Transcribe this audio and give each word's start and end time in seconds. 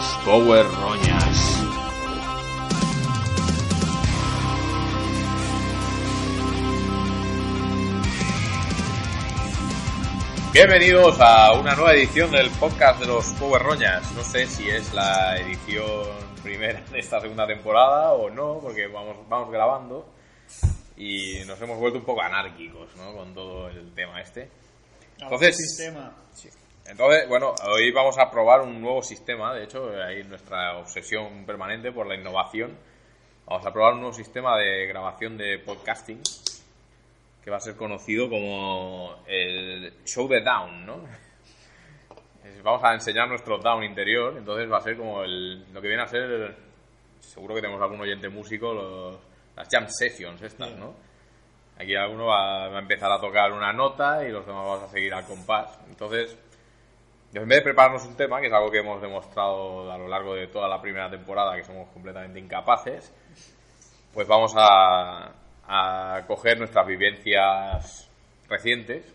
Los 0.00 0.14
Power 0.24 0.64
Roñas. 0.64 1.62
Bienvenidos 10.54 11.20
a 11.20 11.52
una 11.52 11.74
nueva 11.74 11.92
edición 11.92 12.30
del 12.30 12.48
podcast 12.52 13.00
de 13.00 13.08
los 13.08 13.26
Power 13.34 13.60
Roñas. 13.60 14.10
No 14.12 14.24
sé 14.24 14.46
si 14.46 14.70
es 14.70 14.94
la 14.94 15.38
edición 15.38 16.06
primera 16.42 16.80
de 16.90 16.98
esta 16.98 17.20
segunda 17.20 17.46
temporada 17.46 18.14
o 18.14 18.30
no, 18.30 18.58
porque 18.62 18.86
vamos, 18.86 19.18
vamos 19.28 19.52
grabando 19.52 20.08
y 20.96 21.44
nos 21.46 21.60
hemos 21.60 21.78
vuelto 21.78 21.98
un 21.98 22.06
poco 22.06 22.22
anárquicos 22.22 22.88
¿no? 22.96 23.14
con 23.14 23.34
todo 23.34 23.68
el 23.68 23.92
tema 23.92 24.22
este. 24.22 24.48
Entonces, 25.20 25.58
sistema. 25.58 26.10
Entonces, 26.86 27.28
bueno, 27.28 27.54
hoy 27.68 27.90
vamos 27.92 28.18
a 28.18 28.30
probar 28.30 28.62
un 28.62 28.80
nuevo 28.80 29.02
sistema, 29.02 29.54
de 29.54 29.64
hecho, 29.64 29.90
hay 30.02 30.24
nuestra 30.24 30.76
obsesión 30.78 31.44
permanente 31.46 31.92
por 31.92 32.06
la 32.06 32.16
innovación. 32.16 32.76
Vamos 33.46 33.64
a 33.66 33.72
probar 33.72 33.94
un 33.94 34.00
nuevo 34.00 34.14
sistema 34.14 34.56
de 34.58 34.86
grabación 34.86 35.36
de 35.36 35.58
podcasting 35.58 36.20
que 37.44 37.50
va 37.50 37.56
a 37.58 37.60
ser 37.60 37.76
conocido 37.76 38.28
como 38.28 39.16
el 39.26 39.94
show 40.04 40.28
de 40.28 40.40
down, 40.40 40.84
¿no? 40.86 41.00
Vamos 42.62 42.82
a 42.84 42.92
enseñar 42.94 43.28
nuestro 43.28 43.58
down 43.58 43.82
interior, 43.84 44.34
entonces 44.36 44.70
va 44.70 44.78
a 44.78 44.82
ser 44.82 44.96
como 44.96 45.22
el, 45.22 45.72
lo 45.72 45.80
que 45.80 45.88
viene 45.88 46.02
a 46.02 46.06
ser, 46.06 46.54
seguro 47.20 47.54
que 47.54 47.60
tenemos 47.62 47.80
algún 47.80 48.00
oyente 48.00 48.28
músico, 48.28 48.74
los- 48.74 49.18
las 49.56 49.68
jam 49.70 49.86
sessions 49.88 50.42
estas, 50.42 50.72
¿no? 50.72 50.94
Aquí 51.78 51.94
alguno 51.94 52.26
va, 52.26 52.68
va 52.68 52.76
a 52.76 52.80
empezar 52.80 53.10
a 53.10 53.18
tocar 53.20 53.52
una 53.52 53.72
nota 53.72 54.26
y 54.26 54.30
los 54.30 54.44
demás 54.46 54.66
vamos 54.66 54.82
a 54.82 54.88
seguir 54.88 55.14
al 55.14 55.24
compás. 55.24 55.78
Entonces, 55.88 56.36
en 57.32 57.48
vez 57.48 57.58
de 57.58 57.62
prepararnos 57.62 58.04
un 58.06 58.16
tema, 58.16 58.40
que 58.40 58.48
es 58.48 58.52
algo 58.52 58.70
que 58.70 58.78
hemos 58.78 59.00
demostrado 59.00 59.90
a 59.90 59.96
lo 59.96 60.08
largo 60.08 60.34
de 60.34 60.48
toda 60.48 60.68
la 60.68 60.80
primera 60.80 61.08
temporada, 61.10 61.56
que 61.56 61.64
somos 61.64 61.88
completamente 61.90 62.38
incapaces, 62.38 63.12
pues 64.12 64.26
vamos 64.26 64.52
a, 64.56 65.32
a 65.66 66.26
coger 66.26 66.58
nuestras 66.58 66.86
vivencias 66.86 68.10
recientes 68.48 69.14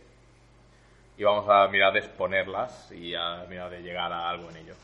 y 1.17 1.23
vamos 1.23 1.45
a 1.49 1.67
mirar 1.67 1.93
de 1.93 1.99
exponerlas 1.99 2.91
y 2.91 3.13
a 3.13 3.45
mirar 3.49 3.69
de 3.69 3.81
llegar 3.81 4.11
a 4.11 4.29
algo 4.29 4.49
en 4.49 4.57
ello. 4.57 4.75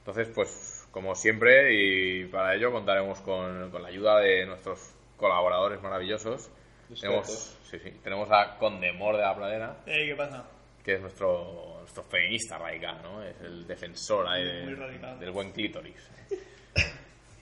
Entonces, 0.00 0.28
pues 0.34 0.86
como 0.90 1.14
siempre, 1.14 1.74
y 1.74 2.24
para 2.26 2.54
ello 2.54 2.70
contaremos 2.72 3.20
con, 3.20 3.70
con 3.70 3.82
la 3.82 3.88
ayuda 3.88 4.18
de 4.20 4.46
nuestros 4.46 4.94
colaboradores 5.16 5.82
maravillosos. 5.82 6.50
Tenemos, 7.00 7.58
sí, 7.70 7.78
sí, 7.78 7.90
tenemos 8.02 8.30
a 8.30 8.56
Condemor 8.58 9.16
de 9.16 9.22
la 9.22 9.34
Pradera, 9.34 9.76
¿qué 9.84 10.14
pasa? 10.16 10.44
Que 10.86 10.94
es 10.94 11.00
nuestro, 11.00 11.78
nuestro 11.80 12.04
feminista 12.04 12.56
radical, 12.58 13.00
¿no? 13.02 13.20
Es 13.22 13.34
el 13.42 13.66
defensor 13.66 14.26
ahí 14.28 14.44
de- 14.44 15.16
del 15.18 15.30
buen 15.32 15.50
clítoris. 15.50 15.96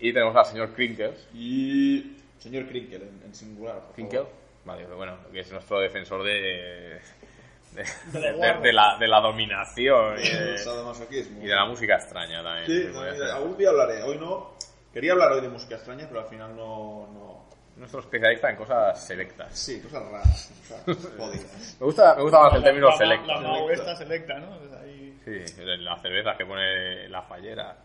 Y 0.00 0.12
tenemos 0.12 0.34
al 0.34 0.47
señor 0.47 0.72
Krinkers. 0.75 1.28
Y 1.34 2.16
señor 2.38 2.66
Krinkel 2.66 3.03
en, 3.03 3.22
en 3.27 3.34
singular. 3.34 3.81
por 3.81 3.94
¿Krinkel? 3.94 4.21
favor. 4.21 4.32
Vale, 4.65 4.84
pues 4.84 4.97
bueno, 4.97 5.19
que 5.31 5.41
es 5.41 5.53
nuestro 5.53 5.78
defensor 5.78 6.25
de, 6.25 6.32
de, 6.32 7.84
De 8.12 8.32
de- 8.62 8.72
la, 8.72 8.97
de 8.99 9.06
la 9.09 9.21
dominación 9.21 10.19
y 10.19 10.22
y 11.43 11.47
de 11.47 11.55
la 11.55 11.66
música 11.66 11.97
extraña 11.97 12.43
también. 12.43 12.66
Sí, 12.66 12.88
mira, 12.88 13.11
hacer. 13.12 13.22
algún 13.25 13.56
día 13.59 13.69
hablaré. 13.71 14.03
Hoy 14.03 14.16
no. 14.19 14.55
Quería 14.93 15.12
hablar 15.12 15.32
hoy 15.32 15.41
de 15.43 15.49
música 15.49 15.75
extraña, 15.75 16.06
pero 16.09 16.21
al 16.21 16.28
final 16.28 16.56
no. 16.56 17.09
no... 17.12 17.44
Nuestro 17.77 18.01
especialista 18.01 18.51
en 18.51 18.57
cosas 18.57 19.05
selectas. 19.05 19.59
Sí, 19.59 19.81
cosas 19.81 20.03
raras. 20.11 20.53
Cosas 20.85 21.12
jodidas. 21.17 21.77
Me 21.81 21.87
gusta, 21.87 22.15
me 22.15 22.23
gusta 22.23 22.41
más 22.41 22.55
el 22.55 22.61
La- 22.61 22.65
término 22.65 22.89
la- 22.91 22.97
selecto. 22.97 23.41
La 23.41 23.73
esta 23.73 23.97
selecta, 23.97 24.39
¿no? 24.39 24.59
Pues 24.59 24.73
ahí... 24.81 25.19
Sí, 25.25 25.62
las 25.79 26.03
cervezas 26.03 26.37
que 26.37 26.47
pone 26.47 27.09
la 27.09 27.23
fallera. 27.23 27.77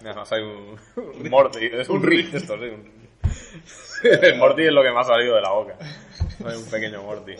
Además 0.00 0.32
hay 0.32 0.42
un, 0.42 0.78
un 0.96 1.30
Morty, 1.30 1.66
es 1.72 1.88
un 1.88 2.02
Rick 2.02 2.34
esto, 2.34 2.56
sí. 2.58 2.64
un- 2.64 3.02
El 4.02 4.36
Morty 4.38 4.64
es 4.66 4.72
lo 4.72 4.82
que 4.82 4.90
me 4.90 4.98
ha 5.00 5.04
salido 5.04 5.36
de 5.36 5.40
la 5.42 5.50
boca. 5.52 5.76
Hay 6.44 6.56
un 6.56 6.68
pequeño 6.68 7.02
Morty. 7.02 7.34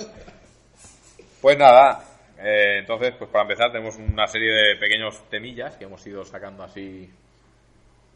Pues 1.41 1.59
nada, 1.59 2.05
eh, 2.39 2.77
entonces, 2.79 3.15
pues 3.19 3.29
para 3.31 3.43
empezar 3.43 3.73
tenemos 3.73 3.97
una 3.97 4.29
serie 4.29 4.53
de 4.53 4.77
pequeños 4.77 5.29
temillas 5.29 5.77
que 5.77 5.85
hemos 5.85 6.07
ido 6.07 6.25
sacando 6.25 6.63
así 6.63 7.11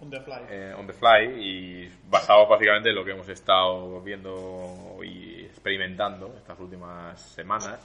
On 0.01 0.11
the 0.11 0.21
fly. 0.21 0.39
eh, 0.51 0.75
on 0.79 0.87
the 0.87 0.93
fly 0.93 1.25
y 1.41 1.91
basados 2.11 2.49
básicamente 2.49 2.91
en 2.91 2.95
lo 2.97 3.05
que 3.05 3.13
hemos 3.13 3.29
estado 3.29 4.01
viendo 4.03 4.99
y 5.03 5.45
experimentando 5.47 6.35
estas 6.37 6.59
últimas 6.61 7.19
semanas. 7.21 7.79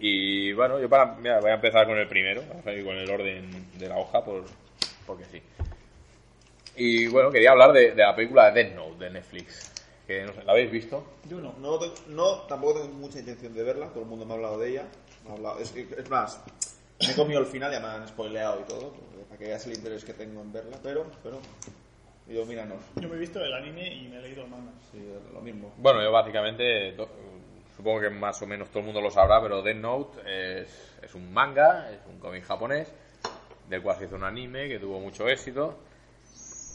Y 0.00 0.52
bueno, 0.52 0.78
yo 0.80 0.88
para, 0.88 1.14
mira, 1.14 1.40
voy 1.40 1.50
a 1.50 1.54
empezar 1.54 1.86
con 1.86 1.96
el 1.96 2.08
primero, 2.08 2.42
vamos 2.48 2.66
a 2.66 2.72
ir 2.72 2.84
con 2.84 2.96
el 2.96 3.08
orden 3.10 3.70
de 3.78 3.88
la 3.88 3.96
hoja 3.96 4.22
por, 4.24 4.44
porque 5.06 5.24
sí. 5.26 5.40
Y 6.76 7.06
bueno, 7.06 7.30
quería 7.30 7.52
hablar 7.52 7.72
de, 7.72 7.92
de 7.92 8.02
la 8.02 8.14
película 8.14 8.50
de 8.50 8.64
Death 8.64 8.74
Note 8.76 9.04
de 9.04 9.10
Netflix. 9.10 9.72
Que 10.06 10.22
no 10.24 10.32
sé, 10.32 10.44
¿La 10.44 10.52
habéis 10.52 10.70
visto? 10.70 11.02
Yo 11.28 11.40
no. 11.40 11.54
No, 12.08 12.32
tampoco 12.42 12.80
tengo 12.82 12.94
mucha 12.94 13.18
intención 13.20 13.54
de 13.54 13.62
verla. 13.62 13.88
Todo 13.88 14.02
el 14.02 14.06
mundo 14.08 14.26
me 14.26 14.32
ha 14.34 14.36
hablado 14.36 14.58
de 14.58 14.70
ella. 14.70 14.84
Me 15.24 15.30
ha 15.30 15.32
hablado- 15.34 15.58
es, 15.60 15.74
es 15.74 16.10
más, 16.10 16.44
me 17.00 17.12
he 17.12 17.14
comido 17.14 17.40
el 17.40 17.46
final, 17.46 17.70
ya 17.72 17.80
me 17.80 17.86
han 17.86 18.06
spoileado 18.08 18.60
y 18.60 18.64
todo. 18.64 18.92
Para 19.28 19.38
que 19.38 19.46
veas 19.46 19.66
el 19.66 19.74
interés 19.74 20.04
que 20.04 20.12
tengo 20.14 20.40
en 20.40 20.52
verla. 20.52 20.78
Pero, 20.82 21.06
pero. 21.22 21.38
Digo, 22.26 22.44
míranos. 22.44 22.78
Yo 22.96 23.08
me 23.08 23.16
he 23.16 23.18
visto 23.18 23.42
el 23.44 23.52
anime 23.52 23.86
y 23.94 24.08
me 24.08 24.18
he 24.18 24.22
leído 24.22 24.42
el 24.44 24.50
manga. 24.50 24.72
Sí, 24.90 24.98
lo 25.32 25.40
mismo. 25.40 25.72
Bueno, 25.76 26.02
yo 26.02 26.10
básicamente, 26.10 26.92
to- 26.92 27.08
supongo 27.76 28.00
que 28.00 28.10
más 28.10 28.40
o 28.42 28.46
menos 28.46 28.68
todo 28.68 28.80
el 28.80 28.86
mundo 28.86 29.00
lo 29.00 29.10
sabrá, 29.10 29.40
pero 29.40 29.62
Death 29.62 29.76
Note 29.76 30.62
es, 30.62 30.96
es 31.02 31.14
un 31.14 31.32
manga, 31.32 31.90
es 31.90 32.00
un 32.08 32.18
cómic 32.18 32.44
japonés, 32.44 32.88
del 33.68 33.82
cual 33.82 33.96
se 33.98 34.06
hizo 34.06 34.16
un 34.16 34.24
anime 34.24 34.68
que 34.68 34.78
tuvo 34.78 34.98
mucho 34.98 35.28
éxito. 35.28 35.78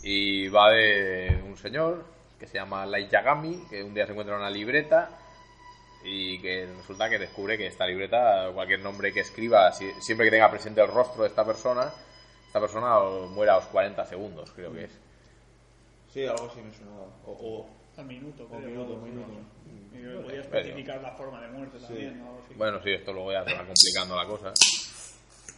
Y 0.04 0.48
va 0.48 0.72
de 0.72 1.42
un 1.46 1.58
señor 1.58 2.06
que 2.40 2.48
se 2.48 2.56
llama 2.56 2.86
Light 2.86 3.10
Yagami, 3.12 3.66
que 3.70 3.84
un 3.84 3.94
día 3.94 4.06
se 4.06 4.12
encuentra 4.14 4.36
una 4.36 4.50
libreta 4.50 5.10
y 6.04 6.40
que 6.42 6.66
resulta 6.78 7.10
que 7.10 7.20
descubre 7.20 7.58
que 7.58 7.68
esta 7.68 7.86
libreta, 7.86 8.50
cualquier 8.54 8.80
nombre 8.82 9.12
que 9.14 9.20
escriba, 9.22 9.72
si- 9.72 9.92
siempre 10.02 10.26
que 10.28 10.32
tenga 10.32 10.50
presente 10.50 10.82
el 10.82 10.88
rostro 10.88 11.24
de 11.24 11.30
esta 11.30 11.46
persona, 11.46 11.92
esta 12.48 12.60
persona 12.60 13.00
muere 13.30 13.52
a 13.52 13.56
los 13.56 13.66
40 13.66 14.06
segundos, 14.06 14.52
creo 14.52 14.74
que 14.74 14.86
es. 14.86 14.92
Sí, 16.14 16.26
algo 16.26 16.48
así 16.52 16.62
me 16.62 16.74
sonaba. 16.74 17.06
O, 17.26 17.32
o 17.32 17.70
Al 17.98 18.06
minuto, 18.06 18.44
o 18.44 18.48
creo. 18.48 18.60
minuto, 18.62 19.00
Sí. 19.04 19.98
minuto. 19.98 20.22
Podía 20.24 20.42
especificar 20.42 21.02
la 21.02 21.12
forma 21.12 21.42
de 21.42 21.48
muerte 21.50 21.78
también, 21.80 22.20
¿no? 22.20 22.28
Algo 22.30 22.42
así. 22.46 22.54
Bueno, 22.56 22.82
sí, 22.84 22.92
esto 22.92 23.14
luego 23.14 23.32
ya 23.32 23.44
se 23.46 23.54
va 23.54 23.66
complicando 23.66 24.16
la 24.16 24.26
cosa. 24.26 24.54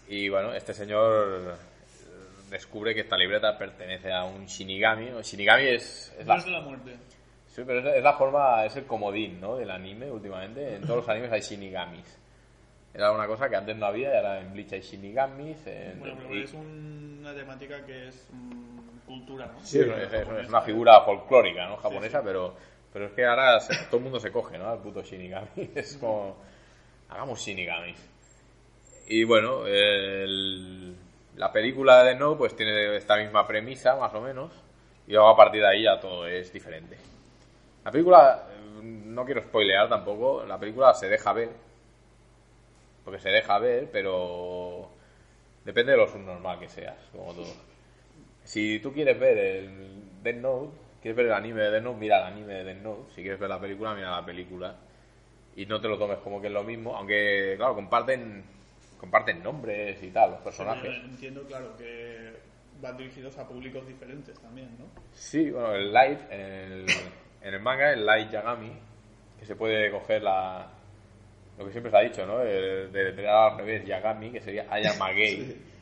Y 0.07 0.29
bueno, 0.29 0.53
este 0.53 0.73
señor 0.73 1.53
eh, 1.53 2.49
descubre 2.49 2.93
que 2.93 3.01
esta 3.01 3.15
libreta 3.17 3.57
pertenece 3.57 4.11
a 4.11 4.25
un 4.25 4.45
Shinigami. 4.45 5.09
¿no? 5.12 5.21
Shinigami 5.21 5.63
es, 5.69 6.13
es 6.19 6.25
la, 6.27 6.38
de 6.38 6.51
la 6.51 6.62
muerte. 6.62 6.95
Sí, 7.55 7.63
pero 7.65 7.79
es, 7.79 7.97
es 7.97 8.03
la 8.03 8.13
forma, 8.13 8.65
es 8.65 8.75
el 8.75 8.85
comodín 8.85 9.39
¿no? 9.39 9.55
del 9.57 9.69
anime 9.71 10.09
últimamente. 10.11 10.75
En 10.75 10.81
todos 10.81 10.97
los 10.97 11.09
animes 11.09 11.31
hay 11.31 11.41
Shinigamis. 11.41 12.19
Era 12.94 13.11
una 13.11 13.25
cosa 13.25 13.50
que 13.50 13.55
antes 13.55 13.75
no 13.75 13.88
había 13.88 14.13
y 14.13 14.17
ahora 14.17 14.39
en 14.39 14.53
Bleach 14.53 14.73
hay 14.73 14.81
Shinigamis. 14.81 15.65
en- 15.67 16.00
Bueno, 16.00 16.15
pero 16.21 16.35
y- 16.35 16.44
es 16.44 16.53
una 16.53 17.33
temática 17.33 17.83
que 17.85 18.07
es 18.09 18.27
mm, 18.31 19.00
cultura, 19.07 19.47
¿no? 19.47 19.59
Sí, 19.63 19.79
es, 19.79 19.88
es- 20.13 20.27
es 20.29 20.50
una 20.50 20.61
figura 20.61 21.01
folclórica, 21.01 21.67
¿no? 21.67 21.77
Japonesa, 21.77 22.21
Pero, 22.23 22.53
pero 22.91 23.05
es 23.07 23.11
que 23.13 23.25
ahora 23.25 23.59
se- 23.59 23.85
todo 23.85 23.97
el 23.97 24.03
mundo 24.03 24.19
se 24.19 24.31
coge, 24.31 24.57
¿no? 24.59 24.69
Al 24.69 24.79
puto 24.79 25.01
Shinigami. 25.01 25.47
Es 25.75 25.97
como... 25.97 26.35
Hagamos 27.09 27.39
Shinigamis. 27.39 28.09
Y 29.07 29.23
bueno, 29.23 29.65
el- 29.67 30.95
la 31.35 31.51
película 31.51 32.03
de 32.03 32.15
No 32.15 32.38
pues 32.38 32.56
tiene 32.56 32.95
esta 32.95 33.17
misma 33.17 33.45
premisa, 33.47 33.95
más 33.95 34.13
o 34.13 34.21
menos. 34.21 34.51
Y 35.07 35.11
luego 35.13 35.29
a 35.29 35.35
partir 35.35 35.61
de 35.61 35.67
ahí 35.67 35.83
ya 35.83 35.99
todo 35.99 36.27
es 36.27 36.53
diferente. 36.53 36.95
La 37.83 37.91
película, 37.91 38.47
eh, 38.50 38.81
no 38.83 39.25
quiero 39.25 39.41
spoilear 39.41 39.89
tampoco, 39.89 40.45
la 40.45 40.59
película 40.59 40.94
se 40.94 41.07
deja 41.09 41.33
ver. 41.33 41.50
Porque 43.03 43.19
se 43.19 43.30
deja 43.30 43.59
ver, 43.59 43.89
pero 43.91 44.89
depende 45.65 45.91
de 45.91 45.97
lo 45.97 46.07
subnormal 46.07 46.59
que 46.59 46.69
seas, 46.69 46.97
como 47.12 47.33
todo. 47.33 47.53
Si 48.44 48.80
tú 48.80 48.94
quieres 48.94 49.19
ver 49.19 49.38
el 49.38 50.21
Death 50.24 50.38
Note, 50.38 50.71
quieres 51.01 51.18
ver 51.18 51.25
el 51.27 51.33
anime 51.33 51.62
de 51.62 51.71
Death 51.71 51.83
Note, 51.83 52.00
mira 52.00 52.19
el 52.19 52.33
anime 52.33 52.53
de 52.53 52.63
Death 52.63 52.81
Note. 52.81 53.13
Si 53.13 53.21
quieres 53.21 53.39
ver 53.39 53.50
la 53.50 53.59
película, 53.59 53.94
mira 53.94 54.12
la 54.12 54.25
película. 54.25 54.75
Y 55.56 55.65
no 55.65 55.81
te 55.81 55.88
lo 55.88 55.97
tomes 55.97 56.18
como 56.19 56.41
que 56.41 56.47
es 56.47 56.53
lo 56.53 56.63
mismo, 56.63 56.95
aunque, 56.95 57.56
claro, 57.57 57.75
comparten 57.75 58.44
comparten 59.03 59.44
nombres 59.44 60.01
y 60.01 60.12
tal, 60.12 60.31
los 60.31 60.39
personajes. 60.39 60.89
Yo 60.89 61.03
entiendo, 61.03 61.44
claro, 61.44 61.75
que 61.75 62.31
van 62.81 62.95
dirigidos 62.95 63.38
a 63.38 63.45
públicos 63.45 63.85
diferentes 63.85 64.39
también, 64.39 64.69
¿no? 64.80 64.85
Sí, 65.13 65.51
bueno, 65.51 65.74
el 65.74 65.91
Light, 65.91 66.19
en 66.31 66.39
el, 66.39 66.85
en 67.44 67.54
el 67.54 67.60
manga, 67.60 67.92
el 67.94 68.06
Light 68.06 68.31
Yagami, 68.31 68.72
que 69.40 69.45
se 69.45 69.56
puede 69.56 69.92
coger 69.92 70.22
la. 70.24 70.68
Lo 71.57 71.66
que 71.66 71.72
siempre 71.72 71.92
se 71.92 71.98
ha 71.98 72.01
dicho, 72.01 72.25
¿no? 72.25 72.40
De 72.40 72.88
de 72.88 73.28
al 73.30 73.57
revés, 73.57 73.86
Yagami, 73.86 74.31
que 74.31 74.42
sería 74.42 74.66
Ayamagei. 74.69 75.57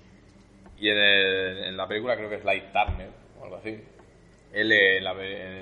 Y 0.81 0.89
en, 0.89 0.97
el- 0.97 1.63
en 1.65 1.77
la 1.77 1.87
película 1.87 2.15
creo 2.17 2.27
que 2.27 2.37
es 2.37 2.43
Light 2.43 2.71
Turner, 2.73 3.07
o 3.39 3.43
algo 3.43 3.57
así. 3.57 3.79
Él 4.51 4.71
en, 4.71 5.03
la- 5.03 5.11
en 5.11 5.21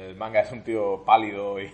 el 0.09 0.15
manga 0.15 0.39
es 0.39 0.51
un 0.53 0.63
tío 0.63 1.03
pálido 1.05 1.59
y, 1.59 1.65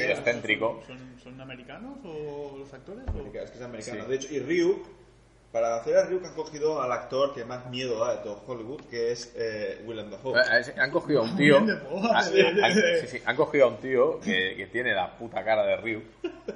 excéntrico. 0.00 0.82
¿Son, 0.84 0.98
son 1.22 1.40
americanos 1.40 1.96
o 2.04 2.56
los 2.58 2.74
actores? 2.74 3.04
o- 3.14 3.24
Es 3.24 3.50
que 3.52 3.58
es 3.58 3.62
americano. 3.62 4.02
Sí. 4.02 4.08
De 4.10 4.16
hecho, 4.16 4.34
y 4.34 4.40
Ryuk, 4.40 4.86
para 5.52 5.76
hacer 5.76 5.96
a 5.96 6.04
Ryuk 6.04 6.24
han 6.26 6.34
cogido 6.34 6.82
al 6.82 6.92
actor 6.92 7.32
que 7.34 7.44
más 7.44 7.66
miedo 7.70 7.98
da 8.04 8.16
de 8.16 8.22
todo 8.22 8.42
Hollywood, 8.46 8.82
que 8.90 9.12
es 9.12 9.32
eh, 9.36 9.82
Willem 9.86 10.10
Dafoe. 10.10 10.38
Eh, 10.38 10.42
eh, 10.68 10.74
Han 10.80 10.90
cogido 10.90 11.20
a 11.20 11.24
un 11.24 11.36
tío. 11.36 11.56
han, 11.58 11.68
han- 11.70 12.74
sí, 13.00 13.06
sí, 13.06 13.22
han 13.24 13.36
cogido 13.36 13.64
a 13.64 13.68
un 13.68 13.76
tío 13.78 14.20
que, 14.20 14.54
que 14.56 14.66
tiene 14.66 14.92
la 14.94 15.16
puta 15.16 15.42
cara 15.44 15.64
de 15.64 15.76
Ryu, 15.78 16.02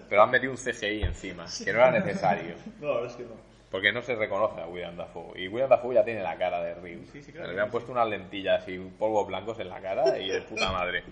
pero 0.09 0.23
han 0.23 0.31
metido 0.31 0.53
un 0.53 0.59
CGI 0.59 1.03
encima, 1.05 1.47
que 1.65 1.73
no 1.73 1.79
era 1.79 1.91
necesario. 1.91 2.55
No, 2.81 3.05
es 3.05 3.15
que 3.15 3.23
no. 3.23 3.53
Porque 3.71 3.91
no 3.91 4.03
se 4.03 4.15
reconoce 4.15 4.61
a 4.61 4.67
William 4.67 4.95
Dafoe. 4.99 5.41
Y 5.41 5.49
William 5.49 5.71
Dafoe 5.71 5.95
ya 5.95 6.05
tiene 6.05 6.23
la 6.23 6.37
cara 6.37 6.62
de 6.62 6.75
Ryu. 6.75 7.06
Sí, 7.11 7.23
sí, 7.23 7.33
claro, 7.33 7.47
Le 7.47 7.53
habían 7.53 7.69
sí. 7.69 7.73
puesto 7.73 7.91
unas 7.91 8.06
lentillas 8.06 8.69
y 8.69 8.77
polvos 8.79 9.27
blancos 9.27 9.59
en 9.61 9.71
la 9.71 9.81
cara 9.81 10.19
y 10.19 10.29
de 10.29 10.43
puta 10.43 10.71
madre. 10.71 11.03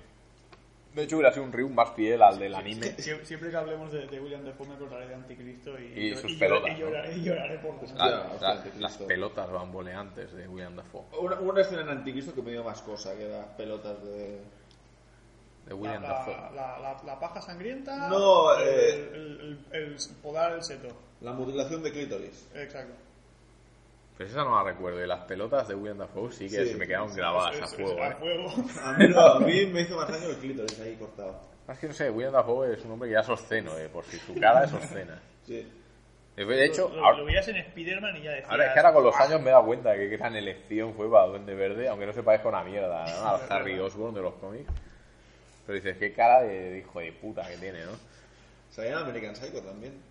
De 0.94 1.04
hecho, 1.04 1.16
hubiera 1.16 1.32
sido 1.32 1.44
un 1.44 1.52
Ryu 1.52 1.69
más 1.69 1.92
fiel 1.94 2.20
al 2.20 2.38
del 2.38 2.52
anime. 2.54 2.96
Sie- 2.96 3.25
Siempre 3.25 3.50
que 3.50 3.56
hablemos 3.56 3.92
de, 3.92 4.06
de 4.08 4.19
William 4.20 4.42
Defoe 4.42 4.66
me 4.69 4.75
acordaré 4.75 5.06
de 5.06 5.14
Anticristo 5.14 5.78
y, 5.78 5.84
Y 6.10 6.16
sus 6.16 6.34
pelotas, 6.34 6.76
y 6.76 6.81
lloraré, 6.81 7.16
y 7.16 7.22
lloraré 7.22 7.58
por 7.58 7.75
la- 7.96 8.20
bastante, 8.25 8.72
las 8.81 8.96
pelotas 8.98 9.50
bamboleantes 9.52 10.32
de 10.32 10.48
William 10.48 10.75
Dafoe. 10.75 11.02
Una, 11.20 11.38
una 11.38 11.60
escena 11.60 11.82
en 11.82 11.90
Anticristo 11.90 12.34
que 12.34 12.42
me 12.42 12.50
dio 12.50 12.64
más 12.64 12.82
cosa, 12.82 13.16
que 13.16 13.28
las 13.28 13.46
pelotas 13.56 14.02
de... 14.02 14.40
De 15.66 15.75
William 15.75 16.02
la, 16.02 16.08
Dafoe. 16.08 16.34
la, 16.56 16.78
la- 16.81 17.02
la 17.04 17.20
paja 17.20 17.40
sangrienta. 17.40 18.08
No, 18.08 18.56
el, 18.58 18.69
eh, 18.69 19.10
el, 19.14 19.60
el- 19.72 19.82
el 19.82 19.96
podar 20.22 20.52
el 20.54 20.62
seto. 20.64 20.88
La 21.20 21.32
mutilación 21.32 21.82
de 21.84 21.92
clítoris. 21.92 22.48
Exacto. 22.54 22.94
Pues 24.20 24.32
esa 24.32 24.44
no 24.44 24.55
la 24.55 24.70
recuerdo. 24.70 25.02
Y 25.02 25.06
las 25.06 25.25
pelotas 25.25 25.67
de 25.67 25.75
William 25.75 25.96
Dafoe 25.96 26.31
sí 26.31 26.44
que 26.44 26.62
Sí, 26.62 26.72
se 26.72 26.76
me 26.76 26.87
quedaron 26.87 27.11
grabadas 27.17 27.58
a 27.62 27.67
fuego. 27.69 28.02
a 28.02 28.08
¿eh? 28.08 28.17
fuego. 28.17 28.52
A 28.84 28.93
mí, 28.93 29.08
no, 29.08 29.19
a 29.19 29.40
mí 29.40 29.64
me 29.64 29.81
hizo 29.81 29.96
más 29.96 30.11
daño 30.11 30.28
el 30.28 30.37
clítoris 30.37 30.78
ahí 30.78 30.94
cortado. 30.96 31.40
Es 31.67 31.78
que 31.78 31.87
no 31.87 31.94
sé, 31.94 32.11
William 32.11 32.34
Dafoe 32.34 32.75
es 32.75 32.84
un 32.84 32.90
hombre 32.90 33.08
que 33.08 33.14
ya 33.14 33.20
es 33.20 33.28
obsceno, 33.31 33.78
eh, 33.78 33.88
por 33.88 34.05
si 34.05 34.19
su 34.19 34.34
cara 34.38 34.64
es 34.64 34.75
obscena. 34.75 35.19
Sí. 35.46 35.67
De 36.37 36.64
hecho, 36.67 36.90
lo, 36.94 37.02
ahora, 37.02 37.17
lo 37.17 37.25
veías 37.25 37.49
en 37.49 37.56
Spider-Man 37.56 38.17
y 38.19 38.22
ya 38.25 38.32
decías. 38.32 38.50
ahora 38.50 38.67
es 38.67 38.72
que 38.75 38.78
ahora 38.81 38.93
con 38.93 39.05
los 39.05 39.17
años 39.17 39.40
me 39.40 39.49
he 39.49 39.52
dado 39.52 39.64
cuenta 39.64 39.93
de 39.93 40.00
que 40.00 40.11
qué 40.11 40.17
gran 40.19 40.37
elección 40.37 40.93
fue 40.93 41.11
para 41.11 41.26
Duende 41.28 41.55
Verde, 41.55 41.88
aunque 41.88 42.05
no 42.05 42.12
se 42.12 42.23
parezca 42.23 42.49
a 42.49 42.50
una 42.50 42.62
mierda, 42.64 43.06
¿no? 43.06 43.26
Al 43.26 43.40
Harry 43.49 43.78
Osborn 43.78 44.14
de 44.14 44.20
los 44.20 44.34
cómics. 44.34 44.70
Pero 45.66 45.76
dices, 45.76 45.96
qué 45.96 46.12
cara 46.12 46.43
de, 46.43 46.73
de 46.73 46.78
hijo 46.81 47.00
de 47.00 47.12
puta 47.12 47.49
que 47.49 47.56
tiene, 47.56 47.87
¿no? 47.87 47.93
Salía 48.70 48.93
en 48.93 48.99
American 48.99 49.34
Psycho 49.34 49.62
también. 49.62 50.10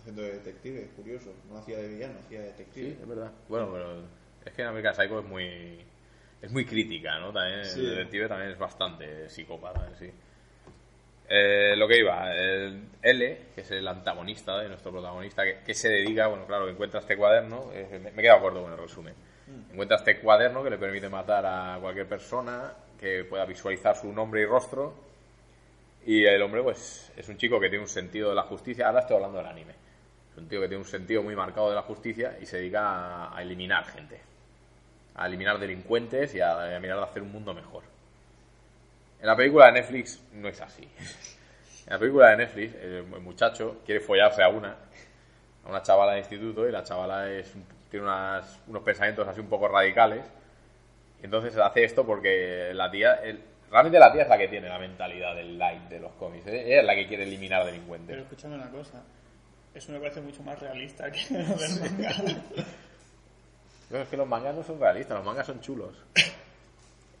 Haciendo 0.00 0.22
de 0.22 0.32
detective, 0.32 0.88
curioso. 0.96 1.32
No 1.50 1.58
hacía 1.58 1.78
de 1.78 1.88
villano, 1.88 2.14
hacía 2.24 2.40
de 2.40 2.46
detective. 2.46 2.86
Sí, 2.90 2.98
es 3.00 3.08
verdad. 3.08 3.30
Bueno, 3.48 3.70
pero 3.72 4.02
es 4.44 4.52
que 4.52 4.62
en 4.62 4.68
American 4.68 4.94
Psycho 4.94 5.20
es 5.20 5.26
muy 5.26 5.80
es 6.42 6.50
muy 6.50 6.64
crítica, 6.64 7.18
¿no? 7.18 7.32
También 7.32 7.64
Sí. 7.66 7.80
el 7.80 7.90
detective 7.90 8.28
también 8.28 8.50
es 8.52 8.58
bastante 8.58 9.28
psicópata 9.28 9.86
en 9.88 9.94
sí. 9.96 10.10
Eh, 11.28 11.76
lo 11.76 11.86
que 11.86 11.98
iba, 11.98 12.34
el 12.34 12.82
L, 13.02 13.38
que 13.54 13.60
es 13.60 13.70
el 13.70 13.86
antagonista 13.86 14.58
de 14.58 14.68
nuestro 14.68 14.90
protagonista, 14.90 15.44
que, 15.44 15.58
que 15.64 15.74
se 15.74 15.88
dedica, 15.88 16.26
bueno, 16.26 16.44
claro, 16.46 16.64
que 16.64 16.72
encuentra 16.72 17.00
este 17.00 17.16
cuaderno, 17.16 17.70
eh, 17.72 17.86
me, 18.02 18.10
me 18.10 18.20
he 18.20 18.22
quedado 18.22 18.40
corto 18.40 18.62
con 18.62 18.72
el 18.72 18.78
resumen. 18.78 19.14
Encuentra 19.72 19.96
este 19.98 20.18
cuaderno 20.18 20.62
que 20.64 20.70
le 20.70 20.78
permite 20.78 21.08
matar 21.08 21.44
a 21.46 21.78
cualquier 21.80 22.06
persona, 22.08 22.72
que 22.98 23.24
pueda 23.24 23.44
visualizar 23.44 23.96
su 23.96 24.12
nombre 24.12 24.40
y 24.42 24.44
rostro. 24.46 24.94
Y 26.06 26.24
el 26.24 26.40
hombre, 26.42 26.62
pues, 26.62 27.12
es 27.16 27.28
un 27.28 27.36
chico 27.36 27.60
que 27.60 27.68
tiene 27.68 27.82
un 27.82 27.88
sentido 27.88 28.30
de 28.30 28.34
la 28.36 28.42
justicia. 28.42 28.86
Ahora 28.88 29.00
estoy 29.00 29.16
hablando 29.16 29.38
del 29.38 29.46
anime. 29.46 29.74
Es 30.32 30.38
un 30.38 30.48
tío 30.48 30.60
que 30.60 30.68
tiene 30.68 30.82
un 30.82 30.88
sentido 30.88 31.22
muy 31.22 31.34
marcado 31.34 31.68
de 31.70 31.74
la 31.74 31.82
justicia 31.82 32.36
y 32.40 32.46
se 32.46 32.58
dedica 32.58 33.34
a, 33.34 33.42
eliminar 33.42 33.84
gente. 33.86 34.20
A 35.16 35.26
eliminar 35.26 35.58
delincuentes 35.58 36.34
y 36.34 36.40
a, 36.40 36.78
mirar 36.80 36.98
de 36.98 37.04
hacer 37.04 37.22
un 37.22 37.32
mundo 37.32 37.52
mejor. 37.52 37.82
En 39.20 39.26
la 39.26 39.36
película 39.36 39.66
de 39.66 39.72
Netflix 39.72 40.22
no 40.32 40.48
es 40.48 40.60
así. 40.60 40.88
En 41.86 41.94
la 41.94 41.98
película 41.98 42.28
de 42.28 42.36
Netflix, 42.36 42.74
el, 42.76 43.02
muchacho 43.20 43.80
quiere 43.84 44.00
follarse 44.00 44.44
a 44.44 44.48
una, 44.48 44.76
a 45.64 45.68
una 45.68 45.82
chavala 45.82 46.12
de 46.12 46.18
instituto, 46.20 46.68
y 46.68 46.70
la 46.70 46.84
chavala 46.84 47.28
es, 47.28 47.52
tiene 47.90 48.04
unas- 48.06 48.60
unos 48.68 48.82
pensamientos 48.84 49.26
así 49.26 49.40
un 49.40 49.48
poco 49.48 49.66
radicales. 49.66 50.22
Y 51.20 51.24
entonces 51.24 51.56
hace 51.56 51.82
esto 51.82 52.06
porque 52.06 52.70
la 52.74 52.88
tía, 52.92 53.14
el- 53.24 53.40
realmente 53.72 53.98
la 53.98 54.12
tía 54.12 54.22
es 54.22 54.28
la 54.28 54.38
que 54.38 54.46
tiene 54.46 54.68
la 54.68 54.78
mentalidad 54.78 55.34
del 55.34 55.58
light 55.58 55.82
de 55.88 55.98
los 55.98 56.12
cómics. 56.12 56.46
¿eh? 56.46 56.62
Ella 56.66 56.80
es 56.80 56.86
la 56.86 56.94
que 56.94 57.08
quiere 57.08 57.24
eliminar 57.24 57.64
delincuentes. 57.66 58.08
Pero 58.08 58.22
escúchame 58.22 58.54
una 58.54 58.70
cosa. 58.70 59.02
Eso 59.74 59.92
me 59.92 60.00
parece 60.00 60.20
mucho 60.20 60.42
más 60.42 60.58
realista 60.58 61.10
que 61.10 61.20
lo 61.30 61.38
del 61.56 61.80
manga. 61.80 62.14
No, 63.90 63.98
es 63.98 64.08
que 64.08 64.16
los 64.16 64.28
mangas 64.28 64.54
no 64.54 64.62
son 64.64 64.80
realistas, 64.80 65.16
los 65.16 65.26
mangas 65.26 65.46
son 65.46 65.60
chulos. 65.60 65.96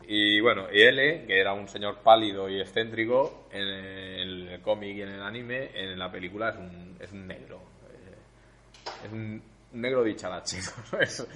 Y 0.06 0.40
bueno, 0.40 0.66
y 0.72 0.80
L, 0.82 1.24
que 1.26 1.40
era 1.40 1.52
un 1.52 1.68
señor 1.68 1.98
pálido 1.98 2.48
y 2.48 2.60
excéntrico, 2.60 3.46
en 3.52 3.62
el 3.62 4.60
cómic 4.62 4.96
y 4.96 5.02
en 5.02 5.10
el 5.10 5.22
anime, 5.22 5.70
en 5.74 5.98
la 5.98 6.10
película 6.10 6.50
es 6.50 6.56
un, 6.56 6.96
es 7.00 7.12
un 7.12 7.26
negro. 7.26 7.60
Eh, 7.92 9.04
Es 9.06 9.12
un, 9.12 9.42
negro 9.72 10.02
dicharachero. 10.02 10.66
¿no? 10.92 11.00
Es- 11.00 11.26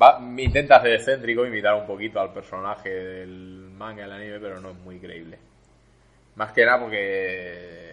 va, 0.00 0.18
intenta 0.38 0.80
ser 0.82 0.92
excéntrico, 0.94 1.46
imitar 1.46 1.74
un 1.74 1.86
poquito 1.86 2.20
al 2.20 2.32
personaje 2.34 2.90
del 2.90 3.70
manga 3.74 4.02
y 4.02 4.04
el 4.04 4.12
anime, 4.12 4.40
pero 4.40 4.60
no 4.60 4.70
es 4.70 4.76
muy 4.78 4.98
creíble. 4.98 5.38
Más 6.34 6.52
que 6.52 6.64
nada 6.66 6.80
porque. 6.80 7.91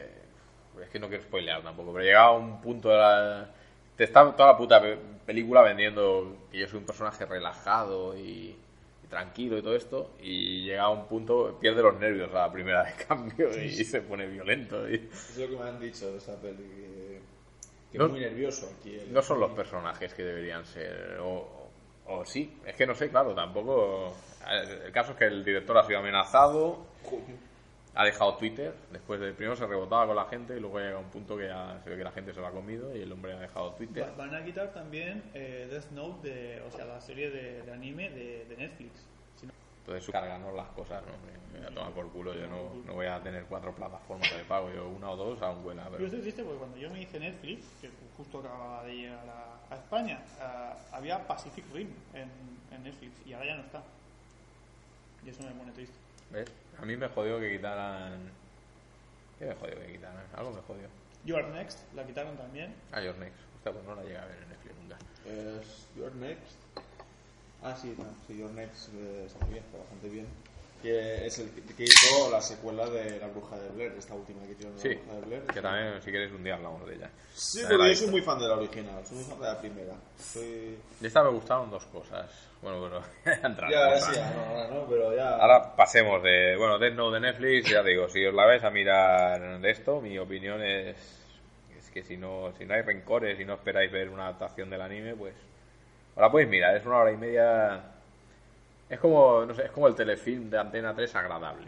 Es 0.83 0.89
que 0.89 0.99
no 0.99 1.07
quiero 1.09 1.23
spoilear 1.23 1.61
tampoco, 1.61 1.91
pero 1.93 2.03
llegaba 2.05 2.27
a 2.27 2.31
un 2.37 2.61
punto 2.61 2.89
de 2.89 2.97
la. 2.97 3.49
Te 3.95 4.03
está 4.05 4.31
toda 4.35 4.53
la 4.53 4.57
puta 4.57 4.81
pe- 4.81 4.97
película 5.25 5.61
vendiendo 5.61 6.47
que 6.51 6.59
yo 6.59 6.67
soy 6.67 6.79
un 6.79 6.85
personaje 6.85 7.25
relajado 7.25 8.17
y, 8.17 8.55
y 9.03 9.07
tranquilo 9.09 9.57
y 9.57 9.61
todo 9.61 9.75
esto, 9.75 10.11
y 10.21 10.63
llega 10.63 10.83
a 10.83 10.89
un 10.89 11.05
punto, 11.07 11.57
pierde 11.59 11.81
los 11.81 11.99
nervios 11.99 12.29
a 12.33 12.47
la 12.47 12.51
primera 12.51 12.83
de 12.83 12.93
cambio 13.07 13.49
y, 13.61 13.83
se 13.83 14.01
pone 14.01 14.25
violento. 14.27 14.89
y- 14.89 15.09
Es 15.11 15.37
lo 15.37 15.49
que 15.49 15.55
me 15.63 15.69
han 15.69 15.79
dicho 15.79 16.09
de 16.11 16.17
esta 16.17 16.35
peli. 16.37 16.63
Que, 16.63 17.19
que 17.91 17.97
No- 17.97 18.05
es 18.05 18.11
muy 18.11 18.19
nervioso 18.21 18.69
aquí. 18.79 18.95
el- 18.95 19.11
No 19.11 19.21
son 19.21 19.39
los 19.41 19.51
personajes 19.51 20.13
que 20.13 20.23
deberían 20.23 20.63
ser. 20.65 21.17
O, 21.21 21.67
o 22.07 22.25
sí, 22.25 22.57
es 22.65 22.75
que 22.75 22.87
no 22.87 22.95
sé, 22.95 23.09
claro, 23.09 23.35
tampoco. 23.35 24.15
El 24.49 24.91
caso 24.93 25.11
es 25.11 25.17
que 25.17 25.25
el 25.25 25.43
director 25.43 25.77
ha 25.77 25.83
sido 25.83 25.99
amenazado, 25.99 26.85
ha 27.99 28.05
dejado 28.05 28.35
Twitter, 28.35 28.73
después 28.93 29.19
de 29.19 29.33
primero 29.33 29.57
se 29.57 29.67
rebotaba 29.67 30.07
con 30.07 30.15
la 30.15 30.23
gente 30.25 30.55
y 30.55 30.59
luego 30.61 30.79
llega 30.79 30.97
un 30.99 31.09
punto 31.09 31.35
que 31.35 31.47
ya 31.47 31.81
se 31.83 31.89
ve 31.89 31.97
que 31.97 32.03
la 32.05 32.11
gente 32.11 32.33
se 32.33 32.39
lo 32.39 32.47
ha 32.47 32.51
comido 32.51 32.95
y 32.95 33.01
el 33.01 33.11
hombre 33.11 33.33
ha 33.33 33.39
dejado 33.39 33.71
Twitter. 33.73 34.03
Va- 34.03 34.15
Van 34.25 34.33
a 34.35 34.43
quitar 34.45 34.71
también 34.71 35.21
eh, 35.33 35.67
Death 35.69 35.91
Note, 35.91 36.29
de, 36.29 36.61
o 36.61 36.71
sea, 36.71 36.85
la 36.85 37.01
serie 37.01 37.29
de, 37.29 37.61
de 37.63 37.71
anime 37.73 38.09
de, 38.09 38.45
de 38.45 38.55
Netflix. 38.55 39.05
Si 39.35 39.45
no- 39.45 39.51
Entonces 39.79 40.09
cargan 40.11 40.43
las 40.55 40.67
cosas, 40.69 41.03
¿no? 41.05 41.11
Me, 41.27 41.59
voy 41.59 41.67
a 41.67 41.73
tomar 41.75 41.91
por 41.91 42.09
culo, 42.11 42.33
yo 42.33 42.47
no, 42.47 42.71
no 42.85 42.93
voy 42.93 43.07
a 43.07 43.19
tener 43.21 43.43
cuatro 43.43 43.73
plataformas 43.75 44.31
de 44.33 44.43
pago, 44.45 44.71
yo 44.71 44.87
una 44.87 45.09
o 45.11 45.17
dos 45.17 45.41
aún 45.41 45.61
buena, 45.61 45.83
Yo 45.85 45.91
pero... 45.91 46.05
estoy 46.05 46.21
triste 46.21 46.41
porque 46.43 46.57
cuando 46.59 46.77
yo 46.77 46.89
me 46.89 47.01
hice 47.01 47.19
Netflix, 47.19 47.65
que 47.81 47.89
justo 48.15 48.39
acababa 48.39 48.85
de 48.85 48.93
llegar 48.95 49.27
a, 49.27 49.73
a 49.73 49.77
España, 49.77 50.19
había 50.93 51.27
Pacific 51.27 51.65
Rim 51.73 51.89
en, 52.13 52.29
en 52.73 52.83
Netflix 52.83 53.11
y 53.27 53.33
ahora 53.33 53.45
ya 53.47 53.55
no 53.57 53.63
está. 53.63 53.83
Y 55.25 55.29
eso 55.31 55.43
me 55.43 55.51
pone 55.51 55.73
triste. 55.73 55.97
¿Ves? 56.31 56.49
A 56.81 56.85
mí 56.85 56.95
me 56.95 57.07
jodió 57.07 57.39
que 57.39 57.51
quitaran... 57.51 58.31
¿Qué 59.37 59.45
me 59.45 59.55
jodió 59.55 59.79
que 59.79 59.93
quitaran? 59.93 60.25
Algo 60.35 60.51
me 60.51 60.61
jodió. 60.61 60.87
You 61.25 61.35
Are 61.35 61.49
Next, 61.49 61.79
la 61.95 62.05
quitaron 62.05 62.37
también. 62.37 62.73
Ah, 62.91 63.01
Your 63.01 63.17
Next. 63.17 63.37
Hostia, 63.55 63.73
pues 63.73 63.85
no 63.85 63.95
la 63.95 64.03
llega 64.03 64.23
a 64.23 64.25
ver 64.25 64.37
en 64.37 64.49
Netflix 64.49 64.75
nunca. 64.77 64.97
Es 65.25 65.87
Your 65.95 66.15
Next. 66.15 66.57
Ah, 67.61 67.75
sí, 67.75 67.93
no, 67.97 68.05
sí, 68.25 68.37
Your 68.37 68.51
Next 68.51 68.89
eh, 68.93 69.23
está 69.25 69.39
muy 69.45 69.53
bien, 69.55 69.65
está 69.65 69.77
bastante 69.79 70.09
bien. 70.09 70.27
Que 70.81 71.27
es 71.27 71.39
el 71.39 71.49
que, 71.51 71.83
hizo 71.83 72.31
la 72.31 72.41
secuela 72.41 72.89
de 72.89 73.19
La 73.19 73.27
Bruja 73.27 73.57
de 73.57 73.69
Blair, 73.69 73.93
esta 73.97 74.13
última 74.13 74.41
que 74.45 74.53
hicieron 74.53 74.79
Sí, 74.79 74.89
La 74.89 74.95
Bruja 74.95 75.13
de 75.13 75.25
Blair. 75.25 75.43
que 75.43 75.61
también, 75.61 76.01
si 76.01 76.11
quieres, 76.11 76.31
un 76.31 76.43
día 76.43 76.55
hablamos 76.55 76.87
de 76.87 76.95
ella. 76.95 77.09
Sí, 77.33 77.61
porque 77.67 77.89
yo 77.89 77.95
soy 77.95 78.07
muy 78.07 78.21
fan 78.21 78.39
de 78.39 78.47
la 78.47 78.55
original, 78.55 79.05
soy 79.05 79.17
muy 79.17 79.25
fan 79.25 79.39
de 79.39 79.45
la 79.45 79.59
primera. 79.59 79.93
Soy... 80.17 80.77
De 80.99 81.07
esta 81.07 81.23
me 81.23 81.29
gustaron 81.31 81.69
dos 81.69 81.85
cosas. 81.85 82.29
Bueno, 82.61 82.79
bueno, 82.79 83.01
ya 83.25 83.47
entraremos. 83.47 83.71
Ya, 83.71 83.99
sí, 83.99 84.19
ahora, 84.19 84.49
ahora 84.49 84.67
no, 84.75 84.87
pero 84.87 85.15
ya... 85.15 85.35
Ahora 85.35 85.75
pasemos 85.75 86.23
de, 86.23 86.55
bueno, 86.57 86.77
Death 86.79 86.95
Note 86.95 87.15
de 87.15 87.21
Netflix, 87.21 87.69
ya 87.69 87.83
digo, 87.83 88.07
si 88.07 88.25
os 88.25 88.33
la 88.33 88.45
vais 88.45 88.63
a 88.63 88.69
mirar 88.69 89.59
de 89.59 89.71
esto, 89.71 89.99
mi 89.99 90.17
opinión 90.17 90.61
es, 90.63 90.95
es 91.77 91.89
que 91.91 92.03
si 92.03 92.15
no, 92.15 92.53
si 92.57 92.65
no 92.65 92.73
hay 92.73 92.81
rencores 92.81 93.39
y 93.39 93.45
no 93.45 93.55
esperáis 93.55 93.91
ver 93.91 94.09
una 94.09 94.27
adaptación 94.27 94.69
del 94.69 94.81
anime, 94.81 95.15
pues 95.15 95.35
la 96.15 96.29
podéis 96.29 96.49
mirar, 96.49 96.75
es 96.75 96.85
una 96.85 96.97
hora 96.97 97.11
y 97.11 97.17
media 97.17 97.81
Es 98.89 98.99
como, 98.99 99.45
no 99.45 99.53
sé, 99.53 99.65
es 99.65 99.71
como 99.71 99.87
el 99.87 99.95
telefilm 99.95 100.49
de 100.49 100.57
Antena 100.57 100.95
3 100.95 101.15
agradable. 101.15 101.67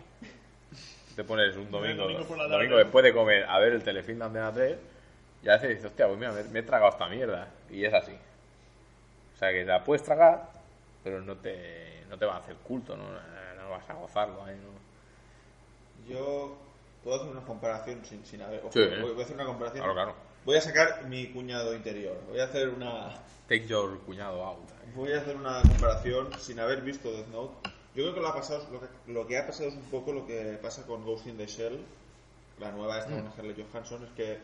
Te 1.16 1.24
pones 1.24 1.56
un 1.56 1.70
domingo, 1.70 2.04
domingo 2.04 2.24
por 2.26 2.38
la 2.38 2.48
domingo 2.48 2.72
tarde. 2.76 2.84
después 2.86 3.04
de 3.04 3.14
comer 3.14 3.44
a 3.46 3.60
ver 3.60 3.74
el 3.74 3.84
telefilm 3.84 4.20
de 4.20 4.26
Antena 4.26 4.52
3 4.52 4.78
y 5.44 5.50
a 5.50 5.54
veces 5.54 5.70
dices, 5.70 5.86
hostia, 5.86 6.08
pues 6.08 6.18
mira, 6.18 6.32
me, 6.32 6.44
me 6.46 6.60
he 6.60 6.64
tragado 6.64 6.92
esta 6.92 7.08
mierda. 7.08 7.48
Y 7.70 7.84
es 7.86 7.94
así. 7.94 8.14
O 9.36 9.38
sea 9.38 9.52
que 9.52 9.64
la 9.66 9.84
puedes 9.84 10.04
tragar, 10.04 10.50
pero 11.04 11.22
no 11.22 11.36
te, 11.38 12.04
no 12.10 12.18
te 12.18 12.26
va 12.26 12.36
a 12.36 12.40
hacer 12.40 12.56
culto, 12.58 12.96
¿no? 12.96 13.04
No 13.12 13.70
vas 13.70 13.88
a 13.90 13.94
gozarlo 13.94 14.44
ahí, 14.46 14.56
¿no? 14.56 16.12
Yo 16.14 16.56
puedo 17.04 17.18
hacer 17.18 17.30
una 17.30 17.42
comparación 17.46 18.04
sin, 18.06 18.26
sin 18.26 18.42
haber. 18.42 18.60
ojo, 18.62 18.72
Sí. 18.72 18.82
voy, 19.02 19.12
voy 19.12 19.22
a 19.22 19.24
hacer 19.24 19.36
una 19.36 19.46
comparación. 19.46 19.84
Claro, 19.84 19.94
claro. 19.94 20.16
Voy 20.44 20.58
a 20.58 20.62
sacar 20.62 21.06
mi 21.08 21.28
cuñado 21.28 21.76
interior. 21.76 22.18
Voy 22.28 22.40
a 22.40 22.46
hacer 22.46 22.70
una. 22.70 23.14
Take 23.48 23.68
your 23.68 24.00
cuñado 24.00 24.44
out. 24.44 24.70
Voy 24.96 25.14
a 25.14 25.20
hacer 25.20 25.36
una 25.36 25.62
comparación 25.62 26.30
sin 26.40 26.60
haber 26.60 26.82
visto 26.82 27.12
Death 27.12 27.28
Note. 27.28 27.70
Yo 27.94 28.04
creo 28.04 28.14
que 28.16 28.22
lo, 28.22 28.28
ha 28.30 28.34
pasado, 28.34 28.68
lo, 28.72 28.80
que, 28.80 28.88
lo 29.12 29.28
que 29.28 29.38
ha 29.38 29.46
pasado 29.46 29.70
es 29.70 29.76
un 29.76 29.84
poco 29.84 30.14
lo 30.14 30.26
que 30.26 30.58
pasa 30.62 30.86
con 30.88 31.04
Ghost 31.06 31.28
in 31.28 31.38
the 31.38 31.46
Shell, 31.46 31.80
la 32.60 32.72
nueva 32.72 33.00
esta 33.00 33.12
con 33.12 33.32
Scarlett 33.34 33.70
Johansson, 33.70 34.04
es 34.06 34.12
que 34.12 34.40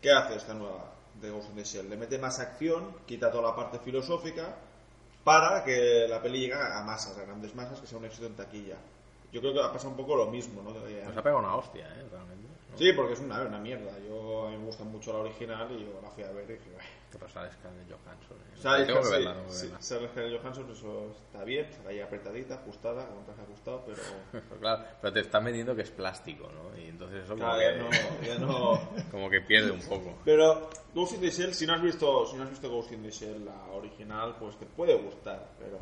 ¿qué 0.00 0.10
hace 0.10 0.36
esta 0.36 0.54
nueva 0.54 0.92
de 1.20 1.30
Ghost 1.30 1.50
in 1.50 1.56
the 1.56 1.64
Shell? 1.64 1.90
Le 1.90 1.96
mete 1.96 2.18
más 2.18 2.40
acción, 2.40 2.96
quita 3.06 3.30
toda 3.30 3.50
la 3.50 3.54
parte 3.54 3.78
filosófica 3.78 4.56
para 5.22 5.62
que 5.62 6.06
la 6.08 6.22
peli 6.22 6.40
llegue 6.40 6.54
a 6.54 6.82
masas, 6.84 7.18
a 7.18 7.22
grandes 7.22 7.54
masas, 7.54 7.80
que 7.80 7.86
sea 7.86 7.98
un 7.98 8.06
éxito 8.06 8.26
en 8.26 8.34
taquilla. 8.34 8.78
Yo 9.32 9.40
creo 9.40 9.52
que 9.52 9.60
ha 9.60 9.72
pasado 9.72 9.90
un 9.90 9.96
poco 9.96 10.16
lo 10.16 10.26
mismo, 10.30 10.62
¿no? 10.62 10.70
Nos 10.70 11.16
ha 11.16 11.22
pegado 11.22 11.38
una 11.38 11.54
hostia, 11.54 11.86
¿eh? 11.86 12.06
Realmente. 12.10 12.45
¿No? 12.76 12.86
Sí, 12.86 12.92
porque 12.92 13.14
es 13.14 13.20
una, 13.20 13.40
una 13.42 13.58
mierda. 13.58 13.98
Yo, 14.06 14.46
a 14.46 14.50
mí 14.50 14.56
me 14.58 14.64
gusta 14.66 14.84
mucho 14.84 15.12
la 15.12 15.20
original 15.20 15.68
y 15.72 15.84
yo 15.84 16.00
la 16.02 16.10
fui 16.10 16.24
a 16.24 16.30
ver 16.32 16.44
y 16.50 16.52
dije, 16.54 16.70
"Bah". 16.76 16.82
Pero 17.12 17.28
sale 17.28 17.50
Scarlett 17.52 17.88
Johansson. 17.90 18.36
¿eh? 18.36 18.84
Tengo 18.86 19.00
que 19.00 19.04
sí, 19.06 19.10
verla, 19.12 19.34
que 19.46 19.52
sí, 19.52 19.72
Scarlett 19.80 20.40
Johansson, 20.40 20.70
eso 20.70 21.10
está 21.26 21.44
bien, 21.44 21.66
sale 21.72 21.88
ahí 21.90 22.00
apretadita, 22.00 22.54
ajustada, 22.56 23.06
con 23.06 23.18
un 23.18 23.24
traje 23.24 23.42
ajustado, 23.42 23.82
pero... 23.86 24.02
Pero 24.32 24.60
claro, 24.60 24.84
pero 25.00 25.12
te 25.12 25.20
están 25.20 25.44
vendiendo 25.44 25.74
que 25.74 25.82
es 25.82 25.90
plástico, 25.90 26.50
¿no? 26.52 26.78
Y 26.78 26.88
entonces 26.88 27.24
eso 27.24 27.36
como, 27.36 27.56
que, 27.56 27.62
ya 27.64 27.72
no, 27.76 27.90
ya 28.26 28.38
no... 28.38 28.80
como 29.10 29.30
que 29.30 29.40
pierde 29.40 29.70
un 29.70 29.80
poco. 29.80 30.18
Pero 30.24 30.68
Ghost 30.94 31.14
in 31.14 31.20
the 31.20 31.30
Shell, 31.30 31.54
si 31.54 31.66
no 31.66 31.74
has 31.74 31.82
visto, 31.82 32.26
si 32.26 32.36
no 32.36 32.42
has 32.42 32.50
visto 32.50 32.68
Ghost 32.68 32.92
in 32.92 33.02
the 33.02 33.10
Shell, 33.10 33.44
la 33.44 33.64
original, 33.72 34.36
pues 34.38 34.56
te 34.58 34.66
puede 34.66 34.94
gustar, 34.96 35.46
pero... 35.58 35.78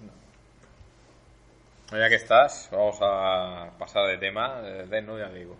no. 0.00 0.22
Ya 1.98 2.08
que 2.08 2.14
estás, 2.16 2.68
vamos 2.72 2.96
a 3.02 3.70
pasar 3.78 4.06
de 4.08 4.18
tema. 4.18 4.60
eh, 4.64 4.86
De 4.86 5.02
no, 5.02 5.18
ya 5.18 5.28
digo. 5.28 5.56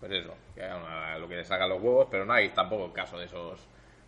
Pues 0.00 0.12
eso, 0.12 0.34
que 0.54 0.62
hagan 0.64 0.82
una- 0.82 1.18
lo 1.18 1.28
que 1.28 1.36
les 1.36 1.50
hagan 1.50 1.68
los 1.68 1.80
huevos, 1.82 2.08
pero 2.10 2.24
no 2.24 2.32
hay 2.32 2.48
tampoco 2.50 2.86
el 2.86 2.92
caso 2.92 3.18
de 3.18 3.26
esos 3.26 3.60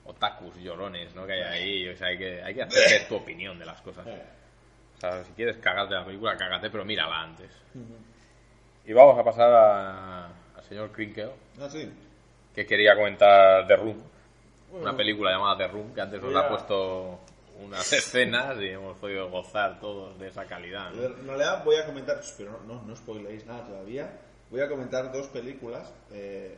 otakus 0.04 0.56
llorones, 0.56 1.14
¿no? 1.14 1.26
Que 1.26 1.34
hay 1.34 1.42
ahí. 1.42 1.88
O 1.88 1.96
sea, 1.96 2.08
hay 2.08 2.18
que, 2.18 2.42
hay 2.42 2.54
que 2.54 2.62
hacerte 2.62 3.06
tu 3.08 3.16
opinión 3.16 3.58
de 3.58 3.66
las 3.66 3.80
cosas. 3.82 4.06
O 4.06 5.00
sea, 5.00 5.22
si 5.24 5.32
quieres 5.32 5.56
cagarte 5.58 5.94
la 5.94 6.04
película, 6.04 6.36
cágate, 6.36 6.70
pero 6.70 6.84
mírala 6.84 7.20
antes. 7.22 7.50
Y 8.84 8.92
vamos 8.92 9.18
a 9.18 9.22
pasar 9.24 9.52
a- 9.52 10.26
al 10.56 10.64
señor 10.68 10.90
Krinkel, 10.92 11.30
Ah, 11.60 11.68
sí. 11.68 11.92
que 12.54 12.66
quería 12.66 12.94
comentar 12.96 13.66
The 13.66 13.76
Room. 13.76 14.02
Una 14.72 14.96
película 14.96 15.30
llamada 15.32 15.58
The 15.58 15.68
Room, 15.68 15.94
que 15.94 16.00
antes 16.00 16.20
nos 16.22 16.34
ha 16.34 16.48
puesto 16.48 17.20
unas 17.60 17.92
escenas 17.92 18.56
y 18.60 18.68
hemos 18.68 18.96
podido 18.98 19.28
gozar 19.30 19.78
todos 19.78 20.18
de 20.18 20.28
esa 20.28 20.46
calidad. 20.46 20.90
¿no? 20.92 21.02
En 21.04 21.26
realidad 21.26 21.62
voy 21.64 21.76
a 21.76 21.84
comentar, 21.86 22.18
pero 22.38 22.52
no, 22.66 22.74
no, 22.76 22.82
no 22.82 22.96
spoiléis 22.96 23.44
nada 23.46 23.66
todavía. 23.66 24.10
Voy 24.52 24.60
a 24.60 24.68
comentar 24.68 25.10
dos 25.12 25.26
películas. 25.28 25.92
eh, 26.12 26.56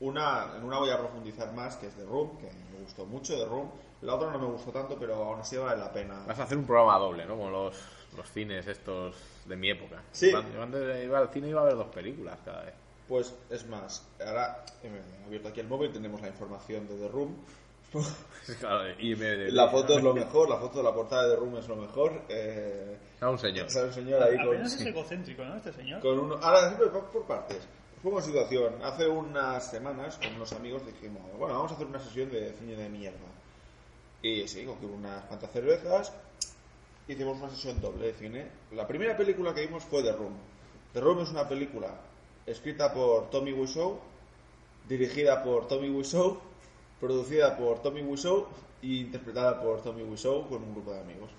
una, 0.00 0.56
en 0.56 0.64
una 0.64 0.78
voy 0.78 0.90
a 0.90 0.98
profundizar 0.98 1.52
más, 1.54 1.76
que 1.76 1.86
es 1.86 1.94
The 1.94 2.04
Room, 2.04 2.36
que 2.38 2.44
me 2.72 2.80
gustó 2.82 3.06
mucho 3.06 3.36
The 3.38 3.46
Room. 3.46 3.70
La 4.02 4.14
otra 4.16 4.30
no 4.30 4.38
me 4.38 4.46
gustó 4.46 4.70
tanto, 4.70 4.98
pero 4.98 5.14
aún 5.14 5.40
así 5.40 5.56
vale 5.56 5.80
la 5.80 5.90
pena. 5.92 6.22
Vas 6.26 6.38
a 6.38 6.42
hacer 6.42 6.58
un 6.58 6.66
programa 6.66 6.98
doble, 6.98 7.24
¿no? 7.24 7.36
Como 7.36 7.48
los, 7.48 7.74
los 8.16 8.30
cines 8.30 8.66
estos 8.66 9.16
de 9.46 9.56
mi 9.56 9.70
época. 9.70 10.02
Sí. 10.12 10.30
Yo 10.30 10.62
antes- 10.62 11.04
iba 11.04 11.18
al 11.18 11.30
cine 11.30 11.48
iba 11.48 11.62
a 11.62 11.64
ver 11.64 11.76
dos 11.76 11.86
películas 11.86 12.38
cada 12.44 12.64
vez. 12.64 12.74
Pues 13.08 13.34
es 13.50 13.66
más, 13.68 14.06
ahora 14.26 14.64
eh, 14.82 14.90
he 15.22 15.26
abierto 15.26 15.48
aquí 15.48 15.60
el 15.60 15.68
móvil, 15.68 15.92
tenemos 15.92 16.20
la 16.20 16.28
información 16.28 16.86
de 16.88 16.96
The 16.96 17.08
Room. 17.08 17.34
Claro, 18.60 18.84
y 18.98 19.16
me- 19.16 19.50
La 19.50 19.70
foto 19.70 19.96
es 19.96 20.02
lo 20.02 20.12
mejor, 20.12 20.50
la 20.50 20.58
foto 20.58 20.78
de 20.78 20.84
la 20.84 20.92
portada 20.92 21.22
de 21.28 21.34
The 21.34 21.40
Room 21.40 21.56
es 21.56 21.66
lo 21.66 21.76
mejor. 21.76 22.22
Eh, 22.28 22.98
Era 23.16 23.30
un 23.30 23.38
señor. 23.38 23.66
está 23.66 23.80
el 23.80 23.92
señor 23.94 24.22
ahí 24.22 24.36
con, 24.36 24.48
Apenas 24.48 24.74
es 24.74 24.86
egocéntrico, 24.86 25.44
¿no? 25.44 25.56
Este 25.56 25.72
señor. 25.72 26.00
con 26.02 26.18
uno. 26.18 26.34
Ahora, 26.42 26.68
siempre 26.68 26.88
por, 26.88 27.24
partes. 27.24 27.66
Pongo 28.02 28.18
en 28.18 28.24
situación. 28.24 28.74
Hace 28.84 29.08
unas 29.08 29.70
semanas, 29.70 30.18
con 30.18 30.34
unos 30.36 30.52
amigos, 30.52 30.84
dijimos: 30.84 31.22
Bueno, 31.38 31.54
vamos 31.54 31.72
a 31.72 31.74
hacer 31.74 31.86
una 31.86 31.98
sesión 32.00 32.30
de 32.30 32.52
cine 32.52 32.76
de 32.76 32.88
mierda. 32.90 33.16
Y 34.20 34.46
sí, 34.46 34.64
cogimos 34.66 34.96
unas 34.98 35.24
cuantas 35.24 35.50
cervezas. 35.50 36.12
Hicimos 37.08 37.38
una 37.38 37.48
sesión 37.48 37.80
doble 37.80 38.08
de 38.08 38.12
cine. 38.12 38.46
La 38.72 38.86
primera 38.86 39.16
película 39.16 39.54
que 39.54 39.62
vimos 39.62 39.84
fue 39.84 40.02
The 40.02 40.12
Room. 40.12 40.36
The 40.92 41.00
Room 41.00 41.20
es 41.20 41.30
una 41.30 41.48
película 41.48 41.88
escrita 42.44 42.92
por 42.92 43.30
Tommy 43.30 43.52
Wiseau, 43.54 43.98
dirigida 44.88 45.42
por 45.42 45.66
Tommy 45.66 45.88
Wiseau, 45.90 46.38
producida 47.06 47.56
por 47.56 47.82
Tommy 47.82 48.02
Wiseau 48.02 48.48
e 48.82 48.86
interpretada 48.86 49.60
por 49.62 49.82
Tommy 49.82 50.02
Wiseau 50.02 50.48
con 50.48 50.62
un 50.62 50.72
grupo 50.74 50.92
de 50.92 51.00
amigos. 51.00 51.30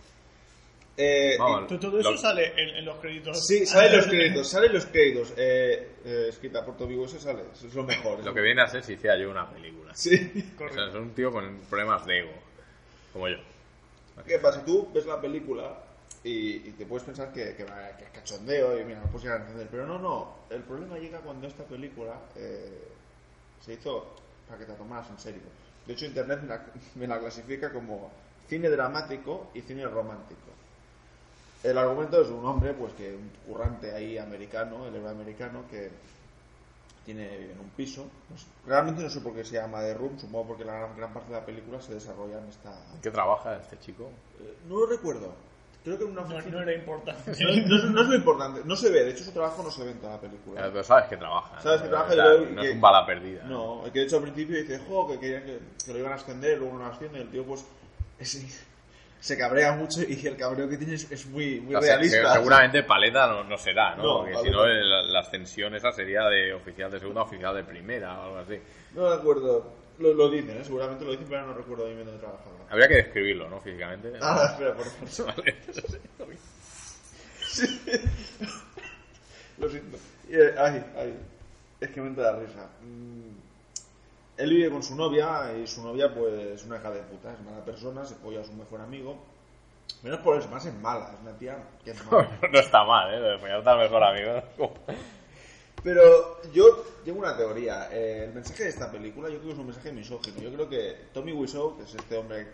Eh, 0.97 1.35
Vamos, 1.37 1.67
Todo 1.67 1.79
todo 1.79 1.99
eso 1.99 2.11
lo- 2.11 2.17
sale 2.17 2.53
en, 2.55 2.69
en 2.77 2.85
los 2.85 2.97
créditos. 2.99 3.45
Sí, 3.45 3.65
salen 3.65 3.97
los 3.97 4.07
créditos, 4.07 4.47
salen 4.49 4.73
los 4.73 4.85
créditos. 4.85 5.33
Eh, 5.35 5.89
eh, 6.05 6.25
escrita 6.29 6.63
por 6.63 6.77
Tommy 6.77 6.95
Wiseau 6.95 7.19
sale, 7.19 7.43
eso 7.53 7.67
es 7.67 7.73
lo 7.75 7.83
mejor. 7.83 8.23
Lo 8.23 8.33
que 8.33 8.41
viene 8.41 8.61
a 8.61 8.67
ser 8.67 8.81
si 8.83 8.93
hiciera 8.93 9.17
yo 9.17 9.29
una 9.29 9.49
película. 9.49 9.93
Sí. 9.93 10.15
O 10.57 10.73
sea, 10.73 10.87
es 10.87 10.95
un 10.95 11.09
tío 11.13 11.31
con 11.31 11.59
problemas 11.69 12.05
de 12.05 12.19
ego. 12.19 12.31
Como 13.11 13.27
yo. 13.27 13.37
¿Qué 14.25 14.39
pasa? 14.39 14.63
Tú 14.63 14.89
ves 14.93 15.05
la 15.05 15.19
película 15.19 15.77
y, 16.23 16.55
y 16.69 16.71
te 16.77 16.85
puedes 16.85 17.03
pensar 17.05 17.33
que, 17.33 17.55
que, 17.55 17.65
va- 17.65 17.97
que 17.97 18.05
es 18.05 18.09
cachondeo 18.11 18.79
y 18.79 18.85
mira, 18.85 18.99
no 19.01 19.07
puedes 19.07 19.23
llegar 19.23 19.39
a 19.39 19.41
entender. 19.43 19.67
Pero 19.69 19.85
no, 19.85 19.99
no. 19.99 20.35
El 20.49 20.61
problema 20.63 20.97
llega 20.97 21.19
cuando 21.19 21.45
esta 21.47 21.65
película 21.65 22.17
eh, 22.37 22.87
se 23.59 23.73
hizo 23.73 24.15
para 24.47 24.59
que 24.59 24.65
te 24.65 24.71
la 24.73 24.77
tomaras 24.77 25.09
en 25.09 25.19
serio. 25.19 25.43
De 25.85 25.93
hecho, 25.93 26.05
Internet 26.05 26.41
me 26.41 26.47
la, 26.49 26.73
me 26.95 27.07
la 27.07 27.19
clasifica 27.19 27.71
como 27.73 28.11
cine 28.47 28.69
dramático 28.69 29.51
y 29.53 29.61
cine 29.61 29.85
romántico. 29.87 30.51
El 31.63 31.77
argumento 31.77 32.21
es 32.21 32.29
un 32.29 32.45
hombre, 32.45 32.73
pues 32.73 32.93
que 32.93 33.13
un 33.13 33.29
currante 33.45 33.91
ahí 33.93 34.17
americano, 34.17 34.87
el 34.87 34.95
héroe 34.95 35.09
americano, 35.11 35.67
que 35.67 35.91
tiene 37.03 37.37
vive 37.37 37.53
en 37.53 37.59
un 37.59 37.69
piso. 37.69 38.03
Sé- 38.35 38.47
realmente 38.65 39.01
no 39.03 39.09
sé 39.09 39.21
por 39.21 39.33
qué 39.35 39.43
se 39.45 39.55
llama 39.55 39.81
The 39.81 39.93
Room, 39.93 40.17
supongo 40.19 40.47
porque 40.47 40.65
la 40.65 40.73
gran, 40.79 40.97
gran 40.97 41.13
parte 41.13 41.31
de 41.33 41.39
la 41.39 41.45
película 41.45 41.81
se 41.81 41.93
desarrolla 41.93 42.39
en 42.39 42.49
esta, 42.49 42.71
¿En 42.95 43.01
qué 43.01 43.11
trabaja 43.11 43.57
este 43.57 43.79
chico? 43.79 44.11
eh, 44.39 44.57
No 44.67 44.75
lo 44.81 44.85
recuerdo. 44.87 45.33
Creo 45.85 45.97
que 45.99 46.03
en 46.03 46.11
una 46.11 46.21
No, 46.23 46.35
oficina. 46.35 46.55
no 46.57 46.61
era 46.63 46.73
importante. 46.73 47.31
No, 47.39 47.67
no 47.67 47.75
es- 47.77 47.83
no 47.91 48.01
es 48.01 48.07
lo 48.07 48.15
importante. 48.15 48.61
No 48.65 48.75
se 48.75 48.89
ve. 48.89 49.03
De 49.05 49.11
hecho, 49.11 49.23
su 49.23 49.31
trabajo 49.31 49.61
no 49.63 49.69
se 49.71 49.83
ve 49.83 49.91
en 49.91 49.99
toda 49.99 50.13
la 50.15 50.19
película. 50.21 50.61
Pero 50.63 50.83
sabes 50.83 51.05
que 51.05 51.15
trabaja. 51.17 51.61
Sabes 51.61 51.79
¿no? 51.79 51.83
que 51.85 51.89
trabaja 51.91 52.13
y 52.13 52.17
luego- 52.17 52.45
No 52.55 52.61
que- 52.63 52.67
es 52.69 52.73
un 52.73 52.81
bala 52.81 53.05
perdida. 53.05 53.43
No, 53.43 53.85
el 53.85 53.91
que 53.91 53.99
de 53.99 54.05
hecho 54.05 54.15
al 54.17 54.23
principio 54.23 54.57
dice, 54.57 54.79
jo, 54.87 55.07
que 55.07 55.19
querían 55.19 55.43
que, 55.43 55.59
que 55.85 55.93
lo 55.93 55.99
iban 55.99 56.11
a 56.11 56.15
ascender, 56.15 56.57
luego 56.57 56.73
no 56.77 56.85
lo 56.85 56.91
ascienden. 56.91 57.21
El 57.21 57.29
tío, 57.29 57.45
pues, 57.45 57.63
es- 58.19 58.65
se 59.19 59.37
cabrea 59.37 59.71
mucho 59.73 60.01
y 60.07 60.25
el 60.27 60.35
cabreo 60.37 60.67
que 60.69 60.77
tiene 60.77 60.95
es, 60.95 61.11
es 61.11 61.25
muy, 61.27 61.59
muy 61.61 61.75
O 61.75 61.81
sea, 61.81 61.93
se- 61.93 61.97
realista. 61.99 62.33
seguramente 62.33 62.83
paleta 62.83 63.27
no, 63.27 63.43
no 63.43 63.57
será, 63.57 63.95
¿no? 63.95 64.03
No, 64.03 64.17
Porque 64.19 64.37
si 64.43 64.49
no, 64.51 64.65
la 64.67 65.19
ascensión 65.19 65.73
esa 65.75 65.91
sería 65.91 66.23
de 66.29 66.53
oficial 66.53 66.91
de 66.91 66.99
segunda 66.99 67.21
a 67.21 67.23
oficial 67.23 67.55
de 67.55 67.63
primera 67.63 68.19
o 68.19 68.23
algo 68.23 68.37
así. 68.39 68.59
No 68.93 69.09
me 69.09 69.15
acuerdo. 69.15 69.84
Lo, 69.99 70.13
lo 70.13 70.29
dicen, 70.29 70.57
¿eh? 70.57 70.63
seguramente 70.63 71.05
lo 71.05 71.11
dicen, 71.11 71.27
pero 71.29 71.45
no 71.45 71.53
recuerdo 71.53 71.85
bien 71.85 72.05
dónde 72.05 72.19
trabajaba. 72.19 72.51
Habría 72.69 72.87
que 72.87 72.95
describirlo, 72.95 73.49
¿no? 73.49 73.61
Físicamente. 73.61 74.11
Ah, 74.21 74.49
espera, 74.51 74.73
por 74.75 74.85
favor. 74.85 75.35
Vale. 75.37 75.55
Lo 79.57 79.69
siento. 79.69 79.97
Eh, 80.29 80.55
ay, 80.57 80.85
ay. 80.97 81.19
Es 81.79 81.89
que 81.91 82.01
me 82.01 82.07
entra 82.07 82.31
la 82.33 82.39
risa. 82.39 82.69
Mm, 82.81 83.37
Él 84.37 84.49
vive 84.49 84.69
con 84.69 84.83
su 84.83 84.95
novia 84.95 85.53
y 85.57 85.67
su 85.67 85.81
novia, 85.81 86.13
pues, 86.13 86.33
es 86.33 86.65
una 86.65 86.77
hija 86.77 86.91
de 86.91 87.01
puta. 87.03 87.33
Es 87.33 87.41
mala 87.41 87.63
persona, 87.63 88.05
se 88.05 88.15
folla 88.15 88.41
a 88.41 88.45
su 88.45 88.53
mejor 88.53 88.81
amigo. 88.81 89.17
Menos 90.03 90.19
por 90.19 90.37
eso, 90.37 90.49
más 90.49 90.65
es 90.65 90.73
mala. 90.73 91.11
Es 91.13 91.21
una 91.21 91.37
tía 91.37 91.57
que 91.83 91.91
es 91.91 92.05
mala. 92.11 92.29
no 92.51 92.59
está 92.59 92.83
mal, 92.83 93.13
¿eh? 93.13 93.39
Ya 93.41 93.57
está 93.57 93.77
mejor 93.77 94.03
amigo. 94.03 94.73
Pero 95.85 96.41
yo 96.51 96.83
tengo 97.05 97.19
una 97.19 97.37
teoría. 97.37 97.89
Eh, 97.91 98.23
el 98.25 98.33
mensaje 98.33 98.63
de 98.63 98.69
esta 98.69 98.91
película 98.91 99.29
yo 99.29 99.35
creo 99.35 99.49
que 99.49 99.53
es 99.53 99.59
un 99.59 99.67
mensaje 99.67 99.91
misógino. 99.91 100.41
Yo 100.41 100.51
creo 100.51 100.67
que 100.67 100.95
Tommy 101.13 101.31
Wiseau, 101.31 101.77
que 101.77 101.83
es 101.83 101.93
este 101.93 102.17
hombre 102.17 102.47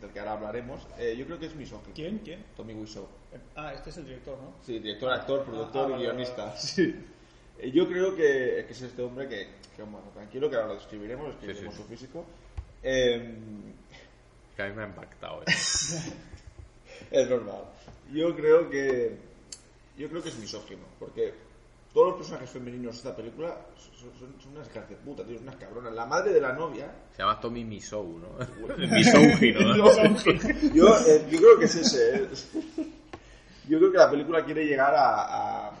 del 0.00 0.10
que 0.10 0.20
ahora 0.20 0.34
hablaremos, 0.34 0.86
eh, 0.96 1.16
yo 1.18 1.26
creo 1.26 1.40
que 1.40 1.46
es 1.46 1.54
misógino. 1.56 1.92
¿Quién? 1.96 2.18
¿Quién? 2.20 2.44
Tommy 2.56 2.74
Wiseau. 2.74 3.08
Ah, 3.56 3.74
este 3.74 3.90
es 3.90 3.96
el 3.96 4.04
director, 4.04 4.38
¿no? 4.38 4.54
Sí, 4.64 4.78
director, 4.78 5.10
actor, 5.10 5.44
productor 5.44 5.86
Ah, 5.86 5.88
y 5.88 5.90
vale, 5.90 6.04
guionista. 6.04 6.44
vale, 6.46 6.60
Sí. 6.60 6.94
Eh, 7.58 7.72
Yo 7.72 7.88
creo 7.88 8.14
que, 8.14 8.64
que 8.68 8.72
es 8.72 8.82
este 8.82 9.02
hombre 9.02 9.26
que, 9.28 9.48
que, 9.74 9.82
bueno, 9.82 10.08
tranquilo, 10.14 10.48
que 10.48 10.54
ahora 10.54 10.68
lo 10.68 10.74
describiremos, 10.76 11.26
describiremos 11.26 11.74
Sí, 11.74 11.82
sí, 11.82 11.82
su 11.82 11.88
físico. 11.88 12.24
Eh, 12.84 13.34
Que 14.56 14.62
a 14.62 14.68
mí 14.68 14.76
me 14.76 14.82
ha 14.84 14.86
impactado, 14.86 15.42
¿eh? 15.42 15.44
es 17.10 17.28
normal. 17.30 17.64
Yo 18.12 18.34
creo 18.36 18.70
que 18.70 19.16
yo 19.98 20.08
creo 20.08 20.22
que 20.22 20.28
es 20.28 20.38
misógino, 20.38 20.82
porque 20.98 21.34
todos 21.92 22.08
los 22.08 22.16
personajes 22.18 22.50
femeninos 22.50 22.92
de 22.92 22.98
esta 22.98 23.16
película 23.16 23.56
son, 23.76 24.10
son- 24.18 24.40
son 24.40 24.52
unas 24.52 24.68
hijas 24.68 24.88
de 24.88 24.96
puta, 24.96 25.24
tío, 25.24 25.38
unas 25.40 25.56
cabronas. 25.56 25.92
La 25.92 26.06
madre 26.06 26.32
de 26.32 26.40
la 26.40 26.52
novia, 26.52 26.90
Se 27.16 27.22
llama 27.22 27.40
Tommy 27.40 27.64
Misou, 27.64 28.18
¿no? 28.18 28.28
Misógino, 28.76 29.60
¿no? 29.74 30.16
yo, 30.74 30.96
eh, 31.06 31.26
yo 31.30 31.38
creo 31.38 31.58
que 31.58 31.64
es 31.64 31.74
ese. 31.76 32.16
eh. 32.16 32.28
Yo 33.68 33.78
creo 33.78 33.92
que 33.92 33.98
la 33.98 34.10
película 34.10 34.44
quiere 34.44 34.64
llegar 34.66 34.94
a. 34.94 35.66
a- 35.68 35.72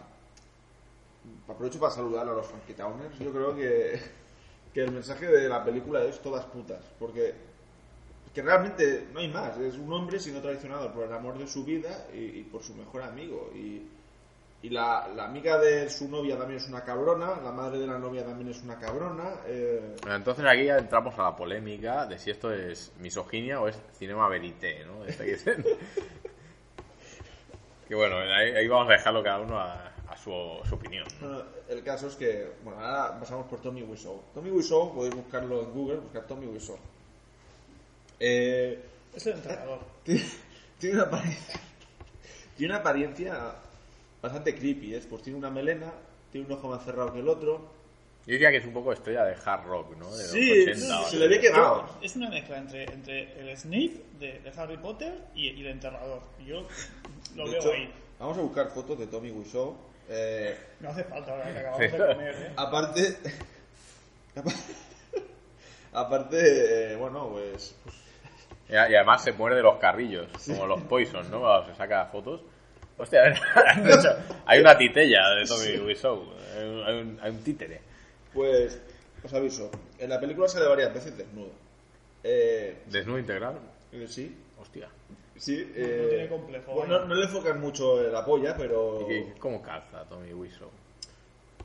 Aprovecho 1.48 1.80
para 1.80 1.92
saludar 1.92 2.28
a 2.28 2.32
los 2.32 2.46
Funky 2.46 2.74
Towners. 2.74 3.18
Yo 3.18 3.32
creo 3.32 3.56
que, 3.56 4.00
que 4.72 4.82
el 4.82 4.92
mensaje 4.92 5.26
de 5.26 5.48
la 5.48 5.64
película 5.64 6.04
es 6.04 6.20
todas 6.20 6.44
putas. 6.46 6.80
Porque 6.98 7.34
que 8.32 8.40
realmente 8.42 9.08
no 9.12 9.18
hay 9.18 9.28
más. 9.28 9.58
Es 9.58 9.74
un 9.76 9.92
hombre 9.92 10.20
siendo 10.20 10.40
traicionado 10.40 10.92
por 10.94 11.04
el 11.06 11.12
amor 11.12 11.36
de 11.38 11.48
su 11.48 11.64
vida 11.64 12.06
y, 12.14 12.18
y 12.18 12.42
por 12.44 12.62
su 12.62 12.72
mejor 12.76 13.02
amigo. 13.02 13.50
Y, 13.54 13.82
y 14.62 14.68
la, 14.68 15.08
la 15.16 15.24
amiga 15.24 15.58
de 15.58 15.88
su 15.88 16.08
novia 16.08 16.36
también 16.36 16.60
es 16.60 16.68
una 16.68 16.84
cabrona. 16.84 17.40
La 17.42 17.50
madre 17.50 17.78
de 17.78 17.86
la 17.86 17.98
novia 17.98 18.24
también 18.24 18.50
es 18.50 18.62
una 18.62 18.78
cabrona. 18.78 19.36
eh, 19.46 19.96
Bueno, 20.02 20.16
entonces 20.16 20.44
aquí 20.46 20.64
ya 20.66 20.76
entramos 20.78 21.18
a 21.18 21.22
la 21.24 21.36
polémica 21.36 22.06
de 22.06 22.18
si 22.18 22.30
esto 22.30 22.52
es 22.52 22.92
misoginia 22.98 23.60
o 23.60 23.68
es 23.68 23.78
cinema 23.98 24.28
verité, 24.28 24.84
¿no? 24.84 25.04
Este 25.06 25.24
que 25.24 25.32
dicen. 25.32 25.64
que 27.88 27.94
bueno, 27.94 28.16
ahí, 28.18 28.50
ahí 28.52 28.68
vamos 28.68 28.88
a 28.88 28.92
dejarlo 28.92 29.22
cada 29.22 29.40
uno 29.40 29.58
a, 29.58 29.92
a 30.08 30.16
su, 30.16 30.30
su 30.68 30.74
opinión. 30.74 31.06
¿no? 31.20 31.28
Bueno, 31.28 31.44
el 31.68 31.82
caso 31.82 32.06
es 32.08 32.14
que, 32.16 32.52
bueno, 32.62 32.80
ahora 32.80 33.18
pasamos 33.18 33.46
por 33.46 33.60
Tommy 33.60 33.82
Wiseau. 33.82 34.22
Tommy 34.34 34.50
Wiseau, 34.50 34.94
podéis 34.94 35.14
buscarlo 35.14 35.62
en 35.62 35.72
Google, 35.72 35.96
buscar 36.00 36.24
Tommy 36.26 36.46
Wiseau. 36.46 36.78
Eh, 38.20 38.78
Es 39.14 39.26
el 39.26 39.34
entrenador. 39.34 39.80
tiene, 40.04 40.22
tiene 40.78 40.96
una 40.96 41.04
apariencia, 41.06 41.60
tiene 42.56 42.72
una 42.74 42.80
apariencia 42.80 43.54
bastante 44.22 44.54
creepy, 44.54 44.94
¿eh? 44.94 45.02
Pues 45.08 45.22
tiene 45.22 45.38
una 45.38 45.50
melena, 45.50 45.92
tiene 46.30 46.46
un 46.46 46.52
ojo 46.52 46.68
más 46.68 46.84
cerrado 46.84 47.12
que 47.12 47.20
el 47.20 47.28
otro. 47.28 47.78
Yo 48.26 48.32
diría 48.34 48.50
que 48.50 48.58
es 48.58 48.66
un 48.66 48.74
poco 48.74 48.92
estrella 48.92 49.24
de 49.24 49.34
hard 49.44 49.64
rock, 49.64 49.96
¿no? 49.96 50.14
De 50.14 50.24
Sí, 50.24 50.62
80, 50.62 51.04
se 51.04 51.16
le 51.18 51.26
ve 51.28 51.40
quemado. 51.40 51.86
Es 52.02 52.14
una 52.16 52.28
mezcla 52.28 52.58
entre, 52.58 52.84
entre 52.84 53.40
el 53.40 53.56
Snape 53.56 54.02
de, 54.18 54.40
de 54.40 54.52
Harry 54.56 54.76
Potter 54.76 55.14
y, 55.34 55.48
y 55.48 55.60
el 55.62 55.68
enterrador. 55.68 56.20
Yo 56.44 56.66
lo 57.34 57.44
De 57.46 57.50
veo 57.52 57.60
hecho, 57.60 57.72
ahí. 57.72 57.92
vamos 58.18 58.36
a 58.38 58.42
buscar 58.42 58.68
fotos 58.70 58.98
de 58.98 59.06
Tommy 59.06 59.30
Wiseau. 59.30 59.74
Eh, 60.08 60.56
No 60.80 60.90
hace 60.90 61.04
falta 61.04 61.32
ahora 61.32 61.44
que 61.52 61.58
acabamos 61.58 61.78
Sí. 61.78 61.96
de 61.96 61.98
comer, 62.14 62.34
¿eh? 62.34 62.52
aparte, 62.56 63.16
aparte, 65.92 66.92
eh, 66.92 66.96
bueno, 66.96 67.28
pues 67.30 67.74
Y, 68.68 68.72
y 68.72 68.76
además 68.76 69.22
se 69.24 69.32
muere 69.32 69.56
de 69.56 69.62
los 69.62 69.78
carrillos, 69.78 70.28
como 70.46 70.66
los 70.66 70.80
Poison, 70.82 71.28
¿no? 71.30 71.40
Cuando 71.40 71.66
se 71.70 71.74
saca 71.76 72.06
fotos. 72.06 72.42
Hostia, 73.00 73.22
de 73.82 73.94
hecho, 73.94 74.10
hay 74.46 74.60
una 74.60 74.76
titella 74.76 75.30
de 75.30 75.46
Tommy 75.46 75.78
Wiseau. 75.78 76.22
Hay 76.56 76.64
un, 77.00 77.18
hay 77.22 77.30
un- 77.30 77.42
títere. 77.42 77.80
Pues, 78.34 78.78
os 79.24 79.32
aviso, 79.32 79.70
en 79.98 80.10
la 80.10 80.20
película 80.20 80.46
sale 80.48 80.66
varias 80.66 80.92
veces 80.92 81.16
desnudo. 81.16 81.50
Eh, 82.22 82.76
Desnudo 82.86 83.18
integral. 83.18 83.58
eh, 83.92 84.06
sí, 84.08 84.36
Hostia. 84.60 84.88
sí. 85.36 85.72
eh, 85.74 86.06
tiene 86.10 86.28
complejo, 86.28 86.72
bueno, 86.74 86.92
vaya. 86.94 87.02
no, 87.04 87.08
no 87.08 87.14
le 87.14 87.24
enfocan 87.24 87.58
mucho 87.60 88.02
la 88.10 88.24
polla, 88.24 88.54
pero... 88.56 89.00
¿Y 89.02 89.06
qué- 89.06 89.34
cómo 89.38 89.62
calza 89.62 90.04
Tommy 90.04 90.32
Wiseau? 90.34 90.68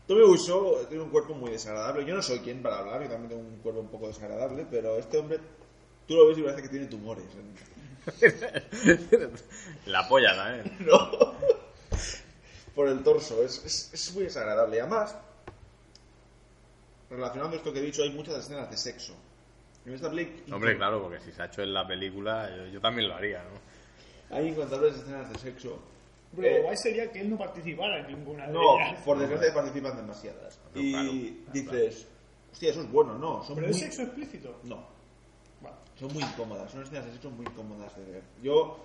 Tommy 0.07 0.21
Wiseau 0.23 0.85
tiene 0.87 1.03
un 1.03 1.09
cuerpo 1.09 1.33
muy 1.33 1.51
desagradable. 1.51 2.05
Yo 2.05 2.15
no 2.15 2.21
soy 2.21 2.39
quien 2.39 2.61
para 2.61 2.79
hablar, 2.79 3.01
yo 3.03 3.09
también 3.09 3.29
tengo 3.29 3.41
un 3.41 3.57
cuerpo 3.57 3.81
un 3.81 3.89
poco 3.89 4.07
desagradable, 4.07 4.65
pero 4.71 4.97
este 4.97 5.17
hombre, 5.17 5.39
tú 6.07 6.15
lo 6.15 6.27
ves 6.27 6.37
y 6.37 6.41
parece 6.43 6.61
que 6.61 6.69
tiene 6.69 6.85
tumores. 6.85 7.25
La 9.85 10.07
polla 10.07 10.35
también. 10.35 10.77
No. 10.85 11.33
Por 12.73 12.89
el 12.89 13.03
torso, 13.03 13.41
es, 13.43 13.63
es, 13.65 13.93
es 13.93 14.13
muy 14.13 14.25
desagradable. 14.25 14.75
Y 14.75 14.79
además, 14.79 15.15
relacionando 17.09 17.55
esto 17.55 17.71
que 17.71 17.79
he 17.79 17.83
dicho, 17.83 18.03
hay 18.03 18.09
muchas 18.11 18.35
escenas 18.39 18.69
de 18.69 18.75
sexo. 18.77 19.13
En 19.85 19.93
esta 19.93 20.09
película 20.09 20.55
Hombre, 20.55 20.75
claro, 20.75 21.01
porque 21.03 21.19
si 21.21 21.31
se 21.31 21.41
ha 21.41 21.45
hecho 21.45 21.61
en 21.61 21.73
la 21.73 21.87
película, 21.87 22.49
yo, 22.55 22.65
yo 22.67 22.81
también 22.81 23.07
lo 23.07 23.15
haría, 23.15 23.43
¿no? 23.43 24.35
hay 24.35 24.47
incontables 24.47 24.95
escenas 24.95 25.31
de 25.31 25.39
sexo. 25.39 25.79
Pero 26.35 26.47
Eh, 26.47 26.57
lo 26.57 26.63
guay 26.63 26.75
sería 26.77 27.11
que 27.11 27.21
él 27.21 27.29
no 27.29 27.37
participara 27.37 27.99
en 27.99 28.07
ninguna 28.07 28.47
de 28.47 28.51
No, 28.53 28.75
ellas. 28.77 29.01
por 29.05 29.19
desgracia 29.19 29.53
participan 29.53 29.95
demasiadas. 29.95 30.59
No, 30.73 30.81
Y 30.81 30.91
claro, 30.91 31.11
dices, 31.53 32.07
hostia, 32.51 32.71
eso 32.71 32.81
es 32.81 32.91
bueno, 32.91 33.17
no, 33.17 33.43
son 33.43 33.55
Pero 33.55 33.67
muy... 33.67 33.75
es 33.75 33.81
sexo 33.81 34.01
explícito. 34.01 34.59
No, 34.63 34.85
son 35.99 36.13
muy 36.13 36.23
incómodas, 36.23 36.71
son 36.71 36.83
escenas 36.83 37.05
de 37.05 37.11
sexo 37.13 37.29
muy 37.29 37.45
incómodas 37.45 37.95
de 37.97 38.11
ver. 38.11 38.23
Yo 38.41 38.79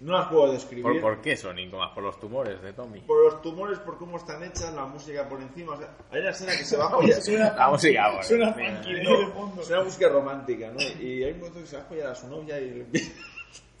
no 0.00 0.12
las 0.18 0.28
puedo 0.28 0.52
describir. 0.52 0.82
¿Por, 0.84 1.00
por 1.00 1.22
qué 1.22 1.36
son 1.36 1.58
incómodas? 1.58 1.92
Por 1.94 2.02
los 2.04 2.20
tumores 2.20 2.60
de 2.62 2.72
Tommy. 2.74 3.00
Por 3.00 3.24
los 3.24 3.42
tumores, 3.42 3.78
por 3.80 3.96
cómo 3.98 4.18
están 4.18 4.42
hechas, 4.42 4.72
la 4.74 4.84
música 4.84 5.26
por 5.28 5.40
encima. 5.40 5.72
O 5.72 5.78
sea, 5.78 5.88
hay 6.12 6.20
una 6.20 6.30
escena 6.30 6.52
que 6.52 6.64
se 6.64 6.76
va 6.76 6.86
a 6.86 7.20
suena, 7.20 7.52
La 7.54 7.68
música, 7.70 8.08
bueno. 8.10 8.22
suena 8.22 8.52
de 8.52 9.26
fondo. 9.32 9.62
es 9.62 9.70
una 9.70 9.82
música 9.84 10.08
romántica, 10.10 10.70
¿no? 10.70 10.80
Y 11.00 11.24
hay 11.24 11.32
un 11.32 11.38
momento 11.38 11.60
que 11.60 11.66
se 11.66 11.76
va 11.76 11.82
a 11.82 11.86
follar 11.86 12.06
a 12.08 12.14
su 12.14 12.28
novia 12.28 12.60
y 12.60 12.70
le 12.70 12.80
empieza, 12.82 13.12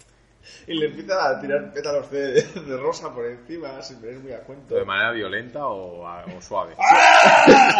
y 0.66 0.74
le 0.74 0.86
empieza 0.86 1.28
a 1.28 1.40
tirar 1.40 1.72
pétalos 1.72 2.10
de, 2.10 2.42
de 2.42 2.76
rosa 2.78 3.12
por 3.14 3.26
encima, 3.26 3.80
sin 3.82 4.00
venir 4.00 4.20
muy 4.20 4.32
a 4.32 4.40
cuento. 4.40 4.74
¿De 4.74 4.84
manera 4.86 5.12
violenta 5.12 5.66
o, 5.66 6.06
a- 6.06 6.24
o 6.24 6.40
suave? 6.40 6.74
¡Ah! 6.78 7.76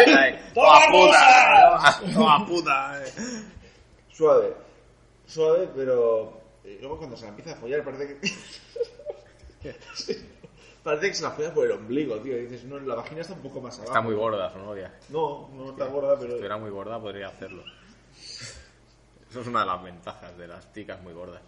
¡Toma 0.53 0.79
puta! 0.93 2.01
¡Toma 2.15 2.47
puta! 2.47 3.03
eh. 3.03 3.13
Suave. 4.13 4.64
Suave, 5.27 5.69
pero 5.75 6.41
eh, 6.65 6.79
luego 6.81 6.99
cuando 6.99 7.17
se 7.17 7.23
la 7.25 7.31
empieza 7.31 7.53
a 7.53 7.57
follar 7.57 7.85
parece 7.85 8.19
que... 8.19 8.31
parece 10.83 11.09
que 11.09 11.15
se 11.15 11.23
la 11.23 11.31
folla 11.31 11.53
por 11.55 11.65
el 11.67 11.73
ombligo, 11.73 12.17
tío. 12.21 12.37
Y 12.37 12.43
dices, 12.47 12.65
no, 12.65 12.79
la 12.79 12.95
vagina 12.95 13.23
está 13.23 13.33
un 13.35 13.41
poco 13.43 13.61
más 13.61 13.75
abajo. 13.77 13.91
Está 13.91 14.01
muy 14.03 14.15
gorda 14.15 14.53
su 14.53 14.59
novia. 14.59 14.93
No, 15.09 15.49
no 15.55 15.71
está 15.71 15.87
gorda, 15.87 16.15
Si 16.17 16.21
pero... 16.23 16.31
estuviera 16.33 16.57
muy 16.59 16.71
gorda 16.71 17.01
podría 17.01 17.29
hacerlo. 17.29 17.65
Eso 19.31 19.41
es 19.41 19.47
una 19.47 19.61
de 19.61 19.67
las 19.67 19.83
ventajas 19.83 20.37
de 20.39 20.47
las 20.47 20.73
chicas 20.73 21.01
muy 21.03 21.13
gordas. 21.13 21.43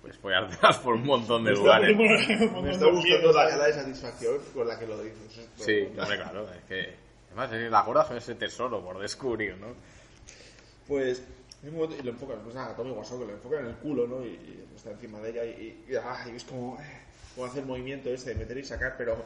Pues 0.00 0.16
follártelas 0.18 0.78
por 0.78 0.94
un 0.94 1.04
montón 1.04 1.42
de 1.44 1.50
lugares. 1.52 1.96
Me 1.96 2.70
está 2.70 2.86
gustando 2.86 3.32
la 3.32 3.48
cara 3.48 3.66
de 3.66 3.72
satisfacción 3.72 4.38
con 4.54 4.68
la 4.68 4.78
que 4.78 4.86
lo 4.86 5.02
dices. 5.02 5.38
Esto- 5.38 5.64
Sí, 5.64 5.80
hombre, 5.98 6.16
claro, 6.16 6.48
es 6.50 6.62
que... 6.68 7.06
Además, 7.36 7.70
las 7.70 7.84
gordas 7.86 8.06
son 8.06 8.16
ese 8.16 8.34
tesoro 8.36 8.82
por 8.82 8.98
descubrir, 8.98 9.56
¿no? 9.58 9.66
Pues, 10.88 11.22
y 11.62 12.02
lo 12.02 12.10
enfocan, 12.10 12.38
pues 12.44 12.54
a 12.56 12.76
Tommy 12.76 12.90
Wiseau, 12.90 13.18
que 13.18 13.26
lo 13.26 13.32
enfocan 13.32 13.60
en 13.60 13.66
el 13.66 13.76
culo, 13.76 14.06
¿no? 14.06 14.24
Y, 14.24 14.28
y 14.28 14.68
está 14.74 14.90
encima 14.90 15.18
de 15.20 15.30
ella 15.30 15.44
y, 15.44 15.84
y, 15.88 15.94
ah, 15.96 16.24
y 16.30 16.36
es 16.36 16.44
como, 16.44 16.78
eh, 16.80 17.02
como 17.34 17.46
hace 17.46 17.60
el 17.60 17.66
movimiento 17.66 18.10
ese 18.10 18.30
de 18.30 18.36
meter 18.36 18.58
y 18.58 18.64
sacar, 18.64 18.94
pero, 18.96 19.16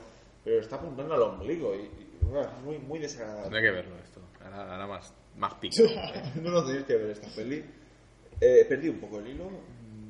pero 0.44 0.60
está 0.60 0.76
apuntando 0.76 1.14
al 1.14 1.22
ombligo 1.22 1.74
y, 1.74 1.78
y, 1.78 2.20
ah, 2.34 2.50
es 2.56 2.64
muy, 2.64 2.78
muy 2.78 2.98
desagradable. 2.98 3.42
Tendré 3.44 3.62
que 3.62 3.70
verlo 3.70 3.96
esto. 4.02 4.20
Ahora, 4.44 4.72
ahora 4.72 4.86
más, 4.86 5.12
más 5.36 5.54
picado. 5.54 5.88
no 6.42 6.50
lo 6.50 6.64
tenéis 6.64 6.84
que 6.84 6.96
ver 6.96 7.10
esta 7.10 7.28
peli. 7.28 7.64
Eh, 8.40 8.64
perdí 8.68 8.88
un 8.88 8.98
poco 9.00 9.18
el 9.18 9.28
hilo. 9.28 9.50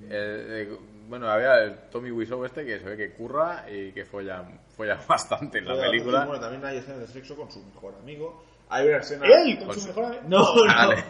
Eh, 0.08 0.66
eh, 0.68 0.78
bueno, 1.08 1.28
había 1.28 1.64
el 1.64 1.76
Tommy 1.90 2.12
Wiseau 2.12 2.44
este 2.44 2.64
que 2.64 2.78
se 2.78 2.84
ve 2.84 2.96
que 2.96 3.12
curra 3.12 3.66
y 3.68 3.90
que 3.92 4.04
folla, 4.04 4.44
folla 4.76 5.00
bastante 5.08 5.58
en 5.58 5.66
la 5.66 5.74
Bueno, 5.74 5.90
película. 5.90 6.24
Bueno, 6.26 6.40
también 6.40 6.64
hay 6.64 6.78
escenas 6.78 7.00
de 7.00 7.08
sexo 7.08 7.34
con 7.34 7.50
su 7.50 7.60
mejor 7.64 7.94
amigo. 8.00 8.44
Hay 8.68 8.86
una 8.86 8.98
escena... 8.98 9.26
Él, 9.26 9.58
con 9.58 9.68
Con 9.68 9.80
su 9.80 9.88
mejor 9.88 10.04
amigo. 10.04 10.22
No, 10.28 10.54
no. 10.54 10.66
Vale. 10.66 11.04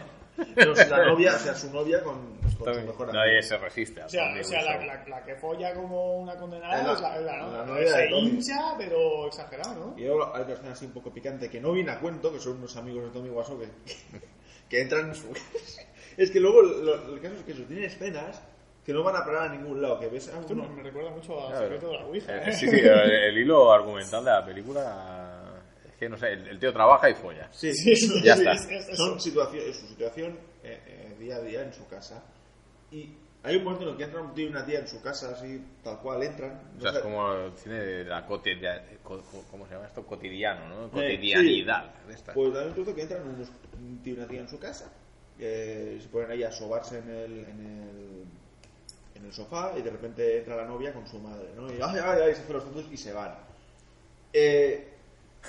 No, 0.55 0.75
si 0.75 0.89
la 0.89 1.05
novia, 1.07 1.35
o 1.35 1.39
sea, 1.39 1.53
su 1.55 1.71
novia 1.71 2.03
con, 2.03 2.37
con 2.57 2.73
su 2.73 2.81
mejor 2.81 3.09
amigo. 3.09 3.13
Nadie 3.23 3.41
se 3.43 3.57
resiste 3.57 4.01
a 4.01 4.05
O 4.05 4.09
sea, 4.09 4.33
o 4.39 4.43
sea 4.43 4.61
la, 4.63 4.85
la, 4.85 5.03
la 5.07 5.23
que 5.23 5.35
folla 5.35 5.73
como 5.73 6.17
una 6.19 6.35
condenada 6.35 6.77
Es 6.93 7.01
la- 7.01 7.15
es 7.17 7.23
la, 7.23 7.37
¿no? 7.37 7.51
la 7.51 7.65
novia 7.65 7.81
de 7.83 7.87
Se 7.89 8.07
Tommy. 8.09 8.27
hincha, 8.29 8.75
pero 8.77 9.27
exagerado, 9.27 9.75
¿no? 9.75 9.93
Y 9.99 10.05
luego 10.05 10.35
hay 10.35 10.41
otra 10.43 10.53
escena 10.55 10.71
así 10.73 10.85
un 10.85 10.93
poco 10.93 11.11
picante 11.13 11.49
que 11.49 11.59
no 11.61 11.71
viene 11.71 11.91
a 11.91 11.99
cuento, 11.99 12.31
que 12.31 12.39
son 12.39 12.57
unos 12.57 12.75
amigos 12.77 13.03
de 13.05 13.09
Tommy 13.11 13.29
Wiseau 13.29 13.59
que, 13.59 13.67
que 14.69 14.81
entran 14.81 15.09
en 15.09 15.15
su 15.15 15.27
Es 16.17 16.29
que 16.31 16.39
luego 16.39 16.61
lo- 16.61 17.13
el 17.15 17.21
caso 17.21 17.35
es 17.35 17.43
que 17.43 17.51
eso, 17.53 17.63
tiene 17.63 17.85
escenas 17.85 18.41
que 18.85 18.93
no 18.93 19.03
van 19.03 19.15
a 19.15 19.23
parar 19.23 19.43
a 19.47 19.49
ningún 19.55 19.79
lado, 19.81 19.99
que 19.99 20.07
ves 20.07 20.27
a 20.29 20.39
Esto 20.39 20.53
uno... 20.53 20.67
me, 20.67 20.81
recuerda 20.81 21.11
mucho 21.11 21.39
al 21.39 21.49
Claro. 21.51 21.65
secreto 21.65 21.87
de 21.89 21.97
la 21.99 22.05
Ouija. 22.05 22.35
Eh, 22.37 22.43
¿eh? 22.47 22.51
sí, 22.53 22.67
sí, 22.67 22.79
el, 22.79 23.11
el 23.11 23.37
hilo 23.37 23.71
argumental 23.71 24.25
de 24.25 24.31
la 24.31 24.43
película 24.43 25.30
que 26.01 26.09
no 26.09 26.17
sé, 26.17 26.33
el, 26.33 26.47
el 26.47 26.59
tío 26.59 26.73
trabaja 26.73 27.11
y 27.11 27.13
folla. 27.13 27.47
Sí, 27.51 27.71
Sí, 27.75 27.93
ya 28.23 28.35
sí, 28.35 28.41
está. 28.41 28.53
es- 28.53 28.65
es- 28.71 28.89
es- 28.89 28.97
son 28.97 29.19
situaciones, 29.21 29.75
su 29.77 29.87
situación 29.87 30.31
eh, 30.63 30.79
eh, 30.87 31.15
día 31.19 31.35
a 31.35 31.41
día 31.41 31.61
en 31.61 31.71
su 31.71 31.87
casa. 31.87 32.23
Y 32.89 33.13
hay 33.43 33.57
un 33.57 33.63
momento 33.65 33.83
en 33.85 33.91
el 33.91 33.97
que 33.97 34.03
entra 34.05 34.19
un 34.19 34.33
tío 34.33 34.45
y 34.47 34.49
una 34.49 34.65
tía 34.65 34.79
en 34.79 34.87
su 34.87 34.99
casa, 34.99 35.29
así, 35.29 35.63
tal 35.83 35.99
cual, 35.99 36.23
entran. 36.23 36.59
O 36.75 36.81
sea, 36.81 36.89
es 36.89 36.99
como 36.99 37.31
el 37.33 37.53
cine 37.55 37.75
de 37.79 38.03
la 38.05 38.25
cotidianidad, 38.25 38.83
¿cómo 39.03 39.67
se 39.67 39.75
llama 39.75 39.85
esto? 39.85 40.03
Cotidiano, 40.03 40.67
¿no? 40.69 40.85
Eh, 40.87 40.89
Cotidianidad. 40.89 41.93
esta. 42.09 42.33
Pues 42.33 42.51
también 42.51 42.73
trozo 42.73 42.95
que 42.95 43.01
entran 43.03 43.21
unos, 43.27 43.49
un 43.79 44.01
tío 44.01 44.15
y 44.15 44.17
una 44.17 44.27
tía 44.27 44.39
en 44.41 44.49
su 44.49 44.57
casa, 44.57 44.91
se 45.37 46.07
ponen 46.11 46.31
ahí 46.31 46.41
a 46.43 46.51
sobarse 46.51 46.97
en 46.97 47.09
el, 47.11 47.39
en 47.45 47.59
el, 47.59 48.25
en 49.15 49.25
el 49.25 49.33
sofá 49.33 49.73
y 49.77 49.83
de 49.83 49.91
repente 49.91 50.39
entra 50.39 50.55
la 50.55 50.65
novia 50.65 50.93
con 50.93 51.07
su 51.07 51.19
madre, 51.19 51.49
¿no? 51.55 51.67
Y 51.71 51.73
ay, 51.75 51.99
ay, 52.03 52.19
ay, 52.25 52.33
se 52.35 52.41
hacen 52.41 52.53
los 52.53 52.63
tontos 52.63 52.85
y 52.91 52.97
se 52.97 53.13
van. 53.13 53.35
Eh, 54.33 54.87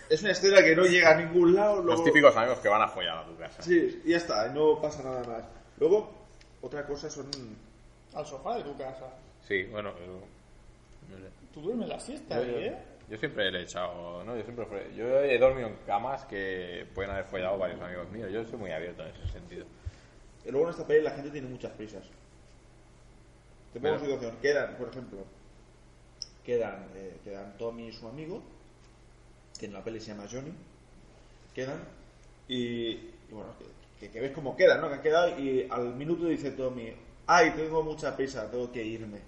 es 0.08 0.22
una 0.22 0.32
escena 0.32 0.62
que 0.62 0.74
no 0.76 0.84
llega 0.84 1.10
a 1.10 1.16
ningún 1.16 1.54
lado. 1.54 1.76
Los 1.76 1.84
luego- 1.84 2.04
típicos 2.04 2.36
amigos 2.36 2.58
que 2.60 2.68
van 2.68 2.82
a 2.82 2.88
follar 2.88 3.18
a 3.18 3.26
tu 3.26 3.36
casa. 3.36 3.62
Sí, 3.62 4.00
y 4.04 4.10
ya 4.10 4.16
está, 4.18 4.48
no 4.48 4.80
pasa 4.80 5.02
nada 5.02 5.22
más. 5.24 5.44
Luego, 5.78 6.10
otra 6.62 6.84
cosa 6.86 7.08
son... 7.10 7.28
Al 8.14 8.26
sofá 8.26 8.56
de 8.58 8.64
tu 8.64 8.76
casa. 8.76 9.06
Sí, 9.46 9.64
bueno, 9.64 9.90
yo, 9.98 10.06
no 11.10 11.16
sé. 11.16 11.30
Tú 11.54 11.60
duermes 11.62 11.88
la 11.88 11.98
siesta 11.98 12.36
Yo, 12.36 12.42
ahí, 12.58 12.64
¿eh? 12.66 12.78
yo 13.08 13.16
siempre 13.16 13.50
le 13.50 13.60
he 13.60 13.62
echado, 13.62 14.22
¿no? 14.24 14.36
Yo 14.36 14.42
siempre 14.42 14.66
fue- 14.66 14.92
yo 14.94 15.04
he 15.20 15.38
dormido 15.38 15.68
en 15.68 15.76
camas 15.86 16.24
que 16.26 16.86
pueden 16.94 17.10
haber 17.10 17.24
follado 17.24 17.58
varios 17.58 17.80
amigos 17.80 18.08
míos. 18.10 18.30
Yo 18.30 18.44
soy 18.44 18.58
muy 18.58 18.70
abierto 18.70 19.02
en 19.02 19.14
ese 19.14 19.32
sentido. 19.32 19.64
y 20.44 20.50
Luego 20.50 20.66
en 20.66 20.70
esta 20.72 20.86
peli 20.86 21.02
la 21.02 21.10
gente 21.12 21.30
tiene 21.30 21.48
muchas 21.48 21.72
prisas. 21.72 22.04
Te 23.72 23.80
pongo 23.80 23.94
Bueno. 23.94 23.96
una 23.96 24.04
situación. 24.04 24.36
Quedan, 24.42 24.76
por 24.76 24.88
ejemplo, 24.88 25.18
quedan, 26.44 26.86
eh, 26.94 27.16
quedan 27.24 27.56
Tommy 27.56 27.88
y 27.88 27.92
su 27.92 28.06
amigo, 28.08 28.42
que 29.62 29.66
en 29.66 29.74
la 29.74 29.84
peli 29.84 30.00
se 30.00 30.08
llama 30.08 30.26
Johnny, 30.28 30.50
quedan 31.54 31.78
y, 32.48 32.88
y 32.90 33.30
bueno, 33.30 33.50
que, 33.56 34.06
que, 34.06 34.12
que 34.12 34.20
ves 34.20 34.32
cómo 34.32 34.56
quedan, 34.56 34.80
¿no? 34.80 34.88
Que 34.88 34.94
han 34.94 35.02
quedado 35.02 35.38
y 35.38 35.68
al 35.70 35.94
minuto 35.94 36.26
dice 36.26 36.50
Tommy, 36.50 36.92
ay, 37.28 37.52
tengo 37.52 37.80
mucha 37.84 38.16
prisa, 38.16 38.50
tengo 38.50 38.72
que 38.72 38.82
irme. 38.82 39.20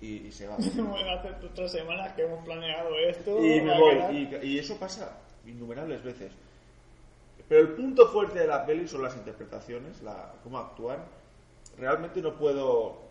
Y, 0.00 0.28
y 0.28 0.32
se 0.32 0.46
va. 0.46 0.56
Voy 0.76 1.02
a 1.02 1.18
hacer 1.18 1.36
tres 1.54 1.70
semanas 1.70 2.14
que 2.14 2.22
hemos 2.22 2.42
planeado 2.46 2.96
esto. 3.10 3.44
y 3.44 3.60
me 3.60 3.78
voy. 3.78 4.30
Y, 4.42 4.46
y 4.46 4.58
eso 4.58 4.78
pasa 4.78 5.18
innumerables 5.44 6.02
veces. 6.02 6.32
Pero 7.46 7.60
el 7.60 7.74
punto 7.74 8.08
fuerte 8.08 8.38
de 8.38 8.46
la 8.46 8.64
peli 8.64 8.88
son 8.88 9.02
las 9.02 9.16
interpretaciones, 9.16 10.00
la, 10.00 10.32
cómo 10.42 10.58
actúan. 10.58 11.04
Realmente 11.76 12.22
no 12.22 12.36
puedo, 12.36 13.02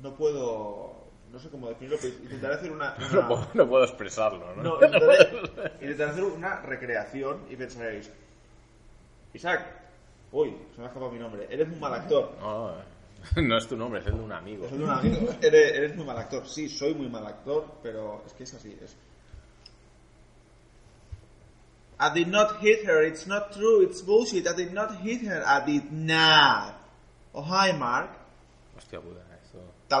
no 0.00 0.14
puedo, 0.14 1.03
no 1.34 1.40
sé 1.40 1.50
cómo 1.50 1.68
definirlo, 1.68 1.98
pero 2.00 2.14
intentaré 2.14 2.54
hacer 2.54 2.72
una, 2.78 2.96
No, 3.12 3.28
puedo, 3.28 3.48
no 3.54 3.68
puedo 3.68 3.84
expresarlo, 3.84 4.54
¿no? 4.54 4.62
no, 4.62 4.74
intentaré, 4.86 5.40
intentaré 5.80 6.10
hacer 6.10 6.24
una 6.24 6.60
recreación 6.60 7.40
y 7.50 7.56
pensaréis, 7.56 8.10
Isaac, 9.34 9.66
uy, 10.30 10.56
se 10.72 10.78
me 10.78 10.84
ha 10.84 10.88
escapado 10.88 11.10
mi 11.10 11.18
nombre, 11.18 11.48
eres 11.50 11.68
un 11.68 11.80
mal 11.80 11.92
actor. 11.94 12.32
No, 12.40 12.68
no, 12.68 12.76
no 13.42 13.58
es 13.58 13.66
tu 13.66 13.76
nombre, 13.76 14.00
es 14.00 14.06
el 14.06 14.14
de 14.16 14.22
un 14.22 14.32
amigo. 14.32 14.66
Es 14.66 14.72
el 14.72 14.78
de 14.78 14.84
un 14.84 14.90
amigo. 14.90 15.28
Eres, 15.42 15.72
eres 15.74 15.96
muy 15.96 16.04
mal 16.04 16.18
actor. 16.18 16.46
Sí, 16.46 16.68
soy 16.68 16.94
muy 16.94 17.08
mal 17.08 17.26
actor, 17.26 17.66
pero 17.82 18.22
es 18.26 18.32
que 18.32 18.44
es 18.44 18.54
así. 18.54 18.78
Es... 18.82 18.96
I 21.98 22.10
did 22.12 22.26
not 22.26 22.60
hit 22.60 22.84
her. 22.86 23.02
It's 23.02 23.26
not 23.26 23.52
true. 23.52 23.82
It's 23.82 24.02
bullshit. 24.02 24.46
I 24.46 24.52
did 24.52 24.72
not 24.72 25.00
hit 25.00 25.22
her. 25.22 25.42
I 25.46 25.64
did 25.64 25.90
not. 25.90 26.74
Oh, 27.32 27.42
hi, 27.42 27.72
Mark. 27.72 28.10
Hostia 28.76 29.00
puta. 29.00 29.23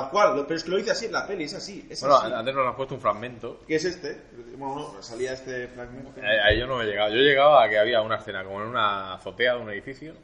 Tal 0.00 0.10
cual. 0.10 0.44
Pero 0.46 0.56
es 0.56 0.64
que 0.64 0.70
lo 0.70 0.76
dice 0.76 0.90
así 0.92 1.06
en 1.06 1.12
la 1.12 1.26
peli. 1.26 1.44
Es 1.44 1.54
así. 1.54 1.86
Es 1.90 2.00
Bueno, 2.00 2.16
así. 2.16 2.32
antes 2.32 2.54
nos 2.54 2.66
has 2.68 2.74
puesto 2.76 2.94
un 2.94 3.00
fragmento. 3.00 3.60
¿Qué 3.66 3.76
es 3.76 3.84
este? 3.84 4.22
Bueno, 4.56 4.92
no, 4.94 5.02
salía 5.02 5.32
este 5.32 5.68
fragmento. 5.68 6.12
Ahí 6.20 6.36
ahí 6.42 6.58
yo 6.60 6.66
no 6.66 6.80
he 6.82 6.86
llegado. 6.86 7.10
Yo 7.10 7.16
he 7.16 7.22
llegado 7.24 7.58
a 7.58 7.68
que 7.68 7.78
había 7.78 8.00
una 8.02 8.16
escena 8.16 8.44
como 8.44 8.60
en 8.62 8.68
una 8.68 9.14
azotea 9.14 9.54
de 9.54 9.60
un 9.60 9.70
edificio. 9.70 10.14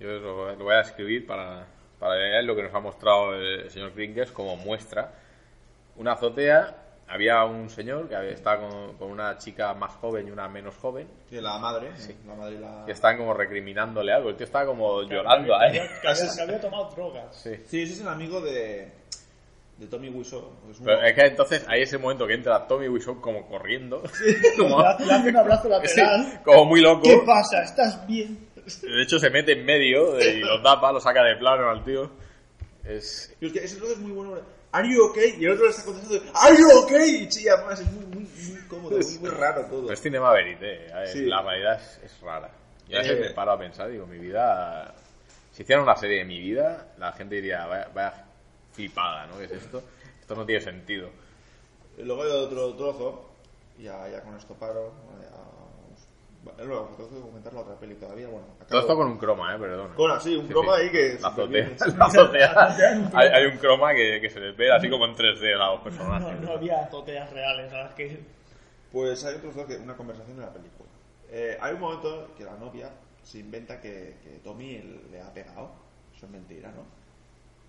Yo 0.00 0.08
lo, 0.08 0.54
lo 0.56 0.64
voy 0.64 0.74
a 0.74 0.80
escribir 0.80 1.26
para, 1.26 1.66
para 1.98 2.16
leer 2.16 2.44
lo 2.44 2.54
que 2.56 2.62
nos 2.62 2.74
ha 2.74 2.80
mostrado 2.80 3.34
el 3.34 3.70
señor 3.70 3.92
Kringers 3.92 4.30
como 4.32 4.56
muestra. 4.56 5.12
Una 5.96 6.12
azotea, 6.12 6.76
había 7.08 7.44
un 7.44 7.68
señor 7.70 8.08
que 8.08 8.30
estaba 8.32 8.68
con, 8.68 8.94
con 8.96 9.10
una 9.10 9.36
chica 9.38 9.74
más 9.74 9.92
joven 9.96 10.28
y 10.28 10.30
una 10.30 10.48
menos 10.48 10.74
joven, 10.76 11.06
Que 11.28 11.40
la 11.40 11.58
madre. 11.58 11.90
La 12.26 12.34
madre 12.34 12.56
y 12.56 12.58
la... 12.58 12.82
que 12.86 12.92
estaban 12.92 13.18
como 13.18 13.34
recriminándole 13.34 14.12
algo. 14.12 14.30
El 14.30 14.36
tío 14.36 14.44
estaba 14.46 14.66
como 14.66 15.00
que 15.06 15.14
llorando 15.14 15.54
ahí. 15.56 15.78
Había, 15.78 15.88
que 16.00 16.42
había 16.42 16.60
tomado 16.60 16.90
drogas. 16.90 17.36
Sí. 17.36 17.50
Sí, 17.66 17.82
ese 17.82 17.92
es 17.94 18.00
el 18.00 18.08
amigo 18.08 18.40
de, 18.40 18.90
de 19.78 19.86
Tommy 19.86 20.08
Wiseau. 20.08 20.50
Es 20.70 20.78
un- 20.80 20.86
Pero 20.86 21.02
es 21.02 21.14
que 21.14 21.26
entonces 21.26 21.64
hay 21.68 21.82
ese 21.82 21.98
momento 21.98 22.26
que 22.26 22.34
entra 22.34 22.66
Tommy 22.66 22.88
Wiseau 22.88 23.20
como 23.20 23.46
corriendo, 23.48 24.02
como, 24.58 24.80
Le 24.80 24.86
hace 25.12 25.28
un 25.28 25.36
abrazo 25.36 25.62
sí, 25.64 25.68
lateral. 26.00 26.40
como 26.44 26.64
muy 26.64 26.80
loco. 26.80 27.02
¿Qué 27.02 27.20
pasa? 27.26 27.62
¿Estás 27.62 28.06
bien? 28.06 28.48
De 28.82 29.02
hecho 29.02 29.18
se 29.18 29.28
mete 29.28 29.52
en 29.52 29.64
medio 29.66 30.18
y 30.18 30.40
lo 30.40 30.62
tapa, 30.62 30.90
lo 30.90 30.98
saca 31.00 31.22
de 31.22 31.36
plano 31.36 31.68
al 31.68 31.84
tío. 31.84 32.10
Es, 32.82 33.34
Pero 33.38 33.52
es 33.52 33.58
que 33.58 33.64
ese 33.64 33.76
es 33.92 33.98
muy 33.98 34.12
bueno. 34.12 34.38
¿Are 34.76 34.88
you 34.88 35.04
okay? 35.06 35.36
Y 35.38 35.44
el 35.44 35.52
otro 35.52 35.64
le 35.64 35.70
está 35.70 35.84
contestando, 35.84 36.32
¿Are 36.38 36.56
you 36.58 36.78
okay? 36.82 37.14
Y 37.22 37.28
chilla 37.28 37.56
más. 37.64 37.78
Es 37.80 37.90
muy, 37.92 38.04
muy, 38.06 38.24
muy 38.24 38.60
cómodo, 38.68 38.96
muy, 38.98 39.18
muy 39.20 39.30
raro 39.30 39.66
todo. 39.66 39.92
es 39.92 40.00
cinema 40.00 40.32
verité, 40.32 40.88
ver, 40.92 41.08
Sí. 41.08 41.26
la 41.26 41.42
realidad 41.42 41.80
es, 41.80 42.00
es 42.04 42.20
rara. 42.20 42.50
Yo 42.88 42.98
a 42.98 43.00
veces 43.02 43.16
Eh. 43.18 43.20
me 43.20 43.30
paro 43.30 43.52
a 43.52 43.58
pensar, 43.58 43.88
digo, 43.90 44.06
mi 44.06 44.18
vida... 44.18 44.92
Si 45.52 45.62
hicieran 45.62 45.84
una 45.84 45.94
serie 45.96 46.18
de 46.18 46.24
mi 46.24 46.40
vida, 46.40 46.88
la 46.98 47.12
gente 47.12 47.36
diría, 47.36 47.64
vaya, 47.66 47.88
vaya 47.94 48.24
flipada, 48.72 49.26
¿no? 49.28 49.38
¿Qué 49.38 49.44
es 49.44 49.52
esto? 49.52 49.82
Esto 50.20 50.34
no 50.34 50.44
tiene 50.44 50.60
sentido. 50.60 51.08
Y 51.96 52.02
luego 52.02 52.24
hay 52.24 52.30
otro 52.30 52.74
trozo, 52.74 53.30
ya, 53.78 54.08
ya 54.08 54.20
con 54.22 54.36
esto 54.36 54.54
paro. 54.54 54.92
ya 55.22 55.30
vamos. 55.30 55.33
Vale, 56.44 56.64
Luego, 56.66 56.94
tengo 56.96 57.08
que 57.10 57.20
comentar 57.20 57.54
la 57.54 57.60
otra 57.60 57.74
peli 57.78 57.94
todavía. 57.94 58.28
Bueno, 58.28 58.46
acabo- 58.56 58.68
Todo 58.68 58.80
esto 58.80 58.96
con 58.96 59.06
un 59.08 59.18
croma, 59.18 59.54
¿eh? 59.54 59.58
Perdón. 59.58 59.94
Con 59.94 60.10
así, 60.10 60.36
un 60.36 60.46
croma 60.46 60.76
ahí 60.76 60.90
que 60.90 61.18
La 61.20 61.28
azotea. 61.28 61.70
La 61.98 62.04
azotea. 62.04 63.10
hay, 63.14 63.28
hay 63.28 63.46
un 63.46 63.56
croma 63.58 63.94
que, 63.94 64.20
que 64.20 64.28
se 64.30 64.40
les 64.40 64.56
ve 64.56 64.70
así 64.72 64.90
como 64.90 65.06
en 65.06 65.14
3D 65.14 65.54
a 65.54 65.70
los 65.72 65.78
No, 65.78 65.84
personajes. 65.84 66.40
no 66.40 66.52
había 66.52 66.82
azoteas 66.84 67.30
reales 67.32 67.72
las 67.72 67.94
que... 67.94 68.18
Pues 68.92 69.24
hay 69.24 69.34
otro 69.36 69.50
trozo 69.50 69.66
que 69.66 69.76
una 69.76 69.96
conversación 69.96 70.36
de 70.36 70.42
la 70.44 70.52
película. 70.52 70.88
Eh, 71.30 71.56
hay 71.60 71.74
un 71.74 71.80
momento 71.80 72.28
que 72.36 72.44
la 72.44 72.56
novia 72.56 72.90
se 73.22 73.38
inventa 73.38 73.80
que, 73.80 74.16
que 74.22 74.38
Tommy 74.44 74.78
le 75.10 75.20
ha 75.20 75.32
pegado. 75.32 75.72
Eso 76.14 76.26
es 76.26 76.32
mentira, 76.32 76.70
¿no? 76.70 76.84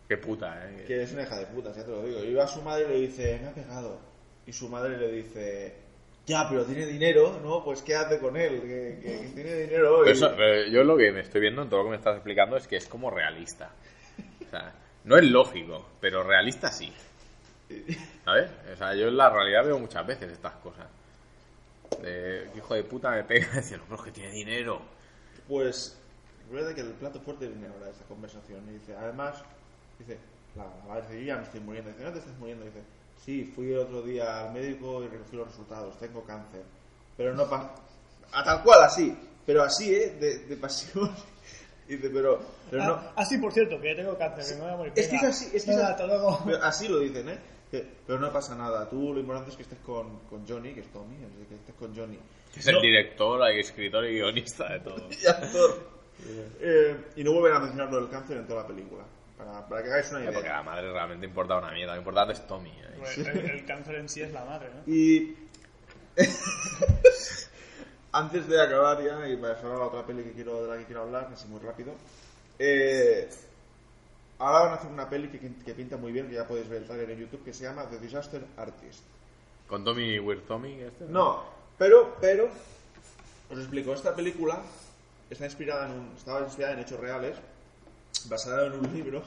Qué 0.07 0.17
puta, 0.17 0.69
¿eh? 0.69 0.83
Que 0.85 1.01
es 1.01 1.13
una 1.13 1.23
hija 1.23 1.38
de 1.39 1.47
puta, 1.47 1.71
ya 1.73 1.83
te 1.83 1.89
lo 1.89 2.03
digo. 2.03 2.19
Y 2.23 2.33
va 2.35 2.43
a 2.43 2.47
su 2.47 2.61
madre 2.61 2.83
y 2.85 2.88
le 2.89 2.95
dice, 3.07 3.39
me 3.41 3.47
ha 3.49 3.53
pegado. 3.53 3.97
Y 4.45 4.53
su 4.53 4.69
madre 4.69 4.97
le 4.99 5.11
dice, 5.13 5.73
ya, 6.25 6.47
pero 6.49 6.65
tiene 6.65 6.85
dinero, 6.88 7.39
¿no? 7.43 7.63
Pues 7.63 7.81
¿qué 7.81 7.95
hace 7.95 8.19
con 8.19 8.35
él? 8.38 8.61
Que, 8.61 8.99
que- 9.01 9.19
que 9.21 9.27
tiene 9.35 9.53
dinero. 9.61 9.99
Pero 10.03 10.09
y- 10.09 10.11
eso- 10.11 10.33
pero 10.35 10.67
yo 10.69 10.83
lo 10.83 10.97
que 10.97 11.11
me 11.11 11.19
estoy 11.21 11.41
viendo 11.41 11.61
en 11.61 11.69
todo 11.69 11.79
lo 11.79 11.85
que 11.85 11.89
me 11.91 11.95
estás 11.97 12.15
explicando 12.15 12.57
es 12.57 12.67
que 12.67 12.77
es 12.77 12.88
como 12.88 13.09
realista. 13.11 13.69
O 14.45 14.49
sea, 14.49 14.73
no 15.03 15.17
es 15.17 15.23
lógico, 15.25 15.85
pero 16.01 16.23
realista 16.23 16.71
sí. 16.71 16.91
¿Sabes? 18.23 18.49
O 18.73 18.75
sea, 18.77 18.93
yo 18.95 19.07
en 19.07 19.17
la 19.17 19.29
realidad 19.29 19.65
veo 19.65 19.79
muchas 19.79 20.05
veces 20.05 20.31
estas 20.31 20.53
cosas. 20.55 20.88
De 22.01 22.49
"¿Qué 22.51 22.57
hijo 22.59 22.73
de 22.73 22.83
puta 22.83 23.11
me 23.11 23.23
pega 23.23 23.47
y 23.53 23.55
dice, 23.57 23.77
no, 23.77 23.83
pero 23.85 23.95
es 23.97 24.01
que 24.03 24.11
tiene 24.11 24.31
dinero. 24.31 24.81
Pues, 25.47 25.97
recuerda 26.45 26.73
que 26.73 26.81
el 26.81 26.91
plato 26.93 27.19
fuerte 27.21 27.47
viene 27.47 27.67
ahora 27.67 27.85
de 27.85 27.91
esta 27.91 28.05
conversación. 28.05 28.63
Y 28.69 28.73
dice, 28.79 28.95
además, 28.95 29.43
dice, 29.99 30.17
la, 30.55 30.65
la 30.88 31.07
yo 31.11 31.19
ya 31.19 31.38
me 31.38 31.43
estoy 31.43 31.59
muriendo. 31.59 31.91
Dice, 31.91 32.03
no 32.03 32.11
te 32.11 32.19
estás 32.19 32.38
muriendo. 32.38 32.65
Dice, 32.65 32.79
sí, 33.23 33.43
fui 33.56 33.71
el 33.71 33.80
otro 33.80 34.01
día 34.01 34.45
al 34.45 34.54
médico 34.54 35.04
y 35.04 35.08
recogí 35.08 35.36
los 35.38 35.47
resultados, 35.47 35.97
tengo 35.99 36.23
cáncer. 36.23 36.63
Pero 37.17 37.34
no 37.34 37.49
pasa. 37.49 37.71
A 38.34 38.43
tal 38.43 38.63
cual, 38.63 38.84
así. 38.84 39.15
Pero 39.45 39.63
así, 39.63 39.93
¿eh? 39.93 40.17
De, 40.19 40.39
de 40.39 40.58
pasión. 40.58 41.12
Dice, 41.88 42.10
pero, 42.10 42.39
pero 42.71 42.84
no. 42.84 42.93
Ah, 42.95 43.13
ah, 43.17 43.25
sí, 43.25 43.38
por 43.38 43.54
cierto, 43.54 43.80
que 43.80 43.93
tengo 43.93 44.17
cáncer, 44.17 44.43
que 44.45 44.56
me 44.56 44.62
voy 44.62 44.71
a 44.73 44.75
morir. 44.78 44.93
Es 44.95 45.08
que 45.08 45.15
es 45.17 45.23
así, 45.23 45.51
es 45.56 45.63
que 45.65 45.69
venga, 45.71 45.84
es- 45.84 45.89
hasta 45.91 46.08
luego. 46.08 46.41
Pero 46.43 46.63
así 46.63 46.88
lo 46.88 46.99
dicen, 46.99 47.30
¿eh? 47.30 47.38
Que- 47.69 47.86
pero 48.08 48.19
no 48.19 48.34
pasa 48.34 48.56
nada. 48.56 48.89
Tú 48.89 49.13
lo 49.13 49.19
importante 49.19 49.51
es 49.51 49.56
que 49.56 49.63
estés 49.63 49.78
con, 49.86 50.19
con 50.21 50.47
Johnny, 50.47 50.73
que 50.73 50.80
es 50.82 50.88
Tommy, 50.91 51.15
que 51.47 51.56
estés 51.56 51.75
con 51.75 51.95
Johnny. 51.95 52.17
Es 52.58 52.65
el 52.67 52.82
director, 52.82 53.39
el 53.47 53.60
escritor 53.60 54.04
y 54.06 54.13
guionista 54.15 54.67
de 54.73 54.80
todo. 54.80 55.08
Y 55.21 55.28
actor. 55.28 55.95
Eh, 56.60 56.95
y 57.17 57.23
no 57.23 57.34
vuelven 57.34 57.54
a 57.54 57.60
mencionar 57.60 57.91
lo 57.91 58.01
del 58.01 58.10
cáncer 58.10 58.38
en 58.38 58.47
toda 58.47 58.62
la 58.63 58.67
película. 58.67 59.04
Para, 59.45 59.67
para 59.67 59.84
que 59.84 59.89
hagáis 59.89 60.12
una 60.12 60.25
Porque 60.25 60.39
idea. 60.39 60.53
la 60.53 60.63
madre 60.63 60.91
realmente 60.91 61.25
importa 61.27 61.58
una 61.58 61.71
mierda. 61.71 61.93
Lo 61.93 61.99
importante 61.99 62.34
es 62.34 62.47
Tommy. 62.47 62.71
¿eh? 62.71 62.95
Pues 62.97 63.17
el, 63.19 63.38
el 63.38 63.65
cáncer 63.65 63.95
en 63.95 64.10
sí 64.10 64.21
es 64.21 64.31
la 64.31 64.43
madre, 64.43 64.69
¿no? 64.73 64.91
Y. 64.91 65.38
Antes 68.12 68.47
de 68.47 68.62
acabar 68.62 69.03
ya 69.03 69.27
y 69.27 69.36
para 69.36 69.60
a 69.60 69.63
la 69.63 69.86
otra 69.86 70.05
peli 70.05 70.23
que 70.23 70.31
quiero, 70.31 70.63
de 70.63 70.69
la 70.69 70.77
que 70.77 70.86
quiero 70.86 71.01
hablar, 71.01 71.29
así 71.34 71.47
muy 71.49 71.60
rápido. 71.60 71.93
Eh, 72.58 73.29
ahora 74.39 74.60
van 74.60 74.71
a 74.71 74.75
hacer 74.75 74.89
una 74.89 75.10
peli 75.10 75.27
que, 75.27 75.39
que 75.39 75.73
pinta 75.73 75.97
muy 75.97 76.13
bien, 76.13 76.29
que 76.29 76.36
ya 76.36 76.47
podéis 76.47 76.69
ver 76.69 76.81
el 76.84 76.88
trailer 76.88 77.12
en 77.12 77.19
YouTube, 77.19 77.43
que 77.43 77.53
se 77.53 77.65
llama 77.65 77.89
The 77.89 77.99
Disaster 77.99 78.41
Artist. 78.55 79.03
Con 79.67 79.84
Tommy 79.84 80.17
Weird 80.19 80.43
Tommy, 80.43 80.79
este. 80.79 81.05
No, 81.05 81.43
pero, 81.77 82.15
pero, 82.21 82.47
os 83.49 83.60
explico, 83.60 83.93
esta 83.93 84.15
película 84.15 84.62
está 85.29 85.45
inspirada 85.45 85.88
en 85.88 85.91
un, 85.91 86.13
estaba 86.15 86.41
inspirada 86.41 86.73
en 86.73 86.79
hechos 86.79 86.99
reales, 86.99 87.36
basada 88.29 88.67
en 88.67 88.73
un 88.73 88.93
libro 88.93 89.21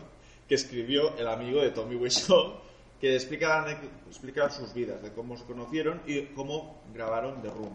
que 0.49 0.55
escribió 0.55 1.17
el 1.19 1.29
amigo 1.29 1.61
de 1.61 1.71
Tommy 1.71 1.97
Wiseau, 1.97 2.55
que 3.01 3.15
explica, 3.15 3.67
explica 4.09 4.51
sus 4.51 4.73
vidas, 4.75 5.03
de 5.03 5.13
cómo 5.13 5.37
se 5.37 5.45
conocieron 5.45 6.01
y 6.07 6.23
cómo 6.35 6.83
grabaron 6.95 7.43
The 7.43 7.49
Room. 7.49 7.75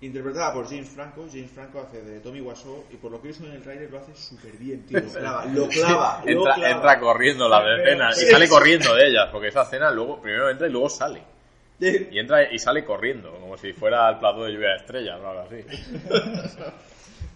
Interpretada 0.00 0.52
por 0.52 0.66
James 0.68 0.88
Franco, 0.88 1.26
James 1.30 1.50
Franco 1.50 1.80
hace 1.80 2.02
de 2.02 2.20
Tommy 2.20 2.40
Wiseau 2.40 2.84
y 2.92 2.96
por 2.96 3.10
lo 3.10 3.20
que 3.22 3.28
he 3.28 3.30
visto 3.30 3.46
en 3.46 3.52
el 3.52 3.62
trailer 3.62 3.90
lo 3.90 3.98
hace 3.98 4.14
súper 4.14 4.52
bien, 4.52 4.84
tío. 4.86 5.00
Lo 5.00 5.08
clava, 5.10 5.44
lo 5.46 5.68
clava, 5.68 6.22
lo 6.24 6.30
Entra, 6.30 6.54
clava. 6.54 6.70
entra 6.70 7.00
corriendo 7.00 7.48
la 7.48 7.76
escena 7.76 8.10
y 8.10 8.24
sale 8.26 8.48
corriendo 8.48 8.94
de 8.94 9.08
ellas, 9.08 9.28
porque 9.32 9.48
esa 9.48 9.62
escena 9.62 9.90
luego 9.90 10.20
primero 10.20 10.50
entra 10.50 10.66
y 10.66 10.70
luego 10.70 10.90
sale. 10.90 11.22
Y 11.80 12.18
entra 12.18 12.52
y 12.52 12.58
sale 12.58 12.84
corriendo, 12.84 13.32
como 13.40 13.56
si 13.56 13.72
fuera 13.72 14.08
el 14.10 14.18
plato 14.18 14.44
de 14.44 14.52
lluvia 14.52 14.70
de 14.70 14.76
estrellas 14.76 15.20
o 15.22 15.28
algo 15.28 15.40
así. 15.42 15.64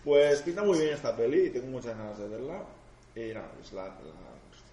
Pues 0.05 0.41
pinta 0.43 0.63
muy 0.63 0.79
bien 0.79 0.95
esta 0.95 1.15
peli 1.15 1.47
y 1.47 1.51
tengo 1.51 1.67
muchas 1.67 1.97
ganas 1.99 2.19
de 2.19 2.29
verla. 2.29 2.63
Y 3.19 3.35
nada, 3.35 3.51
pues 3.55 3.73
la- 3.73 3.85
la- 3.87 3.93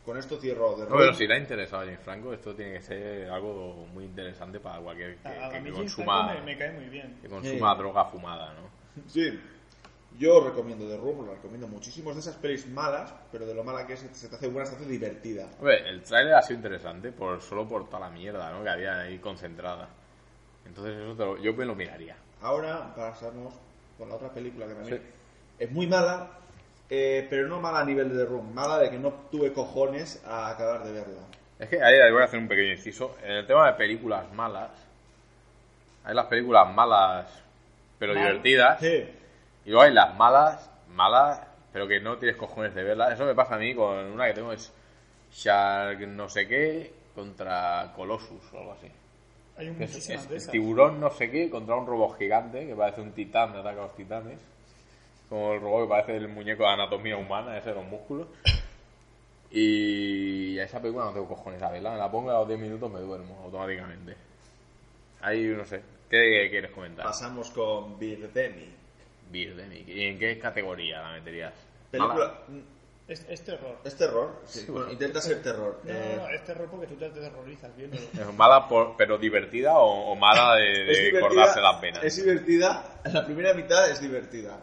con 0.06 0.18
esto 0.18 0.38
cierro 0.38 0.76
de 0.76 0.84
No, 0.88 0.98
pero 0.98 1.14
si 1.16 1.26
le 1.26 1.34
ha 1.34 1.38
interesado 1.40 1.82
a 1.82 1.86
James 1.86 2.00
Franco, 2.02 2.32
esto 2.34 2.54
tiene 2.54 2.74
que 2.74 2.82
ser 2.82 3.30
algo 3.30 3.88
muy 3.92 4.04
interesante 4.06 4.60
para 4.60 4.80
cualquier 4.80 5.18
que, 5.18 5.28
A, 5.28 5.48
a 5.48 5.50
que 5.50 5.60
mí 5.62 5.72
James 5.72 5.96
consuma, 5.96 6.34
me, 6.34 6.42
me 6.42 6.58
cae 6.58 6.72
muy 6.74 6.86
bien. 6.86 7.18
que 7.22 7.28
consuma 7.28 7.74
droga 7.76 8.06
fumada, 8.06 8.54
¿no? 8.54 8.70
Sí, 9.08 9.40
yo 10.20 10.42
recomiendo 10.48 10.88
The 10.88 10.98
Room, 10.98 11.26
la 11.26 11.34
recomiendo 11.34 11.68
muchísimo. 11.68 12.12
Es 12.12 12.18
de 12.18 12.22
esas 12.22 12.36
pelis 12.36 12.68
malas, 12.68 13.14
pero 13.32 13.46
de 13.48 13.56
lo 13.56 13.64
mala 13.64 13.88
que 13.88 13.94
es, 13.94 14.00
se 14.14 14.30
te 14.30 14.36
hace 14.36 14.48
buena, 14.48 14.66
se 14.70 14.76
te 14.76 14.84
hace 14.84 14.92
divertida. 14.92 15.48
Hombre, 15.58 15.90
el 15.90 16.04
tráiler 16.04 16.36
ha 16.36 16.42
sido 16.44 16.58
interesante 16.58 17.12
por 17.12 17.42
solo 17.42 17.68
por 17.68 17.88
toda 17.90 18.02
la 18.02 18.10
mierda 18.12 18.52
¿no? 18.52 18.64
que 18.64 18.70
había 18.70 19.00
ahí 19.02 19.18
concentrada. 19.18 19.90
Entonces 20.68 20.96
eso 20.98 21.16
te 21.16 21.26
lo- 21.26 21.38
yo 21.38 21.54
me 21.54 21.66
lo 21.66 21.76
miraría. 21.76 22.16
Ahora 22.42 22.94
pasamos 22.96 23.56
con 23.98 24.08
la 24.08 24.16
otra 24.16 24.30
película 24.32 24.68
que 24.68 24.74
también 24.76 24.98
Sí. 25.00 25.04
es 25.60 25.72
muy 25.72 25.88
mala, 25.88 26.30
eh, 26.90 27.26
pero 27.30 27.48
no 27.48 27.60
mala 27.60 27.80
a 27.80 27.86
nivel 27.86 28.10
de 28.10 28.24
The 28.24 28.30
Room, 28.30 28.54
mala 28.54 28.78
de 28.80 28.90
que 28.90 28.98
no 29.00 29.12
tuve 29.32 29.52
cojones 29.54 30.22
a 30.26 30.50
acabar 30.50 30.84
de 30.84 30.92
verla. 30.92 31.22
Es 31.60 31.70
que 31.70 31.82
ahí 31.82 32.12
voy 32.12 32.22
a 32.22 32.26
hacer 32.26 32.40
un 32.40 32.48
pequeño 32.48 32.72
inciso. 32.74 33.16
En 33.24 33.32
el 33.32 33.48
tema 33.48 33.68
de 33.68 33.74
películas 33.74 34.32
malas, 34.34 34.72
hay 36.04 36.14
las 36.16 36.26
películas 36.28 36.74
malas 36.74 37.28
pero 37.98 38.14
Mal. 38.14 38.24
divertidas. 38.24 38.80
Sí. 38.80 39.10
Y 39.66 39.70
luego 39.70 39.84
hay 39.84 39.94
las 39.94 40.16
malas, 40.16 40.70
malas, 40.94 41.42
pero 41.72 41.88
que 41.88 42.00
no 42.00 42.18
tienes 42.18 42.36
cojones 42.38 42.76
de 42.76 42.84
verlas. 42.84 43.14
Eso 43.14 43.26
me 43.26 43.34
pasa 43.34 43.56
a 43.56 43.58
mí 43.58 43.74
con 43.74 43.96
una 44.12 44.28
que 44.28 44.34
tengo 44.34 44.52
es 44.52 44.72
Shark 45.32 46.00
no 46.08 46.30
sé 46.30 46.48
qué 46.48 46.94
contra 47.16 47.92
Colossus 47.96 48.44
o 48.54 48.60
algo 48.60 48.74
así. 48.74 48.92
Hay 49.58 49.74
es- 49.80 50.10
es 50.10 50.30
de 50.30 50.36
esas. 50.36 50.52
tiburón 50.52 51.00
no 51.00 51.10
sé 51.10 51.32
qué 51.32 51.50
contra 51.50 51.76
un 51.76 51.88
robot 51.88 52.18
gigante 52.18 52.68
que 52.68 52.76
parece 52.76 53.00
un 53.02 53.14
titán 53.14 53.54
de 53.54 53.60
ataque 53.62 53.80
a 53.80 53.84
los 53.84 53.96
titanes. 53.96 54.38
Como 55.36 55.52
el 55.54 55.60
robot 55.60 55.84
que 55.84 55.90
parece 55.90 56.16
el 56.16 56.30
muñeco 56.30 56.64
de 56.64 56.70
anatomía 56.70 57.18
humana, 57.18 57.58
ese 57.58 57.68
de 57.70 57.76
los 57.76 57.84
músculos. 57.86 58.28
Y 59.52 60.58
a 60.60 60.64
esa 60.66 60.82
película 60.82 61.06
no 61.06 61.14
tengo 61.14 61.28
cojones 61.30 61.62
a 61.62 61.70
verla. 61.72 61.92
Me 61.92 61.98
la 61.98 62.12
pongo 62.12 62.30
a 62.30 62.40
los 62.40 62.48
10 62.48 62.60
minutos 62.60 62.92
me 62.92 63.00
duermo 63.00 63.40
automáticamente. 63.44 64.16
Ahí, 65.22 65.44
no 65.46 65.66
sé. 65.66 65.82
¿Qué 66.10 66.48
quieres 66.50 66.72
comentar? 66.72 67.06
Pasamos 67.06 67.52
con 67.52 67.98
Birdemic. 67.98 68.70
Birdemic. 69.32 69.88
¿Y 69.88 70.06
en 70.08 70.20
qué 70.20 70.38
categoría 70.40 71.02
la 71.02 71.12
meterías? 71.14 71.54
Película. 71.90 72.34
Es, 73.08 73.26
es 73.30 73.44
terror. 73.46 73.78
¿Es 73.86 73.96
terror? 73.96 74.42
Sí, 74.46 74.60
Sí, 74.62 74.72
bueno, 74.72 74.92
intenta 74.92 75.22
ser 75.22 75.42
terror. 75.42 75.80
No, 75.84 75.92
Eh, 75.94 76.14
no, 76.18 76.24
no, 76.24 76.30
es 76.30 76.44
terror 76.44 76.68
porque 76.70 76.88
tú 76.88 76.96
te 76.96 77.10
terrorizas 77.12 77.78
viéndolo. 77.78 78.02
¿Es 78.14 78.34
mala 78.34 78.68
por- 78.68 78.98
pero 78.98 79.18
divertida 79.18 79.78
o, 79.78 80.12
o 80.12 80.16
mala 80.16 80.56
de, 80.56 80.84
de 81.12 81.20
cortarse 81.20 81.62
las 81.62 81.80
venas? 81.80 82.04
Es 82.04 82.18
divertida. 82.18 83.00
La 83.06 83.24
primera 83.26 83.54
mitad 83.54 83.90
es 83.90 84.02
divertida. 84.02 84.58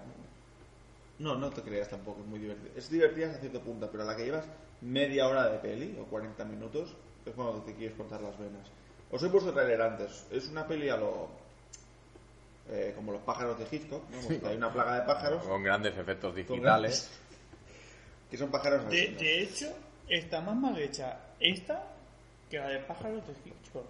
No, 1.19 1.35
no 1.37 1.51
te 1.51 1.63
creas 1.63 1.89
tampoco, 1.89 2.21
es 2.21 2.27
muy 2.27 2.39
divertida. 2.39 2.73
Es 2.77 2.91
divertida 2.91 3.27
hasta 3.29 3.41
cierto 3.41 3.61
punto, 3.61 3.89
pero 3.91 4.03
a 4.03 4.07
la 4.07 4.17
que 4.17 4.25
llevas 4.25 4.47
media 4.81 5.29
hora 5.29 5.49
de 5.49 5.59
peli 5.59 5.97
o 6.01 6.05
40 6.07 6.45
minutos 6.45 6.95
es 7.25 7.33
cuando 7.35 7.63
te 7.63 7.75
quieres 7.75 7.97
cortar 7.97 8.21
las 8.21 8.37
venas. 8.39 8.69
Os 9.11 9.23
he 9.23 9.29
puesto 9.29 9.53
trailer 9.53 9.81
antes. 9.83 10.27
Es 10.31 10.49
una 10.49 10.67
peli 10.67 10.89
a 10.89 10.97
lo. 10.97 11.29
eh, 12.69 12.93
como 12.97 13.13
los 13.13 13.23
pájaros 13.23 13.59
de 13.59 13.67
Hitchcock, 13.71 14.03
¿no? 14.11 14.49
Hay 14.49 14.57
una 14.57 14.73
plaga 14.73 15.01
de 15.01 15.03
pájaros 15.03 15.43
Con 15.45 15.63
grandes 15.63 15.97
efectos 15.99 16.35
digitales. 16.35 17.11
que 18.31 18.37
son 18.39 18.51
pájaros 18.51 18.89
De, 18.89 19.09
de 19.09 19.43
hecho, 19.43 19.67
está 20.09 20.41
más 20.41 20.57
mal 20.57 20.79
hecha 20.79 21.19
esta 21.39 21.85
que 22.51 22.59
la 22.59 22.69
de 22.69 22.79
pájaros 22.81 23.23
de 23.27 23.33
Hitchcock. 23.45 23.85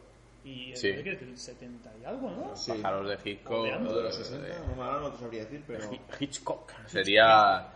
Y 0.44 0.74
Sí. 0.74 0.88
es 0.88 1.04
del 1.04 1.38
70 1.38 1.90
y 2.00 2.04
algo, 2.04 2.30
¿no? 2.30 2.56
Sí. 2.56 2.72
Pájaros 2.72 3.08
de 3.08 3.30
Hitchcock. 3.30 3.66
Lo 3.80 3.96
de 3.96 4.02
los 4.02 4.18
eh, 4.18 4.24
60, 4.24 4.48
no, 4.76 4.82
ahora 4.84 5.00
no 5.00 5.12
te 5.12 5.18
sabría 5.20 5.44
decir, 5.44 5.62
pero. 5.66 5.88
Hitchcock. 6.18 6.70
Sería, 6.86 7.68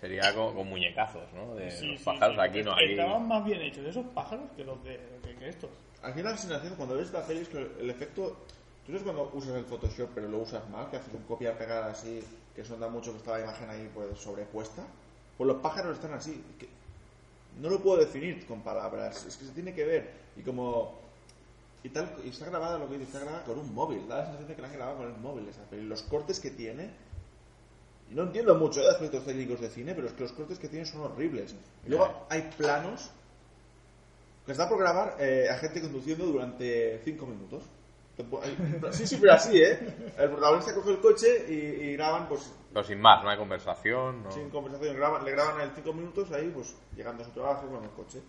sería 0.00 0.34
con, 0.34 0.54
con 0.54 0.66
muñecazos, 0.68 1.32
¿no? 1.32 1.54
De 1.54 1.70
Sí, 1.70 1.86
los 1.92 2.02
pájaros. 2.02 2.34
sí. 2.34 2.40
Aquí 2.40 2.62
no, 2.62 2.72
aquí. 2.72 2.84
Estaban 2.90 3.28
más 3.28 3.44
bien 3.44 3.62
hechos 3.62 3.86
esos 3.86 4.06
pájaros 4.06 4.44
que 4.56 4.64
los 4.64 4.82
de 4.82 4.98
que, 5.22 5.34
que 5.36 5.48
estos. 5.48 5.70
Al 6.02 6.12
final 6.14 6.32
la 6.32 6.38
sensación 6.38 6.74
cuando 6.76 6.96
ves 6.96 7.12
la 7.12 7.24
peli 7.26 7.40
es 7.40 7.48
que 7.48 7.58
el 7.80 7.90
efecto... 7.90 8.36
Tú 8.86 8.92
sabes 8.92 9.02
cuando 9.02 9.30
usas 9.34 9.54
el 9.56 9.64
Photoshop 9.64 10.10
pero 10.14 10.28
lo 10.28 10.38
usas 10.38 10.68
mal, 10.70 10.88
que 10.90 10.96
haces 10.96 11.12
un 11.12 11.22
copia-pegar 11.24 11.82
así, 11.90 12.22
que 12.54 12.62
eso 12.62 12.76
da 12.78 12.88
mucho 12.88 13.10
que 13.12 13.18
está 13.18 13.32
la 13.32 13.44
imagen 13.44 13.68
ahí 13.68 13.90
pues 13.94 14.18
sobrepuesta. 14.18 14.82
Pues 15.36 15.46
los 15.46 15.58
pájaros 15.60 15.94
están 15.96 16.14
así. 16.14 16.42
que 16.58 16.68
no 17.60 17.68
lo 17.68 17.80
puedo 17.80 17.98
definir 17.98 18.46
con 18.46 18.62
palabras, 18.62 19.24
es 19.26 19.36
que 19.36 19.44
se 19.44 19.52
tiene 19.52 19.72
que 19.74 19.84
ver. 19.84 20.10
Y 20.36 20.42
como... 20.42 21.06
Y 21.88 21.90
tal, 21.90 22.14
y 22.22 22.28
está 22.28 22.44
grabada 22.44 22.76
lo 22.76 22.86
que 22.86 22.98
dice, 22.98 23.04
está 23.04 23.20
grabada 23.20 23.44
con 23.44 23.58
un 23.58 23.74
móvil. 23.74 24.06
Da 24.06 24.18
la 24.18 24.24
sensación 24.24 24.48
de 24.48 24.54
que 24.54 24.60
la 24.60 24.68
han 24.68 24.74
grabado 24.74 24.98
con 24.98 25.06
el 25.06 25.16
móvil 25.16 25.48
esa 25.48 25.62
peli. 25.62 25.86
Los 25.86 26.02
cortes 26.02 26.38
que 26.38 26.50
tiene... 26.50 26.90
No 28.10 28.24
entiendo 28.24 28.54
mucho 28.56 28.80
de 28.80 28.88
aspectos 28.88 29.24
técnicos 29.24 29.60
de 29.60 29.70
cine, 29.70 29.94
pero 29.94 30.06
es 30.06 30.12
que 30.12 30.20
los 30.20 30.32
cortes 30.32 30.58
que 30.58 30.68
tiene 30.68 30.84
son 30.84 31.00
horribles. 31.00 31.54
Y 31.86 31.88
luego 31.88 32.26
hay 32.28 32.50
planos 32.58 33.10
que 34.44 34.52
está 34.52 34.68
por 34.68 34.78
grabar 34.78 35.16
eh, 35.18 35.48
a 35.50 35.56
gente 35.56 35.80
conduciendo 35.80 36.26
durante 36.26 37.00
5 37.04 37.26
minutos. 37.26 37.62
Sí, 38.90 39.06
sí, 39.06 39.16
pero 39.20 39.34
así, 39.34 39.62
¿eh? 39.62 39.78
El 40.18 40.30
protagonista 40.30 40.74
coge 40.74 40.90
el 40.90 41.00
coche 41.00 41.46
y, 41.48 41.52
y 41.52 41.92
graban, 41.92 42.28
pues, 42.28 42.52
Pero 42.72 42.84
sin 42.84 43.00
más, 43.00 43.22
no 43.22 43.30
hay 43.30 43.38
conversación. 43.38 44.24
No... 44.24 44.32
sin 44.32 44.50
conversación, 44.50 44.96
graban, 44.96 45.24
le 45.24 45.30
graban 45.30 45.60
el 45.60 45.70
5 45.70 45.92
minutos 45.92 46.32
ahí, 46.32 46.50
pues, 46.52 46.76
llegando 46.96 47.22
a 47.22 47.26
su 47.26 47.30
trabajo 47.30 47.68
con 47.68 47.84
el 47.84 47.90
coche. 47.90 48.20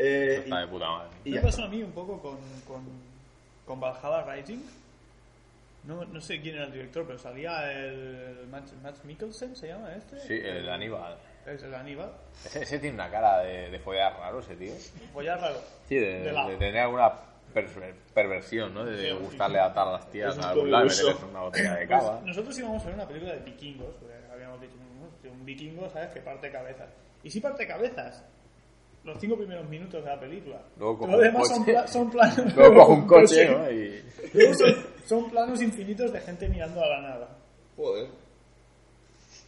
Eh, 0.00 0.40
Está 0.44 0.60
de 0.60 0.66
puta 0.68 0.88
madre. 0.88 1.08
y, 1.24 1.28
y 1.28 1.32
Me 1.32 1.36
ya 1.38 1.42
pasó 1.42 1.64
a 1.64 1.68
mí 1.68 1.82
un 1.82 1.90
poco 1.92 2.20
con, 2.20 2.38
con, 2.66 2.82
con 3.66 3.80
Valhalla 3.80 4.22
Rising. 4.34 4.60
No, 5.84 6.04
no 6.04 6.20
sé 6.20 6.40
quién 6.40 6.56
era 6.56 6.64
el 6.66 6.72
director, 6.72 7.04
pero 7.06 7.18
salía 7.18 7.72
el 7.72 8.46
Matt, 8.50 8.64
Matt 8.82 9.02
Mikkelsen, 9.04 9.56
¿se 9.56 9.68
llama 9.68 9.94
este? 9.94 10.20
Sí, 10.20 10.34
el 10.34 10.68
Aníbal. 10.68 11.16
Es 11.46 11.62
el 11.62 11.74
Aníbal. 11.74 12.12
Ese, 12.44 12.62
ese 12.62 12.78
tiene 12.78 12.94
una 12.96 13.10
cara 13.10 13.38
de, 13.40 13.70
de 13.70 13.78
follar 13.78 14.12
raro, 14.18 14.40
ese 14.40 14.54
tío. 14.56 14.72
Pues 15.14 15.24
ya 15.26 15.36
raro. 15.36 15.56
Sí, 15.88 15.94
de, 15.96 16.20
De 16.20 16.32
de 16.32 16.56
tener 16.58 16.78
alguna 16.82 17.10
perver- 17.54 17.94
perversión, 18.12 18.74
¿no? 18.74 18.84
De 18.84 18.98
Sí, 19.00 19.06
sí, 19.16 19.24
gustarle 19.24 19.58
atar 19.60 19.88
a 19.88 19.92
las 19.92 20.10
tías 20.10 20.36
a 20.38 20.50
algún 20.50 20.70
lado 20.70 20.84
y 20.84 20.88
meterles 20.90 21.16
una 21.30 21.40
botella 21.40 21.74
de 21.76 21.86
Pues 21.86 22.00
cava. 22.00 22.20
nosotros 22.24 22.58
íbamos 22.58 22.82
a 22.82 22.86
ver 22.86 22.94
una 22.94 23.08
película 23.08 23.32
de 23.32 23.40
vikingos, 23.40 23.94
habíamos 24.30 24.60
dicho, 24.60 24.74
"No, 25.00 25.06
hostia, 25.06 25.30
un 25.30 25.44
vikingo, 25.46 25.88
¿sabes? 25.90 26.10
Que 26.10 26.20
parte 26.20 26.50
cabezas. 26.52 26.90
Y 27.22 27.30
sí 27.30 27.40
parte 27.40 27.66
cabezas. 27.66 28.22
Los 29.04 29.18
cinco 29.20 29.36
primeros 29.36 29.68
minutos 29.68 30.04
de 30.04 30.10
la 30.10 30.20
película. 30.20 30.60
Luego 30.78 30.98
coge 30.98 31.12
Lo 31.12 31.18
un 31.18 31.24
demás 31.24 31.48
son, 31.48 31.58
coche. 31.60 31.72
pla- 31.72 31.86
son 31.86 32.10
planos. 32.10 32.54
Luego 32.56 32.74
coge 32.74 32.92
un 32.92 33.06
coche. 33.06 33.48
¿no? 33.48 33.70
Y... 33.70 34.04
Luego 34.34 34.54
son, 34.54 34.76
son 35.06 35.30
planos 35.30 35.62
infinitos 35.62 36.12
de 36.12 36.20
gente 36.20 36.48
mirando 36.48 36.82
a 36.82 36.88
la 36.88 37.00
nada. 37.00 37.28
Joder. 37.76 38.08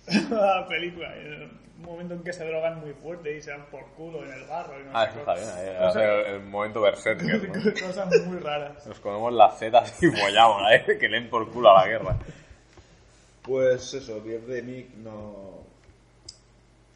la 0.30 0.66
película. 0.68 1.14
En 1.16 1.42
un 1.42 1.82
momento 1.84 2.14
en 2.14 2.22
que 2.22 2.32
se 2.32 2.44
drogan 2.44 2.80
muy 2.80 2.92
fuerte 2.94 3.36
y 3.36 3.40
se 3.42 3.50
dan 3.50 3.66
por 3.70 3.84
culo 3.92 4.22
en 4.24 4.32
el 4.32 4.44
barro. 4.46 4.80
Y 4.80 4.84
no 4.84 4.90
Ah, 4.94 5.04
sé 5.06 5.10
eso 5.10 5.18
está 5.20 5.34
bien. 5.34 5.48
ahí 5.48 5.86
Cosas- 5.86 6.02
el, 6.02 6.34
el 6.34 6.40
momento 6.42 6.80
berserker, 6.80 7.48
¿no? 7.48 7.86
Cosas 7.86 8.26
muy 8.26 8.38
raras. 8.38 8.86
Nos 8.86 9.00
comemos 9.00 9.32
las 9.32 9.58
setas 9.58 10.02
y 10.02 10.06
follamos, 10.08 10.62
¿eh? 10.72 10.96
Que 10.98 11.08
leen 11.08 11.28
por 11.28 11.50
culo 11.50 11.70
a 11.70 11.82
la 11.82 11.86
guerra. 11.88 12.16
Pues 13.42 13.94
eso, 13.94 14.20
Birdemic 14.20 14.94
no... 14.96 15.60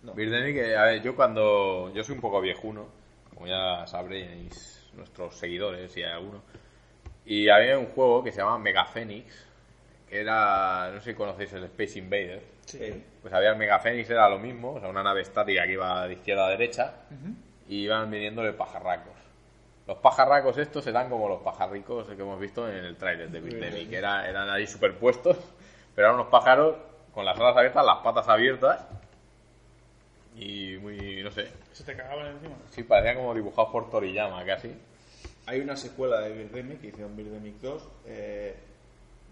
No. 0.04 0.12
Birdemic, 0.12 0.54
que, 0.54 0.76
a 0.76 0.82
ver, 0.84 1.02
yo 1.02 1.16
cuando... 1.16 1.90
Yo 1.94 2.04
soy 2.04 2.14
un 2.14 2.20
poco 2.20 2.40
viejuno, 2.40 2.86
como 3.32 3.46
ya 3.46 3.86
sabréis 3.86 4.86
nuestros 4.94 5.34
seguidores 5.36 5.96
y 5.96 6.02
hay 6.02 6.12
alguno. 6.12 6.42
Y 7.24 7.48
había 7.48 7.78
un 7.78 7.86
juego 7.86 8.22
que 8.22 8.30
se 8.30 8.38
llama 8.38 8.58
Mega 8.58 8.84
Phoenix, 8.84 9.46
que 10.08 10.20
era... 10.20 10.90
No 10.92 11.00
sé 11.00 11.12
si 11.12 11.16
conocéis 11.16 11.54
el 11.54 11.64
Space 11.64 11.98
Invader. 11.98 12.42
Sí. 12.66 13.02
Pues 13.22 13.32
había 13.32 13.50
el 13.50 13.56
Mega 13.56 13.78
Phoenix, 13.78 14.10
era 14.10 14.28
lo 14.28 14.38
mismo, 14.38 14.74
o 14.74 14.80
sea, 14.80 14.90
una 14.90 15.02
nave 15.02 15.22
estática 15.22 15.64
que 15.64 15.72
iba 15.72 16.06
de 16.06 16.14
izquierda 16.14 16.46
a 16.46 16.50
derecha 16.50 16.94
y 17.68 17.84
iban 17.84 18.10
viniéndole 18.10 18.52
pajarracos. 18.52 19.14
Los 19.86 19.98
pajarracos 19.98 20.56
estos 20.58 20.86
eran 20.86 21.08
como 21.08 21.28
los 21.28 21.42
pajarricos 21.42 22.06
que 22.08 22.20
hemos 22.20 22.38
visto 22.40 22.68
en 22.68 22.84
el 22.84 22.96
tráiler 22.96 23.30
de 23.30 23.40
Birdemic, 23.40 23.90
que 23.90 23.96
era, 23.96 24.28
eran 24.28 24.48
ahí 24.48 24.66
superpuestos, 24.66 25.36
pero 25.94 26.08
eran 26.08 26.20
unos 26.20 26.28
pájaros 26.28 26.76
con 27.12 27.24
las 27.24 27.38
alas 27.38 27.56
abiertas, 27.56 27.84
las 27.84 27.98
patas 27.98 28.28
abiertas 28.28 28.86
y 30.36 30.76
muy, 30.78 31.22
no 31.22 31.30
sé, 31.30 31.48
Se 31.72 31.84
te 31.84 31.96
cagaban 31.96 32.26
encima. 32.36 32.54
sí, 32.70 32.82
parecían 32.82 33.16
como 33.16 33.34
dibujados 33.34 33.70
por 33.70 33.90
Toriyama 33.90 34.44
casi. 34.44 34.72
Hay 35.46 35.60
una 35.60 35.76
secuela 35.76 36.20
de 36.20 36.32
Birdemic, 36.32 36.80
que 36.80 36.86
hicieron 36.88 37.14
Birdemic 37.16 37.60
2. 37.60 37.82
Eh, 38.06 38.56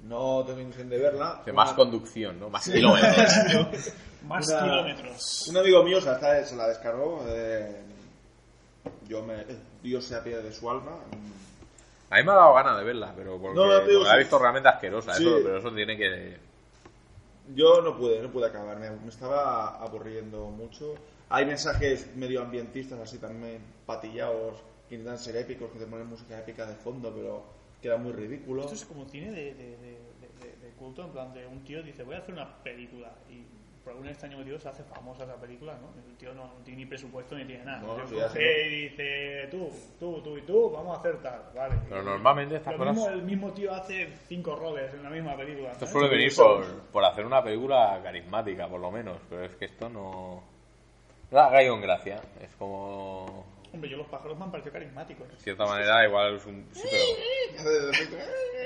no 0.05 0.45
tengo 0.45 0.61
intención 0.61 0.89
de 0.91 0.99
verla. 0.99 1.43
De 1.45 1.53
Una- 1.53 1.65
más 1.65 1.73
conducción, 1.75 2.39
¿no? 2.39 2.51
Más 2.51 2.69
kilómetros. 2.69 3.93
Más 4.27 4.49
Una- 4.49 4.61
kilómetros. 4.63 5.47
Un 5.49 5.57
amigo 5.57 5.83
mío 5.83 6.01
se 6.01 6.07
la, 6.11 6.45
se 6.45 6.55
la 6.57 6.69
descargó. 6.69 7.25
eh, 7.29 7.77
yo 9.09 9.23
me. 9.23 9.45
Dios 9.83 10.05
sea 10.05 10.23
pie 10.23 10.37
de 10.43 10.53
su 10.53 10.71
alma. 10.71 10.93
A 12.11 12.17
mí 12.17 12.23
me 12.25 12.31
ha 12.31 12.35
dado 12.35 12.55
ganas 12.55 12.79
de 12.79 12.85
verla, 12.85 13.13
pero 13.17 13.39
porque, 13.41 13.57
No, 13.59 13.81
digo, 13.87 14.03
la 14.05 14.11
he 14.11 14.13
sí. 14.13 14.19
visto 14.19 14.39
realmente 14.39 14.69
asquerosa, 14.69 15.15
Sí. 15.15 15.27
eso, 15.27 15.39
pero 15.43 15.59
eso 15.59 15.73
tiene 15.73 15.97
que... 15.97 16.37
Yo 17.55 17.83
no 17.83 17.97
pude, 17.97 18.23
no 18.23 18.31
pude 18.31 18.47
acabar. 18.47 18.79
Me, 18.79 18.89
estaba 19.09 19.77
aburriendo 19.83 20.47
mucho. 20.51 20.95
Hay 21.29 21.45
mensajes 21.47 22.15
medioambientistas 22.17 23.01
así 23.01 23.19
también 23.19 23.63
patillados 23.87 24.63
que 24.89 24.95
intentan 24.97 25.19
ser 25.19 25.37
épicos, 25.37 25.71
que 25.71 25.79
te 25.79 25.87
ponen 25.87 26.07
música 26.07 26.39
épica 26.39 26.67
de 26.67 26.75
fondo, 26.75 27.13
pero 27.15 27.45
queda 27.81 27.97
muy 27.97 28.13
ridículo. 28.13 28.63
Esto 28.63 28.75
es 28.75 28.85
como 28.85 29.07
de, 29.07 29.21
de, 29.21 29.55
de- 29.55 29.77
de- 30.41 30.57
de 30.67 30.71
culto, 30.79 31.05
en 31.05 31.11
plan 31.11 31.33
de 31.33 31.47
un 31.47 31.63
tío 31.65 31.83
dice 31.83 32.03
voy 32.03 32.15
a 32.15 32.19
hacer 32.19 32.35
una 32.35 32.63
película 32.63 33.13
y 33.29 33.45
por 33.83 33.93
algún 33.93 34.09
extraño 34.09 34.39
motivo 34.39 34.59
se 34.59 34.69
hace 34.69 34.85
famosa 34.85 35.25
esa 35.25 35.37
película, 35.37 35.75
¿no? 35.75 35.89
El 36.09 36.17
tío 36.17 36.33
no, 36.35 36.45
no 36.45 36.55
tiene 36.65 36.81
ni 36.81 36.87
presupuesto 36.87 37.35
ni 37.37 37.45
tiene 37.45 37.65
nada. 37.65 37.81
No, 37.81 37.97
el 37.97 38.05
tío 38.09 38.23
coge 38.23 38.69
y 38.69 38.83
dice 38.89 39.49
tú, 39.51 39.69
tú, 39.99 40.21
tú 40.23 40.39
y 40.39 40.43
tú, 40.43 40.71
vamos 40.71 40.97
a 40.97 41.01
hacer 41.01 41.21
tal, 41.21 41.43
vale. 41.55 41.75
Pero 41.89 42.03
normalmente 42.03 42.57
estas 42.57 42.77
cosas- 42.77 42.95
mismo, 42.95 43.09
el 43.11 43.23
mismo 43.23 43.53
tío 43.53 43.73
hace 43.75 44.09
cinco 44.29 44.55
roles 44.57 44.93
en 44.95 45.03
la 45.03 45.11
misma 45.11 45.37
película. 45.37 45.73
Esto 45.73 45.87
¿sabes? 45.87 45.93
suele 45.93 46.09
venir 46.09 46.33
por, 46.37 46.65
por 46.93 47.05
hacer 47.05 47.27
una 47.27 47.43
película 47.43 48.01
carismática, 48.03 48.69
por 48.69 48.81
lo 48.81 48.91
menos, 48.91 49.19
pero 49.29 49.45
es 49.45 49.55
que 49.57 49.65
esto 49.67 49.89
no... 49.89 50.43
No 51.31 51.39
da 51.39 51.49
gallo 51.51 51.75
en 51.75 51.81
gracia, 51.81 52.21
es 52.43 52.55
como... 52.57 53.47
Hombre, 53.73 53.89
yo 53.91 53.97
los 53.97 54.07
pájaros 54.09 54.37
me 54.39 54.45
han 54.45 54.51
parecido 54.51 54.73
carismáticos. 54.75 55.29
De 55.31 55.37
cierta 55.39 55.65
manera, 55.65 56.07
igual 56.07 56.37
es 56.37 56.47
un... 56.47 56.67
Sí, 56.73 56.89
pero... 57.57 57.91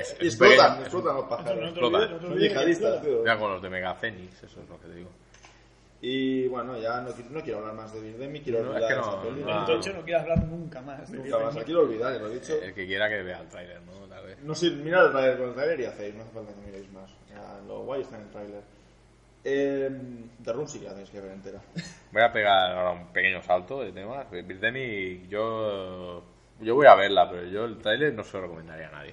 Es 0.00 0.16
explotan, 0.20 0.80
explotan 0.80 1.16
los 1.16 1.24
pájaros. 1.26 1.52
olvides, 1.52 1.72
no 1.72 1.72
te 1.72 1.80
Explota. 1.80 1.96
olvides, 1.98 2.10
no 2.12 2.18
te 2.18 2.26
Son 2.26 2.38
yihadistas, 2.38 3.02
tío. 3.02 3.18
Mira 3.20 3.38
con 3.38 3.52
los 3.52 3.62
de 3.62 3.70
Mega 3.70 3.94
Phoenix, 3.94 4.42
eso 4.42 4.60
es 4.60 4.68
lo 4.68 4.80
que 4.80 4.88
te 4.88 4.94
digo. 4.94 5.10
Y 6.02 6.46
bueno, 6.48 6.78
ya 6.78 7.00
no, 7.00 7.08
no 7.30 7.40
quiero 7.40 7.58
hablar 7.60 7.74
más 7.74 7.92
de 7.94 8.00
Birdemic, 8.00 8.44
quiero 8.44 8.62
No, 8.64 8.76
es 8.76 8.84
olvidar 8.84 8.88
que 8.88 9.00
no, 9.00 9.22
peli. 9.22 9.78
hecho, 9.78 9.92
no 9.94 10.02
quiero 10.04 10.20
hablar 10.20 10.44
nunca 10.44 10.80
más. 10.82 11.10
de 11.10 11.16
Nunca 11.16 11.22
Birdemic. 11.24 11.46
más, 11.46 11.54
la 11.56 11.64
quiero 11.64 11.80
olvidar, 11.80 12.12
ya 12.12 12.18
lo 12.18 12.26
he 12.30 12.34
dicho. 12.34 12.52
El 12.62 12.74
que 12.74 12.86
quiera 12.86 13.08
que 13.08 13.22
vea 13.22 13.40
el 13.40 13.48
tráiler, 13.48 13.80
¿no? 13.82 13.92
Tal 14.06 14.26
vez. 14.26 14.38
No 14.42 14.54
sé, 14.54 14.70
mirad 14.70 15.06
el 15.06 15.12
trailer 15.12 15.38
con 15.38 15.48
el 15.48 15.54
trailer 15.54 15.80
y 15.80 15.84
hacéis, 15.86 16.14
no 16.14 16.22
hace 16.22 16.32
falta 16.32 16.52
que 16.52 16.60
miréis 16.66 16.92
más. 16.92 17.10
Ya, 17.30 17.60
lo 17.66 17.80
guay 17.84 18.02
está 18.02 18.16
en 18.16 18.22
el 18.22 18.30
trailer. 18.30 18.62
Eh, 19.48 19.90
The 20.44 20.52
Room 20.52 20.66
sí 20.68 20.80
que 20.80 20.84
la 20.86 20.90
tenéis 20.90 21.10
que 21.10 21.20
ver 21.20 21.30
entera. 21.32 21.60
Voy 22.16 22.22
a 22.24 22.32
pegar 22.32 22.72
ahora 22.72 22.92
un 22.92 23.08
pequeño 23.08 23.42
salto 23.42 23.82
de 23.82 23.92
temas. 23.92 24.30
Birdemic, 24.30 25.28
yo 25.28 26.24
yo 26.62 26.74
voy 26.74 26.86
a 26.86 26.94
verla, 26.94 27.28
pero 27.30 27.44
yo 27.46 27.66
el 27.66 27.76
tráiler 27.76 28.14
no 28.14 28.24
se 28.24 28.38
lo 28.38 28.44
recomendaría 28.44 28.88
a 28.88 28.90
nadie. 28.90 29.12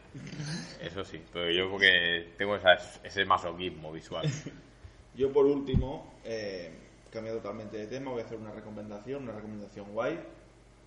Eso 0.82 1.04
sí, 1.04 1.22
pero 1.34 1.52
yo 1.52 1.70
porque 1.70 2.30
tengo 2.38 2.56
esa- 2.56 2.78
ese 3.04 3.26
masoquismo 3.26 3.92
visual. 3.92 4.26
Yo 5.16 5.34
por 5.34 5.46
último, 5.46 6.13
eh, 6.24 6.72
cambiado 7.12 7.39
totalmente 7.39 7.76
de 7.76 7.88
tema, 7.88 8.12
voy 8.12 8.22
a 8.22 8.26
hacer 8.26 8.38
una 8.38 8.52
recomendación, 8.54 9.24
una 9.24 9.34
recomendación 9.34 9.92
guay, 9.92 10.18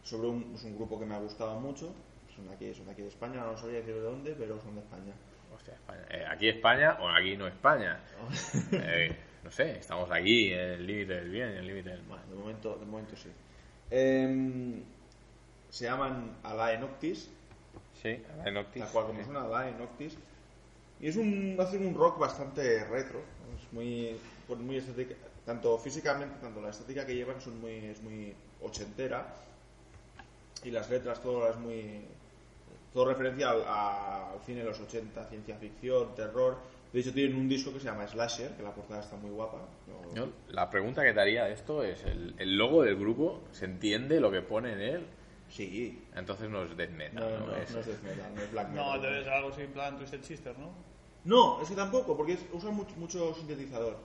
sobre 0.02 0.28
un, 0.28 0.52
es 0.54 0.64
un 0.64 0.74
grupo 0.74 0.98
que 0.98 1.04
me 1.04 1.14
ha 1.16 1.18
gustado 1.18 1.60
mucho. 1.60 1.94
Son 2.34 2.48
de 2.48 2.54
aquí, 2.54 2.72
son 2.72 2.86
de 2.86 2.92
aquí 2.92 3.02
de 3.02 3.08
España, 3.08 3.42
no 3.44 3.58
sabría 3.58 3.80
decir 3.80 3.94
de 3.94 4.00
dónde, 4.00 4.34
pero 4.38 4.58
son 4.62 4.74
de 4.74 4.80
España. 4.80 5.12
Hostia, 5.54 5.74
España. 5.74 6.00
Eh, 6.08 6.24
aquí 6.30 6.48
España 6.48 6.96
o 6.98 7.08
aquí 7.10 7.36
no 7.36 7.46
España. 7.46 8.00
Eh, 8.72 9.14
no 9.46 9.52
sé, 9.52 9.78
estamos 9.78 10.10
aquí 10.10 10.52
en 10.52 10.58
el 10.58 10.86
límite 10.86 11.14
del 11.14 11.30
bien 11.30 11.50
en 11.50 11.58
el 11.58 11.66
límite 11.68 11.90
del 11.90 12.02
mal. 12.02 12.18
Bueno, 12.18 12.34
de 12.34 12.36
momento, 12.36 12.76
de 12.80 12.84
momento 12.84 13.16
sí. 13.16 13.30
Em, 13.88 14.82
se 15.70 15.84
llaman 15.84 16.38
Alae 16.42 16.78
Noctis, 16.78 17.30
Sí, 18.02 18.20
la 18.44 18.50
Noctis. 18.50 18.82
tal 18.82 18.92
cual 18.92 19.06
como 19.06 19.22
suena 19.24 19.42
Alae 19.42 19.72
Noctis. 19.78 20.18
Y 20.98 21.08
es 21.08 21.16
un, 21.16 21.56
hacen 21.60 21.86
un 21.86 21.94
rock 21.94 22.18
bastante 22.18 22.84
retro, 22.86 23.20
es 23.56 23.72
muy, 23.72 24.18
pues 24.48 24.58
muy 24.58 24.78
estética, 24.78 25.14
tanto 25.44 25.78
físicamente, 25.78 26.40
tanto 26.40 26.60
la 26.60 26.70
estética 26.70 27.06
que 27.06 27.14
llevan 27.14 27.40
son 27.40 27.60
muy, 27.60 27.76
es 27.76 28.02
muy 28.02 28.34
ochentera 28.62 29.32
y 30.64 30.72
las 30.72 30.90
letras 30.90 31.22
todo 31.22 31.48
es 31.48 31.56
muy, 31.56 32.00
todo 32.92 33.04
referencia 33.04 33.50
al 33.50 34.40
cine 34.44 34.60
de 34.60 34.64
los 34.64 34.80
80, 34.80 35.24
ciencia 35.26 35.56
ficción, 35.56 36.16
terror. 36.16 36.56
De 36.92 37.00
hecho 37.00 37.12
tienen 37.12 37.36
un 37.36 37.48
disco 37.48 37.72
que 37.72 37.78
se 37.80 37.86
llama 37.86 38.06
Slasher, 38.06 38.52
que 38.56 38.62
la 38.62 38.72
portada 38.74 39.00
está 39.02 39.16
muy 39.16 39.30
guapa. 39.30 39.58
¿no? 39.86 40.14
Yo, 40.14 40.28
la 40.48 40.70
pregunta 40.70 41.02
que 41.04 41.12
te 41.12 41.20
haría 41.20 41.44
de 41.44 41.52
esto 41.52 41.82
es, 41.82 42.02
¿el, 42.04 42.34
el 42.38 42.56
logo 42.56 42.82
del 42.82 42.96
grupo 42.96 43.42
se 43.52 43.66
entiende 43.66 44.18
lo 44.20 44.30
que 44.30 44.40
pone 44.42 44.72
en 44.72 44.80
él? 44.80 45.06
Sí, 45.50 46.02
Entonces 46.14 46.48
no 46.50 46.62
es 46.64 46.76
death 46.76 46.90
metal, 46.90 47.22
no, 47.22 47.38
¿no? 47.40 47.46
no, 47.48 47.56
Es- 47.56 47.70
no 47.72 47.80
es 47.80 47.86
death 47.86 48.02
metal, 48.02 48.34
no 48.34 48.40
es 48.42 48.50
black 48.52 48.68
metal. 48.70 48.84
No, 48.86 48.98
debe 49.00 49.22
ser 49.24 49.32
algo 49.32 49.48
así 49.50 49.62
en 49.62 49.72
plan 49.72 49.96
Twisted 49.98 50.22
Sister, 50.22 50.58
¿no? 50.58 50.70
No, 51.24 51.60
es 51.62 51.68
que 51.68 51.74
tampoco, 51.74 52.16
porque 52.16 52.32
es- 52.34 52.46
usan 52.52 52.74
mucho, 52.74 52.94
mucho 52.96 53.34
sintetizador. 53.34 53.96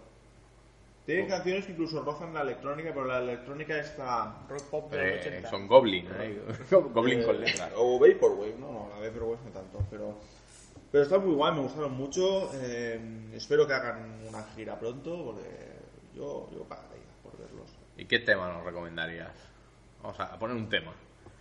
Tienen 1.06 1.26
Oh. 1.26 1.30
canciones 1.30 1.66
que 1.66 1.72
incluso 1.72 2.02
rozan 2.04 2.34
la 2.34 2.42
electrónica, 2.42 2.90
pero 2.94 3.06
la 3.06 3.20
electrónica 3.20 3.78
está... 3.80 4.44
Rock 4.48 4.64
pop 4.70 4.92
de 4.92 4.98
los 4.98 5.26
eh, 5.26 5.30
80. 5.30 5.50
son 5.50 5.68
Goblin, 5.68 6.08
¿eh? 6.20 6.42
Goblin 6.94 7.22
eh, 7.22 7.26
con 7.26 7.42
letras. 7.42 7.72
O 7.76 7.98
Vaporwave, 8.00 8.56
no, 8.60 8.72
no, 8.72 8.90
la 8.90 9.08
Vaporwave 9.08 9.40
no 9.46 9.52
tanto, 9.52 9.80
pero... 9.90 10.18
Pero 10.92 11.04
está 11.04 11.20
muy 11.20 11.34
guay, 11.34 11.54
me 11.54 11.62
gustaron 11.62 11.94
mucho. 11.94 12.52
eh, 12.56 13.00
espero 13.34 13.66
que 13.66 13.74
hagan 13.74 14.20
una 14.28 14.44
gira 14.56 14.78
pronto, 14.78 15.24
porque 15.26 15.50
yo, 16.14 16.50
yo 16.52 16.64
pagaría 16.66 17.06
por 17.24 17.38
verlos. 17.38 17.70
¿Y 17.98 18.06
qué 18.06 18.20
tema 18.20 18.52
nos 18.52 18.66
recomendarías? 18.66 19.32
Vamos 20.04 20.20
a 20.20 20.38
poner 20.38 20.58
un 20.58 20.68
tema. 20.68 20.94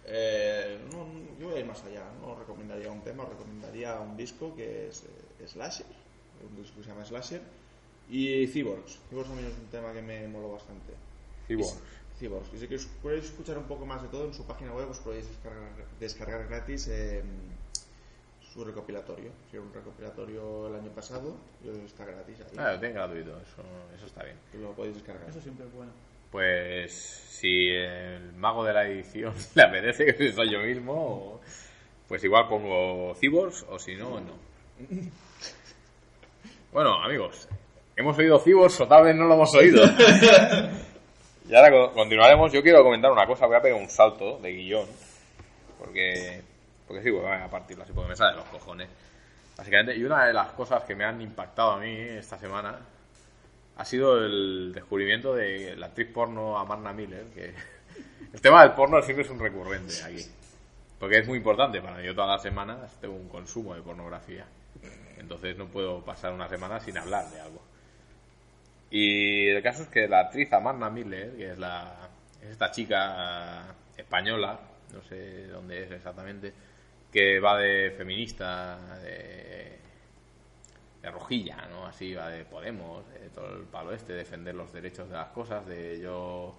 Eh, 0.04 0.80
no, 0.92 1.06
yo 1.38 1.48
voy 1.48 1.56
a 1.56 1.60
ir 1.60 1.66
más 1.66 1.82
allá, 1.84 2.04
no 2.20 2.34
recomendaría 2.34 2.90
un 2.90 3.02
tema, 3.02 3.24
recomendaría 3.24 3.98
un 4.00 4.16
disco 4.16 4.54
que 4.54 4.88
es 4.88 5.04
eh, 5.04 5.46
Slasher, 5.46 5.86
un 6.48 6.56
disco 6.56 6.76
que 6.78 6.84
se 6.84 6.90
llama 6.90 7.04
Slasher, 7.04 7.42
y 8.08 8.46
Cyborgs. 8.46 8.98
Cyborgs 9.08 9.28
también 9.28 9.48
es 9.48 9.58
un 9.58 9.66
tema 9.66 9.92
que 9.92 10.02
me 10.02 10.26
moló 10.28 10.52
bastante. 10.52 10.94
Cyborgs. 11.46 11.78
Cyborgs. 12.18 12.54
Y 12.54 12.58
si 12.58 12.68
queréis 13.02 13.24
escuchar 13.24 13.58
un 13.58 13.64
poco 13.64 13.86
más 13.86 14.02
de 14.02 14.08
todo, 14.08 14.26
en 14.26 14.34
su 14.34 14.44
página 14.44 14.74
web 14.74 14.90
os 14.90 14.98
podéis 14.98 15.28
descargar, 15.28 15.70
descargar 15.98 16.46
gratis 16.48 16.88
eh, 16.88 17.22
su 18.52 18.64
recopilatorio. 18.64 19.30
Si 19.50 19.56
era 19.56 19.64
un 19.64 19.72
recopilatorio 19.72 20.68
el 20.68 20.74
año 20.76 20.90
pasado, 20.90 21.36
y 21.64 21.68
está 21.84 22.04
gratis 22.04 22.40
ahí. 22.40 22.56
Ah, 22.58 22.72
lo 22.72 22.78
tienen 22.80 22.96
gratuito, 22.96 23.30
eso, 23.40 23.62
eso 23.96 24.06
está 24.06 24.24
bien. 24.24 24.36
y 24.54 24.58
lo 24.58 24.72
podéis 24.72 24.94
descargar. 24.96 25.28
Eso 25.28 25.40
siempre 25.40 25.66
es 25.66 25.72
bueno. 25.72 25.92
Pues 26.32 26.92
si 26.92 27.68
el 27.70 28.32
mago 28.34 28.64
de 28.64 28.72
la 28.72 28.86
edición 28.86 29.34
le 29.54 29.62
apetece, 29.62 30.14
que 30.14 30.32
soy 30.32 30.50
yo 30.52 30.60
mismo, 30.60 30.92
o- 30.94 31.40
pues 32.08 32.22
igual 32.24 32.48
pongo 32.48 33.14
Cyborgs 33.14 33.64
o 33.68 33.78
si 33.78 33.94
no, 33.96 34.20
no. 34.20 34.32
Bueno, 36.72 37.02
amigos, 37.02 37.48
hemos 37.96 38.16
oído 38.18 38.38
Cyborgs 38.38 38.80
o 38.80 38.86
tal 38.86 39.04
vez 39.04 39.16
no 39.16 39.24
lo 39.24 39.34
hemos 39.34 39.52
oído. 39.54 39.82
y 41.48 41.54
ahora 41.54 41.70
co- 41.70 41.92
continuaremos. 41.92 42.52
Yo 42.52 42.62
quiero 42.62 42.82
comentar 42.84 43.10
una 43.10 43.26
cosa, 43.26 43.46
voy 43.46 43.56
a 43.56 43.60
pegar 43.60 43.80
un 43.80 43.88
salto 43.90 44.38
de 44.38 44.52
guion, 44.52 44.86
porque, 45.78 46.42
porque 46.90 47.04
sí, 47.04 47.10
voy 47.10 47.24
a 47.24 47.48
porque 47.48 47.76
me 48.08 48.16
sale 48.16 48.32
de 48.32 48.38
los 48.38 48.48
cojones. 48.48 48.88
Básicamente, 49.56 49.96
y 49.96 50.02
una 50.02 50.26
de 50.26 50.32
las 50.32 50.48
cosas 50.54 50.82
que 50.82 50.96
me 50.96 51.04
han 51.04 51.20
impactado 51.20 51.70
a 51.70 51.78
mí 51.78 51.96
esta 51.96 52.36
semana 52.36 52.80
ha 53.76 53.84
sido 53.84 54.18
el 54.18 54.72
descubrimiento 54.74 55.32
de 55.36 55.76
la 55.76 55.86
actriz 55.86 56.08
porno 56.12 56.58
Amarna 56.58 56.92
Miller, 56.92 57.26
que 57.26 57.54
el 58.32 58.40
tema 58.40 58.62
del 58.62 58.72
porno 58.72 59.00
siempre 59.02 59.24
es 59.24 59.30
un 59.30 59.38
recurrente 59.38 60.02
aquí. 60.02 60.26
Porque 60.98 61.18
es 61.18 61.28
muy 61.28 61.38
importante 61.38 61.80
para 61.80 61.96
mí. 61.96 62.04
Yo 62.04 62.12
todas 62.12 62.30
las 62.30 62.42
semanas 62.42 62.98
tengo 63.00 63.14
un 63.14 63.28
consumo 63.28 63.72
de 63.76 63.82
pornografía. 63.82 64.46
Entonces 65.16 65.56
no 65.56 65.68
puedo 65.68 66.04
pasar 66.04 66.32
una 66.32 66.48
semana 66.48 66.80
sin 66.80 66.98
hablar 66.98 67.30
de 67.30 67.40
algo. 67.40 67.62
Y 68.90 69.46
el 69.46 69.62
caso 69.62 69.84
es 69.84 69.88
que 69.90 70.08
la 70.08 70.22
actriz 70.22 70.52
Amarna 70.52 70.90
Miller, 70.90 71.36
que 71.36 71.52
es, 71.52 71.58
la, 71.60 72.08
es 72.42 72.48
esta 72.48 72.72
chica 72.72 73.76
española, 73.96 74.58
no 74.92 75.02
sé 75.02 75.46
dónde 75.46 75.84
es 75.84 75.92
exactamente, 75.92 76.52
que 77.12 77.40
va 77.40 77.58
de 77.58 77.90
feminista, 77.92 78.78
de, 79.02 79.78
de 81.02 81.10
rojilla, 81.10 81.66
¿no? 81.70 81.86
Así 81.86 82.14
va 82.14 82.28
de 82.28 82.44
Podemos, 82.44 83.08
de 83.10 83.30
todo 83.30 83.56
el 83.56 83.64
palo 83.64 83.92
este, 83.92 84.12
defender 84.12 84.54
los 84.54 84.72
derechos 84.72 85.08
de 85.08 85.16
las 85.16 85.28
cosas, 85.28 85.66
de 85.66 86.00
yo 86.00 86.54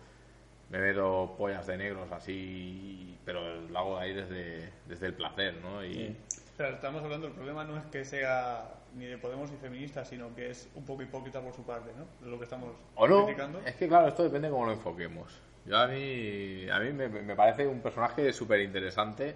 me 0.69 0.79
veo 0.79 1.35
pollas 1.37 1.67
de 1.67 1.77
negros 1.77 2.11
así, 2.11 3.17
pero 3.25 3.61
lo 3.61 3.79
hago 3.79 3.97
ahí 3.97 4.13
desde, 4.13 4.71
desde 4.87 5.07
el 5.07 5.13
placer, 5.15 5.55
¿no? 5.61 5.85
Y, 5.85 6.15
O 6.53 6.55
sea, 6.57 6.69
estamos 6.69 7.03
hablando, 7.03 7.27
el 7.27 7.33
problema 7.33 7.63
no 7.63 7.77
es 7.77 7.85
que 7.85 8.05
sea 8.05 8.75
ni 8.93 9.05
de 9.05 9.17
Podemos 9.17 9.49
ni 9.51 9.57
feminista, 9.57 10.05
sino 10.05 10.33
que 10.35 10.49
es 10.49 10.69
un 10.75 10.85
poco 10.85 11.01
hipócrita 11.01 11.41
por 11.41 11.53
su 11.53 11.63
parte, 11.65 11.91
¿no? 11.93 12.05
De 12.23 12.29
lo 12.31 12.37
que 12.37 12.43
estamos 12.45 12.75
O 12.95 13.07
no, 13.07 13.25
criticando. 13.25 13.59
es 13.65 13.75
que 13.75 13.87
claro, 13.87 14.07
esto 14.07 14.23
depende 14.23 14.47
de 14.47 14.51
cómo 14.53 14.65
lo 14.65 14.73
enfoquemos. 14.73 15.41
Yo 15.65 15.77
a 15.77 15.87
mí, 15.87 16.69
a 16.69 16.79
mí 16.79 16.91
me, 16.93 17.07
me 17.09 17.35
parece 17.35 17.67
un 17.67 17.81
personaje 17.81 18.33
súper 18.33 18.61
interesante, 18.61 19.35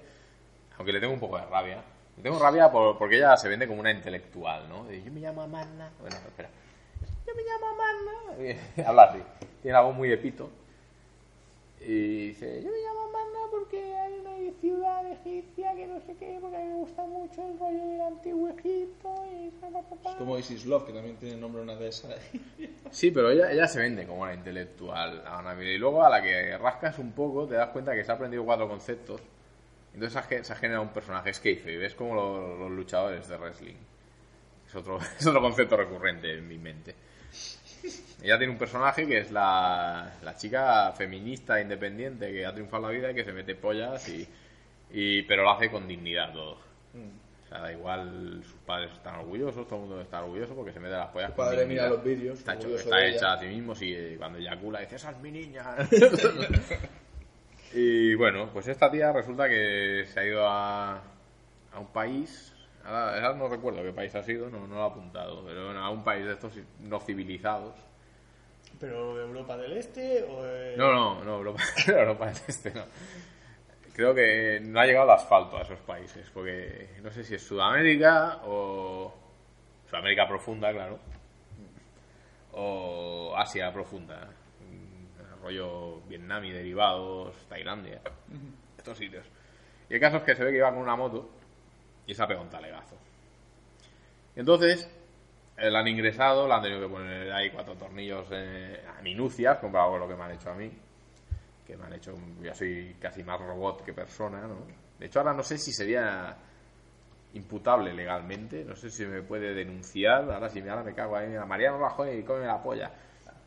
aunque 0.78 0.94
le 0.94 1.00
tengo 1.00 1.14
un 1.14 1.20
poco 1.20 1.38
de 1.38 1.46
rabia. 1.46 1.84
Le 2.18 2.24
tengo 2.24 2.40
rabia 2.40 2.72
por- 2.72 2.98
porque 2.98 3.18
ella 3.18 3.36
se 3.38 3.50
vende 3.50 3.68
como 3.68 3.80
una 3.82 3.92
intelectual, 3.92 4.70
¿no? 4.70 4.86
De, 4.86 5.04
yo 5.04 5.12
me 5.12 5.20
llamo 5.20 5.42
Amarna. 5.42 5.92
Bueno, 6.00 6.16
espera. 6.16 6.50
Yo 7.28 7.34
me 7.36 7.44
llamo 7.44 7.68
Amarna. 7.68 8.88
Habla 8.90 9.04
así. 9.04 9.20
Tiene 9.62 9.74
la 9.74 9.82
voz 9.82 9.96
muy 9.96 10.10
de 10.10 10.18
pito. 10.18 10.50
Y 11.82 12.28
dice, 12.30 12.64
yo 12.64 12.72
me 12.72 12.78
llamo 12.80 13.02
Amarna 13.10 13.40
porque 13.52 13.96
hay 13.96 14.14
una 14.20 14.60
ciudad 14.60 15.06
egipcia 15.12 15.76
que 15.76 15.86
no 15.88 16.00
sé 16.02 16.16
qué, 16.18 16.38
porque 16.42 16.56
a 16.58 16.60
mí 16.62 16.66
me 16.70 16.76
gusta 16.76 17.04
mucho 17.06 17.46
el 17.46 17.60
rollo 17.60 17.86
del 17.86 18.02
antiguo 18.02 18.50
Egipto 18.50 19.14
y... 19.32 19.50
pa, 19.62 19.68
pa, 19.68 19.82
pa, 19.82 19.96
pa". 19.98 20.10
Es 20.12 20.16
como 20.16 20.38
Isis 20.40 20.66
Love, 20.66 20.86
que 20.86 20.94
también 20.94 21.18
tiene 21.18 21.36
nombre 21.38 21.62
una 21.62 21.76
de 21.76 21.90
esas. 21.90 22.16
Sí, 22.92 23.12
pero 23.12 23.30
ella, 23.30 23.52
ella 23.52 23.68
se 23.68 23.80
vende 23.80 24.08
como 24.08 24.22
una 24.22 24.34
intelectual, 24.34 25.22
Ana 25.28 25.54
Mira, 25.54 25.72
Y 25.72 25.78
luego 25.78 26.04
a 26.04 26.10
la 26.10 26.24
que 26.24 26.58
rascas 26.58 26.98
un 26.98 27.12
poco, 27.12 27.46
te 27.46 27.56
das 27.56 27.70
cuenta 27.70 27.94
que 27.94 28.04
se 28.06 28.12
ha 28.12 28.16
aprendido 28.16 28.46
cuatro 28.46 28.68
conceptos. 28.70 29.22
Entonces 29.96 30.14
se 30.14 30.20
ha 30.20 30.24
ge- 30.24 30.44
se 30.44 30.54
ha 30.54 30.56
generado 30.58 30.84
un 30.84 30.90
personaje. 30.94 31.32
Es 31.32 31.40
kayfabe, 31.40 31.78
ves 31.78 31.96
como 31.96 32.14
los, 32.14 32.60
los 32.60 32.70
luchadores 32.72 33.28
de 33.28 33.38
wrestling. 33.38 33.76
Es 34.68 34.76
otro, 34.76 35.00
es 35.20 35.26
otro 35.26 35.42
concepto 35.42 35.76
recurrente 35.78 36.34
en 36.34 36.48
mi 36.48 36.58
mente. 36.60 36.94
Ella 38.22 38.38
tiene 38.38 38.52
un 38.54 38.58
personaje 38.60 39.06
que 39.08 39.20
es 39.20 39.32
la, 39.32 40.14
la 40.24 40.36
chica 40.36 40.92
feminista 40.94 41.60
independiente 41.62 42.32
que 42.32 42.46
ha 42.46 42.54
triunfado 42.54 42.84
en 42.90 42.92
la 42.92 42.98
vida 43.00 43.12
y 43.12 43.16
que 43.16 43.24
se 43.24 43.32
mete 43.34 43.56
pollas 43.56 44.08
y, 44.10 44.28
y 44.92 45.22
pero 45.24 45.44
lo 45.44 45.52
hace 45.52 45.70
con 45.70 45.88
dignidad 45.88 46.34
todo. 46.34 46.54
O 46.54 47.48
sea, 47.48 47.60
da 47.60 47.72
igual, 47.72 48.42
sus 48.44 48.56
padres 48.66 48.92
están 48.92 49.16
orgullosos, 49.20 49.68
todo 49.68 49.76
el 49.84 49.86
mundo 49.88 50.02
está 50.02 50.24
orgulloso 50.24 50.56
porque 50.56 50.74
se 50.74 50.80
mete 50.80 50.96
las 50.96 51.10
pollas 51.10 51.30
con 51.32 51.38
padre 51.46 51.66
mira 51.68 51.84
dignidad. 51.84 51.90
los 51.90 52.04
vídeos, 52.04 52.40
Está, 52.40 52.56
hecho- 52.56 52.76
está 52.76 53.06
hecha 53.06 53.18
ella. 53.18 53.34
a 53.34 53.40
sí 53.40 53.46
mismo, 53.46 53.76
sí, 53.76 54.16
cuando 54.18 54.40
eyacula 54.40 54.80
dice, 54.80 54.96
esa 54.96 55.12
es 55.12 55.18
mi 55.20 55.32
niña. 55.32 55.64
y 57.76 58.16
bueno, 58.16 58.50
pues 58.54 58.68
esta 58.70 58.90
tía 58.90 59.12
resulta 59.12 59.50
que 59.50 60.06
se 60.08 60.20
ha 60.20 60.26
ido 60.26 60.48
a, 60.48 60.96
a 61.74 61.80
un 61.80 61.88
país, 61.88 62.54
ahora, 62.86 63.16
ahora 63.16 63.34
no 63.38 63.50
recuerdo 63.50 63.84
qué 63.84 63.92
país 63.92 64.16
ha 64.16 64.24
sido, 64.24 64.50
no, 64.50 64.66
no 64.66 64.76
lo 64.76 64.82
he 64.82 64.88
apuntado, 64.88 65.44
pero 65.46 65.66
bueno, 65.66 65.84
a 65.84 65.90
un 65.90 66.04
país 66.04 66.26
de 66.26 66.34
estos 66.34 66.54
no 66.80 67.00
civilizados. 67.02 67.76
¿Pero 68.80 69.20
Europa 69.22 69.58
del 69.58 69.74
Este 69.74 70.24
o 70.24 70.44
de... 70.44 70.78
No, 70.78 70.92
no, 70.94 71.24
no, 71.24 71.36
Europa, 71.36 71.62
Europa 71.88 72.28
del 72.28 72.38
Este 72.48 72.72
no. 72.74 72.84
Creo 73.94 74.16
que 74.16 74.60
no 74.62 74.80
ha 74.80 74.86
llegado 74.86 75.06
el 75.06 75.12
asfalto 75.12 75.58
a 75.58 75.62
esos 75.62 75.80
países, 75.80 76.30
porque 76.34 76.90
no 77.02 77.12
sé 77.12 77.24
si 77.24 77.36
es 77.36 77.44
Sudamérica 77.46 78.42
o 78.46 79.14
Sudamérica 79.90 80.28
profunda, 80.28 80.72
claro, 80.72 81.00
o 82.54 83.34
Asia 83.36 83.72
profunda. 83.72 84.30
Rollo 85.46 86.02
Vietnam 86.08 86.44
y 86.46 86.52
derivados, 86.52 87.36
Tailandia, 87.48 88.02
estos 88.78 88.98
sitios. 88.98 89.26
Y 89.90 89.94
el 89.94 90.00
caso 90.00 90.18
es 90.18 90.24
que 90.24 90.36
se 90.36 90.44
ve 90.44 90.52
que 90.52 90.58
iba 90.58 90.74
con 90.74 90.82
una 90.82 90.96
moto 90.96 91.30
y 92.08 92.14
se 92.14 92.24
ha 92.24 92.28
pegado 92.28 92.46
un 92.46 92.52
talegazo. 92.52 92.96
Y 94.36 94.40
entonces, 94.40 94.90
eh, 95.58 95.70
la 95.70 95.80
han 95.80 95.88
ingresado, 95.88 96.48
le 96.48 96.54
han 96.54 96.62
tenido 96.64 96.82
que 96.82 96.94
poner 96.94 97.32
ahí 97.32 97.52
cuatro 97.52 97.76
tornillos 97.76 98.28
eh, 98.32 98.84
a 98.98 99.02
minucias, 99.02 99.60
comparado 99.60 99.92
con 99.92 100.00
lo 100.02 100.08
que 100.08 100.16
me 100.16 100.24
han 100.24 100.32
hecho 100.32 100.50
a 100.50 100.56
mí. 100.56 100.72
Que 101.66 101.78
me 101.78 101.86
han 101.86 101.94
hecho, 101.94 102.16
ya 102.42 102.54
soy 102.54 102.96
casi 103.00 103.24
más 103.24 103.40
robot 103.40 103.84
que 103.84 103.94
persona, 103.94 104.42
¿no? 104.42 104.66
De 105.00 105.06
hecho, 105.06 105.20
ahora 105.20 105.34
no 105.34 105.44
sé 105.44 105.58
si 105.58 105.72
sería 105.72 106.36
imputable 107.34 107.94
legalmente, 107.94 108.64
no 108.64 108.76
sé 108.76 108.90
si 108.90 109.06
me 109.06 109.22
puede 109.22 109.54
denunciar, 109.54 110.32
ahora 110.32 110.50
si 110.50 110.62
me, 110.62 110.70
ahora 110.70 110.84
me 110.84 110.94
cago 110.94 111.18
ahí, 111.18 111.28
mira, 111.28 111.46
Mariano 111.46 111.78
Rajoy, 111.78 112.24
come 112.24 112.46
la 112.46 112.62
polla. 112.62 112.92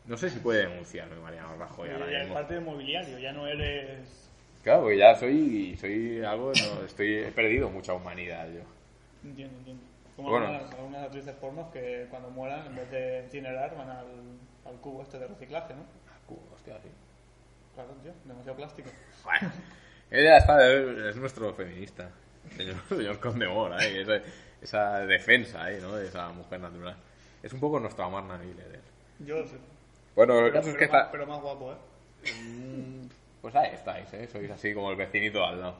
No 0.09 0.17
sé 0.17 0.29
si 0.29 0.39
puede 0.39 0.67
denunciarme 0.67 1.15
Mariano 1.17 1.55
Rajoy 1.55 1.89
ahora 1.91 2.11
es 2.11 2.19
mismo. 2.21 2.33
parte 2.33 2.55
del 2.55 2.63
mobiliario, 2.65 3.17
ya 3.19 3.31
no 3.31 3.47
eres. 3.47 4.29
Claro, 4.63 4.81
porque 4.81 4.97
ya 4.97 5.15
soy, 5.15 5.77
soy 5.79 6.21
algo, 6.23 6.51
no, 6.51 6.83
estoy, 6.85 7.13
he 7.19 7.31
perdido 7.31 7.69
mucha 7.69 7.93
humanidad 7.93 8.47
yo. 8.51 8.61
Entiendo, 9.23 9.57
entiendo. 9.59 9.83
Como 10.15 10.31
Bueno. 10.31 10.47
algunas, 10.47 10.73
algunas 10.73 11.03
actrices 11.05 11.35
pornos 11.35 11.71
que 11.71 12.07
cuando 12.09 12.29
mueran, 12.31 12.65
en 12.67 12.75
vez 12.75 12.91
de 12.91 13.23
incinerar, 13.23 13.77
van 13.77 13.89
al, 13.89 14.07
al 14.65 14.75
cubo 14.81 15.03
este 15.03 15.17
de 15.19 15.27
reciclaje, 15.27 15.73
¿no? 15.75 15.85
Hostia, 16.53 16.77
sí. 16.81 16.89
Claro, 17.75 17.89
tío, 18.03 18.11
demasiado 18.25 18.57
plástico. 18.57 18.89
Bueno, 19.23 19.51
ella 20.11 20.37
está, 20.37 20.67
es 21.09 21.15
nuestro 21.15 21.53
feminista, 21.53 22.09
señor, 22.57 22.75
señor 22.89 23.19
Condemor, 23.19 23.73
ahí, 23.73 23.97
esa, 23.99 24.19
esa 24.61 24.99
defensa 25.05 25.69
¿no? 25.81 25.95
de 25.95 26.07
esa 26.07 26.29
mujer 26.29 26.59
natural. 26.59 26.97
Es 27.41 27.53
un 27.53 27.59
poco 27.59 27.79
nuestra 27.79 28.09
Marna 28.09 28.37
Miller. 28.37 28.75
¿eh? 28.75 28.79
Yo 29.19 29.45
sí. 29.47 29.55
Bueno, 30.15 30.37
el 30.39 30.45
Pero, 30.45 30.53
caso 30.53 30.69
es 30.69 30.75
que 30.75 30.87
más, 30.87 31.01
está... 31.01 31.11
pero 31.11 31.27
más 31.27 31.41
guapo, 31.41 31.73
¿eh? 31.73 31.75
Pues 33.41 33.55
ahí 33.55 33.71
estáis, 33.73 34.13
¿eh? 34.13 34.27
Sois 34.27 34.51
así 34.51 34.73
como 34.73 34.91
el 34.91 34.97
vecinito 34.97 35.43
al 35.43 35.61
lado. 35.61 35.75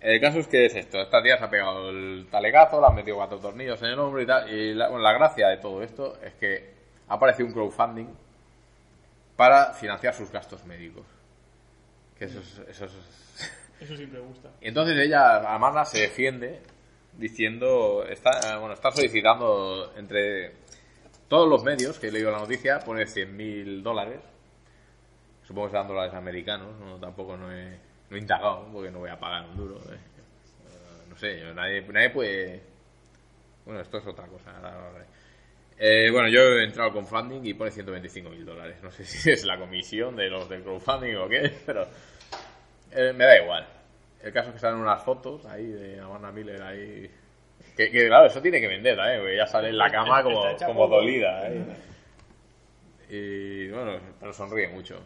El 0.00 0.20
caso 0.20 0.40
es 0.40 0.48
que 0.48 0.66
es 0.66 0.74
esto. 0.74 1.00
Esta 1.00 1.22
tía 1.22 1.38
se 1.38 1.44
ha 1.44 1.50
pegado 1.50 1.88
el 1.88 2.26
talegazo, 2.30 2.80
le 2.80 2.86
han 2.86 2.94
metido 2.94 3.16
cuatro 3.16 3.38
tornillos 3.38 3.80
en 3.82 3.88
el 3.88 3.98
hombro 3.98 4.20
y 4.20 4.26
tal. 4.26 4.52
Y 4.52 4.74
la, 4.74 4.88
bueno, 4.88 5.02
la 5.02 5.12
gracia 5.12 5.48
de 5.48 5.56
todo 5.58 5.82
esto 5.82 6.18
es 6.22 6.34
que 6.34 6.74
ha 7.08 7.14
aparecido 7.14 7.46
un 7.46 7.54
crowdfunding 7.54 8.08
para 9.36 9.72
financiar 9.72 10.14
sus 10.14 10.30
gastos 10.30 10.64
médicos. 10.66 11.06
Que 12.18 12.26
eso 12.26 12.40
es... 12.40 12.58
Eso 12.68 12.84
es... 12.86 12.92
Eso 13.80 13.96
siempre 13.96 14.20
gusta. 14.20 14.50
Y 14.60 14.68
entonces 14.68 14.96
ella, 14.98 15.52
Amanda, 15.52 15.84
se 15.84 16.00
defiende 16.02 16.60
diciendo, 17.16 18.04
está, 18.08 18.30
eh, 18.30 18.58
bueno, 18.58 18.74
está 18.74 18.90
solicitando 18.90 19.92
entre 19.96 20.52
todos 21.34 21.48
los 21.48 21.64
medios 21.64 21.98
que 21.98 22.06
he 22.06 22.12
leído 22.12 22.30
la 22.30 22.38
noticia, 22.38 22.78
pone 22.78 23.06
100.000 23.06 23.82
dólares. 23.82 24.20
Supongo 25.42 25.66
que 25.66 25.72
serán 25.72 25.88
dólares 25.88 26.14
americanos, 26.14 26.78
no, 26.78 26.96
tampoco 27.00 27.36
no 27.36 27.50
he, 27.50 27.76
no 28.08 28.16
he 28.16 28.20
indagado, 28.20 28.68
porque 28.72 28.92
no 28.92 29.00
voy 29.00 29.10
a 29.10 29.18
pagar 29.18 29.48
un 29.48 29.56
duro. 29.56 29.74
eh. 29.78 29.94
Eh, 29.96 31.06
no 31.08 31.16
sé, 31.16 31.42
nadie, 31.52 31.82
nadie 31.88 32.10
puede... 32.10 32.62
Bueno, 33.64 33.80
esto 33.80 33.98
es 33.98 34.06
otra 34.06 34.28
cosa. 34.28 34.52
Eh, 35.76 36.08
bueno, 36.12 36.28
yo 36.28 36.40
he 36.40 36.62
entrado 36.62 36.92
con 36.92 37.04
funding 37.04 37.44
y 37.44 37.54
pone 37.54 37.72
125.000 37.72 38.44
dólares. 38.44 38.76
No 38.80 38.92
sé 38.92 39.04
si 39.04 39.32
es 39.32 39.44
la 39.44 39.58
comisión 39.58 40.14
de 40.14 40.30
los 40.30 40.48
del 40.48 40.62
crowdfunding 40.62 41.16
o 41.16 41.28
qué, 41.28 41.52
pero 41.66 41.88
eh, 42.92 43.12
me 43.12 43.24
da 43.24 43.42
igual. 43.42 43.66
El 44.22 44.32
caso 44.32 44.50
es 44.50 44.54
que 44.54 44.60
salen 44.60 44.78
unas 44.78 45.02
fotos 45.02 45.44
ahí 45.46 45.66
de 45.66 45.98
Amanda 45.98 46.30
Miller 46.30 46.62
ahí. 46.62 47.10
Que, 47.76 47.90
que, 47.90 48.06
claro, 48.06 48.26
eso 48.26 48.40
tiene 48.40 48.60
que 48.60 48.68
vender, 48.68 48.96
¿eh? 48.98 49.18
Porque 49.18 49.36
ya 49.36 49.46
sale 49.46 49.68
en 49.70 49.78
la 49.78 49.90
cama 49.90 50.22
como, 50.22 50.42
como 50.64 50.86
dolida, 50.88 51.48
¿eh? 51.48 51.64
Y 53.08 53.68
bueno, 53.70 53.98
pero 54.20 54.32
sonríe 54.32 54.68
mucho. 54.68 54.98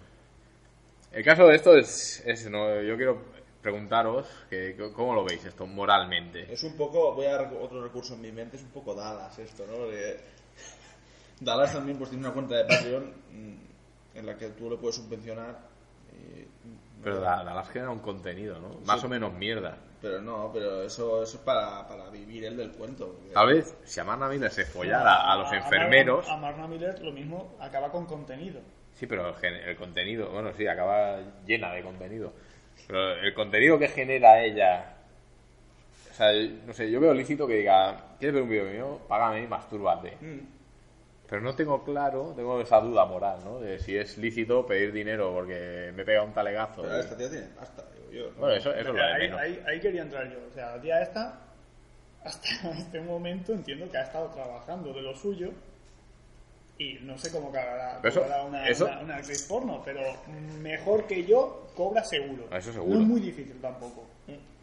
El 1.12 1.24
caso 1.24 1.46
de 1.46 1.56
esto 1.56 1.76
es, 1.76 2.22
es 2.26 2.48
no, 2.50 2.80
yo 2.82 2.96
quiero 2.96 3.22
preguntaros 3.62 4.26
que, 4.50 4.76
cómo 4.94 5.14
lo 5.14 5.24
veis 5.24 5.44
esto 5.44 5.66
moralmente. 5.66 6.52
Es 6.52 6.62
un 6.62 6.76
poco, 6.76 7.14
voy 7.14 7.26
a 7.26 7.32
dar 7.36 7.52
otro 7.60 7.82
recurso 7.82 8.14
en 8.14 8.20
mi 8.20 8.32
mente, 8.32 8.56
es 8.56 8.62
un 8.62 8.70
poco 8.70 8.94
Dallas 8.94 9.38
esto, 9.38 9.64
¿no? 9.66 9.86
De- 9.88 10.20
Dallas 11.40 11.72
también 11.72 11.96
pues 11.98 12.10
tiene 12.10 12.24
una 12.24 12.34
cuenta 12.34 12.56
de 12.56 12.64
Patreon 12.64 13.12
mm, 13.32 14.18
en 14.18 14.26
la 14.26 14.36
que 14.36 14.48
tú 14.50 14.68
le 14.70 14.76
puedes 14.76 14.96
subvencionar. 14.96 15.58
y- 16.12 16.46
Pero 17.02 17.20
la, 17.20 17.42
la 17.44 17.54
las 17.54 17.68
genera 17.70 17.90
un 17.90 18.00
contenido, 18.00 18.58
¿no? 18.60 18.80
Más 18.84 19.02
o 19.04 19.08
menos 19.08 19.32
mierda. 19.32 19.76
Pero 20.00 20.20
no, 20.20 20.50
pero 20.52 20.82
eso, 20.82 21.22
eso 21.22 21.36
es 21.38 21.42
para, 21.42 21.86
para 21.88 22.08
vivir 22.10 22.44
el 22.44 22.56
del 22.56 22.70
cuento. 22.72 23.06
porque- 23.14 23.32
Tal 23.34 23.46
vez 23.48 23.76
si 23.84 24.00
Amanda 24.00 24.28
Miller 24.28 24.50
se 24.50 24.64
follara 24.64 25.30
a 25.32 25.36
los 25.36 25.52
enfermeros. 25.52 26.28
A 26.28 26.36
Marna 26.36 26.66
Miller 26.68 27.00
lo 27.02 27.12
mismo 27.12 27.56
acaba 27.60 27.90
con 27.90 28.06
contenido. 28.06 28.60
Sí, 28.94 29.06
pero 29.06 29.28
el, 29.28 29.34
gen- 29.36 29.54
el 29.54 29.76
contenido, 29.76 30.28
bueno, 30.30 30.52
sí, 30.56 30.66
acaba 30.66 31.18
llena 31.46 31.72
de 31.72 31.82
contenido. 31.82 32.32
Pero 32.86 33.12
el 33.14 33.34
contenido 33.34 33.78
que 33.78 33.88
genera 33.88 34.40
ella. 34.42 34.94
O 36.10 36.14
sea, 36.14 36.32
no 36.66 36.72
sé, 36.72 36.90
yo 36.90 36.98
veo 37.00 37.14
lícito 37.14 37.46
que 37.46 37.54
diga, 37.54 37.96
¿quieres 38.18 38.34
ver 38.34 38.42
un 38.42 38.48
vídeo 38.48 38.64
mío? 38.64 39.00
Págame 39.08 39.42
y 39.42 39.46
mastúrbate. 39.46 40.16
Mm. 40.20 40.57
Pero 41.28 41.42
no 41.42 41.54
tengo 41.54 41.84
claro, 41.84 42.32
tengo 42.34 42.60
esa 42.60 42.80
duda 42.80 43.04
moral, 43.04 43.40
¿no? 43.44 43.60
De 43.60 43.78
si 43.78 43.96
es 43.96 44.16
lícito 44.16 44.64
pedir 44.66 44.92
dinero 44.92 45.32
porque 45.34 45.92
me 45.94 46.04
pega 46.04 46.22
un 46.22 46.32
talegazo. 46.32 46.82
Pero 46.82 46.96
esta 46.96 47.16
tía 47.16 47.28
tiene 47.30 47.46
pasta, 47.48 47.84
digo 47.94 48.10
yo. 48.12 48.30
¿no? 48.32 48.36
Bueno, 48.40 48.54
eso, 48.54 48.70
eso 48.70 48.80
es 48.80 48.86
lo 48.86 48.92
de 48.94 49.02
ahí, 49.02 49.20
menos. 49.22 49.40
ahí- 49.40 49.62
ahí 49.66 49.80
quería 49.80 50.02
entrar 50.02 50.30
yo. 50.32 50.38
O 50.50 50.54
sea, 50.54 50.76
la 50.76 50.80
tía 50.80 51.02
esta, 51.02 51.38
hasta 52.24 52.70
este 52.70 53.00
momento 53.02 53.52
entiendo 53.52 53.90
que 53.90 53.98
ha 53.98 54.02
estado 54.04 54.28
trabajando 54.28 54.92
de 54.94 55.02
lo 55.02 55.14
suyo. 55.14 55.50
Y 56.78 56.94
no 57.02 57.18
sé 57.18 57.30
cómo 57.30 57.50
cagará, 57.50 58.00
eso- 58.04 58.24
una, 58.46 58.68
eso- 58.68 58.84
una, 58.86 59.00
una 59.00 59.16
actriz 59.16 59.42
porno, 59.48 59.82
pero 59.84 60.00
mejor 60.62 61.06
que 61.06 61.24
yo 61.24 61.68
cobra 61.74 62.04
seguro. 62.04 62.44
Eso 62.56 62.72
seguro. 62.72 62.94
No 62.96 63.00
es 63.02 63.06
muy 63.08 63.20
difícil 63.20 63.60
tampoco. 63.60 64.04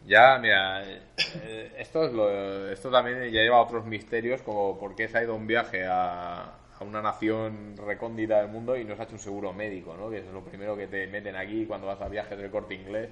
Ya, 0.06 0.38
mira, 0.38 0.84
eh, 0.88 1.72
esto, 1.78 2.06
es 2.06 2.12
lo, 2.12 2.70
esto 2.70 2.90
también 2.90 3.18
ya 3.24 3.40
lleva 3.42 3.56
a 3.56 3.62
otros 3.62 3.84
misterios, 3.86 4.40
como 4.40 4.78
por 4.78 4.94
qué 4.94 5.08
se 5.08 5.18
ha 5.18 5.24
ido 5.24 5.34
un 5.34 5.48
viaje 5.48 5.84
a, 5.84 6.42
a 6.44 6.84
una 6.84 7.02
nación 7.02 7.74
recóndita 7.76 8.38
del 8.40 8.48
mundo 8.48 8.76
y 8.76 8.84
no 8.84 8.94
se 8.94 9.02
ha 9.02 9.04
hecho 9.04 9.14
un 9.14 9.18
seguro 9.18 9.52
médico, 9.52 9.96
¿no? 9.98 10.08
Que 10.08 10.18
eso 10.18 10.28
es 10.28 10.32
lo 10.32 10.44
primero 10.44 10.76
que 10.76 10.86
te 10.86 11.08
meten 11.08 11.34
aquí 11.34 11.66
cuando 11.66 11.88
vas 11.88 12.00
a 12.00 12.08
viajes 12.08 12.38
del 12.38 12.50
corte 12.50 12.74
inglés. 12.74 13.10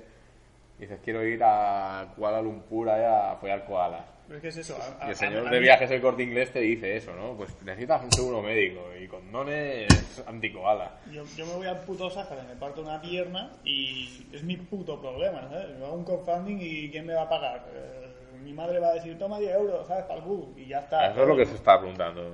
Dices, 0.78 0.98
quiero 1.04 1.22
ir 1.24 1.40
a 1.44 2.06
Kuala 2.16 2.42
Lumpur 2.42 2.88
allá 2.90 3.32
a 3.32 3.36
follar 3.36 3.64
koalas. 3.64 4.04
Pero 4.26 4.36
es 4.38 4.42
que 4.42 4.48
es 4.48 4.56
eso. 4.56 4.76
a- 4.76 5.04
a- 5.04 5.06
Y 5.06 5.10
el 5.10 5.16
señor 5.16 5.46
a 5.46 5.50
de 5.50 5.60
viajes 5.60 5.88
del 5.90 6.00
corte 6.00 6.22
inglés 6.22 6.50
te 6.52 6.58
dice 6.60 6.96
eso, 6.96 7.14
¿no? 7.14 7.34
Pues 7.36 7.54
necesitas 7.62 8.02
un 8.02 8.10
seguro 8.10 8.42
médico 8.42 8.80
y 9.00 9.06
condones 9.06 9.86
anticoala. 10.26 10.92
Yo, 11.12 11.22
yo 11.36 11.46
me 11.46 11.52
voy 11.54 11.66
al 11.66 11.80
puto 11.80 12.10
Sáhara, 12.10 12.42
me 12.42 12.56
parto 12.56 12.80
una 12.82 13.00
pierna 13.00 13.52
y 13.64 14.26
es 14.32 14.42
mi 14.42 14.56
puto 14.56 15.00
problema, 15.00 15.42
¿sabes? 15.48 15.78
Yo 15.78 15.86
hago 15.86 15.94
un 15.94 16.04
crowdfunding 16.04 16.58
y 16.60 16.90
¿quién 16.90 17.06
me 17.06 17.14
va 17.14 17.22
a 17.22 17.28
pagar? 17.28 17.66
Eh, 17.72 18.38
mi 18.42 18.52
madre 18.52 18.78
va 18.80 18.88
a 18.88 18.94
decir, 18.94 19.16
toma 19.18 19.38
10 19.38 19.54
euros, 19.54 19.86
¿sabes? 19.86 20.04
Para 20.04 20.18
el 20.20 20.24
culo 20.24 20.48
y 20.56 20.66
ya 20.66 20.80
está. 20.80 21.10
Eso 21.10 21.22
es 21.22 21.28
lo 21.28 21.36
que 21.36 21.46
se 21.46 21.54
está 21.54 21.78
preguntando. 21.78 22.32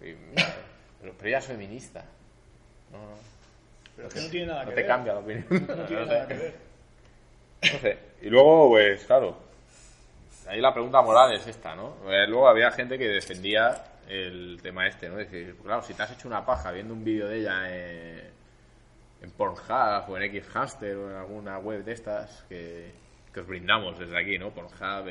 Pero, 0.00 1.12
pero 1.18 1.28
ella 1.28 1.38
es 1.38 1.46
feminista. 1.46 2.04
No, 2.92 2.98
no. 2.98 3.16
Pero 3.96 4.08
es 4.08 4.14
que 4.14 4.20
no 4.20 4.28
tiene 4.28 4.46
nada 4.46 4.62
No 4.64 4.68
que 4.70 4.74
te 4.76 4.80
ver. 4.82 4.90
cambia 4.90 5.12
la 5.14 5.18
opinión. 5.20 5.44
No 5.50 5.84
tiene 5.86 6.00
No 6.06 6.06
nada 6.06 6.28
que 6.28 6.34
ver. 6.34 6.71
Sé. 7.62 7.98
Y 8.22 8.28
luego, 8.28 8.70
pues, 8.70 9.04
claro. 9.04 9.36
Ahí 10.48 10.60
la 10.60 10.72
pregunta 10.72 11.00
moral 11.02 11.32
es 11.34 11.46
esta, 11.46 11.74
¿no? 11.74 11.96
Eh, 12.10 12.26
Luego 12.26 12.48
había 12.48 12.70
gente 12.70 12.98
que 12.98 13.08
defendía 13.08 13.84
el 14.08 14.58
tema 14.62 14.86
este, 14.86 15.08
¿no? 15.08 15.16
Decir, 15.16 15.56
claro, 15.62 15.82
si 15.82 15.94
te 15.94 16.02
has 16.02 16.12
hecho 16.12 16.28
una 16.28 16.44
paja 16.44 16.70
viendo 16.72 16.92
un 16.92 17.04
vídeo 17.04 17.28
de 17.28 17.40
ella 17.40 17.68
en, 17.68 18.20
en 19.22 19.30
Pornhub 19.30 20.08
o 20.08 20.18
en 20.18 20.42
Xhamster 20.42 20.96
o 20.96 21.10
en 21.10 21.16
alguna 21.16 21.58
web 21.58 21.84
de 21.84 21.92
estas 21.92 22.44
que, 22.48 22.92
que 23.32 23.40
os 23.40 23.46
brindamos 23.46 23.98
desde 23.98 24.18
aquí, 24.18 24.38
¿no? 24.38 24.50
Pornhub, 24.50 25.08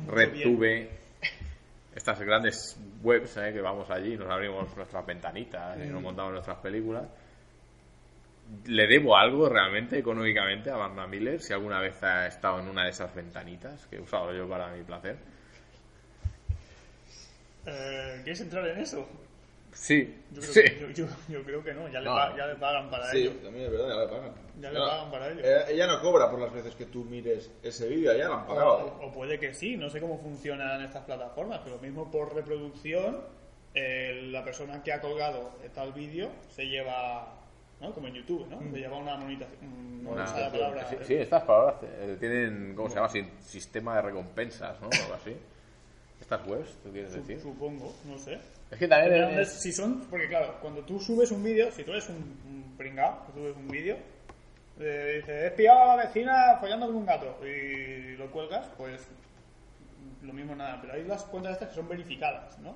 mucho 0.00 0.20
bien. 0.20 0.58
RedTube, 0.58 0.88
estas 1.94 2.20
grandes 2.20 2.78
webs 3.02 3.36
¿eh? 3.38 3.52
que 3.52 3.60
vamos 3.60 3.88
allí, 3.90 4.16
nos 4.16 4.30
abrimos 4.30 4.76
nuestras 4.76 5.06
ventanitas 5.06 5.78
y 5.82 5.88
nos 5.88 6.02
montamos 6.02 6.32
nuestras 6.32 6.58
películas. 6.58 7.04
¿Le 8.66 8.86
debo 8.86 9.16
algo 9.16 9.48
realmente 9.48 9.98
económicamente 9.98 10.70
a 10.70 10.76
Marna 10.76 11.06
Miller 11.06 11.40
si 11.40 11.52
alguna 11.52 11.80
vez 11.80 12.02
ha 12.02 12.26
estado 12.26 12.60
en 12.60 12.68
una 12.68 12.84
de 12.84 12.90
esas 12.90 13.14
ventanitas 13.14 13.86
que 13.86 13.96
he 13.96 14.00
usado 14.00 14.32
yo 14.34 14.48
para 14.48 14.68
mi 14.70 14.82
placer? 14.84 15.16
Eh, 17.66 18.20
¿Quieres 18.22 18.40
entrar 18.42 18.66
en 18.68 18.78
eso? 18.78 19.08
Sí, 19.72 20.22
Yo 20.30 20.40
creo, 20.40 20.52
sí. 20.52 20.62
que, 20.62 20.78
yo, 20.80 20.88
yo- 20.92 21.08
yo 21.28 21.42
creo 21.42 21.64
que 21.64 21.72
no, 21.74 21.88
ya 21.88 21.98
le, 22.00 22.04
No. 22.06 22.14
pa- 22.14 22.36
ya 22.36 22.46
le 22.46 22.54
pagan 22.56 22.88
para 22.90 23.10
Sí, 23.10 23.18
ello. 23.22 23.30
también 23.42 23.64
es 23.64 23.70
verdad, 23.72 23.88
ya 23.88 24.00
le 24.02 24.06
pagan. 24.08 24.32
Ya 24.60 24.70
le 24.70 24.78
No, 24.78 24.86
pagan 24.86 25.10
para 25.10 25.28
ello. 25.30 25.40
eh, 25.42 25.64
ella 25.70 25.86
no 25.88 26.00
cobra 26.00 26.30
por 26.30 26.38
las 26.38 26.52
veces 26.52 26.74
que 26.76 26.84
tú 26.86 27.04
mires 27.04 27.50
ese 27.62 27.88
vídeo, 27.88 28.12
ya 28.16 28.28
la 28.28 28.34
han 28.36 28.46
pagado. 28.46 28.98
o- 29.00 29.06
o 29.06 29.12
puede 29.12 29.40
que 29.40 29.52
sí, 29.52 29.76
no 29.76 29.90
sé 29.90 30.00
cómo 30.00 30.18
funcionan 30.18 30.80
estas 30.82 31.02
plataformas, 31.04 31.60
pero 31.64 31.78
mismo 31.78 32.08
por 32.10 32.32
reproducción, 32.34 33.20
eh, 33.74 34.28
la 34.30 34.44
persona 34.44 34.80
que 34.82 34.92
ha 34.92 35.00
colgado 35.00 35.58
tal 35.74 35.92
vídeo 35.92 36.30
se 36.50 36.66
lleva, 36.66 37.26
¿no? 37.84 37.92
como 37.94 38.08
en 38.08 38.14
YouTube, 38.14 38.46
¿no? 38.48 38.60
Se 38.72 38.78
lleva 38.78 38.96
una 38.98 39.16
mm, 39.16 40.02
no 40.02 40.10
Una- 40.10 40.24
la 40.38 40.50
palabra. 40.50 40.88
sí, 40.88 40.96
sí, 41.02 41.14
estas 41.14 41.42
palabras 41.44 41.76
tienen, 42.18 42.74
¿cómo 42.74 42.88
se 42.88 42.96
llama? 42.96 43.08
Si- 43.08 43.26
Sistema 43.40 43.96
de 43.96 44.02
recompensas, 44.02 44.80
¿no? 44.80 44.88
Algo 44.90 45.14
así. 45.14 45.36
Estas 46.20 46.46
webs, 46.46 46.70
¿tú 46.82 46.90
quieres 46.90 47.12
decir? 47.12 47.40
Supongo, 47.40 47.94
no 48.06 48.18
sé. 48.18 48.38
Es 48.70 48.78
que 48.78 48.88
también 48.88 49.12
Depende 49.12 49.42
es- 49.42 49.60
Si 49.60 49.72
son, 49.72 50.00
porque 50.10 50.28
claro, 50.28 50.58
cuando 50.60 50.82
tú 50.84 50.98
subes 50.98 51.30
un 51.30 51.42
vídeo, 51.44 51.70
si 51.70 51.84
tú 51.84 51.90
eres 51.92 52.08
un, 52.08 52.16
un 52.16 52.74
pringao, 52.76 53.24
tú 53.26 53.40
subes 53.40 53.56
un 53.56 53.68
vídeo, 53.68 53.96
eh, 54.80 55.12
dices, 55.16 55.28
he 55.28 55.46
espiado 55.48 55.82
a 55.82 55.96
la 55.96 56.04
vecina 56.06 56.56
follando 56.60 56.86
con 56.86 56.96
un 56.96 57.06
gato 57.06 57.38
y 57.46 58.16
lo 58.16 58.30
cuelgas, 58.30 58.66
pues 58.76 59.06
lo 60.22 60.32
mismo 60.32 60.54
nada. 60.56 60.78
Pero 60.80 60.94
hay 60.94 61.04
las 61.04 61.24
cuentas 61.24 61.52
estas 61.52 61.68
que 61.70 61.74
son 61.76 61.88
verificadas, 61.88 62.58
¿no? 62.60 62.74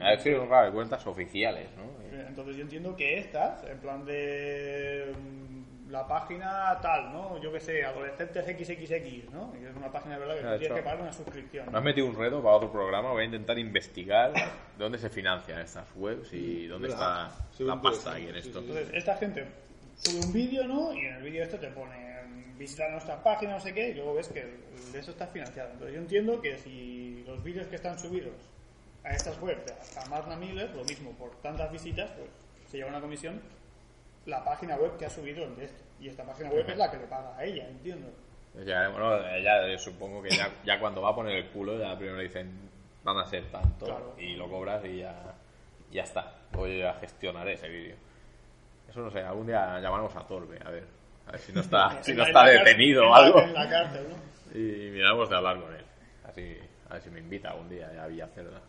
A 0.00 0.10
ver 0.10 0.20
si 0.20 0.32
son 0.34 0.46
claro, 0.46 0.72
cuentas 0.72 1.06
oficiales, 1.06 1.68
¿no? 1.76 1.94
Entonces 2.28 2.56
yo 2.56 2.62
entiendo 2.62 2.96
que 2.96 3.18
estas, 3.18 3.64
en 3.64 3.78
plan 3.78 4.04
de 4.04 5.12
mm, 5.16 5.90
la 5.90 6.06
página 6.06 6.78
tal, 6.80 7.12
¿no? 7.12 7.40
Yo 7.40 7.52
que 7.52 7.60
sé, 7.60 7.84
adolescentes 7.84 8.44
XXX, 8.44 9.30
¿no? 9.32 9.52
Y 9.60 9.64
es 9.64 9.74
una 9.76 9.90
página 9.92 10.14
de 10.14 10.20
verdad 10.20 10.34
que 10.36 10.42
tú 10.42 10.58
tienes 10.58 10.76
que 10.78 10.82
pagar 10.82 11.00
una 11.02 11.12
suscripción. 11.12 11.70
Me 11.72 11.78
has 11.78 11.84
metido 11.84 12.06
un 12.06 12.16
reto 12.16 12.42
para 12.42 12.56
otro 12.56 12.70
programa, 12.72 13.10
voy 13.12 13.22
a 13.22 13.26
intentar 13.26 13.58
investigar 13.58 14.32
de 14.32 14.42
dónde 14.78 14.98
se 14.98 15.10
financian 15.10 15.60
estas 15.60 15.86
webs 15.96 16.32
y 16.32 16.66
dónde 16.66 16.88
está 16.88 17.30
la 17.58 17.80
pasta 17.80 18.12
aquí 18.14 18.26
en 18.28 18.32
sí, 18.34 18.38
esto. 18.48 18.60
sí, 18.60 18.66
Entonces, 18.68 18.94
esta 18.94 19.16
gente 19.16 19.44
sube 19.96 20.24
un 20.26 20.32
vídeo, 20.32 20.64
¿no? 20.66 20.92
Y 20.94 21.00
en 21.06 21.14
el 21.14 21.22
vídeo 21.22 21.42
esto 21.44 21.58
te 21.58 21.68
pone 21.68 22.14
visitar 22.58 22.90
nuestra 22.92 23.20
página, 23.22 23.52
no 23.54 23.60
sé 23.60 23.74
qué, 23.74 23.90
y 23.90 23.94
luego 23.94 24.14
ves 24.14 24.28
que 24.28 24.40
el- 24.40 24.92
de 24.92 24.98
eso 25.00 25.10
está 25.10 25.26
financiado. 25.26 25.70
Entonces, 25.72 25.94
yo 25.94 26.00
entiendo 26.00 26.40
que 26.40 26.56
si 26.58 27.24
los 27.26 27.42
vídeos 27.42 27.66
que 27.66 27.76
están 27.76 27.98
subidos 27.98 28.34
a 29.04 29.10
estas 29.10 29.40
webs, 29.40 29.96
a 29.98 30.08
Marna 30.08 30.36
Miller, 30.36 30.70
lo 30.74 30.84
mismo, 30.84 31.12
por 31.12 31.30
tantas 31.42 31.70
visitas, 31.70 32.10
pues 32.12 32.28
se 32.70 32.78
lleva 32.78 32.90
una 32.90 33.00
comisión 33.00 33.40
la 34.26 34.42
página 34.42 34.76
web 34.76 34.96
que 34.96 35.06
ha 35.06 35.10
subido 35.10 35.44
el 35.44 35.54
de 35.56 35.66
esto. 35.66 35.82
Y 36.00 36.08
esta 36.08 36.24
página 36.24 36.50
web 36.50 36.68
es 36.68 36.76
la 36.76 36.90
que 36.90 36.96
le 36.96 37.06
paga 37.06 37.36
a 37.36 37.44
ella, 37.44 37.68
entiendo. 37.68 38.08
Ya, 38.64 38.88
bueno, 38.88 39.20
yo 39.68 39.78
supongo 39.78 40.22
que 40.22 40.30
ya, 40.30 40.48
ya 40.64 40.78
cuando 40.78 41.02
va 41.02 41.10
a 41.10 41.14
poner 41.14 41.36
el 41.36 41.50
culo, 41.50 41.78
ya 41.78 41.96
primero 41.96 42.16
le 42.16 42.24
dicen, 42.24 42.70
van 43.02 43.18
a 43.18 43.26
ser 43.26 43.44
tanto, 43.50 43.86
Claro. 43.86 44.14
y 44.18 44.34
lo 44.36 44.48
cobras 44.48 44.84
y 44.84 44.98
ya, 44.98 45.34
ya 45.90 46.02
está. 46.02 46.32
Luego 46.52 46.68
yo 46.68 46.78
ya 46.78 46.94
gestionaré 46.94 47.54
ese 47.54 47.68
vídeo. 47.68 47.96
Eso 48.88 49.00
no 49.00 49.10
sé, 49.10 49.20
algún 49.20 49.46
día 49.46 49.80
llamaremos 49.80 50.14
a 50.16 50.26
Torbe, 50.26 50.58
a 50.64 50.70
ver, 50.70 50.86
a 51.26 51.32
ver 51.32 51.40
si 51.40 51.52
no 51.52 51.60
está, 51.60 51.98
si 52.02 52.14
no 52.14 52.24
está 52.24 52.44
detenido 52.44 53.02
en 53.02 53.08
o 53.08 53.14
algo. 53.14 53.40
En 53.42 53.52
la 53.54 53.68
cárcel, 53.68 54.06
¿no? 54.08 54.58
Y 54.58 54.90
miramos 54.90 55.28
de 55.28 55.36
hablar 55.36 55.60
con 55.60 55.74
él. 55.74 55.84
Así, 56.24 56.56
a 56.88 56.94
ver 56.94 57.02
si 57.02 57.10
me 57.10 57.18
invita 57.20 57.50
algún 57.50 57.68
día 57.68 57.92
ya 57.92 58.04
a 58.04 58.06
Villacerda. 58.06 58.60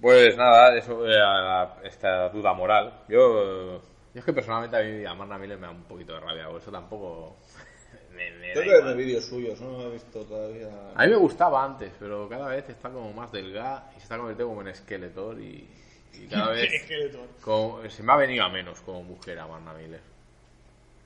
Pues 0.00 0.36
nada, 0.36 0.76
eso 0.76 1.06
eh, 1.08 1.16
a 1.20 1.40
la- 1.40 1.76
esta 1.84 2.28
duda 2.28 2.52
moral. 2.52 2.92
Yo, 3.08 3.76
yo 3.80 3.82
es 4.14 4.24
que 4.24 4.32
personalmente 4.32 4.76
a 4.76 4.80
mí 4.82 5.04
a 5.04 5.14
Marna 5.14 5.38
Miller 5.38 5.56
me 5.58 5.66
da 5.66 5.72
un 5.72 5.84
poquito 5.84 6.12
de 6.14 6.20
rabia, 6.20 6.48
por 6.48 6.60
eso 6.60 6.70
tampoco 6.70 7.36
me, 8.14 8.30
me 8.32 8.52
Tengo 8.52 8.70
que 8.70 8.78
igual. 8.78 8.96
vídeos 8.96 9.24
suyos, 9.24 9.60
no 9.60 9.78
lo 9.78 9.88
he 9.88 9.92
visto 9.92 10.20
todavía. 10.24 10.68
A 10.94 11.04
mí 11.04 11.10
me 11.10 11.16
gustaba 11.16 11.64
antes, 11.64 11.90
pero 11.98 12.28
cada 12.28 12.48
vez 12.48 12.68
está 12.68 12.90
como 12.90 13.12
más 13.12 13.32
delgada 13.32 13.90
y 13.92 13.98
se 13.98 14.02
está 14.02 14.18
convirtiendo 14.18 14.54
como 14.54 14.68
en 14.68 14.74
Skeletor 14.74 15.40
y, 15.40 15.66
y 16.14 16.26
cada 16.28 16.48
vez 16.52 16.82
Skeletor. 16.82 17.26
como- 17.40 17.88
se 17.88 18.02
me 18.02 18.12
ha 18.12 18.16
venido 18.16 18.44
a 18.44 18.48
menos 18.50 18.80
como 18.80 19.02
mujer 19.02 19.38
a 19.38 19.46
Marna 19.46 19.72
Miller. 19.72 20.00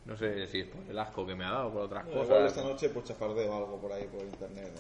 No 0.07 0.17
sé 0.17 0.47
si 0.49 0.61
es 0.61 0.67
por 0.67 0.81
el 0.91 0.99
asco 0.99 1.27
que 1.27 1.35
me 1.35 1.45
ha 1.45 1.51
dado 1.51 1.69
o 1.69 1.73
por 1.73 1.83
otras 1.83 2.05
Igual 2.09 2.27
cosas. 2.27 2.47
esta 2.51 2.63
noche 2.65 2.89
pues 2.89 3.05
chafardeo 3.05 3.55
algo 3.55 3.77
por 3.79 3.93
ahí 3.93 4.05
por 4.07 4.23
internet. 4.23 4.73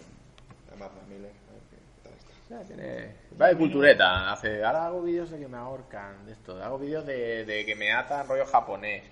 Además, 0.71 0.91
Miller, 1.09 1.31
tiene... 2.67 3.15
Va 3.41 3.49
de 3.49 3.57
cultureta. 3.57 4.33
Hace, 4.33 4.65
ahora 4.65 4.87
hago 4.87 5.03
vídeos 5.03 5.31
de 5.31 5.39
que 5.39 5.49
me 5.49 5.57
ahorcan, 5.57 6.25
de 6.27 6.33
esto. 6.33 6.63
Hago 6.63 6.79
vídeos 6.79 7.07
de, 7.07 7.45
de 7.45 7.65
que 7.65 7.75
me 7.75 7.93
atan 7.93 8.27
rollo 8.27 8.47
japonés. 8.47 9.05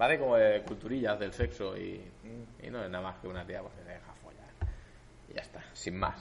Va 0.00 0.08
de 0.08 0.18
como 0.18 0.36
de 0.36 0.62
culturillas 0.62 1.18
del 1.18 1.32
sexo 1.32 1.76
y, 1.76 2.00
y 2.62 2.70
no 2.70 2.82
es 2.84 2.90
nada 2.90 3.04
más 3.04 3.20
que 3.20 3.28
una 3.28 3.46
tía 3.46 3.60
pues, 3.60 3.74
que 3.74 3.82
se 3.82 3.88
deja 3.88 4.12
follar. 4.22 4.48
Y 5.30 5.34
ya 5.34 5.42
está, 5.42 5.64
sin 5.72 5.96
más. 5.96 6.20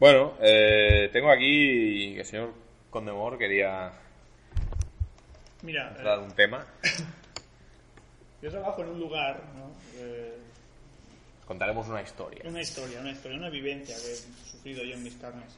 Bueno, 0.00 0.34
eh, 0.40 1.10
tengo 1.12 1.30
aquí 1.30 2.14
que 2.14 2.20
el 2.20 2.26
señor 2.26 2.52
Condemor 2.90 3.38
quería 3.38 3.92
Mira, 5.62 5.90
entrar 5.90 6.18
eh, 6.18 6.22
un 6.22 6.32
tema. 6.32 6.66
yo 8.42 8.50
trabajo 8.50 8.82
en 8.82 8.88
un 8.88 9.00
lugar, 9.00 9.42
¿no? 9.54 9.70
Eh, 9.96 10.38
Contaremos 11.50 11.88
una 11.88 12.00
historia. 12.00 12.42
Una 12.44 12.60
historia, 12.60 13.00
una 13.00 13.10
historia, 13.10 13.36
una 13.36 13.50
vivencia 13.50 13.96
que 13.96 14.12
he 14.12 14.16
sufrido 14.48 14.84
yo 14.84 14.94
en 14.94 15.02
mis 15.02 15.16
carnes. 15.16 15.52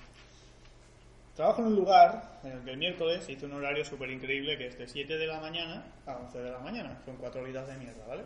Trabajo 1.36 1.60
en 1.60 1.66
un 1.66 1.76
lugar 1.76 2.40
en 2.44 2.52
el 2.52 2.64
que 2.64 2.70
el 2.70 2.78
miércoles 2.78 3.28
hice 3.28 3.44
un 3.44 3.52
horario 3.52 3.84
súper 3.84 4.08
increíble 4.08 4.56
que 4.56 4.68
es 4.68 4.78
de 4.78 4.88
7 4.88 5.18
de 5.18 5.26
la 5.26 5.38
mañana 5.38 5.84
a 6.06 6.16
11 6.16 6.38
de 6.38 6.50
la 6.50 6.60
mañana. 6.60 6.98
Son 7.04 7.14
4 7.16 7.42
horitas 7.42 7.68
de 7.68 7.76
mierda, 7.76 8.06
¿vale? 8.06 8.22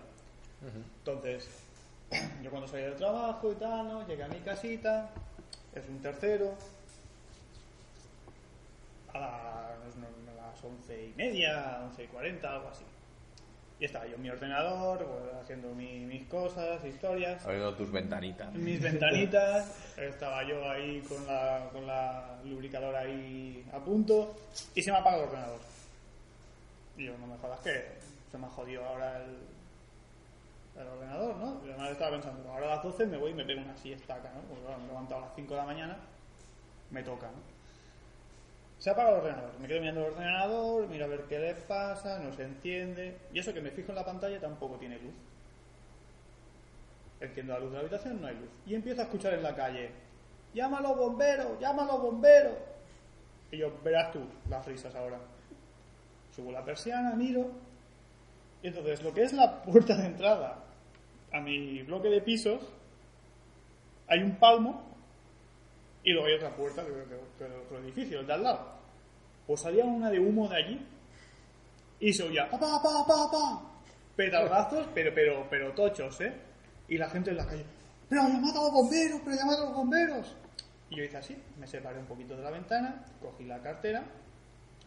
Entonces, 0.98 1.48
yo 2.40 2.50
cuando 2.50 2.68
salí 2.68 2.84
del 2.84 2.94
trabajo 2.94 3.50
y 3.50 3.56
tal, 3.56 3.88
¿no? 3.88 4.06
Llegué 4.06 4.22
a 4.22 4.28
mi 4.28 4.38
casita, 4.38 5.10
es 5.74 5.88
un 5.88 6.00
tercero, 6.00 6.54
a 9.12 9.74
las, 9.84 9.96
a 9.96 10.52
las 10.52 10.62
11 10.62 11.04
y 11.04 11.14
media, 11.16 11.80
11 11.82 12.04
y 12.04 12.06
40, 12.06 12.48
algo 12.48 12.68
así. 12.68 12.84
Y 13.78 13.84
estaba 13.84 14.06
yo 14.06 14.14
en 14.14 14.22
mi 14.22 14.30
ordenador, 14.30 15.04
pues, 15.04 15.34
haciendo 15.42 15.68
mi- 15.74 16.06
mis 16.06 16.26
cosas, 16.28 16.82
historias 16.84 17.44
Abriendo 17.44 17.74
tus 17.74 17.92
ventanitas. 17.92 18.54
en 18.54 18.64
mis 18.64 18.80
ventanitas, 18.80 19.70
estaba 19.98 20.42
yo 20.44 20.70
ahí 20.70 21.02
con 21.02 21.26
la, 21.26 21.68
con 21.72 21.86
la 21.86 22.38
lubricadora 22.44 23.00
ahí 23.00 23.66
a 23.72 23.78
punto 23.78 24.34
y 24.74 24.82
se 24.82 24.90
me 24.90 24.96
apaga 24.98 25.18
el 25.18 25.22
ordenador. 25.24 25.60
Y 26.96 27.04
yo, 27.04 27.18
no 27.18 27.26
me 27.26 27.36
jodas 27.36 27.60
que 27.60 27.84
se 28.32 28.38
me 28.38 28.46
ha 28.46 28.50
jodido 28.50 28.82
ahora 28.86 29.22
el, 29.22 30.80
el 30.80 30.88
ordenador, 30.88 31.36
¿no? 31.36 31.60
Y 31.66 31.68
además 31.68 31.90
estaba 31.90 32.12
pensando, 32.12 32.50
ahora 32.50 32.72
a 32.72 32.76
las 32.76 32.82
12 32.84 33.04
me 33.06 33.18
voy 33.18 33.32
y 33.32 33.34
me 33.34 33.44
pego 33.44 33.60
una 33.60 33.76
siesta 33.76 34.14
acá, 34.14 34.30
¿no? 34.34 34.40
Porque 34.48 34.62
claro, 34.64 34.78
me 34.78 34.84
he 34.84 34.88
levantado 34.88 35.22
a 35.22 35.26
las 35.26 35.34
5 35.36 35.52
de 35.52 35.60
la 35.60 35.66
mañana, 35.66 35.96
me 36.90 37.02
toca, 37.02 37.26
¿no? 37.26 37.55
Se 38.78 38.90
apaga 38.90 39.10
el 39.10 39.16
ordenador, 39.16 39.58
me 39.58 39.68
quedo 39.68 39.80
mirando 39.80 40.06
el 40.06 40.12
ordenador, 40.12 40.88
miro 40.88 41.04
a 41.06 41.08
ver 41.08 41.22
qué 41.22 41.38
le 41.38 41.54
pasa, 41.54 42.18
no 42.18 42.32
se 42.32 42.44
enciende. 42.44 43.16
Y 43.32 43.38
eso 43.38 43.54
que 43.54 43.60
me 43.60 43.70
fijo 43.70 43.90
en 43.92 43.96
la 43.96 44.04
pantalla 44.04 44.38
tampoco 44.38 44.76
tiene 44.76 44.98
luz. 44.98 45.14
Enciendo 47.20 47.54
la 47.54 47.60
luz 47.60 47.70
de 47.70 47.74
la 47.74 47.80
habitación, 47.80 48.20
no 48.20 48.26
hay 48.26 48.34
luz. 48.34 48.50
Y 48.66 48.74
empiezo 48.74 49.00
a 49.00 49.04
escuchar 49.04 49.34
en 49.34 49.42
la 49.42 49.54
calle. 49.54 49.90
¡llama 50.56 50.78
a 50.78 50.82
los 50.82 50.96
bomberos! 50.96 52.54
Y 53.50 53.58
yo, 53.58 53.72
verás 53.84 54.12
tú 54.12 54.20
las 54.48 54.66
risas 54.66 54.94
ahora. 54.94 55.18
Subo 56.34 56.50
la 56.50 56.64
persiana, 56.64 57.14
miro. 57.14 57.50
Y 58.62 58.68
entonces, 58.68 59.02
lo 59.02 59.12
que 59.12 59.22
es 59.22 59.32
la 59.32 59.62
puerta 59.62 59.94
de 59.96 60.06
entrada 60.06 60.64
a 61.32 61.40
mi 61.40 61.82
bloque 61.82 62.08
de 62.08 62.20
pisos, 62.20 62.60
hay 64.08 64.22
un 64.22 64.36
palmo 64.36 64.95
y 66.06 66.12
luego 66.12 66.26
hay 66.28 66.34
otra 66.34 66.56
puerta 66.56 66.82
de- 66.82 67.04
de 67.04 67.16
otro 67.58 67.78
edificio, 67.80 68.20
el 68.20 68.26
de 68.26 68.32
al 68.32 68.42
lado. 68.42 68.72
Pues 69.46 69.60
salía 69.60 69.84
una 69.84 70.08
de 70.10 70.18
humo 70.18 70.48
de 70.48 70.56
allí 70.56 70.86
y 72.00 72.12
se 72.14 72.22
oía 72.22 72.48
pa 72.48 72.58
pa 72.58 72.82
pa 72.82 73.04
pa 73.06 73.30
pa 73.30 73.62
petardazos, 74.16 74.86
pero 74.94 75.12
pero 75.14 75.46
pero 75.50 75.72
tochos, 75.72 76.18
¿eh? 76.22 76.32
Y 76.88 76.96
la 76.96 77.10
gente 77.10 77.30
en 77.30 77.36
la 77.36 77.46
calle, 77.46 77.64
pero 78.08 78.22
llamad 78.22 78.56
a 78.56 78.60
los 78.62 78.72
bomberos, 78.72 79.20
pero 79.24 79.36
llamad 79.36 79.56
a 79.60 79.64
los 79.66 79.74
bomberos. 79.74 80.34
Y 80.88 80.96
yo 80.96 81.04
hice 81.04 81.16
así, 81.16 81.36
me 81.58 81.66
separé 81.66 81.98
un 81.98 82.06
poquito 82.06 82.36
de 82.36 82.42
la 82.44 82.50
ventana, 82.50 83.04
cogí 83.20 83.44
la 83.44 83.60
cartera, 83.60 84.04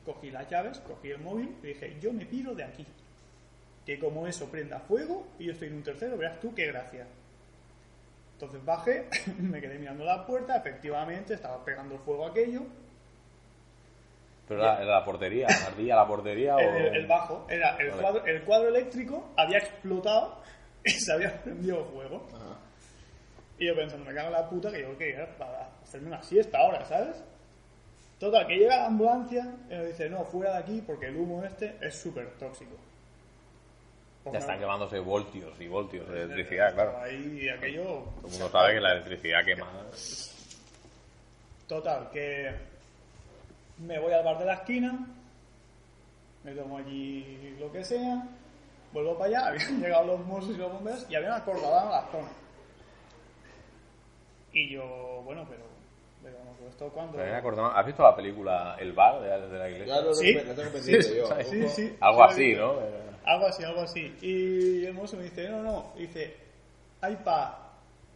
cogí 0.06 0.32
las 0.32 0.50
llaves, 0.50 0.80
cogí 0.80 1.12
el 1.12 1.20
móvil 1.20 1.56
y 1.62 1.68
dije, 1.68 1.98
yo 2.02 2.14
me 2.14 2.26
piro 2.26 2.56
de 2.56 2.64
aquí. 2.64 2.86
Que 3.86 4.00
como 4.00 4.26
eso 4.28 4.46
prenda 4.50 4.80
fuego 4.80 5.28
y 5.38 5.46
yo 5.46 5.52
estoy 5.52 5.68
en 5.68 5.76
un 5.76 5.84
tercero, 5.84 6.18
verás 6.18 6.40
tú 6.40 6.54
qué 6.56 6.68
gracia. 6.68 7.06
Entonces 8.40 8.64
bajé, 8.64 9.06
me 9.38 9.60
quedé 9.60 9.78
mirando 9.78 10.06
la 10.06 10.26
puerta, 10.26 10.56
efectivamente 10.56 11.34
estaba 11.34 11.62
pegando 11.66 11.98
fuego 12.00 12.26
aquello. 12.26 12.62
Pero 14.48 14.62
era, 14.62 14.82
era 14.82 14.92
la 15.00 15.04
portería, 15.04 15.48
ardilla 15.68 15.98
la 15.98 16.08
portería 16.08 16.56
o... 16.56 16.60
El, 16.60 16.96
el 16.96 17.06
bajo, 17.06 17.46
era 17.50 17.76
el 17.76 17.90
Vale. 17.90 18.02
cuadro, 18.02 18.26
el 18.26 18.42
cuadro 18.44 18.70
eléctrico, 18.70 19.34
había 19.36 19.58
explotado 19.58 20.42
y 20.86 20.92
se 20.92 21.12
había 21.12 21.34
prendido 21.44 21.84
fuego. 21.84 22.26
Y 23.58 23.68
yo 23.68 23.76
pensando, 23.76 24.06
me 24.06 24.16
cago 24.16 24.28
en 24.28 24.34
la 24.34 24.50
puta 24.50 24.72
que 24.72 24.84
yo 24.84 24.98
que 24.98 25.10
era 25.10 25.28
para 25.38 25.70
hacerme 25.84 26.08
una 26.08 26.24
siesta 26.24 26.60
ahora, 26.60 26.86
¿sabes? 26.86 27.22
Total, 28.20 28.48
que 28.48 28.56
llega 28.56 28.78
la 28.78 28.86
ambulancia 28.86 29.54
y 29.70 29.74
nos 29.76 29.86
dice, 29.88 30.10
no, 30.10 30.24
fuera 30.24 30.54
de 30.54 30.60
aquí 30.60 30.82
porque 30.88 31.08
el 31.08 31.18
humo 31.18 31.44
este 31.44 31.76
es 31.82 32.02
súper 32.02 32.38
tóxico. 32.38 32.78
Pues 34.24 34.34
Ya 34.34 34.40
están 34.40 34.60
quemándose 34.60 35.00
voltios 35.00 35.60
y 35.60 35.68
voltios 35.68 36.08
de 36.10 36.24
electricidad, 36.24 36.74
claro. 36.74 36.98
Ahí 37.02 37.48
aquello... 37.50 37.84
Todo 37.84 38.26
el 38.26 38.32
mundo 38.32 38.50
sabe 38.50 38.74
que 38.74 38.82
la 38.82 38.92
electricidad 38.94 39.46
quema. 39.46 39.68
Total, 41.68 42.10
que 42.12 42.52
me 43.78 44.00
voy 44.00 44.12
al 44.12 44.24
bar 44.24 44.40
de 44.40 44.46
la 44.46 44.56
esquina, 44.56 45.08
me 46.44 46.54
tomo 46.54 46.78
allí 46.78 47.56
lo 47.60 47.72
que 47.72 47.84
sea, 47.84 48.28
vuelvo 48.92 49.18
para 49.18 49.30
allá, 49.30 49.48
habían 49.50 49.82
llegado 49.82 50.06
los 50.06 50.26
mozos 50.26 50.56
y 50.56 50.58
los 50.58 50.72
bomberos 50.72 51.06
y 51.10 51.16
habían 51.16 51.34
acordado 51.34 51.90
la 51.90 52.08
zona. 52.12 52.30
Y 54.52 54.70
yo, 54.70 55.22
bueno, 55.24 55.46
pero, 55.48 55.64
pero 56.22 56.38
¿Has 57.76 57.86
visto 57.86 58.04
la 58.04 58.16
película 58.16 58.76
El 58.80 58.94
bar 58.94 59.22
de, 59.22 59.48
de 59.48 59.58
la 59.60 59.70
iglesia? 59.70 60.02
Lo, 60.02 60.14
Sí. 60.14 60.34
lo 60.34 60.54
tengo 60.54 60.72
pendiente 60.72 61.16
yo. 61.16 61.26
Sí, 61.28 61.44
Sí, 61.50 61.70
sí. 61.70 61.98
Algo 62.00 62.28
sí, 62.30 62.34
así, 62.34 62.56
¿no? 62.56 62.74
Algo 63.26 63.48
así, 63.48 63.64
algo 63.64 63.82
así. 63.82 64.18
Y 64.22 64.86
el 64.86 64.94
mozo 64.94 65.18
me 65.18 65.24
dice, 65.24 65.50
no, 65.50 65.62
no, 65.62 65.94
dice, 65.98 66.36
hay 67.02 67.16
para 67.18 67.58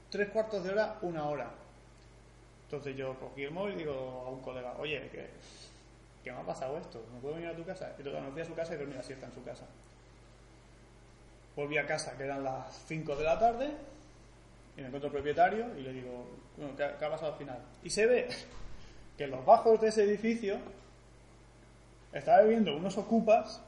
tres 0.10 0.30
cuartos 0.30 0.64
de 0.64 0.72
hora, 0.72 0.98
una 1.02 1.28
hora. 1.28 1.52
Entonces 2.66 2.96
yo 2.96 3.16
cogí 3.20 3.44
el 3.44 3.52
móvil 3.52 3.76
y 3.76 3.78
digo 3.80 4.24
a 4.26 4.30
un 4.30 4.42
colega, 4.42 4.74
oye, 4.80 5.10
¿qué, 5.12 5.30
qué 6.24 6.32
me 6.32 6.40
ha 6.40 6.44
pasado 6.46 6.78
esto? 6.78 7.04
¿Me 7.14 7.20
puedo 7.20 7.36
venir 7.36 7.50
a 7.50 7.56
tu 7.56 7.64
casa? 7.64 7.94
Y 8.00 8.04
total, 8.04 8.24
me 8.24 8.32
fui 8.32 8.42
a 8.42 8.46
su 8.46 8.56
casa 8.56 8.74
y 8.74 8.78
dormí 8.78 8.94
la 8.96 9.04
siesta 9.04 9.26
en 9.28 9.34
su 9.34 9.44
casa. 9.44 9.66
Volví 11.56 11.78
a 11.78 11.86
casa, 11.86 12.18
que 12.18 12.24
eran 12.24 12.44
las 12.44 12.74
5 12.88 13.16
de 13.16 13.24
la 13.24 13.38
tarde, 13.38 13.70
y 14.78 14.82
me 14.82 14.88
encuentro 14.88 15.08
el 15.08 15.14
propietario 15.14 15.68
y 15.78 15.82
le 15.82 15.94
digo, 15.94 16.26
bueno, 16.58 16.76
¿qué, 16.76 16.84
ha- 16.84 16.98
qué 16.98 17.06
ha 17.06 17.10
pasado 17.10 17.34
al 17.34 17.38
final? 17.38 17.60
Y 17.84 17.90
se 17.90 18.06
ve 18.06 18.28
que 19.18 19.26
en 19.26 19.32
los 19.32 19.46
bajos 19.46 19.80
de 19.82 19.90
ese 19.90 20.04
edificio 20.04 20.58
estaba 22.12 22.42
viviendo 22.44 22.76
unos 22.76 22.98
ocupas, 22.98 23.62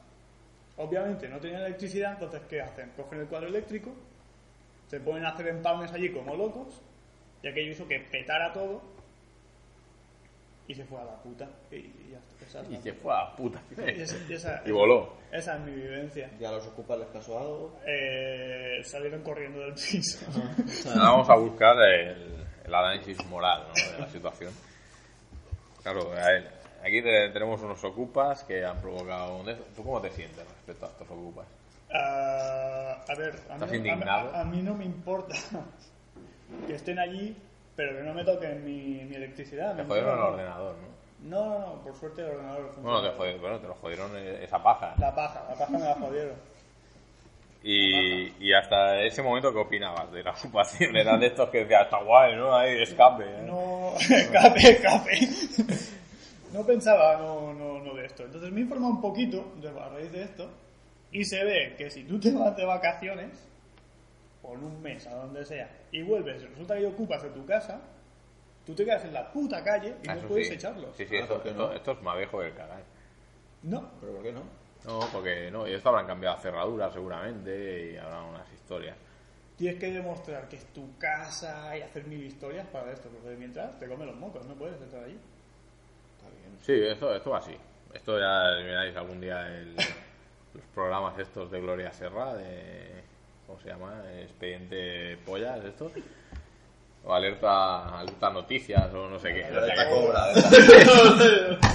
obviamente 0.76 1.28
no 1.28 1.38
tenían 1.38 1.62
electricidad, 1.62 2.12
entonces 2.12 2.42
¿qué 2.48 2.60
hacen? 2.60 2.90
Cogen 2.96 3.20
el 3.20 3.26
cuadro 3.26 3.48
eléctrico, 3.48 3.92
se 4.88 5.00
ponen 5.00 5.24
a 5.24 5.30
hacer 5.30 5.48
empalmes 5.48 5.92
allí 5.92 6.10
como 6.12 6.36
locos, 6.36 6.80
y 7.42 7.48
aquello 7.48 7.72
hizo 7.72 7.88
que 7.88 7.98
petara 8.00 8.52
todo 8.52 8.82
y 10.68 10.74
se 10.74 10.84
fue 10.84 11.00
a 11.00 11.04
la 11.04 11.16
puta. 11.22 11.48
Y, 11.70 11.76
y 11.76 12.08
ya 12.12 12.18
está. 12.18 12.60
Esa 12.60 12.68
Y 12.70 12.74
la- 12.74 12.82
se 12.82 12.92
fue 12.94 13.12
a 13.14 13.16
la 13.24 13.36
puta. 13.36 13.60
y 13.70 14.00
esa- 14.00 14.16
y 14.28 14.32
esa- 14.32 14.62
Y 14.66 14.70
voló. 14.72 15.14
Esa 15.32 15.56
es 15.56 15.60
mi 15.62 15.72
vivencia. 15.72 16.30
Ya 16.40 16.50
los 16.52 16.66
ocupas 16.66 16.98
les 16.98 17.08
pasó 17.08 17.38
algo. 17.38 17.80
Eh, 17.86 18.80
salieron 18.84 19.22
corriendo 19.22 19.60
del 19.60 19.74
piso. 19.74 20.24
Ahora 20.88 21.02
vamos 21.10 21.28
a 21.30 21.34
buscar 21.36 21.76
el, 21.82 22.44
el 22.64 22.74
análisis 22.74 23.24
moral 23.26 23.64
¿no? 23.68 23.92
de 23.92 23.98
la 24.00 24.08
situación. 24.08 24.52
Claro, 25.82 26.12
a 26.12 26.26
ver, 26.30 26.50
aquí 26.82 27.00
te- 27.02 27.28
tenemos 27.30 27.60
unos 27.62 27.82
ocupas 27.84 28.42
que 28.44 28.64
han 28.64 28.80
provocado 28.80 29.36
un... 29.36 29.46
des- 29.46 29.58
¿Tú 29.74 29.84
cómo 29.84 30.00
te 30.00 30.10
sientes 30.10 30.38
respecto 30.48 30.86
a 30.86 30.88
estos 30.88 31.08
ocupas? 31.10 31.46
Ah, 31.92 33.04
a 33.08 33.14
ver, 33.14 33.34
a 33.48 33.54
¿Estás 33.54 33.70
mí, 33.70 33.76
indignado? 33.76 34.34
a- 34.34 34.40
a 34.40 34.44
mí 34.44 34.62
no 34.62 34.74
me 34.74 34.84
importa 34.84 35.36
que 36.66 36.74
estén 36.74 36.98
allí, 36.98 37.36
pero 37.76 37.94
que 37.96 38.02
no 38.02 38.14
me 38.14 38.24
toquen 38.24 38.64
mi, 38.64 39.04
mi 39.04 39.14
electricidad. 39.16 39.76
Te 39.76 39.82
¿me 39.82 39.88
jodieron 39.88 40.18
el 40.18 40.24
ordenador, 40.24 40.74
¿no? 40.76 40.96
No, 41.28 41.44
no, 41.46 41.58
no, 41.58 41.82
por 41.82 41.94
suerte 41.94 42.22
el 42.22 42.28
ordenador 42.28 42.66
funciona. 42.66 42.90
Bueno, 42.90 43.10
te 43.10 43.16
jodieron, 43.16 43.40
bueno, 43.40 43.60
te 43.60 43.66
lo 43.68 43.74
jodieron 43.74 44.10
eh, 44.16 44.44
esa 44.44 44.62
paja. 44.62 44.94
La 44.98 45.14
paja, 45.14 45.44
la 45.48 45.54
paja 45.54 45.72
me 45.72 45.78
la 45.80 45.94
jodieron. 45.94 46.34
Y, 47.62 48.32
y 48.46 48.52
hasta 48.52 49.00
ese 49.02 49.22
momento, 49.22 49.52
¿qué 49.52 49.58
opinabas 49.58 50.12
de 50.12 50.22
la 50.22 50.30
ocupación? 50.32 50.94
Eran 50.96 51.18
de 51.18 51.26
estos 51.28 51.48
que 51.50 51.60
decían, 51.60 51.82
está 51.84 51.98
guay, 51.98 52.36
¿no? 52.36 52.54
Ahí, 52.54 52.80
escape. 52.82 53.24
¿eh? 53.24 53.42
No, 53.44 53.92
escape, 53.98 54.60
escape. 54.70 55.18
No 56.52 56.64
pensaba 56.64 57.16
no, 57.16 57.52
no, 57.54 57.80
no 57.80 57.94
de 57.94 58.06
esto. 58.06 58.22
Entonces 58.24 58.52
me 58.52 58.60
he 58.60 58.62
informado 58.62 58.92
un 58.92 59.00
poquito 59.00 59.52
de- 59.60 59.68
a 59.68 59.88
raíz 59.88 60.12
de 60.12 60.22
esto 60.22 60.48
y 61.10 61.24
se 61.24 61.42
ve 61.44 61.74
que 61.76 61.90
si 61.90 62.04
tú 62.04 62.20
te 62.20 62.30
vas 62.32 62.56
de 62.56 62.64
vacaciones, 62.64 63.30
por 64.46 64.58
un 64.58 64.80
mes, 64.80 65.06
a 65.06 65.14
donde 65.14 65.44
sea, 65.44 65.68
y 65.90 66.02
vuelves 66.02 66.42
y 66.42 66.46
resulta 66.46 66.76
que 66.78 66.86
ocupas 66.86 67.22
de 67.22 67.30
tu 67.30 67.44
casa, 67.44 67.80
tú 68.64 68.74
te 68.74 68.84
quedas 68.84 69.04
en 69.04 69.12
la 69.12 69.30
puta 69.32 69.62
calle 69.64 69.96
y 70.02 70.08
Ah, 70.08 70.14
no 70.14 70.28
puedes 70.28 70.48
sí. 70.48 70.54
echarlos. 70.54 70.96
Sí, 70.96 71.04
sí, 71.06 71.16
Ah, 71.16 71.20
esto, 71.22 71.34
¿por 71.34 71.42
qué 71.42 71.50
esto- 71.50 71.66
no? 71.68 71.72
esto 71.72 71.92
es 71.92 72.02
más 72.02 72.16
viejo 72.16 72.40
que 72.40 72.46
el 72.46 72.54
caray. 72.54 72.82
No, 73.62 73.90
¿Pero 74.00 74.12
por 74.12 74.22
qué 74.22 74.32
no? 74.32 74.42
No, 74.84 75.00
porque 75.12 75.50
no, 75.50 75.66
y 75.66 75.72
esto 75.74 75.88
habrán 75.88 76.06
cambiado 76.06 76.36
cerraduras 76.38 76.92
seguramente 76.92 77.92
y 77.92 77.96
habrá 77.96 78.22
unas 78.22 78.52
historias. 78.52 78.96
tienes 79.56 79.80
que 79.80 79.90
demostrar 79.90 80.48
que 80.50 80.56
es 80.56 80.66
tu 80.66 80.96
casa 80.98 81.74
y 81.76 81.80
hacer 81.82 82.04
mil 82.06 82.22
historias 82.22 82.66
para 82.68 82.92
esto, 82.92 83.08
porque 83.08 83.34
mientras 83.36 83.78
te 83.80 83.88
come 83.88 84.04
los 84.04 84.14
mocos, 84.14 84.44
no 84.46 84.54
puedes 84.54 84.78
entrar 84.82 85.04
allí. 85.04 85.18
Está 86.18 86.28
bien. 86.30 86.58
Sí, 86.60 86.72
esto, 86.92 87.14
esto 87.14 87.30
va 87.30 87.38
así. 87.38 87.56
Esto 87.94 88.18
ya 88.20 88.62
miráis 88.62 88.94
algún 88.94 89.18
día 89.20 89.48
el- 89.48 89.74
los 89.74 90.64
programas 90.74 91.18
estos 91.18 91.50
de 91.50 91.60
Gloria 91.62 91.90
Serra, 91.92 92.34
de. 92.34 93.02
¿Cómo 93.46 93.60
se 93.60 93.68
llama? 93.68 94.02
Expediente 94.20 95.16
Pollas, 95.24 95.64
esto. 95.64 95.90
O 97.04 97.14
alerta, 97.14 98.00
alerta 98.00 98.30
noticias 98.30 98.92
o 98.92 99.08
no 99.08 99.18
sé 99.18 99.32
qué. 99.32 99.44
O 99.44 99.48
sea 99.48 99.60
La 99.60 99.84
que- 99.84 99.90
cobra. 99.90 100.24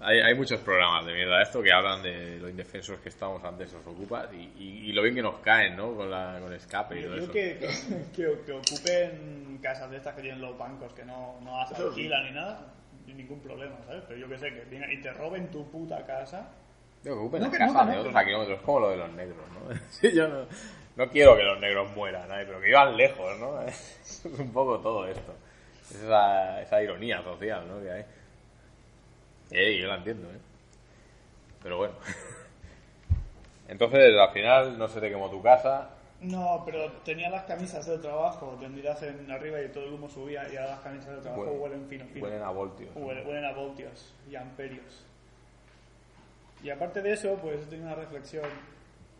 hay, 0.00 0.20
hay 0.20 0.34
muchos 0.34 0.60
programas 0.60 1.04
de 1.04 1.12
mierda 1.12 1.36
de 1.36 1.42
esto 1.42 1.62
que 1.62 1.72
hablan 1.72 2.02
de 2.02 2.38
lo 2.38 2.48
indefensos 2.48 2.98
que 3.00 3.10
estamos 3.10 3.44
ante 3.44 3.64
esos 3.64 3.86
ocupas 3.86 4.28
y, 4.32 4.36
y- 4.58 4.88
y 4.88 4.92
lo 4.92 5.02
bien 5.02 5.14
que 5.14 5.22
nos 5.22 5.36
caen, 5.40 5.76
¿no? 5.76 5.94
Con, 5.94 6.10
la, 6.10 6.38
con 6.40 6.52
escape 6.54 6.98
y 6.98 7.02
Yo, 7.02 7.08
todo 7.08 7.16
yo 7.18 7.22
eso. 7.24 7.32
que, 7.32 7.58
que, 7.58 7.68
que- 8.14 8.40
que 8.46 8.52
ocupen 8.52 9.58
casas 9.62 9.90
de 9.90 9.98
estas 9.98 10.14
que 10.14 10.22
tienen 10.22 10.40
los 10.40 10.56
bancos, 10.56 10.92
que 10.94 11.04
no, 11.04 11.38
no 11.42 11.58
las 11.58 11.72
alquilan 11.78 12.24
ni 12.24 12.30
nada, 12.32 12.60
ni 13.06 13.12
ningún 13.12 13.40
problema, 13.40 13.76
¿sabes? 13.86 14.04
Pero 14.08 14.18
yo 14.20 14.28
que 14.28 14.38
sé, 14.38 14.48
que 14.54 14.64
vengan 14.70 14.90
y 14.90 15.00
te 15.02 15.12
roben 15.12 15.50
tu 15.50 15.70
puta 15.70 16.04
casa. 16.06 16.48
Digo, 17.02 17.16
que 17.16 17.20
ocupen 17.20 17.42
No, 17.42 17.48
las 17.48 17.52
no, 17.60 17.66
casas 17.66 17.82
que 17.84 17.90
de 17.90 17.94
no, 17.96 18.00
otros 18.00 18.16
a 18.16 18.24
kilómetros, 18.24 18.60
como 18.62 18.80
lo 18.80 18.90
de 18.90 18.96
los 18.96 19.10
negros, 19.12 19.44
¿no? 19.52 19.74
Sí, 19.90 20.12
yo 20.14 20.28
no, 20.28 20.46
no 20.96 21.08
quiero 21.10 21.36
que 21.36 21.42
los 21.42 21.60
negros 21.60 21.90
mueran, 21.94 22.30
¿eh? 22.32 22.44
pero 22.46 22.60
que 22.60 22.66
vivan 22.66 22.96
lejos, 22.96 23.38
¿no? 23.38 23.60
Es 23.66 24.22
un 24.24 24.52
poco 24.52 24.78
todo 24.80 25.06
esto. 25.06 25.34
Es 25.90 25.96
esa, 26.02 26.60
esa 26.62 26.82
ironía 26.82 27.22
social, 27.22 27.66
¿no? 27.68 27.80
Que 27.80 27.90
hay. 27.92 28.04
Eh, 29.52 29.78
yo 29.80 29.86
la 29.86 29.96
entiendo, 29.96 30.28
¿eh? 30.30 30.38
Pero 31.62 31.76
bueno. 31.78 31.94
Entonces, 33.68 34.16
al 34.16 34.32
final, 34.32 34.78
no 34.78 34.88
se 34.88 35.00
te 35.00 35.08
quemó 35.08 35.28
tu 35.30 35.42
casa. 35.42 35.90
No, 36.20 36.62
pero 36.64 36.90
tenía 37.04 37.28
las 37.28 37.42
camisas 37.44 37.84
del 37.86 38.00
trabajo 38.00 38.56
tendidas 38.58 39.02
en 39.02 39.30
arriba 39.30 39.60
y 39.60 39.68
todo 39.68 39.84
el 39.84 39.92
humo 39.92 40.08
subía 40.08 40.50
y 40.50 40.56
ahora 40.56 40.70
las 40.72 40.80
camisas 40.80 41.08
del 41.10 41.20
trabajo 41.20 41.44
Huelen- 41.44 41.60
huelen 41.60 41.88
fino, 41.88 42.04
fino. 42.06 42.24
Huelen 42.26 42.42
a 42.42 42.50
voltios. 42.50 42.90
Huelen, 42.94 43.26
huelen 43.26 43.44
a 43.44 43.52
voltios 43.52 44.14
y 44.30 44.34
a 44.36 44.40
amperios. 44.40 45.04
Y 46.62 46.70
aparte 46.70 47.02
de 47.02 47.12
eso, 47.12 47.36
pues 47.42 47.60
he 47.60 47.66
tenido 47.66 47.86
una 47.88 47.96
reflexión 47.96 48.44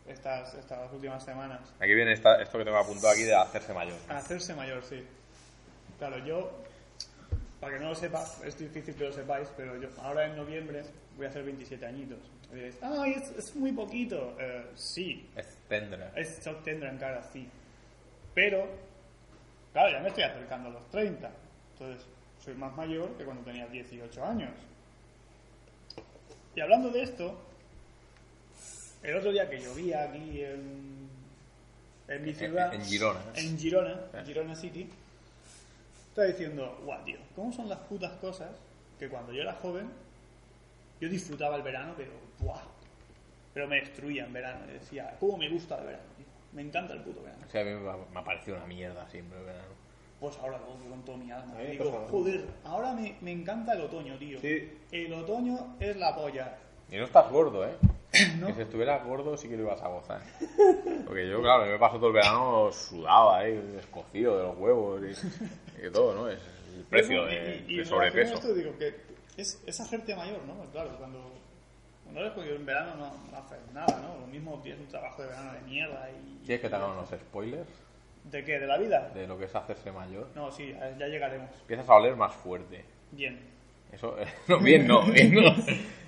estas, 0.08 0.54
estas 0.54 0.92
últimas 0.92 1.24
semanas. 1.24 1.60
Aquí 1.80 1.94
viene 1.94 2.12
esta- 2.12 2.40
esto 2.40 2.58
que 2.58 2.64
tengo 2.64 2.78
apuntado 2.78 3.12
aquí 3.12 3.22
de 3.22 3.34
hacerse 3.34 3.72
mayor. 3.74 3.96
Hacerse 4.08 4.54
mayor, 4.54 4.82
sí. 4.84 5.04
Claro, 5.98 6.18
yo, 6.24 6.50
para 7.60 7.74
que 7.74 7.80
no 7.82 7.88
lo 7.90 7.94
sepa, 7.94 8.24
es 8.44 8.58
difícil 8.58 8.94
que 8.94 9.04
lo 9.04 9.12
sepáis, 9.12 9.48
pero 9.56 9.80
yo 9.80 9.88
ahora 10.02 10.26
en 10.26 10.36
noviembre 10.36 10.84
voy 11.16 11.26
a 11.26 11.28
hacer 11.30 11.42
27 11.44 11.84
añitos. 11.86 12.18
Y 12.52 12.54
diréis, 12.56 12.78
¡ay, 12.82 13.12
es, 13.14 13.30
es 13.30 13.56
muy 13.56 13.72
poquito! 13.72 14.36
Eh, 14.38 14.66
sí, 14.74 15.28
Es 15.34 15.56
tendra. 15.68 16.12
es 16.14 16.40
tendrá 16.64 16.90
en 16.90 16.98
cara, 16.98 17.22
sí. 17.32 17.48
Pero, 18.34 18.68
claro, 19.72 19.90
ya 19.90 20.00
me 20.00 20.08
estoy 20.08 20.24
acercando 20.24 20.68
a 20.68 20.72
los 20.72 20.88
30. 20.90 21.30
Entonces, 21.72 22.06
soy 22.38 22.54
más 22.54 22.74
mayor 22.76 23.16
que 23.16 23.24
cuando 23.24 23.42
tenía 23.42 23.66
18 23.66 24.24
años. 24.24 24.52
Y 26.54 26.60
hablando 26.60 26.90
de 26.90 27.02
esto, 27.02 27.38
el 29.02 29.16
otro 29.16 29.32
día 29.32 29.48
que 29.48 29.58
llovía 29.60 30.04
aquí 30.04 30.42
en, 30.42 31.08
en 32.08 32.24
mi 32.24 32.32
ciudad, 32.32 32.72
en 32.74 32.84
Girona. 32.84 33.20
en 33.34 33.58
Girona, 33.58 34.00
Eh. 34.14 34.22
Girona 34.26 34.54
City, 34.56 34.88
estaba 36.08 36.26
diciendo, 36.28 36.78
guau, 36.84 37.04
tío, 37.04 37.18
¿cómo 37.34 37.52
son 37.52 37.68
las 37.68 37.78
putas 37.80 38.12
cosas 38.12 38.48
que 38.98 39.08
cuando 39.08 39.32
yo 39.32 39.42
era 39.42 39.52
joven 39.54 39.88
yo 41.00 41.08
disfrutaba 41.08 41.56
el 41.56 41.62
verano, 41.62 41.92
pero 41.96 42.10
¡buah! 42.40 42.62
Pero 43.52 43.68
me 43.68 43.76
destruía 43.80 44.24
en 44.24 44.32
verano. 44.32 44.64
Y 44.68 44.72
decía, 44.74 45.14
¿cómo 45.20 45.36
me 45.36 45.48
gusta 45.50 45.78
el 45.78 45.84
verano, 45.86 46.04
tío? 46.16 46.26
Me 46.52 46.62
encanta 46.62 46.94
el 46.94 47.00
puto 47.00 47.22
verano. 47.22 47.42
O 47.46 47.50
sea, 47.50 47.60
a 47.60 47.64
mí 47.64 47.70
me 47.72 47.90
ha- 47.90 47.96
me 48.12 48.20
ha 48.20 48.24
parecido 48.24 48.56
una 48.56 48.66
mierda 48.66 49.06
siempre 49.10 49.38
el 49.38 49.44
verano. 49.44 49.68
Pues 50.20 50.36
ahora 50.38 50.56
lo 50.58 50.64
odio 50.72 50.88
con 50.90 51.02
toda 51.04 51.18
mi 51.18 51.30
alma. 51.30 51.58
Digo, 51.60 52.06
joder, 52.10 52.44
ahora 52.64 52.92
me, 52.94 53.14
me 53.20 53.32
encanta 53.32 53.74
el 53.74 53.82
otoño, 53.82 54.16
tío. 54.16 54.40
Sí. 54.40 54.72
El 54.90 55.12
otoño 55.12 55.76
es 55.80 55.96
la 55.98 56.14
polla. 56.16 56.54
Y 56.90 56.96
no 56.96 57.04
estás 57.04 57.30
gordo, 57.30 57.66
¿eh? 57.66 57.74
¿No? 58.38 58.46
Que 58.48 58.54
si 58.54 58.60
estuvieras 58.62 59.04
gordo 59.04 59.36
sí 59.36 59.48
que 59.48 59.56
lo 59.56 59.64
ibas 59.64 59.82
a 59.82 59.88
gozar. 59.88 60.20
Porque 61.06 61.28
yo, 61.28 61.40
claro, 61.42 61.66
yo 61.66 61.72
me 61.72 61.78
paso 61.78 61.96
todo 61.96 62.08
el 62.08 62.12
verano 62.14 62.70
sudado 62.72 63.32
ahí, 63.34 63.76
escocido 63.78 64.36
de 64.38 64.42
los 64.44 64.58
huevos 64.58 65.00
y, 65.02 65.86
y 65.86 65.90
todo, 65.90 66.14
¿no? 66.14 66.28
Es 66.28 66.38
el 66.76 66.82
precio 66.84 67.24
Y- 67.30 67.34
de, 67.34 67.64
y- 67.68 67.76
de 67.78 67.84
sobrepeso. 67.84 68.34
esto 68.34 68.54
digo 68.54 68.76
que 68.78 68.94
es, 69.36 69.62
es 69.66 69.80
hacerte 69.80 70.14
mayor, 70.16 70.40
¿no? 70.46 70.54
Claro, 70.72 70.96
cuando, 70.98 71.20
cuando 72.04 72.20
eres 72.20 72.32
jodido 72.34 72.56
en 72.56 72.66
verano 72.66 72.94
no, 72.96 73.14
no 73.30 73.36
haces 73.38 73.58
nada, 73.72 74.00
¿no? 74.02 74.20
Lo 74.20 74.26
mismo 74.26 74.60
tienes 74.62 74.80
un 74.80 74.88
trabajo 74.88 75.22
de 75.22 75.28
verano 75.28 75.52
de 75.52 75.60
mierda 75.62 76.08
y... 76.10 76.38
¿Quieres 76.46 76.60
que 76.62 76.68
te 76.68 76.76
haga 76.76 76.86
unos 76.88 77.08
spoilers 77.10 77.68
¿De 78.24 78.44
qué? 78.44 78.58
¿De 78.58 78.66
la 78.66 78.76
vida? 78.76 79.08
de 79.14 79.26
lo 79.26 79.38
que 79.38 79.44
es 79.44 79.54
hacerse 79.54 79.92
mayor? 79.92 80.26
No, 80.34 80.50
sí, 80.50 80.74
ya 80.98 81.06
llegaremos. 81.06 81.48
Empiezas 81.60 81.88
a 81.88 81.94
oler 81.94 82.16
más 82.16 82.34
fuerte. 82.34 82.84
Bien. 83.12 83.38
Eso, 83.92 84.16
no, 84.48 84.58
bien 84.58 84.86
no, 84.86 85.02
bien 85.12 85.32
no. 85.34 85.54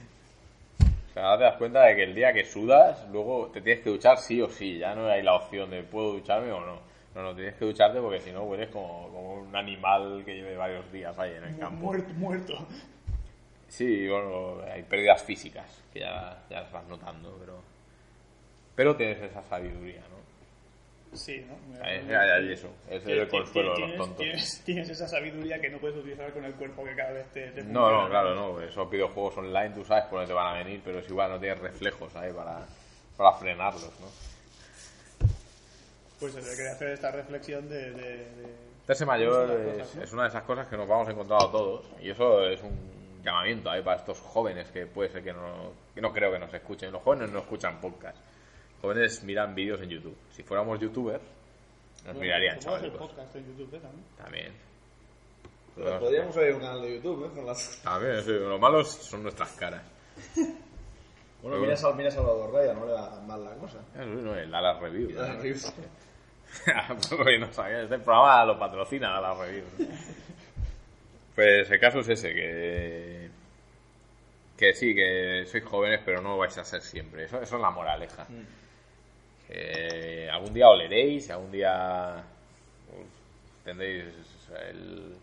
Sea, 1.18 1.26
ahora 1.26 1.38
te 1.38 1.44
das 1.44 1.56
cuenta 1.56 1.82
de 1.82 1.96
que 1.96 2.04
el 2.04 2.14
día 2.14 2.32
que 2.32 2.44
sudas, 2.44 3.04
luego 3.10 3.48
te 3.52 3.60
tienes 3.60 3.82
que 3.82 3.90
duchar 3.90 4.18
sí 4.18 4.40
o 4.40 4.48
sí. 4.48 4.78
Ya 4.78 4.94
no 4.94 5.08
hay 5.08 5.22
la 5.22 5.34
opción 5.34 5.68
de 5.68 5.82
puedo 5.82 6.12
ducharme 6.12 6.52
o 6.52 6.60
no. 6.60 6.78
No, 7.12 7.22
no, 7.22 7.34
tienes 7.34 7.54
que 7.54 7.64
ducharte 7.64 8.00
porque 8.00 8.20
si 8.20 8.30
no 8.30 8.44
hueles 8.44 8.68
como, 8.68 9.08
como 9.08 9.34
un 9.34 9.56
animal 9.56 10.22
que 10.24 10.36
lleve 10.36 10.56
varios 10.56 10.90
días 10.92 11.18
ahí 11.18 11.32
en 11.34 11.42
el 11.42 11.58
campo. 11.58 11.86
Muerto, 11.86 12.14
muerto. 12.14 12.66
Sí, 13.66 14.06
bueno, 14.08 14.58
hay 14.72 14.84
pérdidas 14.84 15.20
físicas 15.22 15.82
que 15.92 16.00
ya, 16.00 16.38
ya 16.48 16.60
las 16.60 16.70
vas 16.70 16.86
notando, 16.86 17.36
pero. 17.40 17.54
Pero 18.76 18.94
tienes 18.94 19.20
esa 19.20 19.42
sabiduría, 19.42 20.02
¿no? 20.02 20.27
Sí, 21.12 21.44
¿no? 21.46 21.84
Es, 21.84 22.04
es 22.04 22.59
eso, 22.59 22.68
es 22.90 23.06
el 23.06 23.28
consuelo 23.28 23.74
de 23.74 23.80
los 23.80 23.96
tontos. 23.96 24.18
Tienes, 24.18 24.62
tienes 24.64 24.88
esa 24.90 25.09
sabiduría 25.09 25.61
que 25.61 25.70
no 25.70 25.78
puedes 25.78 25.96
utilizar 25.96 26.32
con 26.32 26.44
el 26.44 26.54
cuerpo 26.54 26.84
que 26.84 26.94
cada 26.94 27.12
vez 27.12 27.26
te, 27.32 27.50
te 27.50 27.62
No, 27.64 27.90
no, 27.90 28.09
claro, 28.09 28.34
no. 28.34 28.61
Esos 28.61 28.90
videojuegos 28.90 29.36
online 29.38 29.70
tú 29.70 29.84
sabes 29.84 30.04
por 30.04 30.18
dónde 30.18 30.28
te 30.28 30.34
van 30.34 30.54
a 30.54 30.59
venir, 30.59 30.80
pero 30.84 30.98
es 30.98 31.09
igual, 31.09 31.30
no 31.30 31.40
tienes 31.40 31.59
reflejos 31.59 32.14
ahí 32.16 32.32
para, 32.32 32.66
para 33.16 33.32
frenarlos, 33.32 33.92
¿no? 34.00 34.09
Pues 36.20 36.32
se 36.34 36.56
quería 36.56 36.72
hacer 36.72 36.88
esta 36.90 37.11
reflexión 37.11 37.68
de... 37.68 37.92
de, 37.92 38.16
de 38.16 38.68
Hacerse 38.84 39.06
mayor 39.06 39.48
de 39.48 39.54
las 39.54 39.66
es, 39.66 39.82
cosas, 39.82 39.96
¿no? 39.96 40.02
es 40.02 40.12
una 40.12 40.22
de 40.22 40.28
esas 40.28 40.42
cosas 40.44 40.66
que 40.66 40.76
nos 40.76 40.88
vamos 40.88 41.09
encontrando 41.09 41.50
todos 41.50 41.86
y 42.00 42.11
eso 42.11 42.42
es 42.48 42.62
un 42.62 43.22
llamamiento 43.22 43.70
ahí 43.70 43.82
para 43.82 43.98
estos 43.98 44.18
jóvenes 44.20 44.70
que 44.70 44.86
puede 44.86 45.11
ser 45.11 45.22
que 45.22 45.32
no, 45.32 45.72
que 45.94 46.00
no 46.00 46.12
creo 46.12 46.32
que 46.32 46.38
nos 46.38 46.52
escuchen. 46.52 46.90
Los 46.90 47.02
jóvenes 47.02 47.30
no 47.30 47.40
escuchan 47.40 47.80
podcast. 47.80 48.16
Jóvenes 48.80 49.22
miran 49.24 49.54
vídeos 49.54 49.80
en 49.80 49.88
YouTube. 49.90 50.16
Si 50.32 50.42
fuéramos 50.42 50.78
youtubers, 50.80 51.22
nos 51.96 52.04
Bueno, 52.04 52.20
mirarían, 52.20 52.58
chavales. 52.60 52.92
podcast 52.92 53.34
en 53.36 53.46
YouTube 53.46 53.74
¿eh? 53.74 53.80
también. 53.80 54.04
También. 54.16 54.52
Pero 55.74 56.00
Podríamos 56.00 56.36
abrir 56.36 56.54
un 56.54 56.60
canal 56.60 56.82
de 56.82 56.94
YouTube, 56.96 57.26
¿eh? 57.26 57.30
Con 57.34 57.46
las... 57.46 57.80
También, 57.82 58.22
sí, 58.22 58.30
lo 58.32 58.58
malos 58.58 58.88
son 58.88 59.22
nuestras 59.22 59.50
caras. 59.52 59.82
Bueno, 61.40 61.58
mira, 61.58 61.74
a 61.74 61.76
Sal- 61.76 61.94
mira 61.94 62.10
Salvador 62.10 62.52
Raya, 62.52 62.74
no 62.74 62.84
le 62.84 62.92
va 62.94 63.10
tan 63.10 63.24
mal 63.24 63.44
la 63.44 63.52
cosa. 63.54 63.78
No, 63.94 64.34
el 64.34 64.50
Dallas 64.50 64.80
Review. 64.80 65.06
Mira 65.10 65.22
las 65.28 65.36
reviews. 65.36 65.72
Porque 67.16 67.38
no 67.38 67.52
sabía, 67.52 67.82
este 67.82 68.00
programa 68.00 68.44
lo 68.44 68.58
patrocina 68.58 69.10
Dallas 69.20 69.38
Review. 69.38 69.64
Pues 71.36 71.70
el 71.70 71.78
caso 71.78 72.00
es 72.00 72.08
ese, 72.08 72.34
que... 72.34 73.30
Que 74.56 74.74
sí, 74.74 74.92
que 74.96 75.44
sois 75.46 75.62
jóvenes, 75.64 76.00
pero 76.04 76.20
no 76.20 76.36
vais 76.36 76.58
a 76.58 76.64
ser 76.64 76.82
siempre. 76.82 77.26
Eso, 77.26 77.40
eso 77.40 77.54
es 77.54 77.62
la 77.62 77.70
moraleja. 77.70 78.26
Que 79.49 80.28
algún 80.30 80.53
día 80.53 80.68
oleréis, 80.68 81.30
algún 81.30 81.51
día 81.51 82.22
tendréis 83.64 84.05
el- 84.70 85.14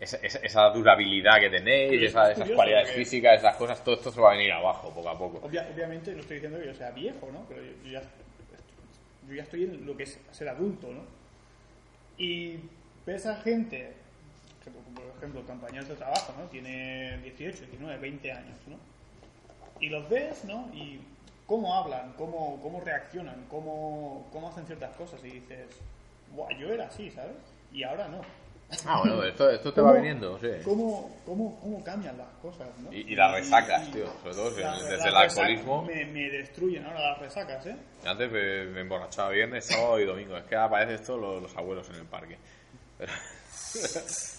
esa, 0.00 0.16
esa- 0.18 0.70
durabilidad 0.70 1.38
que 1.38 1.48
tenéis, 1.50 2.02
esa- 2.02 2.32
esas 2.32 2.50
cualidades 2.50 2.88
porque- 2.88 3.04
físicas, 3.04 3.38
esas 3.38 3.56
cosas, 3.56 3.84
todo 3.84 3.94
esto 3.94 4.10
se 4.10 4.20
va 4.20 4.32
a 4.32 4.36
venir 4.36 4.50
abajo 4.52 4.92
poco 4.92 5.08
a 5.08 5.16
poco. 5.16 5.38
Obvia- 5.46 5.68
obviamente 5.72 6.12
no 6.12 6.20
estoy 6.20 6.36
diciendo 6.36 6.58
que 6.58 6.66
yo 6.66 6.74
sea 6.74 6.90
viejo, 6.90 7.30
¿no? 7.32 7.44
Pero 7.48 7.62
yo, 7.62 7.70
yo 7.84 7.90
ya, 7.92 8.02
yo 9.28 9.34
ya 9.34 9.42
estoy 9.44 9.64
en 9.64 9.86
lo 9.86 9.96
que 9.96 10.02
es 10.02 10.18
ser 10.32 10.48
adulto, 10.48 10.88
¿no? 10.92 11.02
Y 12.18 12.58
ves 13.06 13.26
a 13.26 13.36
gente, 13.36 13.92
que 14.64 14.70
por 14.70 15.04
ejemplo, 15.16 15.42
compañeros 15.42 15.88
de 15.88 15.94
trabajo, 15.94 16.34
¿no? 16.36 16.44
Tiene 16.46 17.18
18, 17.22 17.58
19, 17.66 17.98
20 17.98 18.32
años, 18.32 18.58
¿no? 18.66 18.76
Y 19.80 19.88
los 19.88 20.08
ves, 20.08 20.44
¿no? 20.44 20.68
Y 20.74 21.00
cómo 21.46 21.74
hablan, 21.74 22.12
cómo, 22.14 22.60
cómo 22.62 22.80
reaccionan, 22.80 23.46
cómo, 23.50 24.28
cómo 24.32 24.48
hacen 24.48 24.66
ciertas 24.66 24.94
cosas 24.96 25.20
y 25.24 25.30
dices, 25.30 25.66
Buah, 26.34 26.48
yo 26.58 26.72
era 26.72 26.86
así, 26.86 27.10
¿sabes? 27.10 27.36
Y 27.72 27.82
ahora 27.82 28.08
no. 28.08 28.20
Ah, 28.86 29.00
bueno, 29.00 29.22
esto, 29.28 29.50
esto 29.50 29.72
te 29.72 29.80
va 29.82 29.88
¿Cómo- 29.90 30.00
viniendo, 30.00 30.38
sí. 30.38 30.48
¿Cómo, 30.64 31.10
cómo, 31.26 31.60
cómo 31.60 31.84
cambian 31.84 32.16
las 32.16 32.28
cosas, 32.40 32.68
no? 32.78 32.90
Y- 32.92 33.12
y 33.12 33.14
las 33.14 33.32
resacas, 33.32 33.90
tío, 33.90 34.06
sobre 34.22 34.34
todo 34.34 34.50
desde 34.50 35.08
el 35.08 35.14
alcoholismo. 35.16 35.82
Me, 35.82 36.06
me 36.06 36.30
destruyen 36.30 36.86
ahora 36.86 37.10
las 37.10 37.18
resacas, 37.18 37.66
¿eh? 37.66 37.76
Antes 38.06 38.30
me, 38.32 38.64
me 38.66 38.80
emborrachaba 38.80 39.28
viernes, 39.30 39.66
sábado 39.66 40.00
y 40.00 40.06
domingo. 40.06 40.36
Es 40.38 40.44
que 40.44 40.56
ahora 40.56 40.70
parece 40.70 40.94
esto 40.94 41.18
lo- 41.18 41.38
los, 41.40 41.54
abuelos 41.56 41.88
en 41.90 41.96
el 41.96 42.06
parque. 42.06 42.38
Pero- 42.96 43.12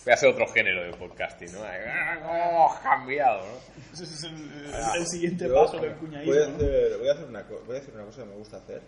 Voy 0.06 0.12
a 0.12 0.14
hacer 0.14 0.30
otro 0.30 0.48
género 0.48 0.84
de 0.84 0.94
podcasting, 0.94 1.52
¿no? 1.54 1.60
Ah, 1.64 2.18
¿Cómo 2.22 2.36
hemos 2.36 2.80
cambiado, 2.80 3.40
no? 3.46 3.94
Ese 3.94 4.04
es 4.04 4.24
el, 4.24 4.34
el- 4.34 5.02
el 5.02 5.08
siguiente 5.08 5.48
Yo 5.48 5.56
paso 5.56 5.78
del 5.80 5.90
voy 5.92 5.96
a, 5.96 6.00
cuñadismo. 6.00 6.34
¿no? 6.36 6.56
hacer, 6.56 6.98
voy, 7.00 7.08
a 7.08 7.12
hacer 7.14 7.26
una, 7.26 7.44
voy 7.66 7.76
a 7.76 7.80
hacer 7.80 7.94
una 7.96 8.06
cosa 8.06 8.22
que 8.22 8.28
me 8.30 8.36
gusta 8.36 8.58
hacer. 8.58 8.82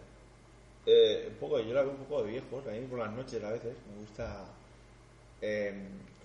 Eh, 0.85 1.27
un 1.31 1.35
poco, 1.37 1.59
yo 1.59 1.73
la 1.73 1.81
veo 1.81 1.91
un 1.91 1.97
poco 1.97 2.23
de 2.23 2.31
viejos. 2.31 2.67
A 2.67 2.71
mí 2.71 2.79
por 2.81 2.99
las 2.99 3.11
noches 3.11 3.43
a 3.43 3.51
veces 3.51 3.75
me 3.91 3.97
gusta 4.01 4.45
eh, 5.41 5.73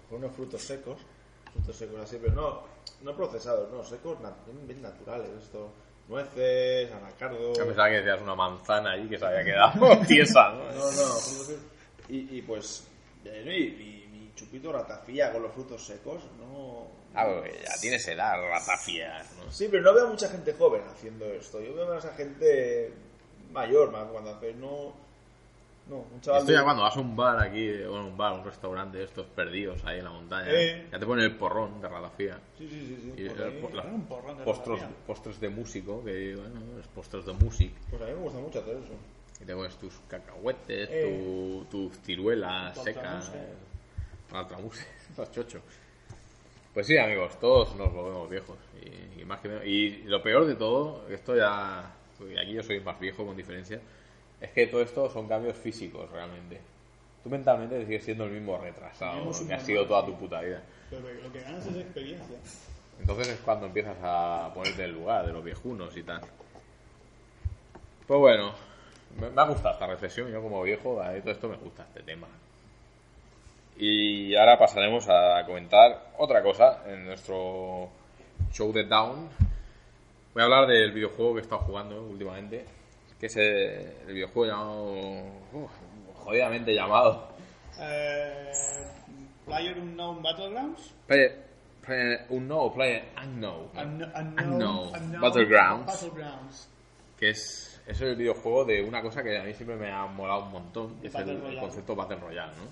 coger 0.09 0.19
unos 0.25 0.37
frutos 0.37 0.63
secos. 0.63 0.99
Frutos 1.53 1.77
secos 1.77 2.01
así, 2.01 2.19
pero 2.21 2.35
no, 2.35 2.63
no 3.03 3.17
procesados, 3.17 3.71
no, 3.71 3.83
secos 3.85 4.19
bien 4.67 4.83
naturales. 4.83 5.29
Esto, 5.43 5.73
nueces, 6.09 6.91
anacardos. 6.93 7.57
Yo 7.57 7.65
pensaba 7.67 7.89
que 7.89 7.97
decías 7.97 8.21
una 8.21 8.35
manzana 8.35 8.93
ahí 8.93 9.09
que 9.09 9.19
se 9.19 9.25
había 9.27 9.45
quedado 9.45 9.99
tiesa, 10.07 10.51
¿no? 10.51 10.65
No, 10.65 10.75
no, 10.75 10.91
frutos 10.91 11.47
secos. 11.47 11.63
Y, 12.09 12.39
y 12.39 12.43
pues, 12.43 12.85
y, 13.25 14.07
mi, 14.09 14.19
mi 14.19 14.33
chupito 14.35 14.73
ratafía 14.73 15.33
con 15.33 15.43
los 15.43 15.53
frutos 15.53 15.85
secos, 15.85 16.23
no. 16.39 16.87
Ah, 17.15 17.27
porque 17.27 17.59
ya 17.65 17.75
tienes 17.81 18.07
edad, 18.09 18.41
ratafías, 18.41 19.29
¿no? 19.37 19.51
Sí, 19.51 19.67
pero 19.71 19.83
no 19.83 19.93
veo 19.95 20.09
mucha 20.09 20.29
gente 20.29 20.53
joven 20.55 20.83
haciendo 20.91 21.25
esto. 21.27 21.61
Yo 21.61 21.75
veo 21.75 21.89
más 21.89 22.05
a 22.05 22.15
gente 22.15 22.93
mayor, 23.53 23.91
más 23.91 24.05
cuando 24.11 24.31
hace. 24.31 24.53
No. 24.55 24.93
No, 25.89 25.97
un 26.15 26.21
chaval. 26.21 26.43
Esto 26.43 26.53
de- 26.53 26.59
ya 26.59 26.63
cuando 26.63 26.85
vas 26.85 26.97
a 26.97 27.01
un 27.01 27.17
bar 27.17 27.43
aquí, 27.43 27.69
bueno, 27.83 28.07
un 28.07 28.17
bar, 28.17 28.33
un 28.35 28.45
restaurante 28.45 28.99
de 28.99 29.05
estos 29.05 29.27
perdidos 29.27 29.85
ahí 29.85 29.99
en 29.99 30.05
la 30.05 30.11
montaña, 30.11 30.49
Eh. 30.53 30.87
ya 30.93 31.01
te 31.01 31.07
ponen 31.07 31.25
el 31.25 31.37
porrón 31.37 31.81
de 31.81 31.89
ratafía. 31.89 32.39
Sí, 32.59 32.69
sí, 32.69 32.81
sí. 32.87 32.97
sí. 33.17 33.23
Y 33.23 33.29
Pues, 33.29 33.41
el- 33.41 33.55
los 33.75 34.07
porrón 34.09 34.39
de 34.39 34.45
postres, 34.45 34.79
ratafía. 34.81 34.97
postres 35.07 35.41
de 35.41 35.49
músico, 35.49 36.05
que 36.05 36.37
bueno, 36.37 36.61
es 36.79 36.87
postres 36.95 37.27
de 37.27 37.33
música. 37.33 37.75
pues 37.91 38.03
a 38.03 38.05
mí 38.05 38.13
me 38.13 38.19
gusta 38.21 38.39
mucho 38.39 38.61
hacer 38.61 38.77
eso. 38.77 38.93
Y 39.41 39.45
te 39.45 39.55
pones 39.55 39.75
tus 39.77 39.95
cacahuetes, 40.09 40.89
Eh. 40.93 41.19
tu- 41.23 41.65
tus 41.71 41.99
ciruelas 42.03 42.77
secas, 42.83 43.33
altramuse. 44.33 44.83
eh, 44.83 44.87
los 45.17 45.31
chochos. 45.33 45.63
Pues 46.75 46.87
sí, 46.87 46.97
amigos, 46.99 47.39
todos 47.41 47.75
nos 47.75 47.93
volvemos 47.93 48.29
viejos. 48.31 48.57
Y, 48.83 49.21
y 49.21 49.25
más 49.25 49.41
que 49.41 49.49
menos- 49.49 49.65
y 49.67 50.03
lo 50.05 50.23
peor 50.23 50.47
de 50.47 50.55
todo, 50.55 51.09
esto 51.11 51.37
ya. 51.37 51.91
y 52.21 52.39
aquí 52.39 52.53
yo 52.53 52.63
soy 52.63 52.81
más 52.81 53.01
viejo 53.01 53.25
con 53.25 53.35
diferencia, 53.37 53.81
es 54.43 54.51
que 54.51 54.67
todo 54.67 54.83
esto 54.83 55.09
son 55.11 55.27
cambios 55.27 55.57
físicos 55.57 56.11
realmente. 56.11 56.61
Tú 57.25 57.31
mentalmente 57.31 57.83
sigues 57.85 58.05
siendo 58.05 58.25
el 58.25 58.31
mismo 58.33 58.59
retrasado 58.59 59.31
que 59.47 59.55
has 59.55 59.63
sido 59.63 59.87
toda 59.87 60.05
tu 60.07 60.15
puta 60.19 60.41
vida. 60.43 60.63
Pero 60.91 61.03
lo 61.23 61.33
que 61.33 61.41
ganas 61.41 61.67
es 61.67 61.77
experiencia. 61.77 62.37
Entonces 63.01 63.29
es 63.29 63.41
cuando 63.41 63.67
empiezas 63.67 63.97
a 64.03 64.51
ponerte 64.55 64.83
en 64.85 64.91
el 64.91 64.95
lugar 64.97 65.27
de 65.27 65.33
los 65.33 65.43
viejunos 65.43 65.97
y 65.97 66.03
tal. 66.03 66.21
Pues 68.07 68.21
bueno, 68.21 68.53
me, 69.19 69.31
me 69.31 69.43
ha 69.43 69.45
gustado 69.47 69.75
esta 69.75 69.87
reflexión. 69.87 70.31
Yo 70.31 70.43
como 70.43 70.63
viejo, 70.63 71.01
a 71.01 71.13
todo 71.21 71.33
esto 71.33 71.49
me 71.49 71.57
gusta, 71.57 71.85
este 71.85 72.03
tema. 72.03 72.27
Y 73.77 74.35
ahora 74.37 74.59
pasaremos 74.59 75.09
a 75.09 75.45
comentar 75.47 76.13
otra 76.19 76.43
cosa 76.43 76.83
en 76.87 77.07
nuestro 77.07 77.89
show 78.53 78.73
de 78.73 78.85
Down. 78.85 79.29
Voy 80.35 80.43
a 80.43 80.45
hablar 80.45 80.67
del 80.69 80.93
videojuego 80.93 81.35
que 81.35 81.41
he 81.41 81.43
estado 81.43 81.63
jugando 81.63 82.03
últimamente, 82.03 82.65
que 83.19 83.27
es 83.27 83.37
el, 83.37 83.93
el 84.07 84.15
videojuego 84.15 84.47
llamado... 84.47 84.85
uf, 85.53 85.71
jodidamente 86.17 86.75
llamado... 86.75 87.29
Eh, 87.79 88.53
Player 89.47 89.79
Unknown 89.79 90.23
Battlegrounds. 90.23 90.93
Player, 91.07 91.45
player 91.81 92.27
Unknown 92.29 92.75
Player 92.75 93.05
Unknown. 93.21 93.71
Unknown, 93.75 94.13
Unknown 94.15 94.95
Unknown 94.95 95.21
Battlegrounds. 95.21 95.87
Battlegrounds. 95.87 96.69
que 97.19 97.31
es, 97.31 97.70
es 97.91 98.01
el 98.01 98.17
videojuego 98.17 98.65
de 98.65 98.83
una 98.83 99.03
cosa 99.03 99.23
que 99.23 99.37
a 99.39 99.43
mí 99.43 99.53
siempre 99.55 99.77
me 99.77 99.91
ha 99.91 100.07
molado 100.07 100.45
un 100.45 100.53
montón, 100.53 101.01
que 101.01 101.09
es 101.09 101.15
el, 101.15 101.29
el 101.31 101.59
concepto 101.59 101.97
Battle 101.97 102.17
Royale, 102.17 102.53
¿no? 102.53 102.65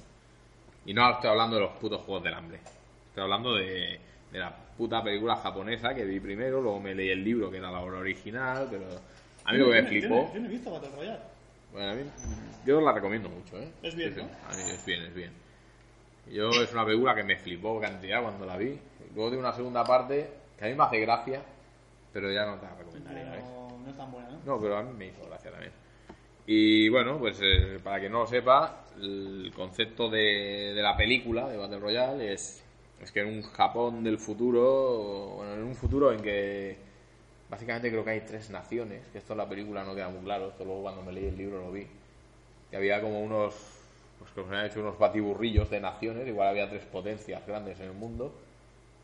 Y 0.87 0.95
no 0.95 1.11
estoy 1.11 1.31
hablando 1.31 1.57
de 1.57 1.63
los 1.63 1.73
putos 1.73 2.01
juegos 2.03 2.25
del 2.25 2.35
hambre. 2.35 2.61
Estoy 3.09 3.25
hablando 3.25 3.55
de, 3.55 3.99
de 4.33 4.39
la 4.39 4.55
puta 4.77 5.03
película 5.03 5.37
japonesa 5.37 5.93
que 5.95 6.05
vi 6.05 6.21
primero, 6.21 6.61
luego 6.61 6.81
me 6.81 6.95
leí 6.95 7.11
el 7.11 7.25
libro 7.25 7.51
que 7.51 7.59
era 7.59 7.71
la 7.71 7.81
obra 7.81 7.99
original, 7.99 8.69
pero 8.71 8.85
a 9.45 9.53
mí 9.53 9.59
lo 9.59 9.67
que 9.71 9.83
me 9.83 9.89
flipó... 9.89 10.31
Yo 10.33 10.41
no 10.41 10.47
he 10.47 10.51
visto 10.51 10.71
Battle 10.71 10.91
Royale. 10.95 11.21
Bueno, 11.73 11.91
a 11.91 11.95
mí, 11.95 12.03
yo 12.65 12.81
la 12.81 12.93
recomiendo 12.93 13.29
mucho, 13.29 13.61
¿eh? 13.61 13.69
Es 13.83 13.95
bien, 13.95 14.15
Sí, 14.15 14.21
¿no? 14.21 14.29
A 14.49 14.57
mí 14.57 14.63
es 14.71 14.87
bien, 14.87 15.03
es 15.03 15.15
bien. 15.15 15.33
Yo 16.31 16.51
es 16.51 16.73
una 16.73 16.85
película 16.85 17.15
que 17.15 17.25
me 17.25 17.37
flipó 17.37 17.81
cantidad 17.81 18.23
cuando 18.23 18.47
la 18.47 18.57
vi. 18.57 18.79
Luego 19.15 19.31
de 19.33 19.37
una 19.39 19.53
segunda 19.53 19.85
parte 19.85 20.31
que 20.59 20.65
a 20.65 20.69
mí 20.69 20.75
me 20.75 20.85
hace 20.85 21.01
gracia, 21.01 21.43
pero 22.13 22.31
ya 22.31 22.47
no 22.47 22.57
te 22.57 22.67
la 22.67 22.75
recomendaría, 22.77 23.31
¿ves? 23.33 23.58
Tan 23.99 24.13
buena, 24.13 24.31
¿no? 24.31 24.39
No, 24.47 24.61
pero 24.61 24.77
a 24.77 24.83
mí 24.83 24.93
me 24.97 25.09
hizo 25.09 25.27
gracia 25.27 25.51
también. 25.51 25.73
Y 26.47 26.89
bueno, 26.89 27.19
pues 27.19 27.39
eh, 27.43 27.79
para 27.83 28.01
que 28.01 28.09
no 28.09 28.21
lo 28.21 28.27
sepa, 28.27 28.87
el 28.97 29.53
concepto 29.55 30.09
de, 30.09 30.73
de 30.75 30.83
la 30.83 30.97
película 30.97 31.49
de 31.49 31.57
Battle 31.57 31.81
Royale 31.81 32.33
es, 32.33 32.63
es 33.03 33.13
que 33.13 33.21
en 33.21 33.27
un 33.27 33.43
Japón 33.43 34.05
del 34.05 34.19
futuro, 34.19 35.35
bueno, 35.37 35.55
en 35.55 35.65
un 35.65 35.75
futuro 35.75 36.13
en 36.13 36.23
que 36.23 36.77
básicamente 37.51 37.91
creo 37.91 38.05
que 38.05 38.11
hay 38.11 38.21
tres 38.21 38.51
naciones, 38.51 39.07
que 39.13 39.19
esto 39.19 39.33
en 39.33 39.39
la 39.39 39.49
película 39.49 39.85
no 39.85 39.95
queda 39.95 40.09
muy 40.09 40.23
claro, 40.23 40.49
esto 40.49 40.65
luego 40.65 40.83
cuando 40.83 41.03
me 41.03 41.13
leí 41.13 41.27
el 41.27 41.37
libro 41.37 41.59
lo 41.59 41.73
vi, 41.73 41.87
que 42.71 42.77
había 42.77 43.01
como 43.01 43.21
unos, 43.21 43.55
pues 44.19 44.31
que 44.31 44.43
se 44.43 44.49
habían 44.49 44.67
hecho 44.67 44.81
unos 44.81 44.99
batiburrillos 44.99 45.69
de 45.71 45.81
naciones, 45.81 46.27
igual 46.27 46.49
había 46.49 46.71
tres 46.71 46.85
potencias 46.85 47.47
grandes 47.47 47.81
en 47.81 47.87
el 47.87 47.95
mundo, 47.95 48.33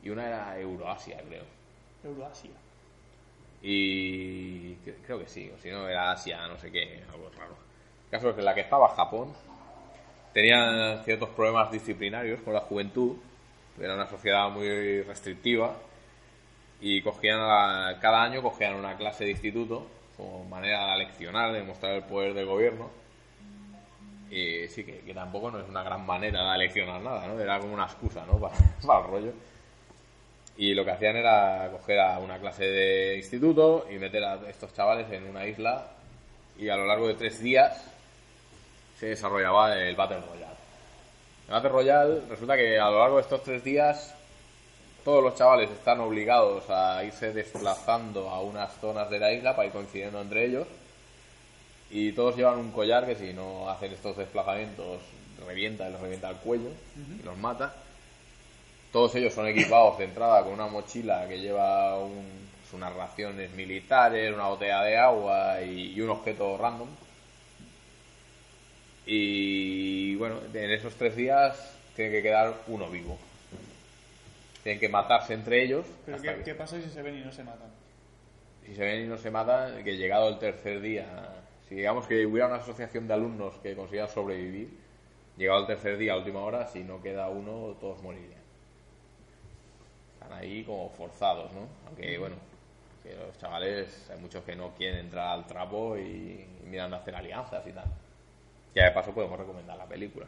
y 0.03 0.11
una 0.11 0.29
era 0.29 0.61
Euroasia, 0.61 1.21
creo. 1.29 1.45
Euroasia. 2.05 2.51
Y 3.67 4.75
cre- 4.85 4.97
creo 5.07 5.19
que 5.19 5.27
sí, 5.27 5.51
o 5.57 5.59
si 5.59 5.71
no 5.71 5.89
era 5.89 6.11
Asia, 6.13 6.47
no 6.47 6.59
sé 6.59 6.71
qué, 6.71 7.03
algo 7.11 7.31
raro. 7.35 7.57
El 8.05 8.11
caso 8.11 8.29
es 8.29 8.37
que 8.37 8.43
la 8.43 8.55
que 8.55 8.61
estaba 8.61 8.91
Japón 8.91 9.33
tenía 10.35 11.03
ciertos 11.05 11.31
problemas 11.31 11.73
disciplinarios 11.73 12.41
con 12.43 12.53
la 12.53 12.61
juventud, 12.61 13.17
era 13.81 13.95
una 13.95 14.07
sociedad 14.07 14.51
muy 14.51 15.01
restrictiva 15.03 15.75
y 16.81 17.01
cogían 17.01 17.39
cada 18.01 18.23
año 18.23 18.43
cogían 18.43 18.75
una 18.75 18.97
clase 18.99 19.25
de 19.25 19.31
instituto 19.31 19.87
como 20.19 20.45
manera 20.45 20.85
de 20.85 20.93
aleccionar, 20.93 21.53
de 21.53 21.63
mostrar 21.63 21.95
el 21.95 22.05
poder 22.05 22.35
del 22.35 22.45
gobierno. 22.47 22.91
Y 24.31 24.69
sí, 24.69 24.85
que, 24.85 25.15
tampoco 25.15 25.51
no 25.51 25.61
es 25.61 25.69
una 25.69 25.83
gran 25.83 26.05
manera 26.05 26.43
de 26.43 26.51
aleccionar 26.51 27.01
nada, 27.01 27.27
¿no? 27.27 27.41
Era 27.41 27.59
como 27.61 27.73
una 27.73 27.85
excusa, 27.85 28.27
¿no? 28.27 28.39
Para 28.87 29.01
el 29.05 29.11
rollo. 29.11 29.33
Y 30.57 30.75
lo 30.75 30.85
que 30.85 30.93
hacían 30.93 31.17
era 31.17 31.69
coger 31.73 31.99
a 32.01 32.19
una 32.19 32.39
clase 32.39 32.65
de 32.65 33.17
instituto 33.17 33.87
y 33.91 33.95
meter 33.99 34.25
a 34.25 34.39
estos 34.49 34.73
chavales 34.73 35.11
en 35.11 35.25
una 35.25 35.47
isla 35.47 35.87
y 36.59 36.69
a 36.69 36.77
lo 36.77 36.87
largo 36.87 37.09
de 37.09 37.15
tres 37.15 37.41
días 37.41 37.83
se 38.99 39.07
desarrollaba 39.07 39.77
el 39.77 39.97
Battle 39.97 40.21
Royale. 40.21 40.55
El 41.49 41.53
Battle 41.53 41.71
Royale 41.71 42.21
resulta 42.29 42.57
que 42.57 42.79
a 42.79 42.89
lo 42.89 43.01
largo 43.01 43.17
de 43.17 43.23
estos 43.23 43.43
tres 43.43 43.65
días 43.65 44.15
todos 45.05 45.23
los 45.23 45.35
chavales 45.35 45.71
están 45.71 46.01
obligados 46.01 46.65
a 46.71 47.05
irse 47.05 47.33
desplazando 47.33 48.31
a 48.31 48.41
unas 48.41 48.73
zonas 48.81 49.11
de 49.11 49.19
la 49.19 49.33
isla 49.33 49.55
para 49.55 49.67
ir 49.67 49.73
coincidiendo 49.73 50.21
entre 50.21 50.47
ellos. 50.47 50.67
Y 51.91 52.13
todos 52.13 52.37
llevan 52.37 52.59
un 52.59 52.73
collar 52.73 53.05
que 53.05 53.15
si 53.15 53.33
no 53.33 53.69
hacen 53.69 53.93
estos 53.93 54.17
desplazamientos 54.17 55.01
revienta, 55.47 55.89
les 55.91 56.01
revienta 56.01 56.31
el 56.31 56.37
cuello 56.37 56.71
y 57.21 57.23
los 57.23 57.37
mata. 57.37 57.75
Todos 58.95 59.13
ellos 59.17 59.35
son 59.35 59.49
equipados 59.49 59.99
de 59.99 60.05
entrada 60.05 60.45
con 60.45 60.53
una 60.53 60.69
mochila 60.69 61.27
que 61.29 61.41
lleva 61.41 61.99
un- 61.99 62.45
unas 62.73 62.95
raciones 62.95 63.51
militares, 63.53 64.33
una 64.33 64.47
botella 64.49 64.83
de 64.85 64.97
agua 64.97 65.61
y, 65.63 65.93
y 65.95 66.01
un 66.01 66.11
objeto 66.11 66.57
random. 66.57 66.89
Y 69.07 70.15
bueno, 70.17 70.39
en 70.53 70.71
esos 70.71 70.95
tres 70.95 71.17
días 71.17 71.77
tiene 71.97 72.11
que 72.13 72.23
quedar 72.23 72.55
uno 72.69 72.89
vivo. 72.89 73.19
Tienen 74.63 74.81
que 74.81 74.89
matarse 74.89 75.35
entre 75.35 75.63
ellos. 75.63 75.85
Pero 76.07 76.21
¿qué, 76.23 76.29
que- 76.37 76.43
qué 76.43 76.55
pasa 76.55 76.81
si 76.81 76.89
se 76.89 77.03
ven 77.03 77.19
y 77.19 77.21
no 77.21 77.33
se 77.33 77.45
matan? 77.45 77.69
si 78.65 78.75
se 78.75 78.81
ven 78.83 79.05
y 79.05 79.09
no 79.09 79.19
se 79.19 79.31
matan, 79.31 79.85
que 79.85 79.97
llegado 79.97 80.29
el 80.31 80.39
tercer 80.39 80.81
día, 80.81 81.05
si 81.69 81.75
digamos 81.75 82.07
que 82.07 82.25
hubiera 82.25 82.47
una 82.47 82.57
asociación 82.57 83.07
de 83.07 83.13
alumnos 83.13 83.55
que 83.63 83.75
consiga 83.77 84.09
sobrevivir, 84.09 84.71
llegado 85.37 85.61
el 85.61 85.67
tercer 85.67 85.99
día, 85.99 86.15
a 86.15 86.17
última 86.17 86.41
hora, 86.41 86.67
si 86.69 86.83
no 86.83 87.03
queda 87.03 87.29
uno, 87.29 87.77
todos 87.79 88.01
morirían. 88.03 88.44
Están 90.25 90.39
ahí 90.39 90.65
como 90.65 90.89
forzados, 90.91 91.53
¿no? 91.53 91.69
Aunque, 91.87 92.19
bueno, 92.19 92.37
que 93.03 93.15
los 93.15 93.37
chavales, 93.39 94.09
hay 94.11 94.19
muchos 94.19 94.43
que 94.45 94.57
no 94.57 94.71
quieren 94.75 94.99
entrar 95.01 95.29
al 95.29 95.47
trapo 95.47 95.97
y, 95.97 96.01
y 96.03 96.67
miran 96.67 96.91
de 96.91 96.97
hacer 96.97 97.15
alianzas 97.15 97.67
y 97.67 97.73
tal. 97.73 97.85
Ya 98.75 98.87
de 98.87 98.91
paso 98.93 99.13
podemos 99.13 99.39
recomendar 99.39 99.77
la 99.77 99.87
película. 99.87 100.27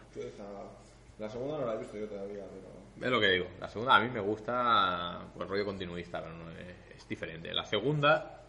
La 1.19 1.29
segunda 1.31 1.59
no 1.59 1.65
la 1.67 1.75
he 1.75 1.79
visto 1.79 1.97
yo 1.97 2.07
todavía, 2.09 2.45
pero... 2.45 3.07
Es 3.07 3.11
lo 3.11 3.21
que 3.21 3.29
digo. 3.31 3.47
La 3.59 3.69
segunda 3.69 3.97
a 3.97 4.01
mí 4.01 4.09
me 4.11 4.21
gusta 4.21 5.19
pues 5.35 5.49
rollo 5.49 5.65
continuista, 5.65 6.21
pero 6.23 6.35
no 6.35 6.51
es, 6.51 6.97
es 6.97 7.09
diferente. 7.09 7.53
La 7.55 7.65
segunda, 7.65 8.43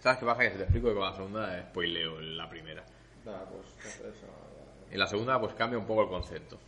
¿sabes 0.00 0.18
qué 0.18 0.24
pasa? 0.26 0.40
Que 0.42 0.50
si 0.50 0.56
te 0.56 0.62
explico 0.62 0.88
que 0.88 0.94
con 0.94 1.04
la 1.04 1.14
segunda 1.14 1.62
spoileo 1.70 2.18
en 2.20 2.36
la 2.38 2.48
primera. 2.48 2.82
Nada, 3.24 3.44
pues 3.44 3.66
ya- 4.00 4.92
En 4.92 4.98
la 4.98 5.06
segunda 5.06 5.38
pues 5.38 5.52
cambia 5.54 5.78
un 5.78 5.86
poco 5.86 6.02
el 6.04 6.08
concepto. 6.08 6.58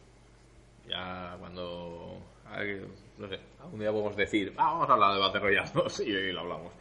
Ya 0.87 1.37
cuando... 1.39 2.19
ver, 2.57 2.87
no 3.19 3.29
sé, 3.29 3.39
algún 3.61 3.81
día 3.81 3.91
podemos 3.91 4.17
decir, 4.17 4.55
"Ah, 4.57 4.73
vamos 4.73 4.89
a 4.89 4.93
hablar 4.95 5.15
de 5.15 5.21
Battle 5.21 5.41
Royale 5.41 5.71
2 5.75 6.01
y 6.01 6.33
lo 6.33 6.41
hablamos. 6.41 6.73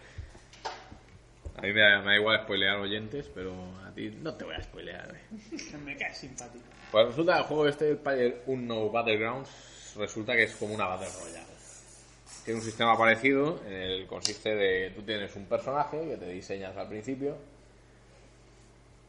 A 1.58 1.62
mí 1.62 1.74
me 1.74 1.82
da, 1.82 2.00
me 2.00 2.06
da 2.12 2.16
igual 2.16 2.40
spoilear 2.44 2.78
oyentes, 2.78 3.30
pero 3.34 3.52
a 3.86 3.92
ti 3.92 4.10
no 4.22 4.34
te 4.36 4.46
voy 4.46 4.54
a 4.56 4.62
spoilear. 4.62 5.16
eh. 5.16 5.58
Me 5.84 5.98
cae 5.98 6.14
simpático. 6.14 6.64
Pues 6.92 7.08
resulta 7.08 7.34
que 7.34 7.40
el 7.40 7.46
juego 7.46 7.68
este, 7.68 7.90
el 7.90 7.98
Player 7.98 8.44
Unknown 8.46 8.92
Battlegrounds, 8.92 9.96
resulta 9.98 10.36
que 10.36 10.44
es 10.44 10.56
como 10.56 10.76
una 10.76 10.86
Battle 10.86 11.08
Royale. 11.20 11.48
Tiene 12.46 12.60
un 12.60 12.66
sistema 12.66 12.96
parecido, 12.98 13.60
en 13.66 13.74
el 13.74 14.08
consiste 14.08 14.56
de 14.56 14.92
tú 14.92 15.02
tienes 15.02 15.36
un 15.36 15.46
personaje 15.48 16.00
que 16.08 16.16
te 16.18 16.30
diseñas 16.30 16.78
al 16.78 16.88
principio 16.88 17.36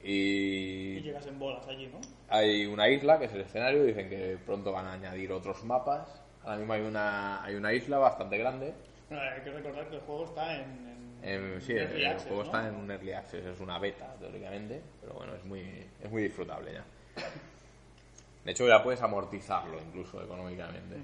Y 0.02 0.96
y 0.96 1.00
llegas 1.02 1.26
en 1.26 1.38
bolas 1.38 1.66
allí, 1.68 1.86
¿no? 1.88 2.00
hay 2.28 2.66
una 2.66 2.88
isla 2.88 3.18
que 3.18 3.26
es 3.26 3.32
el 3.34 3.42
escenario, 3.42 3.84
dicen 3.84 4.09
que 4.09 4.38
pronto 4.44 4.72
van 4.72 4.86
a 4.86 4.92
añadir 4.94 5.30
otros 5.32 5.62
mapas. 5.64 6.09
Ahora 6.49 6.61
mismo 6.61 6.72
hay 6.72 6.80
una, 6.80 7.44
hay 7.44 7.55
una 7.57 7.74
isla 7.74 7.99
bastante 7.99 8.38
grande. 8.38 8.72
Bueno, 9.11 9.22
hay 9.22 9.42
que 9.42 9.51
recordar 9.51 9.86
que 9.90 9.96
el 9.96 10.01
juego 10.01 10.24
está 10.24 10.55
en... 10.57 11.18
en 11.22 11.55
En- 11.55 11.61
sí, 11.61 11.72
el 11.74 12.07
Access, 12.07 12.26
juego 12.26 12.36
¿no? 12.42 12.46
está 12.46 12.68
en 12.68 12.74
un 12.74 12.90
early 12.90 13.12
access, 13.12 13.44
es 13.44 13.61
una 13.61 13.78
beta 13.78 14.14
teóricamente, 14.18 14.80
pero 15.03 15.12
bueno, 15.12 15.34
es 15.34 15.44
muy, 15.44 15.61
es 16.03 16.11
muy 16.11 16.22
disfrutable 16.22 16.72
ya. 16.72 16.84
De 18.46 18.53
hecho, 18.53 18.66
ya 18.66 18.82
puedes 18.82 19.03
amortizarlo 19.03 19.78
incluso 19.78 20.22
económicamente. 20.22 20.96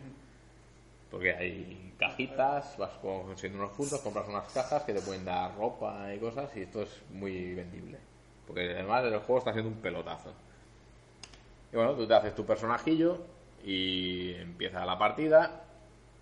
Porque 1.11 1.35
hay 1.35 1.95
cajitas, 1.99 2.79
vas 2.79 2.93
consiguiendo 3.03 3.59
unos 3.65 3.77
puntos, 3.77 4.01
compras 4.01 4.27
unas 4.27 4.49
cajas 4.49 4.83
que 4.85 4.95
te 4.95 5.03
pueden 5.03 5.27
dar 5.27 5.55
ropa 5.57 6.13
y 6.15 6.19
cosas, 6.21 6.57
y 6.57 6.63
esto 6.63 6.81
es 6.83 7.03
muy 7.11 7.55
vendible. 7.55 7.99
Porque 8.47 8.71
además 8.71 9.05
el 9.05 9.19
juego 9.19 9.39
está 9.41 9.51
haciendo 9.51 9.71
un 9.71 9.77
pelotazo. 9.83 10.33
Y 11.71 11.77
bueno, 11.77 11.93
tú 11.95 12.07
te 12.09 12.15
haces 12.15 12.35
tu 12.35 12.47
personajillo 12.47 13.34
y 13.65 14.35
empieza 14.35 14.85
la 14.85 14.99
partida. 14.99 15.63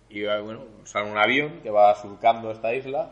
Y 0.09 0.23
bueno, 0.23 0.63
sale 0.85 1.09
un 1.11 1.17
avión 1.17 1.59
que 1.61 1.69
va 1.69 1.93
surcando 1.95 2.51
esta 2.51 2.73
isla. 2.73 3.11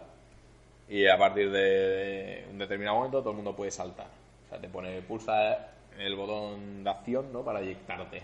Y 0.88 1.08
a 1.08 1.18
partir 1.18 1.52
de 1.52 2.46
un 2.52 2.58
determinado 2.58 2.98
momento 2.98 3.20
todo 3.20 3.32
el 3.32 3.38
mundo 3.38 3.56
puede 3.56 3.72
saltar. 3.72 4.08
O 4.46 4.50
sea, 4.50 4.60
te 4.60 4.68
pone, 4.68 5.02
pulsa 5.02 5.72
el 5.98 6.16
botón 6.16 6.84
de 6.84 6.90
acción, 6.90 7.32
¿no? 7.32 7.44
Para 7.44 7.62
eyectarte. 7.62 8.22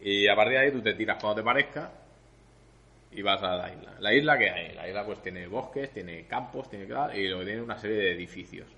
Y 0.00 0.28
a 0.28 0.36
partir 0.36 0.54
de 0.54 0.58
ahí 0.58 0.72
tú 0.72 0.80
te 0.80 0.94
tiras 0.94 1.18
cuando 1.20 1.40
te 1.40 1.44
parezca 1.44 1.90
y 3.12 3.22
vas 3.22 3.42
a 3.42 3.56
la 3.56 3.72
isla. 3.72 3.94
La 3.98 4.14
isla 4.14 4.38
que 4.38 4.50
hay, 4.50 4.74
la 4.74 4.88
isla 4.88 5.04
pues 5.04 5.20
tiene 5.20 5.46
bosques, 5.46 5.90
tiene 5.92 6.26
campos, 6.26 6.70
tiene 6.70 6.84
y 6.84 7.28
luego 7.28 7.44
tiene 7.44 7.60
una 7.60 7.78
serie 7.78 7.96
de 7.96 8.12
edificios. 8.12 8.68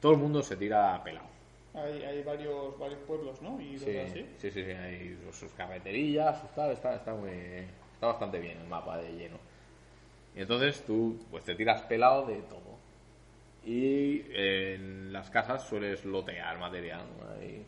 Todo 0.00 0.12
el 0.12 0.18
mundo 0.18 0.42
se 0.42 0.56
tira 0.56 1.00
pelado. 1.02 1.35
Hay, 1.76 2.02
hay 2.04 2.22
varios, 2.22 2.78
varios 2.78 3.00
pueblos, 3.00 3.40
¿no? 3.42 3.60
Y 3.60 3.78
Sí, 3.78 3.96
así. 3.98 4.26
sí, 4.38 4.50
sí, 4.50 4.64
sí, 4.64 4.70
hay 4.70 5.18
sus- 5.32 5.52
carreterillas, 5.52 6.40
sus 6.40 6.50
tal, 6.52 6.70
está, 6.72 6.94
está 6.96 7.14
muy, 7.14 7.30
está 7.94 8.06
bastante 8.06 8.38
bien 8.40 8.58
el 8.58 8.66
mapa 8.66 8.96
de 8.98 9.12
lleno. 9.12 9.36
Y 10.34 10.40
entonces 10.40 10.82
tú 10.86 11.18
pues 11.30 11.44
te 11.44 11.54
tiras 11.54 11.82
pelado 11.82 12.26
de 12.26 12.36
todo. 12.42 12.76
Y 13.64 14.22
en 14.32 15.12
las 15.12 15.28
casas 15.30 15.64
sueles 15.64 16.04
lotear 16.04 16.58
material. 16.58 17.02
¿no? 17.18 17.30
Ahí, 17.40 17.64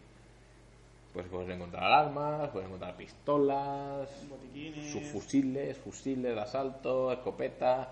pues 1.13 1.27
puedes 1.29 1.49
encontrar 1.51 1.91
armas, 1.93 2.49
puedes 2.51 2.67
encontrar 2.69 2.97
pistolas, 2.97 4.09
Botiquines. 4.29 4.91
sus 4.93 5.03
fusiles, 5.03 5.77
fusiles 5.79 6.35
de 6.35 6.41
asalto, 6.41 7.13
escopeta, 7.13 7.91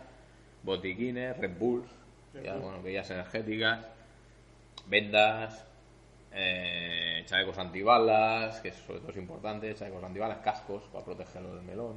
botiquines, 0.62 1.36
Red 1.36 1.58
Bulls, 1.58 1.88
Red 2.34 2.44
ya, 2.44 2.52
Bull. 2.54 2.62
bueno, 2.62 2.82
bebidas 2.82 3.10
energéticas, 3.10 3.84
vendas, 4.86 5.65
eh, 6.36 7.24
chalecos 7.26 7.58
antibalas, 7.58 8.60
que 8.60 8.70
sobre 8.72 9.00
todo 9.00 9.10
es 9.10 9.16
importante, 9.16 9.74
chalecos 9.74 10.04
antibalas, 10.04 10.38
cascos 10.38 10.82
para 10.92 11.04
protegerlo 11.04 11.54
del 11.54 11.64
melón. 11.64 11.94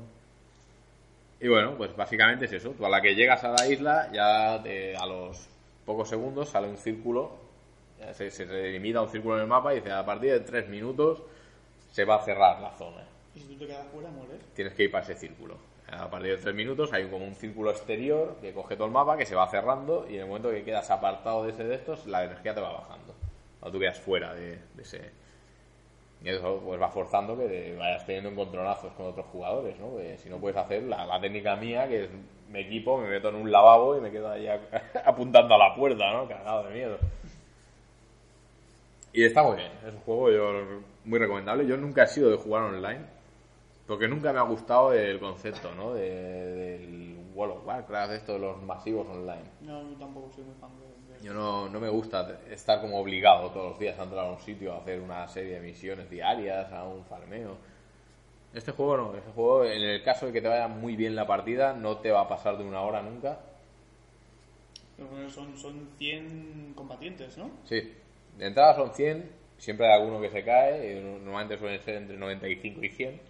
Y 1.41 1.47
bueno, 1.47 1.75
pues 1.77 1.95
básicamente 1.95 2.45
es 2.45 2.53
eso. 2.53 2.71
Tú 2.71 2.85
a 2.85 2.89
la 2.89 3.01
que 3.01 3.15
llegas 3.15 3.43
a 3.43 3.49
la 3.49 3.67
isla, 3.67 4.09
ya 4.11 4.61
te- 4.63 4.95
a 4.95 5.05
los 5.05 5.47
pocos 5.85 6.09
segundos 6.09 6.49
sale 6.49 6.67
un 6.67 6.77
círculo, 6.77 7.31
se, 8.13 8.31
se 8.31 8.45
delimita 8.45 9.01
un 9.01 9.09
círculo 9.09 9.35
en 9.35 9.41
el 9.41 9.47
mapa 9.47 9.73
y 9.73 9.77
dice 9.77 9.91
a 9.91 10.05
partir 10.05 10.31
de 10.31 10.39
tres 10.41 10.69
minutos 10.69 11.21
se 11.91 12.05
va 12.05 12.15
a 12.15 12.23
cerrar 12.23 12.59
la 12.61 12.71
zona 12.71 13.03
Y 13.35 13.39
si 13.41 13.45
tú 13.47 13.55
te 13.57 13.67
quedas 13.67 13.87
fuera, 13.87 14.09
mueres. 14.09 14.37
tienes 14.55 14.73
que 14.73 14.83
ir 14.83 14.91
para 14.91 15.03
ese 15.03 15.15
círculo. 15.15 15.57
A 15.91 16.09
partir 16.09 16.35
de 16.35 16.37
tres 16.41 16.53
minutos 16.55 16.93
hay 16.93 17.09
como 17.09 17.25
un 17.25 17.33
círculo 17.35 17.71
exterior 17.71 18.37
que 18.41 18.53
coge 18.53 18.75
todo 18.75 18.85
el 18.85 18.93
mapa, 18.93 19.17
que 19.17 19.25
se 19.25 19.35
va 19.35 19.47
cerrando 19.49 20.05
y 20.09 20.15
en 20.15 20.21
el 20.21 20.27
momento 20.27 20.49
que 20.51 20.63
quedas 20.63 20.89
apartado 20.91 21.43
de 21.45 21.51
ese 21.51 21.63
de 21.63 21.75
estos, 21.75 22.05
la 22.05 22.23
energía 22.25 22.53
te 22.53 22.61
va 22.61 22.71
bajando. 22.73 23.13
O 23.61 23.71
tú 23.71 23.79
quedas 23.79 23.99
fuera 23.99 24.33
de, 24.33 24.59
ese... 24.77 25.11
Y 26.23 26.29
eso 26.29 26.61
pues 26.65 26.81
va 26.81 26.89
forzando 26.89 27.37
que 27.37 27.75
vayas 27.77 28.05
teniendo 28.05 28.29
encontronazos 28.29 28.91
con 28.93 29.05
otros 29.07 29.25
jugadores, 29.27 29.79
¿no? 29.79 29.91
Si 30.17 30.29
no 30.29 30.37
puedes 30.37 30.57
hacer 30.57 30.83
la, 30.83 31.19
técnica 31.21 31.55
mía, 31.55 31.87
que 31.87 32.03
es 32.05 32.09
me 32.49 32.61
equipo, 32.61 32.97
me 32.97 33.07
meto 33.07 33.29
en 33.29 33.35
un 33.35 33.51
lavabo 33.51 33.95
y 33.95 34.01
me 34.01 34.11
quedo 34.11 34.29
ahí 34.29 34.47
apuntando 35.05 35.55
a 35.55 35.57
la 35.57 35.75
puerta, 35.75 36.11
¿no? 36.11 36.27
Cagado 36.27 36.63
de 36.63 36.73
miedo. 36.73 36.97
Y 39.13 39.23
está 39.23 39.43
muy 39.43 39.57
bien, 39.57 39.71
es 39.87 39.93
un 39.93 39.99
juego 40.01 40.31
yo, 40.31 40.81
muy 41.05 41.19
recomendable. 41.19 41.65
Yo 41.65 41.77
nunca 41.77 42.03
he 42.03 42.07
sido 42.07 42.29
de 42.29 42.37
jugar 42.37 42.63
online, 42.63 43.01
porque 43.87 44.07
nunca 44.07 44.33
me 44.33 44.39
ha 44.39 44.43
gustado 44.43 44.93
el 44.93 45.19
concepto, 45.19 45.73
¿no? 45.75 45.93
De- 45.93 46.79
del 46.79 47.18
World 47.33 47.57
of 47.57 47.65
Warcraft, 47.65 48.13
esto 48.13 48.33
de 48.33 48.39
los 48.39 48.61
masivos 48.61 49.07
online. 49.07 49.49
No, 49.61 49.81
yo 49.89 49.97
tampoco 49.97 50.31
soy 50.33 50.43
muy 50.43 50.55
fan 50.55 50.71
de, 50.79 51.25
Yo 51.25 51.33
no, 51.33 51.69
no 51.69 51.79
me 51.79 51.89
gusta 51.89 52.39
estar 52.49 52.81
como 52.81 52.99
obligado 52.99 53.49
todos 53.51 53.71
los 53.71 53.79
días 53.79 53.97
a 53.99 54.03
entrar 54.03 54.25
a 54.25 54.31
un 54.31 54.39
sitio 54.39 54.73
a 54.73 54.77
hacer 54.77 54.99
una 54.99 55.27
serie 55.27 55.55
de 55.55 55.61
misiones 55.61 56.09
diarias, 56.09 56.71
a 56.71 56.83
un 56.83 57.03
farmeo. 57.05 57.57
Este 58.53 58.71
juego 58.71 58.97
no, 58.97 59.15
este 59.15 59.31
juego 59.31 59.65
en 59.65 59.81
el 59.81 60.03
caso 60.03 60.25
de 60.25 60.33
que 60.33 60.41
te 60.41 60.47
vaya 60.47 60.67
muy 60.67 60.95
bien 60.95 61.15
la 61.15 61.27
partida 61.27 61.73
no 61.73 61.97
te 61.97 62.11
va 62.11 62.21
a 62.21 62.27
pasar 62.27 62.57
de 62.57 62.63
una 62.63 62.81
hora 62.81 63.01
nunca. 63.01 63.39
Pero 64.97 65.29
son, 65.29 65.55
son 65.57 65.89
100 65.97 66.73
combatientes, 66.75 67.37
¿no? 67.37 67.51
Sí, 67.65 67.93
de 68.37 68.47
entrada 68.47 68.75
son 68.75 68.93
100, 68.93 69.29
siempre 69.57 69.87
hay 69.87 69.99
alguno 69.99 70.19
que 70.19 70.29
se 70.29 70.43
cae, 70.43 70.99
normalmente 71.01 71.57
suelen 71.57 71.81
ser 71.81 71.95
entre 71.95 72.17
95 72.17 72.83
y 72.83 72.89
100. 72.89 73.21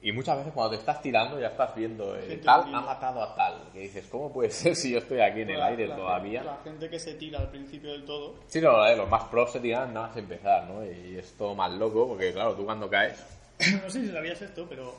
Y 0.00 0.12
muchas 0.12 0.36
veces 0.38 0.52
cuando 0.52 0.70
te 0.70 0.76
estás 0.76 1.02
tirando 1.02 1.40
ya 1.40 1.48
estás 1.48 1.74
viendo, 1.74 2.16
eh, 2.16 2.40
tal 2.44 2.72
ha 2.72 2.80
matado 2.80 3.20
a 3.20 3.34
tal, 3.34 3.70
que 3.72 3.80
dices, 3.80 4.06
¿cómo 4.08 4.32
puede 4.32 4.50
ser 4.52 4.76
si 4.76 4.92
yo 4.92 4.98
estoy 4.98 5.20
aquí 5.20 5.40
en 5.40 5.50
el 5.50 5.58
La- 5.58 5.66
aire 5.66 5.88
la 5.88 5.96
todavía? 5.96 6.40
gente- 6.42 6.54
La 6.56 6.62
gente 6.64 6.88
que 6.90 6.98
se 7.00 7.14
tira 7.14 7.40
al 7.40 7.50
principio 7.50 7.90
del 7.90 8.04
todo. 8.04 8.34
Sí, 8.46 8.60
no, 8.60 8.86
eh, 8.86 8.96
los 8.96 9.10
más 9.10 9.24
pros 9.24 9.50
se 9.52 9.58
tiran 9.60 9.92
nada 9.92 10.06
más 10.08 10.16
empezar, 10.16 10.64
¿no? 10.68 10.84
Y 10.84 11.16
es 11.18 11.32
todo 11.36 11.54
más 11.56 11.72
loco, 11.72 12.06
porque 12.08 12.32
claro, 12.32 12.54
tú 12.54 12.64
cuando 12.64 12.88
caes, 12.88 13.24
No 13.82 13.90
sé 13.90 14.02
si 14.06 14.12
sabías 14.12 14.40
esto, 14.40 14.66
pero 14.68 14.94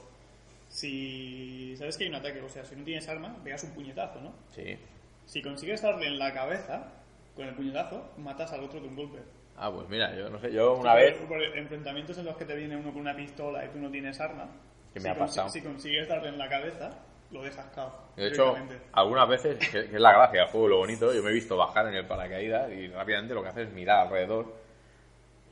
si 0.68 1.76
sabes 1.78 1.98
que 1.98 2.04
hay 2.04 2.10
un 2.10 2.16
ataque, 2.16 2.42
o 2.42 2.50
sea, 2.50 2.64
si 2.66 2.76
no 2.76 2.84
tienes 2.84 3.08
arma, 3.08 3.36
pegas 3.44 3.64
un 3.64 3.72
puñetazo, 3.72 4.20
¿no? 4.22 4.34
sí, 4.54 4.78
Si 5.26 5.42
consigues 5.42 5.82
darle 5.82 6.08
en 6.08 6.20
la 6.20 6.34
cabeza 6.34 6.88
con 7.36 7.48
el 7.48 7.56
puñetazo, 7.56 8.04
matas 8.18 8.52
al 8.52 8.64
otro 8.64 8.80
de 8.82 8.88
un 8.88 8.96
golpe. 8.96 9.20
Ah, 9.58 9.72
pues 9.74 9.88
mira, 9.90 10.14
yo 10.16 10.30
no 10.30 10.40
sé, 10.40 10.52
yo 10.54 10.76
una 10.76 10.94
vez... 10.96 11.18
Por, 11.18 11.28
por 11.30 11.42
enfrentamientos 11.44 12.18
en 12.18 12.26
los 12.26 12.36
que 12.38 12.46
te 12.46 12.56
viene 12.56 12.76
uno 12.78 12.92
con 12.92 13.02
una 13.02 13.16
pistola 13.16 13.66
y 13.66 13.70
tú 13.70 13.80
no 13.80 13.90
tienes 13.90 14.20
arma, 14.20 14.48
¿Qué 14.94 15.00
me 15.00 15.04
si 15.04 15.08
ha 15.10 15.18
pasado? 15.18 15.50
Si 15.50 15.62
consigues 15.62 16.08
darle 16.08 16.30
en 16.30 16.38
la 16.38 16.50
cabeza, 16.50 16.92
lo 17.32 17.44
dejas 17.44 17.66
cao. 17.76 17.92
De 18.16 18.28
hecho, 18.28 18.56
algunas 18.94 19.28
veces, 19.30 19.58
que, 19.58 19.90
que 19.90 19.96
es 19.96 20.02
la 20.02 20.12
gracia 20.12 20.42
del 20.42 20.50
juego, 20.50 20.68
lo 20.68 20.78
bonito, 20.78 21.14
yo 21.14 21.22
me 21.22 21.30
he 21.30 21.34
visto 21.34 21.56
bajar 21.56 21.88
en 21.88 21.96
el 21.96 22.06
paracaídas 22.08 22.72
y 22.72 22.88
rápidamente 22.88 23.34
lo 23.34 23.44
que 23.44 23.50
haces 23.50 23.68
es 23.68 23.74
mirar 23.74 24.08
alrededor 24.08 24.54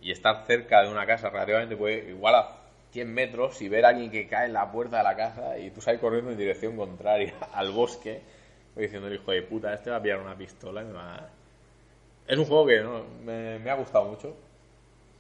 y 0.02 0.12
estar 0.12 0.46
cerca 0.46 0.84
de 0.84 0.90
una 0.90 1.06
casa 1.06 1.30
relativamente, 1.30 1.76
pues 1.76 2.08
igual 2.08 2.36
a 2.36 2.58
100 2.92 3.14
metros 3.14 3.62
y 3.62 3.70
ver 3.70 3.86
a 3.86 3.90
alguien 3.90 4.10
que 4.10 4.28
cae 4.28 4.46
en 4.46 4.54
la 4.54 4.72
puerta 4.72 4.98
de 4.98 5.04
la 5.04 5.16
casa 5.16 5.58
y 5.58 5.72
tú 5.72 5.82
sales 5.82 6.00
corriendo 6.00 6.32
en 6.32 6.38
dirección 6.38 6.76
contraria 6.76 7.34
al 7.54 7.72
bosque, 7.72 8.22
pues 8.74 8.86
diciendo 8.86 9.08
el 9.08 9.16
hijo 9.16 9.32
de 9.32 9.42
puta, 9.44 9.74
este 9.74 9.90
va 9.90 9.98
a 9.98 10.02
pillar 10.02 10.20
una 10.20 10.36
pistola 10.36 10.82
y 10.82 10.86
me 10.86 10.94
va 10.94 11.16
a... 11.16 11.30
Es 12.28 12.38
un 12.38 12.46
juego 12.46 12.66
que 12.66 12.82
no, 12.82 13.04
me, 13.24 13.58
me 13.60 13.70
ha 13.70 13.76
gustado 13.76 14.06
mucho. 14.06 14.36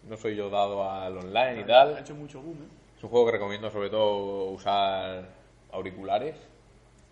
No 0.03 0.17
soy 0.17 0.35
yo 0.35 0.49
dado 0.49 0.89
al 0.89 1.17
online 1.17 1.61
y 1.61 1.63
tal. 1.63 1.95
Ha 1.95 1.99
hecho 2.01 2.15
mucho 2.15 2.41
boom, 2.41 2.63
¿eh? 2.63 2.86
Es 2.97 3.03
un 3.03 3.11
juego 3.11 3.27
que 3.27 3.33
recomiendo 3.33 3.69
sobre 3.69 3.91
todo 3.91 4.45
usar 4.45 5.29
auriculares. 5.71 6.35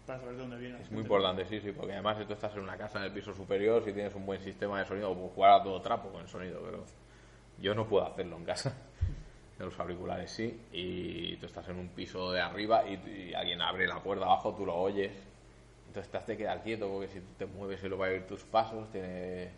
Para 0.08 0.20
saber 0.20 0.36
de 0.36 0.42
dónde 0.42 0.58
viene. 0.58 0.82
Es 0.82 0.92
muy 0.92 1.04
importante, 1.04 1.46
sí, 1.46 1.60
sí, 1.62 1.72
porque 1.72 1.94
además 1.94 2.18
si 2.18 2.26
tú 2.26 2.34
estás 2.34 2.56
en 2.56 2.64
una 2.64 2.76
casa 2.76 2.98
en 2.98 3.06
el 3.06 3.12
piso 3.12 3.36
superior, 3.36 3.84
si 3.84 3.94
tienes 3.94 4.16
un 4.16 4.26
buen 4.26 4.42
sistema 4.42 4.80
de 4.80 4.86
sonido, 4.86 5.14
puedes 5.14 5.34
jugar 5.34 5.62
a 5.62 5.64
todo 5.64 5.80
trapo 5.82 6.10
con 6.10 6.22
el 6.22 6.28
sonido, 6.28 6.60
pero 6.64 6.84
yo 7.60 7.76
no 7.76 7.88
puedo 7.88 8.06
hacerlo 8.08 8.38
en 8.38 8.46
casa. 8.46 8.76
Los 9.60 9.80
auriculares 9.80 10.32
sí, 10.32 10.60
y 10.74 11.38
tú 11.38 11.46
estás 11.46 11.70
en 11.70 11.78
un 11.78 11.90
piso 11.90 12.32
de 12.32 12.42
arriba 12.42 12.84
y, 12.88 13.30
y 13.30 13.34
alguien 13.36 13.62
abre 13.62 13.88
la 13.88 14.02
puerta 14.02 14.26
abajo, 14.26 14.56
tú 14.56 14.66
lo 14.66 14.76
oyes. 14.76 15.12
Entonces 15.88 16.12
te 16.12 16.18
has 16.18 16.28
de 16.28 16.36
quedar 16.36 16.64
quieto 16.64 16.90
porque 16.90 17.08
si 17.10 17.22
te 17.38 17.46
mueves 17.46 17.82
y 17.84 17.88
lo 17.88 17.98
va 17.98 18.08
a 18.08 18.10
oír 18.10 18.26
tus 18.26 18.44
pasos, 18.44 18.92
tiene 18.92 19.50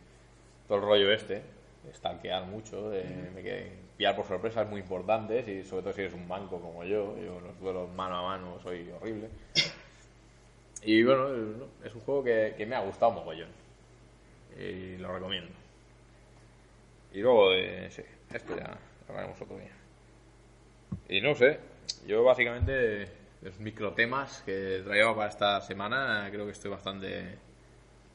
todo 0.68 0.78
el 0.78 0.84
rollo 0.84 1.12
este, 1.12 1.42
de 1.84 1.94
stalkear 1.94 2.46
mucho, 2.46 2.90
de, 2.90 3.04
de 3.04 3.42
que 3.42 3.87
pillar 3.98 4.16
por 4.16 4.26
sorpresa 4.26 4.62
es 4.62 4.70
muy 4.70 4.82
importante, 4.82 5.40
y 5.40 5.64
sobre 5.64 5.84
todo 5.84 5.94
si 5.94 6.02
eres 6.02 6.14
un 6.14 6.28
manco 6.28 6.60
como 6.60 6.84
yo, 6.84 7.18
yo 7.18 7.40
los 7.42 7.60
duelos 7.60 7.90
mano 7.94 8.18
a 8.20 8.22
mano 8.24 8.60
soy 8.62 8.90
horrible. 8.92 9.30
Y 10.84 11.04
bueno, 11.04 11.30
no, 11.30 11.66
es 11.84 11.94
un 11.94 12.02
juego 12.02 12.24
que, 12.24 12.54
que 12.56 12.66
me 12.66 12.76
ha 12.76 12.82
gustado 12.82 13.12
mogollón. 13.12 13.50
Y 14.58 14.98
lo 14.98 15.14
recomiendo. 15.14 15.52
Y 17.14 17.20
luego 17.20 17.52
de. 17.52 17.90
Sí, 17.90 18.04
esto 18.34 18.56
ya 18.56 18.78
lo 19.08 19.18
haremos 19.18 19.42
otro 19.42 19.58
día. 19.58 19.72
Y 21.10 21.22
no 21.22 21.36
sé, 21.36 21.60
yo 22.06 22.24
básicamente 22.24 23.08
los 23.42 23.60
microtemas 23.60 24.42
que 24.46 24.82
traía 24.84 25.14
para 25.16 25.30
esta 25.30 25.62
semana, 25.62 26.28
creo 26.32 26.46
que 26.46 26.52
estoy 26.52 26.72
bastante. 26.72 27.38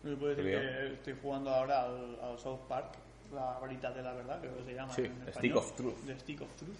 Puedo 0.02 0.28
decir 0.28 0.44
que 0.44 0.92
estoy 0.94 1.14
jugando 1.22 1.50
ahora 1.50 1.84
al, 1.84 2.18
al 2.22 2.38
South 2.38 2.60
Park, 2.68 2.94
la 3.32 3.58
varita 3.58 3.90
de 3.92 4.02
la 4.02 4.12
verdad, 4.12 4.40
creo 4.40 4.56
que 4.58 4.64
se 4.64 4.74
llama. 4.74 4.92
Sí, 4.94 5.02
en 5.02 5.12
español. 5.12 5.32
Stick 5.34 5.56
of 5.56 5.72
Truth. 5.76 6.06
The 6.06 6.18
Stick 6.20 6.40
of 6.42 6.48
Truth. 6.56 6.76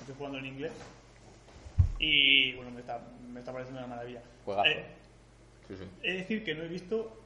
Estoy 0.00 0.14
jugando 0.16 0.38
en 0.38 0.46
inglés. 0.46 0.72
Y 1.98 2.52
bueno, 2.54 2.70
me 2.70 2.80
está, 2.80 3.00
me 3.32 3.40
está 3.40 3.52
pareciendo 3.52 3.80
una 3.80 3.88
maravilla. 3.88 4.22
Juegazo. 4.44 4.68
Eh, 4.68 4.86
Sí, 5.68 5.74
de 6.02 6.12
decir 6.14 6.44
que 6.44 6.54
no 6.54 6.62
he 6.62 6.68
visto 6.68 7.20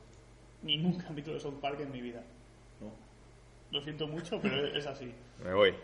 ningún 0.62 0.98
capítulo 0.98 1.34
de 1.36 1.40
South 1.40 1.60
Park 1.60 1.78
en 1.80 1.92
mi 1.92 2.00
vida. 2.00 2.20
No. 2.80 2.90
Lo 3.70 3.80
siento 3.84 4.08
mucho, 4.08 4.40
pero 4.40 4.66
es 4.76 4.84
así. 4.86 5.14
Me 5.44 5.54
voy. 5.54 5.74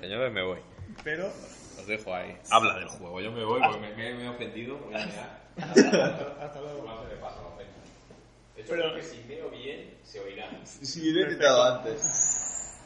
Señores, 0.00 0.32
me 0.32 0.42
voy. 0.42 0.60
Pero 1.04 1.26
Os 1.26 1.86
dejo 1.86 2.14
ahí. 2.14 2.36
Habla 2.50 2.78
del 2.78 2.88
juego. 2.88 3.20
Yo 3.20 3.32
me 3.32 3.44
voy 3.44 3.60
porque 3.60 3.80
me, 3.80 3.94
me- 3.96 4.14
me 4.14 4.24
he 4.24 4.28
ofendido. 4.28 4.78
Voy 4.78 4.94
a 4.94 5.04
mirar. 5.06 5.40
hasta, 5.58 6.44
hasta 6.46 6.60
luego. 6.60 6.84
Hecho, 8.60 8.70
Pero- 8.70 8.82
creo 8.84 8.94
que 8.96 9.02
si 9.02 9.22
veo 9.28 9.50
bien, 9.50 9.94
se 10.02 10.20
oirá. 10.20 10.48
Sí, 10.64 11.10
lo 11.12 11.20
he 11.20 11.22
intentado 11.24 11.62
antes. 11.62 12.76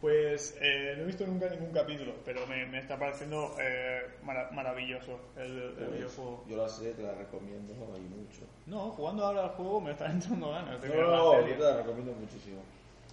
Pues 0.00 0.56
eh, 0.60 0.94
no 0.96 1.04
he 1.04 1.06
visto 1.06 1.24
nunca 1.28 1.48
ningún 1.48 1.70
capítulo, 1.72 2.12
pero 2.24 2.44
me, 2.48 2.66
me 2.66 2.80
está 2.80 2.98
pareciendo 2.98 3.54
eh, 3.60 4.02
mara- 4.24 4.50
maravilloso 4.50 5.20
el, 5.36 5.58
el 5.62 5.72
Pues, 5.74 5.92
videojuego. 5.92 6.44
yo 6.48 6.56
la 6.56 6.68
sé, 6.68 6.92
te 6.94 7.02
la 7.02 7.14
recomiendo 7.14 7.72
y 7.72 8.00
mucho. 8.00 8.40
No, 8.66 8.90
jugando 8.90 9.24
ahora 9.24 9.44
al 9.44 9.50
juego 9.50 9.80
me 9.80 9.92
están 9.92 10.10
entrando 10.20 10.50
ganas 10.50 10.82
de 10.82 10.88
No, 10.88 10.94
ver 10.94 11.02
no, 11.04 11.10
la 11.10 11.16
no, 11.18 11.30
serie. 11.34 11.50
yo 11.50 11.56
te 11.56 11.62
la 11.70 11.76
recomiendo 11.76 12.12
muchísimo. 12.14 12.62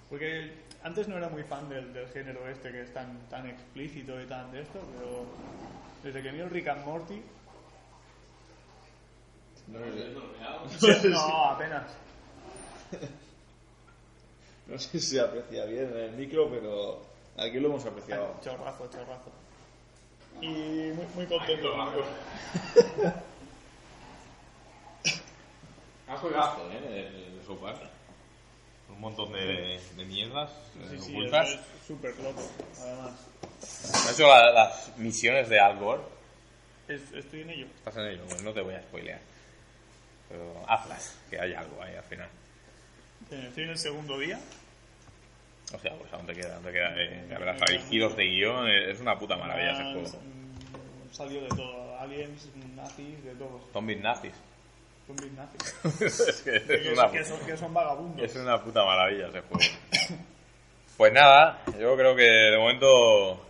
Porque 0.10 0.52
antes 0.82 1.08
no 1.08 1.18
era 1.18 1.30
muy 1.30 1.44
fan 1.44 1.70
del, 1.70 1.94
del 1.94 2.08
género 2.08 2.50
este 2.50 2.72
que 2.72 2.82
es 2.82 2.92
tan, 2.92 3.20
tan 3.30 3.46
explícito 3.48 4.20
y 4.20 4.26
tan 4.26 4.52
de 4.52 4.62
esto, 4.62 4.80
pero 4.98 5.26
desde 6.04 6.24
que 6.24 6.32
miro 6.32 6.50
Rick 6.50 6.70
and 6.70 6.86
Morty, 6.86 7.22
No 9.72 9.80
sé, 10.80 11.10
no, 11.10 11.46
apenas. 11.52 11.84
no 14.68 14.78
sé 14.80 15.00
si 15.00 15.00
se 15.00 15.20
aprecia 15.22 15.66
bien 15.66 15.86
en 15.92 15.98
el 15.98 16.12
micro, 16.12 16.50
pero 16.50 17.02
aquí 17.38 17.60
lo 17.60 17.70
hemos 17.70 17.86
apreciado. 17.86 18.36
Chorrazo, 18.44 18.88
chorrazo. 18.90 19.32
Y 20.42 20.48
muy, 20.48 21.06
muy 21.16 21.26
contento. 21.26 21.74
Ha 26.08 26.18
juegazo, 26.18 26.68
¿eh? 26.72 27.08
El 27.38 27.46
South 27.46 27.60
Park. 27.60 27.82
Un 28.90 29.00
montón 29.00 29.32
de, 29.32 29.80
de 29.96 30.06
mierdas 30.06 30.50
eh, 30.80 30.88
Sí, 30.90 30.98
sí, 31.00 31.12
ocultas. 31.12 31.50
es 31.50 31.60
súper 31.88 32.18
loco, 32.18 32.42
además. 32.82 33.12
¿Has 33.62 34.14
hecho 34.14 34.28
la- 34.28 34.52
las 34.52 34.98
misiones 34.98 35.48
de 35.50 35.60
Al 35.60 35.78
Gore? 35.78 36.02
Es- 36.88 37.12
estoy 37.14 37.42
en 37.42 37.52
ello. 37.52 37.68
Estás 37.78 37.96
en 37.98 38.08
ello, 38.08 38.24
pues 38.28 38.42
no 38.42 38.52
te 38.54 38.62
voy 38.62 38.74
a 38.74 38.82
spoilear. 38.82 39.20
Pero 40.30 40.64
hazlas, 40.68 41.18
que 41.30 41.40
hay 41.40 41.54
algo 41.54 41.82
ahí 41.82 41.96
al 41.96 42.04
final. 42.04 42.30
Eh, 43.32 43.46
Estoy 43.50 43.64
en 43.64 43.70
el 43.72 43.78
segundo 43.78 44.18
día. 44.20 44.40
O 45.74 45.80
sea, 45.80 45.94
pues 45.98 46.12
aún 46.14 46.26
te 46.26 46.34
queda, 46.34 46.56
aún 46.56 46.64
te 46.64 46.72
queda. 46.72 46.94
eh, 46.98 47.26
ya 47.30 47.38
verás, 47.40 47.62
hay 47.70 47.80
giros 47.90 48.16
de 48.16 48.24
guion, 48.26 48.68
eh, 48.68 48.92
es 48.92 49.00
una 49.00 49.18
puta 49.20 49.36
maravilla 49.38 49.72
ese 49.74 49.82
Han- 49.82 49.94
juego. 49.94 50.08
mm, 50.10 51.14
Salió 51.14 51.42
de 51.42 51.50
todo. 51.50 52.00
Aliens, 52.00 52.48
nazis, 52.76 53.24
de 53.24 53.36
todo. 53.36 53.60
Zombies 53.74 54.00
nazis. 54.02 54.34
Zombies 55.08 55.32
nazis. 55.34 55.76
es 56.02 56.42
que 56.44 56.62
que, 56.64 56.76
es 56.76 56.98
una, 56.98 57.12
que 57.12 57.26
son, 57.26 57.40
que 57.46 57.58
son 57.58 57.74
vagabundos. 57.74 58.24
es 58.24 58.36
una 58.36 58.64
puta 58.64 58.86
maravilla 58.86 59.28
ese 59.28 59.42
juego. 59.42 59.66
Pues 60.98 61.14
nada, 61.14 61.62
yo 61.80 61.96
creo 61.96 62.16
que 62.16 62.24
de 62.24 62.58
momento 62.58 63.46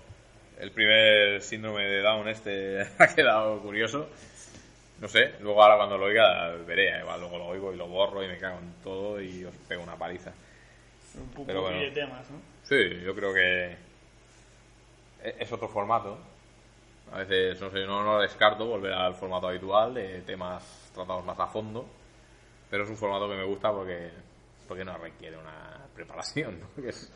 el 0.59 0.71
primer 0.71 1.41
síndrome 1.41 1.84
de 1.84 2.01
Down 2.01 2.27
este 2.30 2.82
ha 2.99 3.07
quedado 3.13 3.59
curioso. 3.61 4.09
No 5.02 5.08
sé, 5.08 5.36
luego 5.39 5.62
ahora 5.64 5.78
cuando 5.78 5.97
lo 5.97 6.06
oiga 6.06 6.50
veré, 6.68 6.89
eh, 6.97 7.00
igual 7.02 7.20
luego 7.22 7.38
lo 7.38 7.45
oigo 7.47 7.74
y 7.74 7.78
lo 7.78 7.88
borro 7.88 8.24
y 8.24 8.28
me 8.28 8.38
cago 8.38 8.60
en 8.60 8.74
todo 8.84 9.22
y 9.22 9.45
os 9.45 9.56
pego 9.68 9.82
una 9.84 9.95
paliza. 9.95 10.34
Un 11.16 11.30
poco 11.30 11.45
pero 11.47 11.62
bueno. 11.62 11.80
de 11.80 11.91
temas, 11.91 12.30
¿no? 12.30 12.38
Sí, 12.64 13.00
yo 13.04 13.16
creo 13.16 13.34
que 13.34 13.72
e- 15.24 15.36
es 15.39 15.52
otro 15.52 15.68
formato. 15.68 16.18
A 17.12 17.20
veces, 17.20 17.60
no 17.60 17.70
sé, 17.72 17.86
no, 17.86 18.04
no 18.04 18.20
descarto 18.20 18.66
volver 18.66 18.93
al 18.93 19.16
formato 19.16 19.47
habitual 19.47 19.93
de 19.95 20.22
temas 20.22 20.91
tratados 20.93 21.26
más 21.26 21.39
a 21.39 21.47
fondo, 21.47 21.86
pero 22.70 22.84
es 22.84 22.89
un 22.89 22.97
formato 22.97 23.28
que 23.30 23.36
me 23.36 23.43
gusta 23.45 23.72
porque, 23.72 24.12
porque 24.68 24.86
no 24.86 24.95
requiere 24.97 25.38
una 25.38 25.80
preparación, 25.95 26.60
¿no? 26.60 26.68
que, 26.84 26.89
es, 26.89 27.12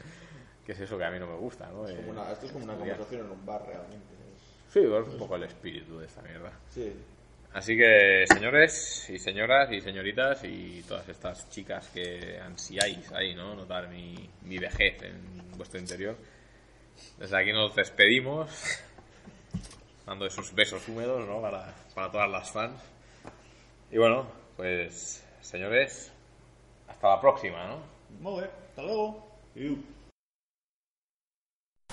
que 0.65 0.71
es 0.71 0.79
eso 0.79 0.97
que 0.97 1.03
a 1.03 1.11
mí 1.11 1.19
no 1.19 1.27
me 1.27 1.35
gusta. 1.35 1.67
¿no? 1.67 1.85
Es 1.87 1.95
como 1.95 2.07
Eh, 2.07 2.11
una- 2.11 2.31
esto 2.31 2.45
es 2.47 2.51
como 2.53 2.63
una 2.63 2.73
estudiar. 2.73 2.97
conversación 2.97 3.25
en 3.27 3.31
un 3.39 3.45
bar 3.45 3.65
realmente. 3.67 4.13
Es- 4.35 4.53
Sí, 4.73 4.79
pero 4.79 5.01
es 5.01 5.07
un 5.09 5.17
poco 5.19 5.35
el 5.35 5.43
espíritu 5.43 5.99
de 5.99 6.07
esta 6.07 6.21
mierda. 6.23 6.51
Sí. 6.71 6.91
Así 7.53 7.77
que, 7.77 8.25
señores 8.27 9.09
y 9.11 9.19
señoras 9.19 9.71
y 9.71 9.79
señoritas 9.79 10.43
y 10.43 10.83
todas 10.87 11.07
estas 11.07 11.49
chicas 11.51 11.87
que 11.93 12.39
ansiáis 12.39 13.11
ahí, 13.11 13.35
¿no? 13.35 13.53
Notar 13.53 13.89
mi, 13.89 14.27
mi 14.41 14.57
vejez 14.57 15.03
en 15.03 15.55
vuestro 15.55 15.79
interior. 15.79 16.17
Desde 17.19 17.37
aquí 17.37 17.51
nos 17.51 17.75
despedimos, 17.75 18.49
dando 20.03 20.25
esos 20.25 20.53
besos 20.55 20.87
húmedos, 20.87 21.27
¿no? 21.27 21.41
Para, 21.41 21.75
para 21.93 22.11
todas 22.11 22.29
las 22.31 22.51
fans. 22.51 22.81
Y 23.91 23.99
bueno, 23.99 24.25
pues, 24.57 25.23
señores, 25.41 26.11
hasta 26.87 27.07
la 27.07 27.21
próxima, 27.21 27.67
¿no? 27.67 27.83
Muy 28.19 28.41
bien, 28.41 28.51
hasta 28.69 28.81
luego. 28.81 29.27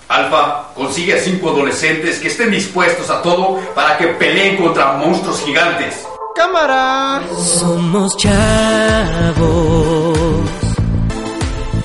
Alfa 0.09 0.72
consigue 0.74 1.14
a 1.14 1.22
cinco 1.22 1.51
adolescentes 1.51 2.18
que 2.18 2.28
estén 2.28 2.51
dispuestos 2.51 3.09
a 3.11 3.22
todo 3.22 3.61
para 3.74 3.96
que 3.96 4.09
peleen 4.09 4.57
contra 4.57 4.92
monstruos 4.94 5.40
gigantes. 5.44 6.07
Somos 7.36 8.16
chavos 8.16 9.38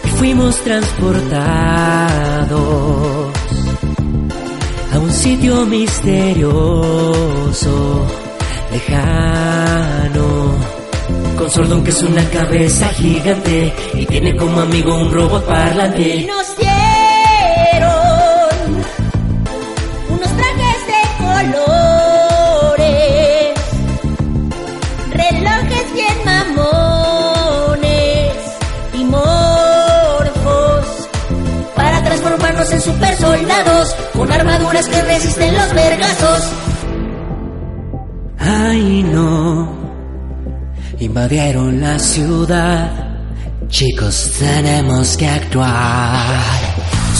y 0.03 0.07
fuimos 0.17 0.55
transportados 0.57 1.45
a 4.93 4.99
un 4.99 5.11
sitio 5.11 5.65
misterioso, 5.65 6.45
lejano. 8.71 10.55
Con 11.37 11.51
Sordón 11.51 11.83
que 11.83 11.89
es 11.89 12.01
una 12.01 12.23
cabeza 12.29 12.87
gigante 12.89 13.73
y 13.93 14.05
tiene 14.05 14.37
como 14.37 14.61
amigo 14.61 14.95
un 14.95 15.11
robot 15.11 15.45
parlante. 15.45 16.25
Nos 16.27 16.55
soldados, 33.37 33.95
con 34.13 34.31
armaduras 34.31 34.87
que 34.87 35.01
resisten 35.01 35.55
los 35.55 35.73
vergazos. 35.73 36.43
Ay 38.39 39.03
no, 39.03 39.67
invadieron 40.99 41.81
la 41.81 41.99
ciudad. 41.99 42.91
Chicos, 43.67 44.31
tenemos 44.39 45.17
que 45.17 45.27
actuar. 45.27 46.39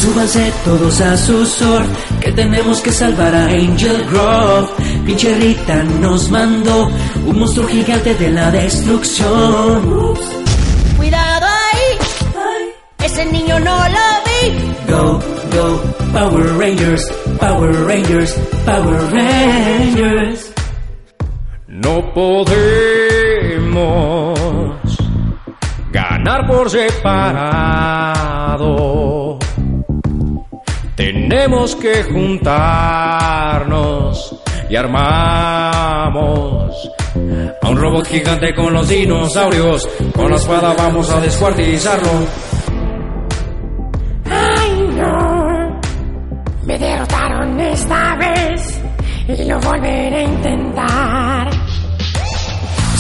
Súbanse 0.01 0.53
todos 0.63 1.01
a 1.01 1.17
su 1.17 1.45
surf, 1.45 1.87
que 2.21 2.31
tenemos 2.31 2.79
que 2.81 2.91
salvar 2.91 3.33
a 3.33 3.45
Angel 3.45 4.05
Grove. 4.05 4.69
Pinche 5.05 5.33
Rita 5.35 5.83
nos 5.83 6.29
mandó 6.29 6.89
un 7.25 7.39
monstruo 7.39 7.67
gigante 7.67 8.13
de 8.13 8.29
la 8.29 8.51
destrucción. 8.51 10.13
Cuidado 10.97 11.45
ahí, 11.45 11.97
ese 13.03 13.25
niño 13.25 13.59
no 13.59 13.75
lo 13.89 14.25
Go, 14.87 15.19
go, 15.49 15.81
Power 16.13 16.45
Rangers, 16.59 17.09
Power 17.39 17.73
Rangers, 17.87 18.33
Power 18.63 19.11
Rangers. 19.11 20.53
No 21.67 22.13
podemos 22.13 22.79
ganar 25.91 26.45
por 26.45 26.69
separado. 26.69 27.25
Tenemos 30.95 31.75
que 31.77 32.03
juntarnos 32.03 32.75
y 34.69 34.75
armamos 34.75 36.15
a 37.63 37.69
un 37.69 37.77
robot 37.77 38.05
gigante 38.05 38.53
con 38.53 38.73
los 38.73 38.87
dinosaurios. 38.87 39.89
Con 40.15 40.29
la 40.29 40.35
espada 40.35 40.75
vamos 40.77 41.09
a 41.09 41.19
descuartizarlo. 41.19 42.54
Esta 47.59 48.15
vez 48.15 48.81
y 49.27 49.43
lo 49.45 49.59
volveré 49.59 50.17
a 50.17 50.23
intentar. 50.23 51.49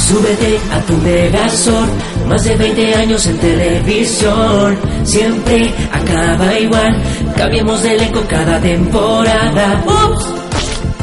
Súbete 0.07 0.59
a 0.71 0.79
tu 0.81 0.93
Megazord, 0.97 1.89
más 2.27 2.43
de 2.43 2.55
20 2.55 2.95
años 2.95 3.25
en 3.25 3.37
televisión, 3.39 4.77
siempre 5.03 5.73
acaba 5.91 6.59
igual, 6.59 7.01
cambiemos 7.35 7.81
de 7.81 7.95
elenco 7.95 8.21
cada 8.29 8.59
temporada. 8.59 9.83
Ups, 9.85 10.25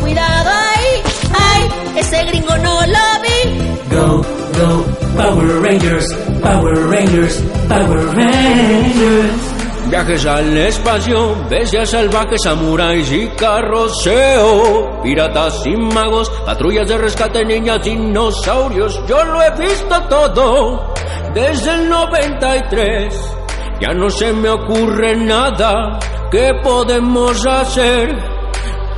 cuidado 0.01 0.51
ahí, 0.51 1.03
ay, 1.35 1.69
ese 2.01 2.25
gringo 2.27 2.57
no 2.59 2.81
lo 2.87 3.07
vi. 3.23 3.97
Go, 3.97 4.23
go, 4.59 4.85
Power 5.17 5.63
Rangers, 5.63 6.07
Power 6.41 6.77
Rangers, 6.89 7.43
Power 7.69 8.07
Rangers. 8.15 9.62
Viajes 9.87 10.27
al 10.27 10.57
espacio, 10.57 11.37
bestias 11.49 11.91
salvajes, 11.91 12.43
samuráis 12.43 13.11
y 13.13 13.29
carroceo, 13.29 15.03
piratas 15.03 15.67
y 15.67 15.77
magos, 15.77 16.31
patrullas 16.47 16.89
de 16.89 16.99
rescate, 16.99 17.45
niñas, 17.45 17.83
dinosaurios, 17.83 19.01
yo 19.07 19.25
lo 19.25 19.43
he 19.43 19.51
visto 19.59 20.03
todo 20.09 20.95
desde 21.35 21.75
el 21.75 21.89
93. 21.89 23.37
Ya 23.81 23.93
no 23.93 24.09
se 24.11 24.33
me 24.33 24.49
ocurre 24.49 25.17
nada 25.17 25.99
que 26.31 26.53
podemos 26.63 27.45
hacer. 27.47 28.17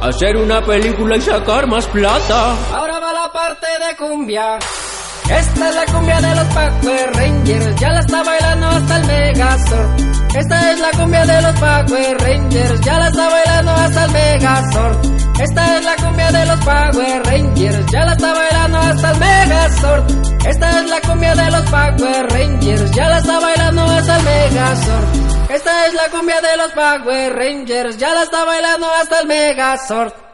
Hacer 0.02 0.36
una 0.36 0.60
película 0.60 1.16
y 1.16 1.20
sacar 1.20 1.66
más 1.66 1.86
plata. 1.86 2.54
Ahora 2.72 3.00
va 3.00 3.12
la 3.12 3.32
parte 3.32 3.66
de 3.66 3.96
cumbia. 3.96 4.58
Esta 5.30 5.68
es 5.70 5.74
la 5.74 5.86
cumbia 5.86 6.20
de 6.20 6.34
los 6.34 6.46
Power 6.48 7.76
ya 7.80 7.90
la 7.90 8.00
está 8.00 8.22
bailando 8.22 8.66
hasta 8.66 8.96
el 8.98 9.06
Megazord. 9.06 10.03
Esta 10.34 10.72
es 10.72 10.80
la 10.80 10.90
cumbia 10.90 11.24
de 11.26 11.42
los 11.42 11.60
Power 11.60 12.18
Rangers, 12.18 12.80
ya 12.80 12.98
la 12.98 13.06
está 13.06 13.28
bailando 13.28 13.70
hasta 13.70 14.04
el 14.04 14.10
Megazord. 14.10 14.96
Esta 15.40 15.78
es 15.78 15.84
la 15.84 15.96
cumbia 15.96 16.32
de 16.32 16.46
los 16.46 16.60
Power 16.64 17.22
Rangers, 17.24 17.86
ya 17.92 18.04
la 18.04 18.12
está 18.12 18.32
bailando 18.34 18.78
hasta 18.78 19.10
el 19.12 19.18
Megazord. 19.18 20.46
Esta 20.46 20.80
es 20.80 20.90
la 20.90 21.00
cumbia 21.02 21.34
de 21.36 21.50
los 21.52 21.70
Power 21.70 22.26
Rangers, 22.30 22.90
ya 22.90 23.08
la 23.08 23.18
está 23.18 23.38
bailando 23.38 23.82
hasta 23.82 24.16
el 24.16 24.22
Megazord. 24.24 25.50
Esta 25.50 25.86
es 25.86 25.94
la 25.94 26.08
cumbia 26.10 26.40
de 26.40 26.56
los 26.56 26.72
Power 26.72 27.32
Rangers, 27.36 27.96
ya 27.96 28.12
la 28.12 28.22
está 28.24 28.44
bailando 28.44 28.86
hasta 28.90 29.20
el 29.20 29.26
Megazord. 29.28 30.33